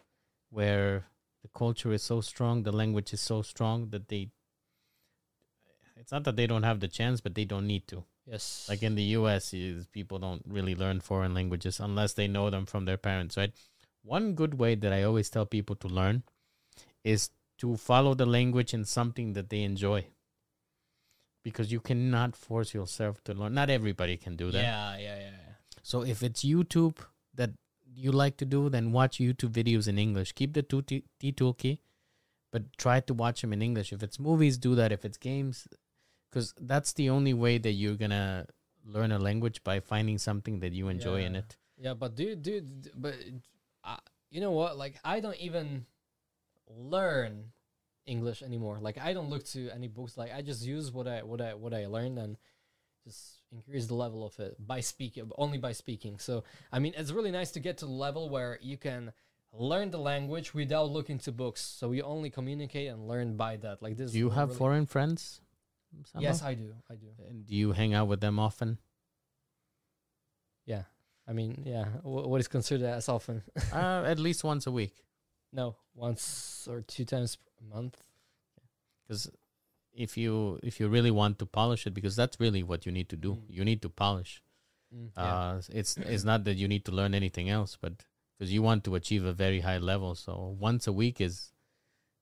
where 0.51 1.07
the 1.43 1.49
culture 1.49 1.93
is 1.93 2.03
so 2.03 2.21
strong, 2.21 2.63
the 2.65 2.73
language 2.73 3.13
is 3.13 3.21
so 3.21 3.43
strong 3.43 3.91
that 3.91 4.09
they. 4.09 4.31
It's 5.97 6.11
not 6.13 6.25
that 6.25 6.37
they 6.37 6.47
don't 6.47 6.63
have 6.65 6.81
the 6.81 6.89
chance, 6.89 7.21
but 7.21 7.35
they 7.35 7.45
don't 7.45 7.67
need 7.67 7.87
to. 7.89 8.05
Yes, 8.27 8.67
Like 8.69 8.83
in 8.83 8.95
the 8.95 9.03
U.S., 9.19 9.53
is 9.53 9.87
people 9.89 10.19
don't 10.19 10.43
really 10.47 10.75
learn 10.77 11.01
foreign 11.01 11.35
languages 11.35 11.81
unless 11.81 12.13
they 12.15 12.29
know 12.29 12.51
them 12.51 12.67
from 12.67 12.85
their 12.85 12.97
parents, 12.97 13.37
right? 13.37 13.53
One 14.03 14.35
good 14.35 14.55
way 14.55 14.75
that 14.77 14.93
I 14.93 15.03
always 15.03 15.29
tell 15.31 15.45
people 15.47 15.75
to 15.77 15.89
learn 15.89 16.23
is 17.05 17.31
to 17.59 17.77
follow 17.77 18.15
the 18.15 18.27
language 18.27 18.75
in 18.75 18.85
something 18.85 19.33
that 19.35 19.51
they 19.51 19.63
enjoy. 19.63 20.07
Because 21.45 21.73
you 21.73 21.81
cannot 21.81 22.37
force 22.37 22.73
yourself 22.73 23.23
to 23.25 23.35
learn. 23.35 23.55
Not 23.55 23.69
everybody 23.69 24.17
can 24.17 24.37
do 24.37 24.51
that. 24.53 24.63
yeah, 24.63 24.97
yeah, 24.97 25.17
yeah, 25.17 25.31
yeah. 25.47 25.53
So 25.83 26.03
if 26.03 26.23
it's 26.23 26.45
YouTube 26.45 26.99
that 27.35 27.51
you 27.95 28.13
like 28.13 28.37
to 28.37 28.45
do, 28.45 28.69
then 28.69 28.93
watch 28.93 29.19
YouTube 29.19 29.51
videos 29.51 29.89
in 29.89 29.99
English. 29.99 30.33
Keep 30.33 30.55
the 30.55 30.63
two 30.63 30.83
T 30.83 31.03
Toolkey, 31.21 31.79
but 32.53 32.73
try 32.77 33.01
to 33.01 33.15
watch 33.15 33.41
them 33.41 33.53
in 33.53 33.61
English. 33.61 33.93
If 33.93 34.03
it's 34.03 34.21
movies, 34.21 34.57
do 34.57 34.77
that. 34.77 34.93
If 34.93 35.05
it's 35.05 35.19
games, 35.19 35.67
because 36.31 36.55
that's 36.61 36.93
the 36.93 37.11
only 37.11 37.35
way 37.35 37.59
that 37.59 37.73
you're 37.73 37.97
gonna 37.97 38.47
learn 38.85 39.13
a 39.13 39.19
language 39.19 39.63
by 39.65 39.81
finding 39.81 40.19
something 40.19 40.61
that 40.61 40.73
you 40.73 40.89
enjoy 40.89 41.25
in 41.25 41.37
it. 41.37 41.57
Yeah, 41.77 41.95
but 41.95 42.15
dude, 42.15 42.43
do 42.43 42.63
but 42.95 43.15
uh, 43.85 43.97
you 44.31 44.41
know 44.41 44.53
what? 44.53 44.79
Like, 44.79 45.01
I 45.05 45.21
don't 45.21 45.37
even 45.39 45.87
learn 46.77 47.53
English 48.07 48.43
anymore. 48.43 48.79
Like, 48.81 48.99
I 48.99 49.13
don't 49.13 49.31
look 49.31 49.45
to 49.49 49.71
any 49.71 49.89
books. 49.89 50.17
Like, 50.17 50.33
I 50.35 50.43
just 50.43 50.65
use 50.65 50.91
what 50.93 51.07
I 51.07 51.23
what 51.23 51.41
I 51.41 51.55
what 51.55 51.73
I 51.75 51.87
learned 51.87 52.19
and 52.19 52.37
just 53.05 53.43
increase 53.51 53.87
the 53.87 53.95
level 53.95 54.25
of 54.25 54.39
it 54.41 54.57
by 54.65 54.81
speaking, 54.81 55.31
only 55.37 55.59
by 55.59 55.73
speaking. 55.73 56.19
So, 56.19 56.45
I 56.73 56.79
mean, 56.79 56.95
it's 56.97 57.11
really 57.11 57.31
nice 57.31 57.51
to 57.53 57.61
get 57.61 57.79
to 57.79 57.87
the 57.87 57.93
level 57.93 58.29
where 58.29 58.59
you 58.63 58.77
can 58.77 59.13
learn 59.53 59.91
the 59.91 59.99
language 59.99 60.55
without 60.55 60.91
looking 60.91 61.19
to 61.19 61.33
books. 61.33 61.61
So 61.61 61.93
you 61.93 62.03
only 62.03 62.31
communicate 62.31 62.89
and 62.89 63.07
learn 63.09 63.37
by 63.37 63.57
that. 63.59 63.83
Like 63.83 63.97
this. 63.97 64.13
Do 64.13 64.19
you 64.19 64.31
have 64.31 64.49
really- 64.49 64.59
foreign 64.59 64.87
friends? 64.87 65.41
Yes. 66.19 66.43
I 66.43 66.55
do. 66.55 66.75
I 66.89 66.95
do. 66.95 67.09
And 67.29 67.45
do 67.47 67.55
you 67.55 67.73
hang 67.73 67.93
out 67.93 68.09
with 68.09 68.21
them 68.21 68.39
often? 68.39 68.79
Yeah. 70.65 70.85
I 71.29 71.33
mean, 71.33 71.63
yeah. 71.67 71.85
wh- 72.03 72.27
What 72.29 72.41
is 72.41 72.49
considered 72.49 72.87
as 72.87 73.09
often? 73.09 73.43
uh, 73.73 74.05
at 74.07 74.19
least 74.19 74.43
once 74.45 74.67
a 74.67 74.71
week. 74.73 74.95
No, 75.53 75.77
once 75.95 76.67
or 76.71 76.81
two 76.83 77.05
times 77.05 77.39
a 77.61 77.75
month. 77.75 77.97
because 79.03 79.31
if 79.95 80.17
you 80.17 80.59
if 80.63 80.81
you 80.81 80.89
really 80.89 81.11
want 81.11 81.39
to 81.39 81.45
polish 81.47 81.87
it 81.87 81.93
because 81.93 82.17
that's 82.17 82.41
really 82.41 82.63
what 82.63 82.87
you 82.87 82.93
need 82.93 83.09
to 83.09 83.17
do. 83.17 83.35
Mm. 83.35 83.43
you 83.49 83.65
need 83.65 83.83
to 83.83 83.89
polish. 83.91 84.43
Mm, 84.95 85.11
uh 85.17 85.61
it's 85.69 85.97
it's 85.97 86.25
not 86.25 86.45
that 86.45 86.57
you 86.57 86.69
need 86.69 86.85
to 86.85 86.93
learn 86.93 87.15
anything 87.15 87.49
else 87.49 87.77
but 87.81 87.93
because 88.39 88.53
you 88.53 88.63
want 88.63 88.85
to 88.85 88.95
achieve 88.95 89.25
a 89.25 89.33
very 89.33 89.61
high 89.61 89.79
level. 89.79 90.15
So 90.15 90.57
once 90.59 90.87
a 90.87 90.93
week 90.93 91.21
is 91.21 91.53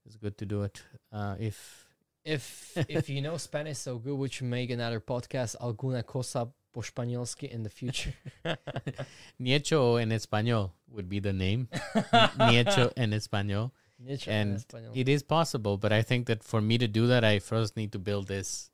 is 0.07 0.17
good 0.17 0.37
to 0.39 0.47
do 0.47 0.63
it. 0.65 0.83
Uh 1.13 1.37
if 1.39 1.87
If 2.25 2.77
if 2.89 3.09
you 3.09 3.23
know 3.23 3.39
Spanish 3.39 3.79
so 3.79 3.99
good, 3.99 4.15
would 4.15 4.41
you 4.41 4.47
make 4.47 4.71
another 4.71 5.01
podcast 5.01 5.57
alguna 5.57 6.03
cosa 6.05 6.53
po 6.73 6.81
španielsky 6.83 7.51
in 7.51 7.63
the 7.63 7.71
future? 7.71 8.15
Niecho 9.41 9.97
en 10.01 10.11
español 10.11 10.71
would 10.89 11.09
be 11.09 11.21
the 11.21 11.33
name 11.33 11.69
Niecho 12.39 12.93
en 12.97 13.13
español 13.13 13.71
Niečo 14.03 14.29
And 14.29 14.53
en 14.53 14.57
español. 14.57 14.97
it 14.97 15.09
is 15.09 15.23
possible 15.23 15.77
but 15.77 15.93
i 15.93 16.03
think 16.03 16.27
that 16.27 16.43
for 16.43 16.61
me 16.61 16.79
to 16.79 16.89
do 16.89 17.07
that 17.07 17.23
i 17.25 17.39
first 17.39 17.77
need 17.77 17.93
to 17.93 17.99
build 17.99 18.29
this 18.29 18.71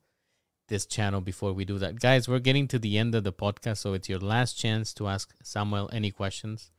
this 0.69 0.85
channel 0.85 1.21
before 1.21 1.53
we 1.53 1.65
do 1.65 1.77
that 1.79 1.99
guys 1.99 2.27
we're 2.29 2.39
getting 2.39 2.67
to 2.67 2.79
the 2.79 2.97
end 2.97 3.13
of 3.15 3.23
the 3.23 3.33
podcast 3.33 3.77
so 3.77 3.93
it's 3.93 4.07
your 4.09 4.19
last 4.19 4.53
chance 4.57 4.93
to 4.93 5.07
ask 5.07 5.33
samuel 5.43 5.89
any 5.91 6.11
questions 6.11 6.71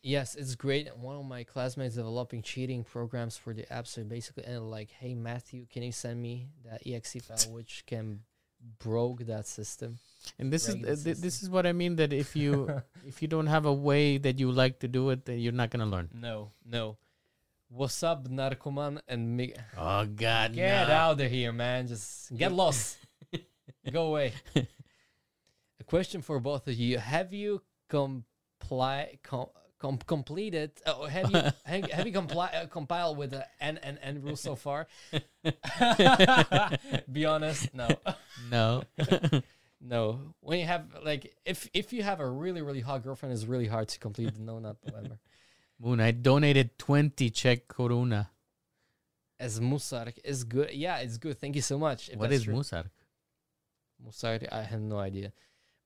Yes, 0.00 0.36
it's 0.36 0.54
great. 0.54 0.96
One 0.96 1.16
of 1.16 1.24
my 1.24 1.42
classmates 1.42 1.96
developing 1.96 2.40
cheating 2.40 2.84
programs 2.84 3.36
for 3.36 3.52
the 3.52 3.70
app. 3.70 3.88
So 3.88 4.04
basically, 4.04 4.44
and 4.44 4.70
like, 4.70 4.90
hey 4.92 5.12
Matthew, 5.12 5.66
can 5.66 5.82
you 5.82 5.90
send 5.90 6.22
me 6.22 6.50
that 6.64 6.82
exe 6.86 7.16
file 7.20 7.52
which 7.52 7.82
can 7.84 8.20
broke 8.78 9.26
that 9.26 9.46
system? 9.46 9.98
and 10.38 10.52
this 10.52 10.68
is 10.68 10.74
uh, 10.74 11.04
th- 11.04 11.16
this 11.18 11.42
is 11.42 11.48
what 11.48 11.64
i 11.64 11.72
mean 11.72 11.96
that 11.96 12.12
if 12.12 12.36
you 12.36 12.68
if 13.06 13.22
you 13.22 13.28
don't 13.28 13.46
have 13.46 13.64
a 13.64 13.72
way 13.72 14.18
that 14.18 14.38
you 14.38 14.50
like 14.50 14.78
to 14.78 14.88
do 14.88 15.10
it 15.10 15.24
then 15.24 15.38
you're 15.38 15.52
not 15.52 15.70
gonna 15.70 15.86
learn 15.86 16.08
no, 16.12 16.50
no. 16.64 16.98
What's 17.70 18.02
up, 18.02 18.26
narcoman 18.28 19.00
and 19.06 19.36
me? 19.36 19.54
oh 19.76 20.06
god 20.06 20.54
Get 20.54 20.88
out 20.90 21.20
of 21.20 21.30
here, 21.30 21.52
man. 21.52 21.86
Just 21.86 22.34
get 22.34 22.50
lost. 22.50 22.96
Go 23.92 24.06
away. 24.06 24.32
A 24.56 25.84
question 25.84 26.22
for 26.22 26.40
both 26.40 26.66
of 26.66 26.74
you: 26.74 26.96
Have 26.96 27.34
you 27.34 27.60
comply 27.88 29.18
com, 29.22 29.48
com, 29.78 29.98
completed? 29.98 30.72
Uh, 30.84 31.04
have 31.04 31.30
you 31.30 31.36
have, 31.64 31.90
have 31.90 32.06
you 32.06 32.12
compli- 32.12 32.54
uh, 32.54 32.66
compiled 32.66 33.18
with 33.18 33.30
the 33.30 33.46
N 33.60 33.78
and 33.82 33.98
N 34.02 34.22
rule 34.22 34.36
so 34.36 34.56
far? 34.56 34.88
Be 37.12 37.24
honest, 37.24 37.72
no. 37.74 37.88
no 38.50 38.82
No, 39.80 40.34
when 40.40 40.58
you 40.58 40.66
have 40.66 40.86
like 41.04 41.36
if 41.44 41.70
if 41.72 41.92
you 41.92 42.02
have 42.02 42.18
a 42.18 42.28
really 42.28 42.62
really 42.62 42.80
hot 42.80 43.04
girlfriend, 43.04 43.32
it's 43.32 43.44
really 43.44 43.68
hard 43.68 43.86
to 43.88 43.98
complete 44.00 44.34
the 44.34 44.42
no 44.42 44.58
not 44.58 44.76
November. 44.84 45.18
Moon, 45.80 46.00
I 46.00 46.10
donated 46.10 46.76
20 46.78 47.30
Czech 47.30 47.68
koruna. 47.68 48.26
As 49.38 49.60
musark 49.60 50.18
is 50.24 50.42
good. 50.42 50.72
Yeah, 50.72 50.98
it's 50.98 51.16
good. 51.16 51.40
Thank 51.40 51.54
you 51.54 51.62
so 51.62 51.78
much. 51.78 52.10
What 52.16 52.32
is 52.32 52.42
true. 52.42 52.54
musar? 52.54 52.86
Musark, 54.04 54.48
I 54.50 54.62
have 54.62 54.80
no 54.80 54.98
idea. 54.98 55.32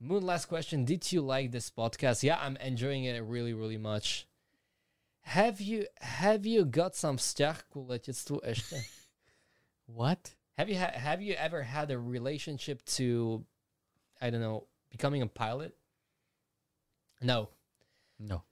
Moon, 0.03 0.27
last 0.27 0.47
question. 0.47 0.85
Did 0.85 1.13
you 1.13 1.21
like 1.21 1.53
this 1.53 1.71
podcast? 1.71 2.25
Yeah, 2.25 2.37
I'm 2.43 2.57
enjoying 2.57 3.05
it 3.05 3.23
really, 3.23 3.55
really 3.55 3.77
much. 3.77 4.27
Have 5.21 5.61
you 5.61 5.87
have 6.01 6.45
you 6.45 6.65
got 6.65 6.97
some 6.97 7.19
vzťah 7.19 7.63
ku 7.71 7.87
letectvu 7.87 8.43
ešte? 8.43 8.83
What? 9.87 10.35
Have 10.59 10.69
you 10.69 10.79
ha- 10.79 10.99
have 10.99 11.23
you 11.23 11.35
ever 11.35 11.63
had 11.63 11.91
a 11.93 11.99
relationship 11.99 12.83
to 12.99 13.45
I 14.21 14.31
don't 14.31 14.41
know, 14.41 14.67
becoming 14.91 15.23
a 15.23 15.31
pilot? 15.31 15.71
No. 17.23 17.51
No. 18.19 18.43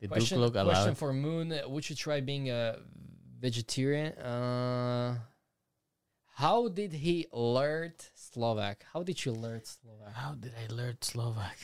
Did 0.00 0.08
question, 0.08 0.40
question 0.40 0.66
allowed? 0.66 0.96
for 0.96 1.12
Moon. 1.12 1.52
Would 1.68 1.90
you 1.90 1.96
try 1.96 2.20
being 2.20 2.48
a 2.48 2.78
vegetarian? 3.40 4.12
Uh, 4.16 5.18
how 6.36 6.68
did 6.68 6.92
he 6.92 7.24
learn 7.32 7.96
Slovak? 8.12 8.84
How 8.92 9.00
did 9.02 9.24
you 9.24 9.32
learn 9.32 9.64
Slovak? 9.64 10.12
How 10.12 10.36
did 10.36 10.52
I 10.52 10.68
learn 10.68 11.00
Slovak? 11.00 11.56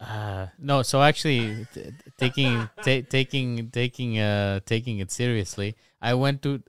uh, 0.00 0.46
no, 0.58 0.82
so 0.82 1.02
actually, 1.02 1.66
t- 1.74 1.82
t- 1.82 2.10
taking 2.16 2.68
ta- 2.80 3.04
taking 3.08 3.68
taking 3.70 4.18
uh 4.18 4.60
taking 4.64 4.98
it 5.00 5.10
seriously, 5.10 5.76
I 6.00 6.14
went 6.14 6.42
to. 6.42 6.62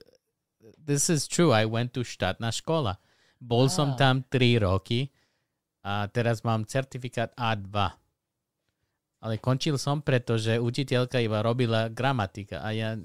This 0.76 1.08
is 1.08 1.28
true. 1.28 1.52
I 1.54 1.64
went 1.64 1.94
to 1.94 2.02
štátna 2.02 2.50
škola. 2.50 2.98
Bol 3.40 3.70
som 3.70 3.94
Ah. 3.94 3.96
tam 3.96 4.20
3 4.28 4.58
roky 4.60 5.08
a 5.80 6.04
teraz 6.10 6.44
mám 6.44 6.66
certifikát 6.66 7.32
A2. 7.38 7.72
Ale 9.20 9.36
končil 9.36 9.76
som, 9.76 10.00
pretože 10.00 10.56
učiteľka 10.60 11.20
iba 11.20 11.40
robila 11.40 11.88
gramatika 11.88 12.60
a 12.60 12.72
ja 12.72 12.96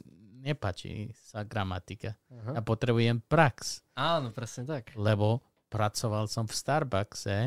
nepačí 0.45 1.09
sa 1.17 1.41
gramatika. 1.41 2.13
Aha. 2.29 2.55
A 2.55 2.59
potrebujem 2.61 3.17
prax 3.25 3.81
Áno, 3.97 4.29
presne 4.29 4.69
tak. 4.69 4.93
lebo 4.93 5.41
pracoval 5.67 6.29
som 6.29 6.45
v 6.45 6.53
Starbuckse 6.53 7.37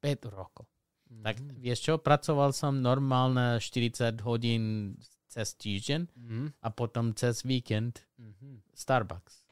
5 0.00 0.28
rokov. 0.28 0.66
Tak 1.12 1.40
Mhm. 1.40 1.60
vieš 1.60 1.78
čo, 1.82 1.94
pracoval 1.96 2.52
som 2.52 2.80
normálne 2.80 3.60
40 3.60 4.20
hodín 4.20 4.96
cez 5.28 5.56
týždeň 5.56 6.00
Mhm. 6.12 6.44
a 6.60 6.68
potom 6.68 7.12
cez 7.16 7.40
víkend 7.42 8.04
Mhm. 8.20 8.60
Starbucks. 8.76 9.44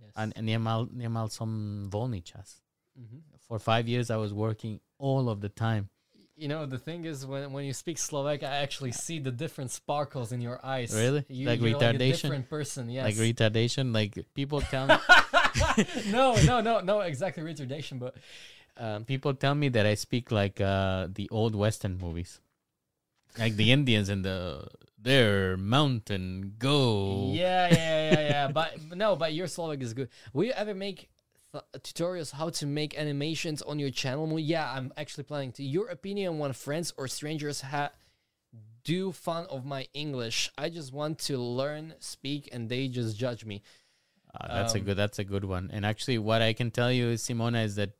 Yes. 0.00 0.12
A 0.14 0.26
nemal, 0.40 0.88
nemal 0.92 1.28
som 1.28 1.48
voľný 1.90 2.22
čas. 2.22 2.62
Mhm. 2.96 3.36
For 3.44 3.58
five 3.58 3.88
years 3.88 4.08
I 4.10 4.16
was 4.16 4.32
working 4.32 4.80
all 4.98 5.28
of 5.28 5.40
the 5.40 5.48
time. 5.48 5.88
You 6.38 6.46
know, 6.46 6.66
the 6.66 6.78
thing 6.78 7.04
is, 7.04 7.26
when 7.26 7.52
when 7.52 7.64
you 7.64 7.72
speak 7.72 7.98
Slovak, 7.98 8.42
I 8.44 8.62
actually 8.62 8.92
see 8.92 9.18
the 9.18 9.32
different 9.32 9.70
sparkles 9.72 10.30
in 10.30 10.40
your 10.40 10.62
eyes. 10.62 10.94
Really? 10.94 11.24
You, 11.28 11.48
Like 11.48 11.60
you're 11.60 11.74
retardation? 11.74 11.98
Like 11.98 12.00
a 12.00 12.22
different 12.22 12.48
person. 12.48 12.90
Yes. 12.90 13.04
Like 13.04 13.18
retardation, 13.18 13.92
like 13.92 14.24
people 14.34 14.60
tell 14.60 14.86
me, 14.86 14.94
no, 16.14 16.38
no, 16.46 16.60
no, 16.60 16.78
no, 16.80 17.00
exactly 17.00 17.42
retardation, 17.42 17.98
but 17.98 18.14
um, 18.78 19.04
people 19.04 19.34
tell 19.34 19.54
me 19.54 19.68
that 19.70 19.84
I 19.84 19.94
speak 19.94 20.30
like 20.30 20.60
uh, 20.60 21.08
the 21.10 21.28
old 21.30 21.54
western 21.54 21.98
movies. 21.98 22.40
Like 23.36 23.56
the 23.56 23.72
Indians 23.72 24.08
in 24.08 24.22
the 24.22 24.66
their 24.98 25.56
mountain 25.56 26.54
go. 26.58 27.30
yeah, 27.34 27.68
yeah, 27.70 28.12
yeah, 28.12 28.20
yeah. 28.20 28.48
but, 28.48 28.74
no, 28.96 29.14
but 29.16 29.32
your 29.32 29.46
Slovak 29.46 29.82
is 29.82 29.94
good. 29.94 30.08
Will 30.32 30.44
you 30.44 30.52
ever 30.52 30.74
make 30.74 31.08
tutorials 31.76 32.32
how 32.32 32.50
to 32.50 32.66
make 32.66 32.98
animations 32.98 33.62
on 33.62 33.78
your 33.78 33.90
channel? 33.90 34.38
Yeah, 34.38 34.70
I'm 34.70 34.92
actually 34.96 35.24
planning 35.24 35.52
to. 35.52 35.62
Your 35.62 35.88
opinion 35.88 36.38
when 36.38 36.52
friends 36.52 36.92
or 36.96 37.08
strangers 37.08 37.60
ha- 37.62 37.90
do 38.84 39.12
fun 39.12 39.46
of 39.50 39.64
my 39.64 39.86
English. 39.94 40.50
I 40.56 40.70
just 40.70 40.92
want 40.92 41.18
to 41.20 41.38
learn, 41.38 41.94
speak, 41.98 42.48
and 42.52 42.68
they 42.68 42.88
just 42.88 43.18
judge 43.18 43.44
me. 43.44 43.62
Uh, 44.34 44.54
that's 44.54 44.74
a 44.74 44.78
Um, 44.78 44.84
good. 44.84 44.96
That's 44.96 45.18
a 45.18 45.24
good 45.24 45.44
one. 45.44 45.70
And 45.72 45.84
actually, 45.84 46.18
what 46.18 46.42
I 46.42 46.52
can 46.52 46.70
tell 46.70 46.92
you, 46.92 47.14
Simona, 47.14 47.64
is 47.64 47.74
that, 47.76 47.90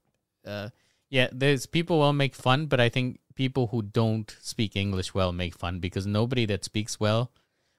uh, 0.46 0.70
yeah, 1.10 1.28
there's 1.32 1.66
people 1.66 1.98
will 1.98 2.12
make 2.12 2.34
fun, 2.34 2.66
but 2.66 2.80
I 2.80 2.88
think 2.88 3.20
people 3.34 3.68
who 3.68 3.82
don't 3.82 4.36
speak 4.40 4.76
English 4.76 5.14
well 5.14 5.32
make 5.32 5.54
fun 5.54 5.78
because 5.80 6.06
nobody 6.06 6.44
that 6.46 6.64
speaks 6.64 6.98
well, 7.00 7.32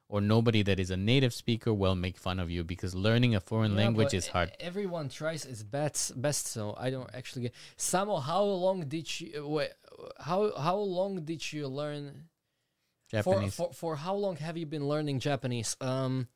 or 0.10 0.20
nobody 0.20 0.64
that 0.64 0.80
is 0.80 0.90
a 0.90 0.98
native 0.98 1.34
speaker 1.34 1.72
will 1.72 1.96
make 1.96 2.18
fun 2.18 2.40
of 2.40 2.50
you 2.50 2.64
because 2.64 2.96
learning 2.96 3.36
a 3.36 3.40
foreign 3.40 3.72
Yeah, 3.74 3.84
language 3.86 4.14
is 4.16 4.28
hard. 4.28 4.52
Everyone 4.60 5.08
tries 5.08 5.46
its 5.46 5.62
best, 5.64 6.20
best. 6.20 6.48
So 6.48 6.76
I 6.78 6.90
don't 6.90 7.10
actually 7.14 7.44
get. 7.44 7.54
Samo, 7.78 8.22
how 8.22 8.44
long 8.44 8.88
did 8.88 9.08
you? 9.22 9.48
Wait, 9.48 9.70
how 10.20 10.52
how 10.58 10.78
long 10.78 11.24
did 11.24 11.54
you 11.54 11.68
learn? 11.68 12.26
Japanese. 13.12 13.56
For, 13.56 13.68
for 13.68 13.74
for 13.74 13.96
how 13.96 14.16
long 14.16 14.36
have 14.38 14.58
you 14.58 14.66
been 14.66 14.88
learning 14.88 15.20
Japanese? 15.20 15.78
Um, 15.80 16.28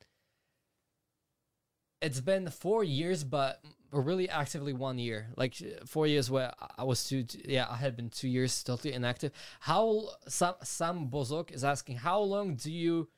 it's 2.02 2.20
been 2.22 2.50
four 2.50 2.84
years, 2.84 3.24
but 3.24 3.64
really 3.92 4.30
actively 4.30 4.74
one 4.74 4.98
year. 5.00 5.30
Like 5.38 5.56
four 5.86 6.06
years 6.08 6.30
where 6.30 6.52
I- 6.60 6.72
I 6.80 6.84
was 6.84 7.08
two. 7.08 7.26
Yeah, 7.46 7.68
I 7.70 7.78
had 7.78 7.96
been 7.96 8.10
two 8.10 8.28
years 8.28 8.64
totally 8.64 8.94
inactive. 8.94 9.32
How 9.62 10.10
Sam 10.28 10.56
Sam 10.64 11.10
Bozok 11.10 11.52
is 11.52 11.64
asking, 11.64 11.98
how 11.98 12.20
long 12.22 12.56
do 12.56 12.72
you 12.72 13.10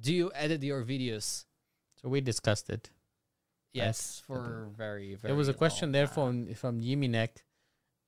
do 0.00 0.12
you 0.12 0.30
edit 0.34 0.62
your 0.62 0.82
videos? 0.84 1.44
so 2.00 2.08
we 2.08 2.20
discussed 2.20 2.68
it. 2.70 2.90
Yes, 3.72 4.20
for 4.26 4.68
very 4.76 5.14
very. 5.14 5.30
there 5.30 5.36
was 5.36 5.48
a 5.48 5.54
question 5.54 5.92
there 5.92 6.06
time. 6.06 6.14
from 6.14 6.54
from 6.54 6.80
Yiminek. 6.80 7.30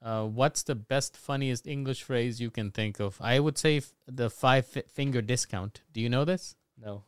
Uh, 0.03 0.25
what's 0.27 0.63
the 0.65 0.75
best, 0.75 1.17
funniest 1.17 1.67
English 1.67 2.03
phrase 2.03 2.39
you 2.39 2.51
can 2.51 2.71
think 2.71 3.01
of? 3.01 3.17
I 3.21 3.41
would 3.41 3.57
say 3.57 3.79
f- 3.79 3.95
the 4.07 4.29
five 4.29 4.67
fi- 4.67 4.83
finger 4.87 5.23
discount. 5.23 5.81
Do 5.95 6.01
you 6.01 6.11
know 6.11 6.25
this? 6.27 6.57
no. 6.79 7.05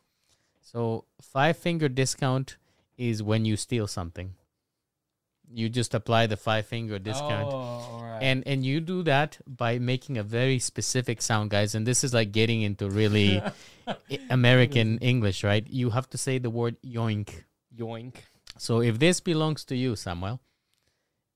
So 0.61 1.05
five 1.21 1.55
finger 1.57 1.87
discount 1.87 2.57
is 2.97 3.21
when 3.23 3.45
you 3.45 3.55
steal 3.55 3.87
something. 3.87 4.33
You 5.49 5.69
just 5.69 5.93
apply 5.93 6.27
the 6.27 6.35
five 6.35 6.65
finger 6.65 6.99
discount. 6.99 7.47
Oh, 7.53 7.57
alright. 7.93 8.21
And 8.23 8.43
and 8.47 8.65
you 8.65 8.81
do 8.81 9.03
that 9.03 9.37
by 9.45 9.77
making 9.79 10.17
a 10.17 10.23
very 10.23 10.59
specific 10.59 11.21
sound, 11.21 11.51
guys. 11.51 11.73
And 11.75 11.85
this 11.87 12.03
is 12.03 12.13
like 12.13 12.31
getting 12.33 12.63
into 12.63 12.89
really 12.89 13.39
I- 13.39 13.53
American 14.29 14.97
English, 14.99 15.43
right? 15.43 15.65
You 15.67 15.89
have 15.91 16.09
to 16.11 16.17
say 16.17 16.37
the 16.37 16.49
word 16.49 16.77
yoink. 16.85 17.43
yoink. 17.75 18.15
So 18.57 18.81
if 18.81 18.99
this 18.99 19.19
belongs 19.19 19.63
to 19.65 19.75
you, 19.75 19.95
Samuel, 19.95 20.39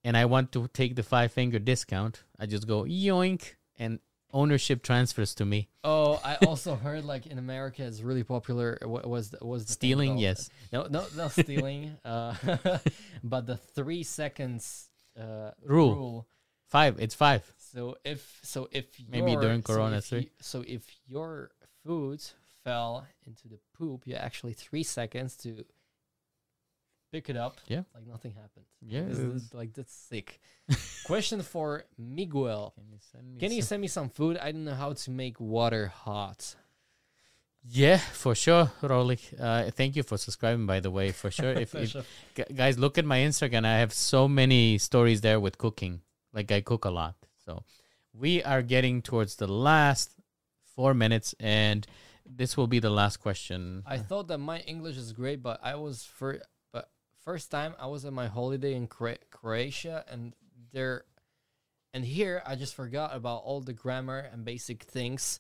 and 0.04 0.18
I 0.18 0.26
want 0.26 0.52
to 0.54 0.68
take 0.74 0.96
the 0.96 1.04
five 1.04 1.32
finger 1.32 1.60
discount, 1.60 2.24
I 2.40 2.46
just 2.46 2.68
go 2.68 2.84
yoink 2.84 3.56
and 3.78 4.00
ownership 4.34 4.82
transfers 4.82 5.36
to 5.36 5.46
me. 5.46 5.70
Oh, 5.84 6.20
I 6.24 6.36
also 6.48 6.76
heard 6.86 7.06
like 7.06 7.28
in 7.28 7.38
America 7.38 7.84
it's 7.84 8.02
really 8.02 8.24
popular. 8.24 8.78
What 8.84 9.08
was 9.08 9.30
the, 9.30 9.46
was 9.46 9.66
the 9.66 9.74
Stealing, 9.74 10.18
yes. 10.18 10.50
No, 10.72 10.88
no, 10.90 11.06
no 11.16 11.28
stealing. 11.28 11.98
uh, 12.06 12.34
but 13.24 13.46
the 13.46 13.58
three 13.58 14.04
seconds 14.04 14.90
uh, 15.20 15.52
Rule. 15.66 16.28
Five. 16.68 17.00
It's 17.00 17.16
five. 17.16 17.44
So 17.58 17.98
if 18.04 18.40
so 18.44 18.70
if 18.72 18.86
Maybe 19.10 19.36
during 19.36 19.62
so 19.62 19.74
Corona 19.74 19.98
if 19.98 20.12
you- 20.12 20.30
so 20.40 20.64
if 20.66 20.84
your 21.06 21.52
food 21.84 22.22
fell 22.64 23.06
into 23.26 23.48
the 23.48 23.60
poop, 23.78 24.04
you 24.06 24.16
actually 24.16 24.54
three 24.54 24.84
seconds 24.84 25.36
to 25.38 25.66
pick 27.12 27.30
it 27.30 27.38
up. 27.38 27.58
Yeah. 27.68 27.84
like 27.94 28.08
nothing 28.08 28.34
happened. 28.34 28.66
Yeah. 28.82 29.04
This 29.08 29.20
is- 29.20 29.54
like 29.54 29.74
that's 29.74 29.94
sick. 29.94 30.40
Question 31.06 31.42
for 31.42 31.84
Miguel. 31.98 32.74
Can 32.76 32.86
you 32.92 32.98
send 33.12 33.34
me? 33.34 33.40
Can 33.40 33.52
you 33.52 33.62
some- 33.62 33.68
send 33.68 33.82
me 33.82 33.88
some 33.88 34.10
food? 34.10 34.38
I 34.38 34.52
don't 34.52 34.64
know 34.64 34.76
how 34.76 34.94
to 34.94 35.12
make 35.12 35.40
water 35.40 35.88
hot. 35.88 36.56
Yeah, 37.64 37.98
for 37.98 38.34
sure, 38.34 38.72
Rolik. 38.82 39.40
Uh, 39.40 39.70
thank 39.70 39.96
you 39.96 40.02
for 40.02 40.18
subscribing, 40.18 40.66
by 40.66 40.80
the 40.80 40.90
way. 40.90 41.12
For 41.12 41.30
sure, 41.38 41.52
if, 41.52 41.76
if 41.76 41.96
guys 42.56 42.80
look 42.80 42.98
at 42.98 43.06
my 43.06 43.20
Instagram, 43.20 43.66
I 43.66 43.78
have 43.78 43.94
so 43.94 44.28
many 44.28 44.80
stories 44.80 45.22
there 45.22 45.40
with 45.40 45.60
cooking. 45.60 46.02
Like 46.34 46.52
I 46.52 46.62
cook 46.62 46.86
a 46.86 46.90
lot. 46.90 47.16
So 47.46 47.64
we 48.14 48.42
are 48.44 48.64
getting 48.64 49.04
towards 49.04 49.36
the 49.36 49.48
last 49.48 50.16
four 50.76 50.96
minutes, 50.96 51.36
and 51.40 51.86
this 52.36 52.58
will 52.58 52.68
be 52.68 52.80
the 52.80 52.90
last 52.90 53.18
question. 53.18 53.84
I 53.86 53.98
thought 53.98 54.28
that 54.30 54.38
my 54.38 54.60
English 54.60 54.98
is 54.98 55.14
great, 55.14 55.42
but 55.42 55.60
I 55.64 55.76
was 55.76 56.04
for 56.04 56.40
but 56.72 56.90
first 57.24 57.52
time 57.52 57.76
I 57.80 57.88
was 57.88 58.06
at 58.06 58.14
my 58.14 58.28
holiday 58.28 58.74
in 58.74 58.88
Cro- 58.88 59.16
Croatia, 59.30 60.06
and 60.10 60.34
there, 60.72 61.04
and 61.94 62.06
here 62.06 62.42
I 62.46 62.56
just 62.56 62.76
forgot 62.76 63.16
about 63.16 63.44
all 63.44 63.62
the 63.62 63.74
grammar 63.74 64.30
and 64.32 64.46
basic 64.46 64.84
things. 64.84 65.40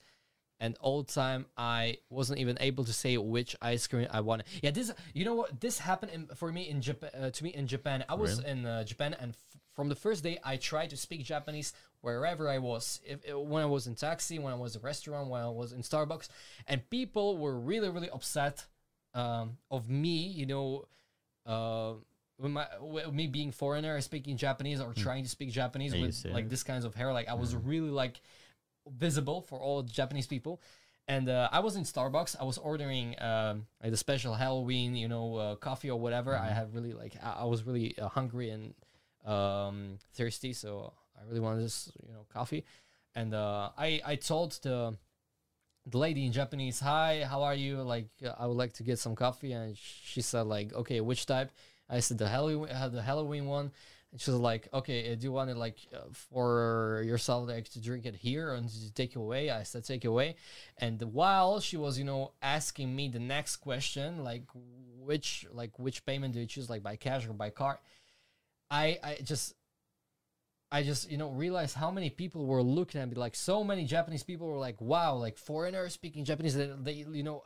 And 0.63 0.77
all 0.80 1.01
the 1.01 1.11
time 1.11 1.47
I 1.57 1.97
wasn't 2.11 2.38
even 2.38 2.55
able 2.59 2.84
to 2.84 2.93
say 2.93 3.18
which 3.18 3.55
ice 3.63 3.88
cream 3.88 4.07
I 4.11 4.22
wanted. 4.22 4.45
Yeah, 4.61 4.69
this 4.69 4.91
you 5.11 5.26
know 5.26 5.34
what 5.34 5.59
this 5.59 5.80
happened 5.80 6.11
in, 6.11 6.27
for 6.35 6.51
me 6.51 6.69
in 6.69 6.81
Japan. 6.84 7.09
Uh, 7.19 7.30
to 7.31 7.43
me 7.43 7.49
in 7.49 7.65
Japan, 7.65 8.05
I 8.07 8.13
was 8.13 8.38
in 8.38 8.63
uh, 8.68 8.84
Japan, 8.84 9.15
and 9.19 9.31
f- 9.34 9.59
from 9.73 9.89
the 9.89 9.95
first 9.95 10.23
day 10.23 10.38
I 10.43 10.57
tried 10.57 10.91
to 10.91 10.97
speak 10.97 11.23
Japanese 11.23 11.73
wherever 12.02 12.49
I 12.49 12.57
was. 12.57 12.99
If, 13.06 13.34
when 13.34 13.64
I 13.64 13.68
was 13.68 13.88
in 13.88 13.95
taxi, 13.95 14.40
when 14.40 14.53
I 14.53 14.57
was 14.57 14.76
in 14.76 14.82
a 14.82 14.84
restaurant, 14.84 15.30
when 15.30 15.41
I 15.41 15.49
was 15.49 15.72
in 15.72 15.82
Starbucks, 15.82 16.30
and 16.68 16.88
people 16.90 17.38
were 17.38 17.57
really 17.60 17.90
really 17.90 18.10
upset 18.10 18.65
um, 19.14 19.57
of 19.69 19.90
me, 19.90 20.28
you 20.28 20.45
know, 20.45 20.86
uh, 21.45 21.94
with 22.38 22.52
my 22.52 22.68
with 22.80 23.14
me 23.14 23.28
being 23.28 23.52
foreigner 23.52 23.99
speaking 24.02 24.38
Japanese 24.38 24.82
or 24.82 24.94
trying 24.94 25.23
to 25.23 25.30
speak 25.30 25.52
Japanese 25.52 25.94
Are 25.94 26.02
with 26.02 26.26
like 26.26 26.49
this 26.49 26.64
kinds 26.64 26.86
of 26.86 26.95
hair, 26.95 27.14
like 27.14 27.30
I 27.30 27.34
was 27.34 27.56
really 27.56 27.90
like 27.90 28.22
visible 28.90 29.41
for 29.41 29.60
all 29.60 29.84
Japanese 29.84 30.28
people. 30.28 30.61
And 31.07 31.28
uh, 31.28 31.49
I 31.52 31.60
was 31.60 31.76
in 31.76 31.84
Starbucks. 31.84 32.38
I 32.40 32.44
was 32.44 32.57
ordering 32.57 33.22
um, 33.22 33.65
like 33.82 33.91
the 33.91 33.98
special 33.98 34.34
Halloween, 34.34 34.95
you 34.95 35.07
know, 35.07 35.36
uh, 35.36 35.56
coffee 35.56 35.90
or 35.90 35.99
whatever. 35.99 36.38
I 36.38 36.49
had 36.49 36.73
really 36.73 36.94
like 36.94 37.15
I, 37.22 37.41
I 37.41 37.45
was 37.45 37.64
really 37.64 37.98
uh, 37.98 38.07
hungry 38.07 38.49
and 38.49 38.73
um, 39.26 39.98
thirsty, 40.14 40.53
so 40.53 40.94
I 41.22 41.27
really 41.27 41.39
wanted 41.39 41.64
this, 41.64 41.91
you 42.07 42.14
know, 42.14 42.26
coffee. 42.34 42.65
And 43.15 43.34
uh, 43.34 43.69
I 43.77 44.02
I 44.06 44.15
told 44.15 44.52
the 44.64 44.98
the 45.85 45.98
lady 45.98 46.26
in 46.26 46.31
Japanese, 46.31 46.80
"Hi, 46.80 47.23
how 47.23 47.43
are 47.43 47.56
you? 47.56 47.81
Like, 47.81 48.10
I 48.39 48.45
would 48.48 48.57
like 48.57 48.73
to 48.73 48.84
get 48.84 48.99
some 48.99 49.15
coffee." 49.15 49.52
And 49.53 49.77
she 49.77 50.22
said, 50.22 50.43
"Like, 50.43 50.73
okay, 50.73 51.02
which 51.02 51.26
type?" 51.26 51.52
I 51.89 51.99
said 51.99 52.18
the 52.18 52.27
Halloween, 52.30 52.69
uh, 52.72 52.89
the 52.89 53.02
Halloween 53.02 53.45
one. 53.45 53.72
And 54.11 54.19
she 54.22 54.31
was 54.31 54.39
like, 54.39 54.68
"Okay, 54.73 55.11
uh, 55.11 55.15
do 55.15 55.23
you 55.23 55.31
want 55.31 55.49
it 55.49 55.57
like 55.57 55.77
uh, 55.93 55.99
for 56.11 57.02
yourself, 57.06 57.48
like 57.49 57.69
to 57.69 57.81
drink 57.81 58.06
it 58.06 58.15
here 58.15 58.53
and 58.53 58.69
to 58.69 58.93
take 58.93 59.11
it 59.11 59.19
away?" 59.19 59.49
I 59.49 59.64
said, 59.64 59.84
"Take 59.84 60.06
it 60.06 60.10
away." 60.10 60.35
And 60.77 61.02
while 61.02 61.60
she 61.60 61.77
was, 61.77 61.98
you 61.98 62.06
know, 62.06 62.31
asking 62.41 62.95
me 62.95 63.10
the 63.10 63.19
next 63.19 63.57
question, 63.57 64.23
like 64.23 64.43
which, 64.99 65.45
like 65.52 65.77
which 65.80 66.06
payment 66.06 66.34
do 66.34 66.39
you 66.39 66.45
choose, 66.45 66.69
like 66.69 66.84
by 66.84 66.95
cash 66.95 67.27
or 67.27 67.34
by 67.34 67.49
card? 67.49 67.77
I, 68.69 68.99
I 69.03 69.18
just 69.23 69.56
I 70.72 70.84
just 70.84 71.11
you 71.11 71.18
know 71.18 71.30
realized 71.30 71.76
how 71.76 71.91
many 71.91 72.10
people 72.10 72.45
were 72.45 72.64
looking 72.64 73.02
at 73.02 73.10
me 73.10 73.15
like 73.15 73.35
so 73.35 73.64
many 73.64 73.85
Japanese 73.85 74.23
people 74.23 74.48
were 74.48 74.57
like 74.57 74.80
wow 74.80 75.15
like 75.15 75.38
foreigners 75.38 75.93
speaking 75.93 76.23
Japanese 76.26 76.56
they, 76.56 76.72
they 76.81 76.93
you 76.93 77.23
know 77.23 77.43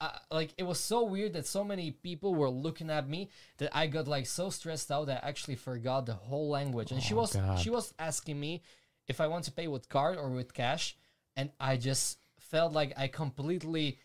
uh, 0.00 0.10
like 0.30 0.52
it 0.58 0.64
was 0.64 0.80
so 0.80 1.04
weird 1.04 1.32
that 1.34 1.46
so 1.46 1.62
many 1.62 1.90
people 1.92 2.34
were 2.34 2.50
looking 2.50 2.90
at 2.90 3.08
me 3.08 3.30
that 3.58 3.70
I 3.76 3.86
got 3.86 4.08
like 4.08 4.26
so 4.26 4.50
stressed 4.50 4.90
out 4.90 5.06
that 5.06 5.22
I 5.24 5.28
actually 5.28 5.56
forgot 5.56 6.06
the 6.06 6.14
whole 6.14 6.48
language 6.48 6.90
and 6.92 7.02
she 7.02 7.14
Oh, 7.14 7.18
was 7.18 7.34
God. 7.36 7.58
she 7.58 7.70
was 7.70 7.92
asking 7.98 8.40
me 8.40 8.62
if 9.06 9.20
I 9.20 9.26
want 9.28 9.44
to 9.44 9.52
pay 9.52 9.68
with 9.68 9.88
card 9.88 10.16
or 10.16 10.30
with 10.30 10.54
cash 10.54 10.96
and 11.36 11.50
I 11.60 11.76
just 11.76 12.18
felt 12.40 12.72
like 12.72 12.92
I 12.96 13.06
completely 13.08 13.98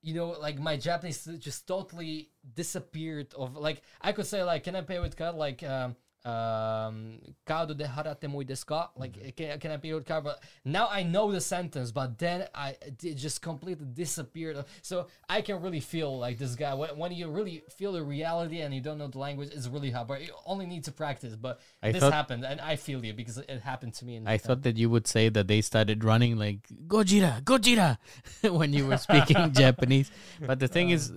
you 0.00 0.14
know, 0.14 0.28
like 0.40 0.58
my 0.58 0.76
Japanese 0.76 1.28
just 1.38 1.66
totally 1.66 2.30
disappeared. 2.54 3.34
Of 3.34 3.56
like, 3.56 3.82
I 4.00 4.12
could 4.12 4.26
say 4.26 4.42
like, 4.44 4.62
can 4.64 4.76
I 4.76 4.82
pay 4.82 5.00
with 5.00 5.16
card? 5.16 5.34
Like, 5.34 5.62
um, 5.64 5.96
um, 6.28 7.18
"Kaado 7.46 7.76
de 7.76 7.84
harate 7.86 8.28
mo 8.28 8.42
desu 8.42 8.66
ka?" 8.66 8.90
Like, 8.96 9.34
can, 9.36 9.58
can 9.58 9.70
I 9.72 9.76
with 9.94 10.04
card? 10.06 10.24
But 10.24 10.42
now 10.64 10.88
I 10.90 11.02
know 11.02 11.32
the 11.32 11.40
sentence, 11.40 11.90
but 11.92 12.18
then 12.18 12.46
I 12.54 12.76
it 13.02 13.14
just 13.14 13.40
completely 13.42 13.86
disappeared. 13.92 14.64
So 14.82 15.06
I 15.28 15.40
can 15.42 15.62
really 15.62 15.80
feel 15.80 16.18
like 16.18 16.38
this 16.38 16.54
guy 16.54 16.74
when, 16.74 16.90
when 16.98 17.12
you 17.12 17.28
really 17.30 17.62
feel 17.78 17.92
the 17.92 18.02
reality 18.02 18.60
and 18.60 18.74
you 18.74 18.80
don't 18.80 18.98
know 18.98 19.08
the 19.08 19.18
language, 19.18 19.50
it's 19.52 19.68
really 19.68 19.90
hard. 19.90 20.08
But 20.08 20.22
you 20.26 20.32
only 20.46 20.66
need 20.66 20.84
to 20.84 20.92
practice. 20.92 21.34
But 21.36 21.60
I 21.82 21.92
this 21.92 22.00
thought- 22.02 22.12
happened, 22.12 22.44
and 22.44 22.60
I 22.60 22.76
feel 22.76 23.04
you 23.04 23.12
because 23.14 23.38
it 23.38 23.60
happened 23.62 23.94
to 23.94 24.04
me. 24.04 24.16
In 24.16 24.26
I 24.28 24.36
Japan. 24.36 24.46
thought 24.46 24.62
that 24.62 24.76
you 24.76 24.90
would 24.90 25.06
say 25.06 25.28
that 25.30 25.46
they 25.48 25.60
started 25.60 26.04
running 26.04 26.36
like 26.36 26.60
Gojira, 26.86 27.42
Gojira 27.42 27.98
when 28.58 28.72
you 28.72 28.86
were 28.86 28.98
speaking 28.98 29.52
Japanese. 29.64 30.10
But 30.40 30.58
the 30.60 30.68
thing 30.68 30.90
is, 30.90 31.12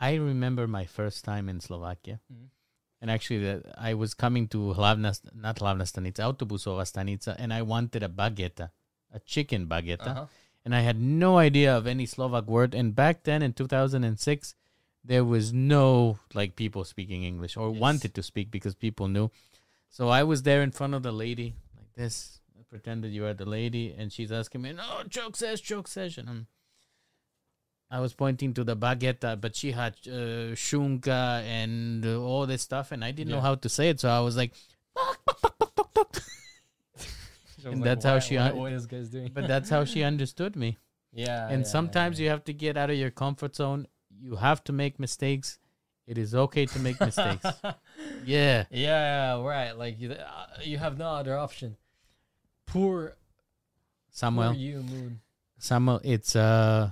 I 0.00 0.14
remember 0.14 0.66
my 0.66 0.84
first 0.86 1.24
time 1.24 1.48
in 1.48 1.60
Slovakia. 1.60 2.20
Mhm. 2.32 2.48
And 3.02 3.10
actually, 3.10 3.42
that 3.42 3.66
I 3.76 3.94
was 3.94 4.14
coming 4.14 4.46
to 4.54 4.74
Hlavna, 4.78 5.10
not 5.34 5.56
Hlavna 5.58 5.82
stanica, 5.90 6.22
Autobusova 6.22 6.86
stanica, 6.86 7.34
and 7.36 7.52
I 7.52 7.60
wanted 7.62 8.04
a 8.04 8.08
baguette, 8.08 8.70
a 9.12 9.18
chicken 9.26 9.66
baguette. 9.66 10.06
Uh-huh. 10.06 10.26
And 10.64 10.72
I 10.72 10.82
had 10.86 11.00
no 11.00 11.38
idea 11.38 11.76
of 11.76 11.88
any 11.88 12.06
Slovak 12.06 12.46
word. 12.46 12.74
And 12.78 12.94
back 12.94 13.24
then 13.24 13.42
in 13.42 13.54
2006, 13.54 14.54
there 15.02 15.24
was 15.24 15.52
no 15.52 16.20
like 16.32 16.54
people 16.54 16.84
speaking 16.84 17.24
English 17.24 17.56
or 17.56 17.72
Yes. 17.72 17.80
wanted 17.80 18.14
to 18.14 18.22
speak 18.22 18.52
because 18.52 18.76
people 18.76 19.08
knew. 19.08 19.32
So 19.90 20.06
I 20.08 20.22
was 20.22 20.44
there 20.44 20.62
in 20.62 20.70
front 20.70 20.94
of 20.94 21.02
the 21.02 21.10
lady 21.10 21.56
like 21.76 21.92
this. 21.94 22.38
I 22.56 22.62
pretended 22.70 23.10
you 23.10 23.26
are 23.26 23.34
the 23.34 23.50
lady, 23.58 23.92
and 23.98 24.12
she's 24.12 24.30
asking 24.30 24.62
me, 24.62 24.72
"No, 24.72 25.02
choke 25.10 25.34
says, 25.34 25.60
choke 25.60 25.88
says," 25.88 26.16
and 26.18 26.30
I'm, 26.30 26.46
I 27.92 28.00
was 28.00 28.14
pointing 28.14 28.54
to 28.54 28.64
the 28.64 28.74
baguette, 28.74 29.40
but 29.40 29.54
she 29.54 29.72
had 29.72 29.94
uh, 30.06 30.56
shunka 30.56 31.42
and 31.44 32.06
uh, 32.06 32.18
all 32.20 32.46
this 32.46 32.62
stuff, 32.62 32.90
and 32.90 33.04
I 33.04 33.10
didn't 33.10 33.30
know 33.30 33.40
how 33.42 33.54
to 33.56 33.68
say 33.68 33.90
it. 33.90 34.00
So 34.00 34.08
I 34.08 34.20
was 34.20 34.34
like, 34.36 34.52
And 37.64 37.80
like, 37.80 37.84
that's 37.84 38.04
how 38.04 38.14
"Why- 38.14 38.18
she 38.18 38.36
un- 38.38 38.56
what 38.56 38.72
this 38.72 38.86
guy's 38.86 39.08
doing? 39.08 39.30
but 39.32 39.46
that's 39.46 39.68
how 39.70 39.84
she 39.84 40.02
understood 40.12 40.56
me. 40.56 40.78
yeah. 41.12 41.48
and 41.48 41.62
yeah, 41.62 41.68
sometimes 41.68 42.18
yeah. 42.18 42.24
you 42.24 42.30
have 42.30 42.44
to 42.44 42.52
get 42.52 42.76
out 42.76 42.90
of 42.90 42.96
your 42.96 43.10
comfort 43.10 43.54
zone. 43.56 43.86
You 44.20 44.36
have 44.36 44.64
to 44.64 44.72
make 44.72 44.98
mistakes. 44.98 45.58
It 46.06 46.18
is 46.18 46.34
okay 46.34 46.66
to 46.66 46.78
make 46.80 46.98
mistakes. 47.00 47.44
yeah. 48.24 48.64
yeah, 48.70 49.40
right. 49.40 49.72
Like 49.78 50.00
you, 50.00 50.12
uh, 50.12 50.46
you 50.62 50.78
have 50.78 50.98
no 50.98 51.06
other 51.08 51.38
option. 51.38 51.76
Poor, 52.66 53.16
Samuel, 54.10 54.48
poor 54.52 54.54
you, 54.58 54.82
Moon. 54.82 55.20
Samuel, 55.58 56.00
it's 56.02 56.34
uh 56.34 56.90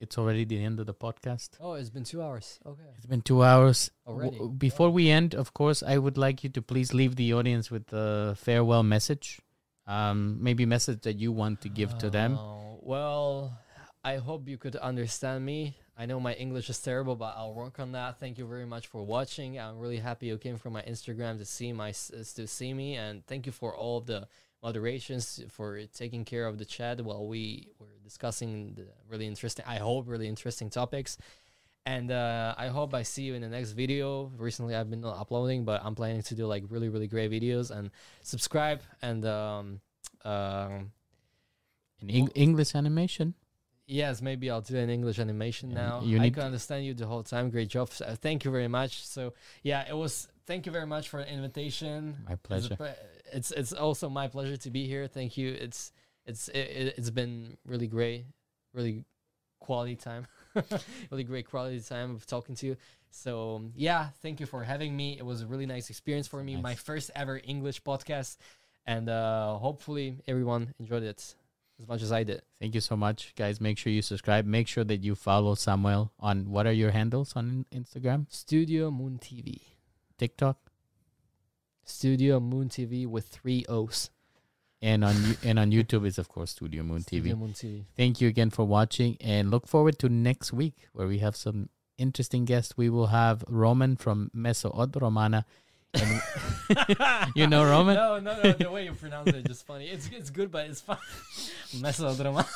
it's 0.00 0.18
already 0.18 0.44
the 0.44 0.62
end 0.62 0.80
of 0.80 0.86
the 0.86 0.94
podcast. 0.94 1.50
Oh, 1.60 1.74
it's 1.74 1.90
been 1.90 2.04
two 2.04 2.22
hours. 2.22 2.58
Okay. 2.66 2.82
It's 2.96 3.06
been 3.06 3.22
2 3.22 3.42
hours. 3.42 3.90
Already? 4.06 4.36
W- 4.36 4.52
before 4.52 4.90
we 4.90 5.10
end, 5.10 5.34
of 5.34 5.54
course, 5.54 5.82
I 5.82 5.98
would 5.98 6.18
like 6.18 6.44
you 6.44 6.50
to 6.50 6.62
please 6.62 6.92
leave 6.92 7.16
the 7.16 7.32
audience 7.32 7.70
with 7.70 7.92
a 7.92 8.34
farewell 8.36 8.82
message. 8.82 9.40
Um 9.86 10.38
maybe 10.42 10.64
message 10.64 11.02
that 11.02 11.18
you 11.18 11.30
want 11.32 11.60
to 11.62 11.68
give 11.68 11.96
to 11.98 12.08
them. 12.10 12.38
Oh, 12.38 12.78
well, 12.82 13.58
I 14.02 14.16
hope 14.16 14.48
you 14.48 14.56
could 14.58 14.76
understand 14.76 15.44
me. 15.44 15.76
I 15.96 16.06
know 16.06 16.18
my 16.18 16.34
English 16.34 16.68
is 16.70 16.78
terrible, 16.80 17.16
but 17.16 17.34
I'll 17.36 17.54
work 17.54 17.78
on 17.78 17.92
that. 17.92 18.18
Thank 18.18 18.38
you 18.38 18.46
very 18.46 18.66
much 18.66 18.86
for 18.88 19.02
watching. 19.02 19.58
I'm 19.60 19.78
really 19.78 19.98
happy 19.98 20.26
you 20.26 20.38
came 20.38 20.56
from 20.58 20.72
my 20.72 20.82
Instagram 20.82 21.38
to 21.38 21.44
see 21.44 21.72
my 21.72 21.92
to 21.92 22.46
see 22.46 22.74
me, 22.74 22.96
and 22.96 23.24
thank 23.26 23.46
you 23.46 23.52
for 23.52 23.74
all 23.76 23.98
of 23.98 24.06
the 24.06 24.26
moderations 24.64 25.40
for 25.50 25.80
taking 25.92 26.24
care 26.24 26.46
of 26.46 26.56
the 26.58 26.64
chat 26.64 27.00
while 27.02 27.26
we 27.26 27.68
were 27.78 27.98
discussing 28.02 28.74
the 28.74 28.86
really 29.10 29.26
interesting. 29.26 29.64
I 29.68 29.76
hope 29.76 30.08
really 30.08 30.26
interesting 30.28 30.70
topics. 30.70 31.18
And 31.86 32.10
uh, 32.10 32.54
I 32.56 32.68
hope 32.68 32.94
I 32.94 33.02
see 33.02 33.24
you 33.24 33.34
in 33.34 33.42
the 33.42 33.48
next 33.48 33.72
video. 33.72 34.32
Recently, 34.38 34.74
I've 34.74 34.88
been 34.88 35.02
not 35.02 35.18
uploading, 35.18 35.66
but 35.66 35.82
I'm 35.84 35.94
planning 35.94 36.22
to 36.22 36.34
do 36.34 36.46
like 36.46 36.64
really, 36.70 36.88
really 36.88 37.06
great 37.06 37.30
videos. 37.30 37.70
And 37.70 37.90
subscribe 38.22 38.80
and 39.02 39.26
um, 39.26 39.80
um, 40.24 40.92
In 42.00 42.08
Eng- 42.10 42.32
English 42.34 42.74
animation. 42.74 43.34
Yes, 43.86 44.22
maybe 44.22 44.48
I'll 44.50 44.62
do 44.62 44.78
an 44.78 44.88
English 44.88 45.18
animation 45.18 45.70
Yeah, 45.70 45.76
now. 45.76 46.00
you 46.02 46.18
I 46.18 46.30
can 46.30 46.44
understand 46.44 46.86
you 46.86 46.94
the 46.94 47.06
whole 47.06 47.22
time. 47.22 47.50
Great 47.50 47.68
job. 47.68 47.90
Uh, 48.00 48.16
thank 48.16 48.46
you 48.46 48.50
very 48.50 48.68
much. 48.68 49.06
So 49.06 49.34
yeah, 49.62 49.84
it 49.86 49.94
was. 49.94 50.28
Thank 50.46 50.64
you 50.64 50.72
very 50.72 50.86
much 50.86 51.08
for 51.10 51.20
the 51.22 51.30
invitation. 51.30 52.16
My 52.28 52.36
pleasure. 52.36 52.76
It's 53.34 53.50
it's 53.50 53.72
also 53.72 54.08
my 54.08 54.28
pleasure 54.28 54.56
to 54.56 54.70
be 54.70 54.86
here. 54.86 55.06
Thank 55.06 55.36
you. 55.36 55.52
It's 55.52 55.92
it's 56.24 56.48
it, 56.48 56.94
it's 56.96 57.10
been 57.10 57.56
really 57.66 57.86
great, 57.86 58.26
really 58.72 59.04
quality 59.60 59.96
time, 59.96 60.26
really 61.10 61.24
great 61.24 61.48
quality 61.48 61.80
time 61.80 62.14
of 62.14 62.26
talking 62.26 62.54
to 62.56 62.66
you. 62.66 62.76
So 63.10 63.64
yeah, 63.74 64.08
thank 64.22 64.40
you 64.40 64.46
for 64.46 64.62
having 64.62 64.96
me. 64.96 65.16
It 65.18 65.24
was 65.24 65.42
a 65.42 65.46
really 65.46 65.66
nice 65.66 65.90
experience 65.90 66.28
for 66.28 66.42
me. 66.42 66.56
My 66.56 66.74
first 66.74 67.10
ever 67.14 67.40
English 67.44 67.82
podcast, 67.82 68.36
and 68.86 69.08
uh, 69.08 69.56
hopefully 69.58 70.18
everyone 70.26 70.74
enjoyed 70.78 71.02
it 71.02 71.34
as 71.80 71.88
much 71.88 72.02
as 72.02 72.12
I 72.12 72.22
did. 72.24 72.42
Thank 72.60 72.74
you 72.74 72.80
so 72.80 72.96
much, 72.96 73.34
guys. 73.36 73.60
Make 73.60 73.78
sure 73.78 73.92
you 73.92 74.02
subscribe. 74.02 74.46
Make 74.46 74.68
sure 74.68 74.84
that 74.84 75.02
you 75.02 75.14
follow 75.14 75.54
Samuel 75.54 76.12
on 76.20 76.50
what 76.50 76.66
are 76.66 76.72
your 76.72 76.90
handles 76.90 77.32
on 77.34 77.66
Instagram, 77.72 78.26
Studio 78.30 78.90
Moon 78.90 79.18
TV. 79.18 79.60
TikTok, 80.18 80.58
Studio 81.84 82.40
Moon 82.40 82.68
TV 82.68 83.06
with 83.06 83.26
three 83.28 83.64
O's. 83.68 84.10
and 84.82 85.04
on 85.04 85.16
and 85.42 85.58
on 85.58 85.70
YouTube 85.70 86.06
is 86.06 86.18
of 86.18 86.28
course 86.28 86.50
Studio 86.50 86.82
Moon 86.82 86.98
TV. 87.00 87.20
Studio 87.20 87.36
Moon 87.36 87.52
TV. 87.52 87.84
Thank 87.96 88.20
you 88.20 88.28
again 88.28 88.50
for 88.50 88.66
watching, 88.66 89.16
and 89.20 89.50
look 89.50 89.66
forward 89.66 89.98
to 90.00 90.08
next 90.08 90.52
week 90.52 90.88
where 90.92 91.06
we 91.06 91.18
have 91.18 91.36
some 91.36 91.68
interesting 91.96 92.44
guests. 92.44 92.76
We 92.76 92.90
will 92.90 93.06
have 93.08 93.44
Roman 93.48 93.96
from 93.96 94.30
Meso 94.36 94.70
od 94.76 94.94
Romana. 95.00 95.44
You 97.36 97.46
know 97.46 97.64
Roman? 97.64 97.94
No, 97.94 98.18
no, 98.18 98.40
no. 98.42 98.52
The 98.52 98.70
way 98.70 98.84
you 98.84 98.92
pronounce 98.94 99.28
it 99.28 99.36
is 99.36 99.44
just 99.44 99.66
funny. 99.66 99.86
It's 99.88 100.08
it's 100.12 100.30
good, 100.30 100.50
but 100.50 100.66
it's 100.66 100.80
fun. 100.80 100.98
Mesodrama. 101.76 102.46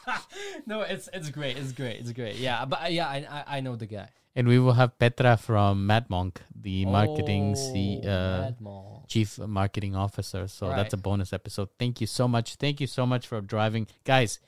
no, 0.66 0.80
it's 0.82 1.08
it's 1.12 1.30
great. 1.30 1.56
It's 1.56 1.72
great. 1.72 2.00
It's 2.00 2.12
great. 2.12 2.36
Yeah, 2.36 2.64
but 2.64 2.92
yeah, 2.92 3.06
I, 3.08 3.26
I 3.30 3.56
I 3.58 3.60
know 3.60 3.76
the 3.76 3.86
guy. 3.86 4.08
And 4.36 4.46
we 4.48 4.58
will 4.58 4.72
have 4.74 4.98
Petra 4.98 5.36
from 5.36 5.86
Mad 5.86 6.08
Monk, 6.08 6.40
the 6.54 6.86
marketing 6.86 7.56
C, 7.56 8.00
Oh, 8.04 8.08
uh, 8.08 8.50
Mad 8.60 9.06
chief 9.08 9.38
marketing 9.38 9.96
officer. 9.96 10.46
So 10.48 10.68
that's 10.68 10.94
a 10.94 10.96
bonus 10.96 11.32
episode. 11.32 11.68
Thank 11.78 12.00
you 12.00 12.06
so 12.06 12.28
much. 12.28 12.54
Thank 12.56 12.80
you 12.80 12.86
so 12.86 13.06
much 13.06 13.26
for 13.26 13.40
driving, 13.40 13.86
guys. 14.04 14.38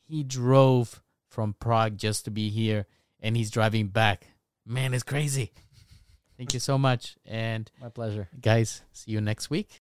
He 0.00 0.22
drove 0.22 1.02
from 1.28 1.54
Prague 1.58 1.96
just 1.96 2.24
to 2.26 2.30
be 2.30 2.50
here, 2.50 2.86
and 3.20 3.36
he's 3.36 3.50
driving 3.50 3.88
back. 3.88 4.26
Man, 4.66 4.94
it's 4.94 5.02
crazy. 5.02 5.52
Thank 6.36 6.54
you 6.54 6.60
so 6.60 6.76
much, 6.78 7.16
and 7.26 7.70
My 7.80 7.88
pleasure. 7.88 8.28
guys, 8.40 8.82
see 8.92 9.12
you 9.12 9.20
next 9.20 9.48
week. 9.50 9.80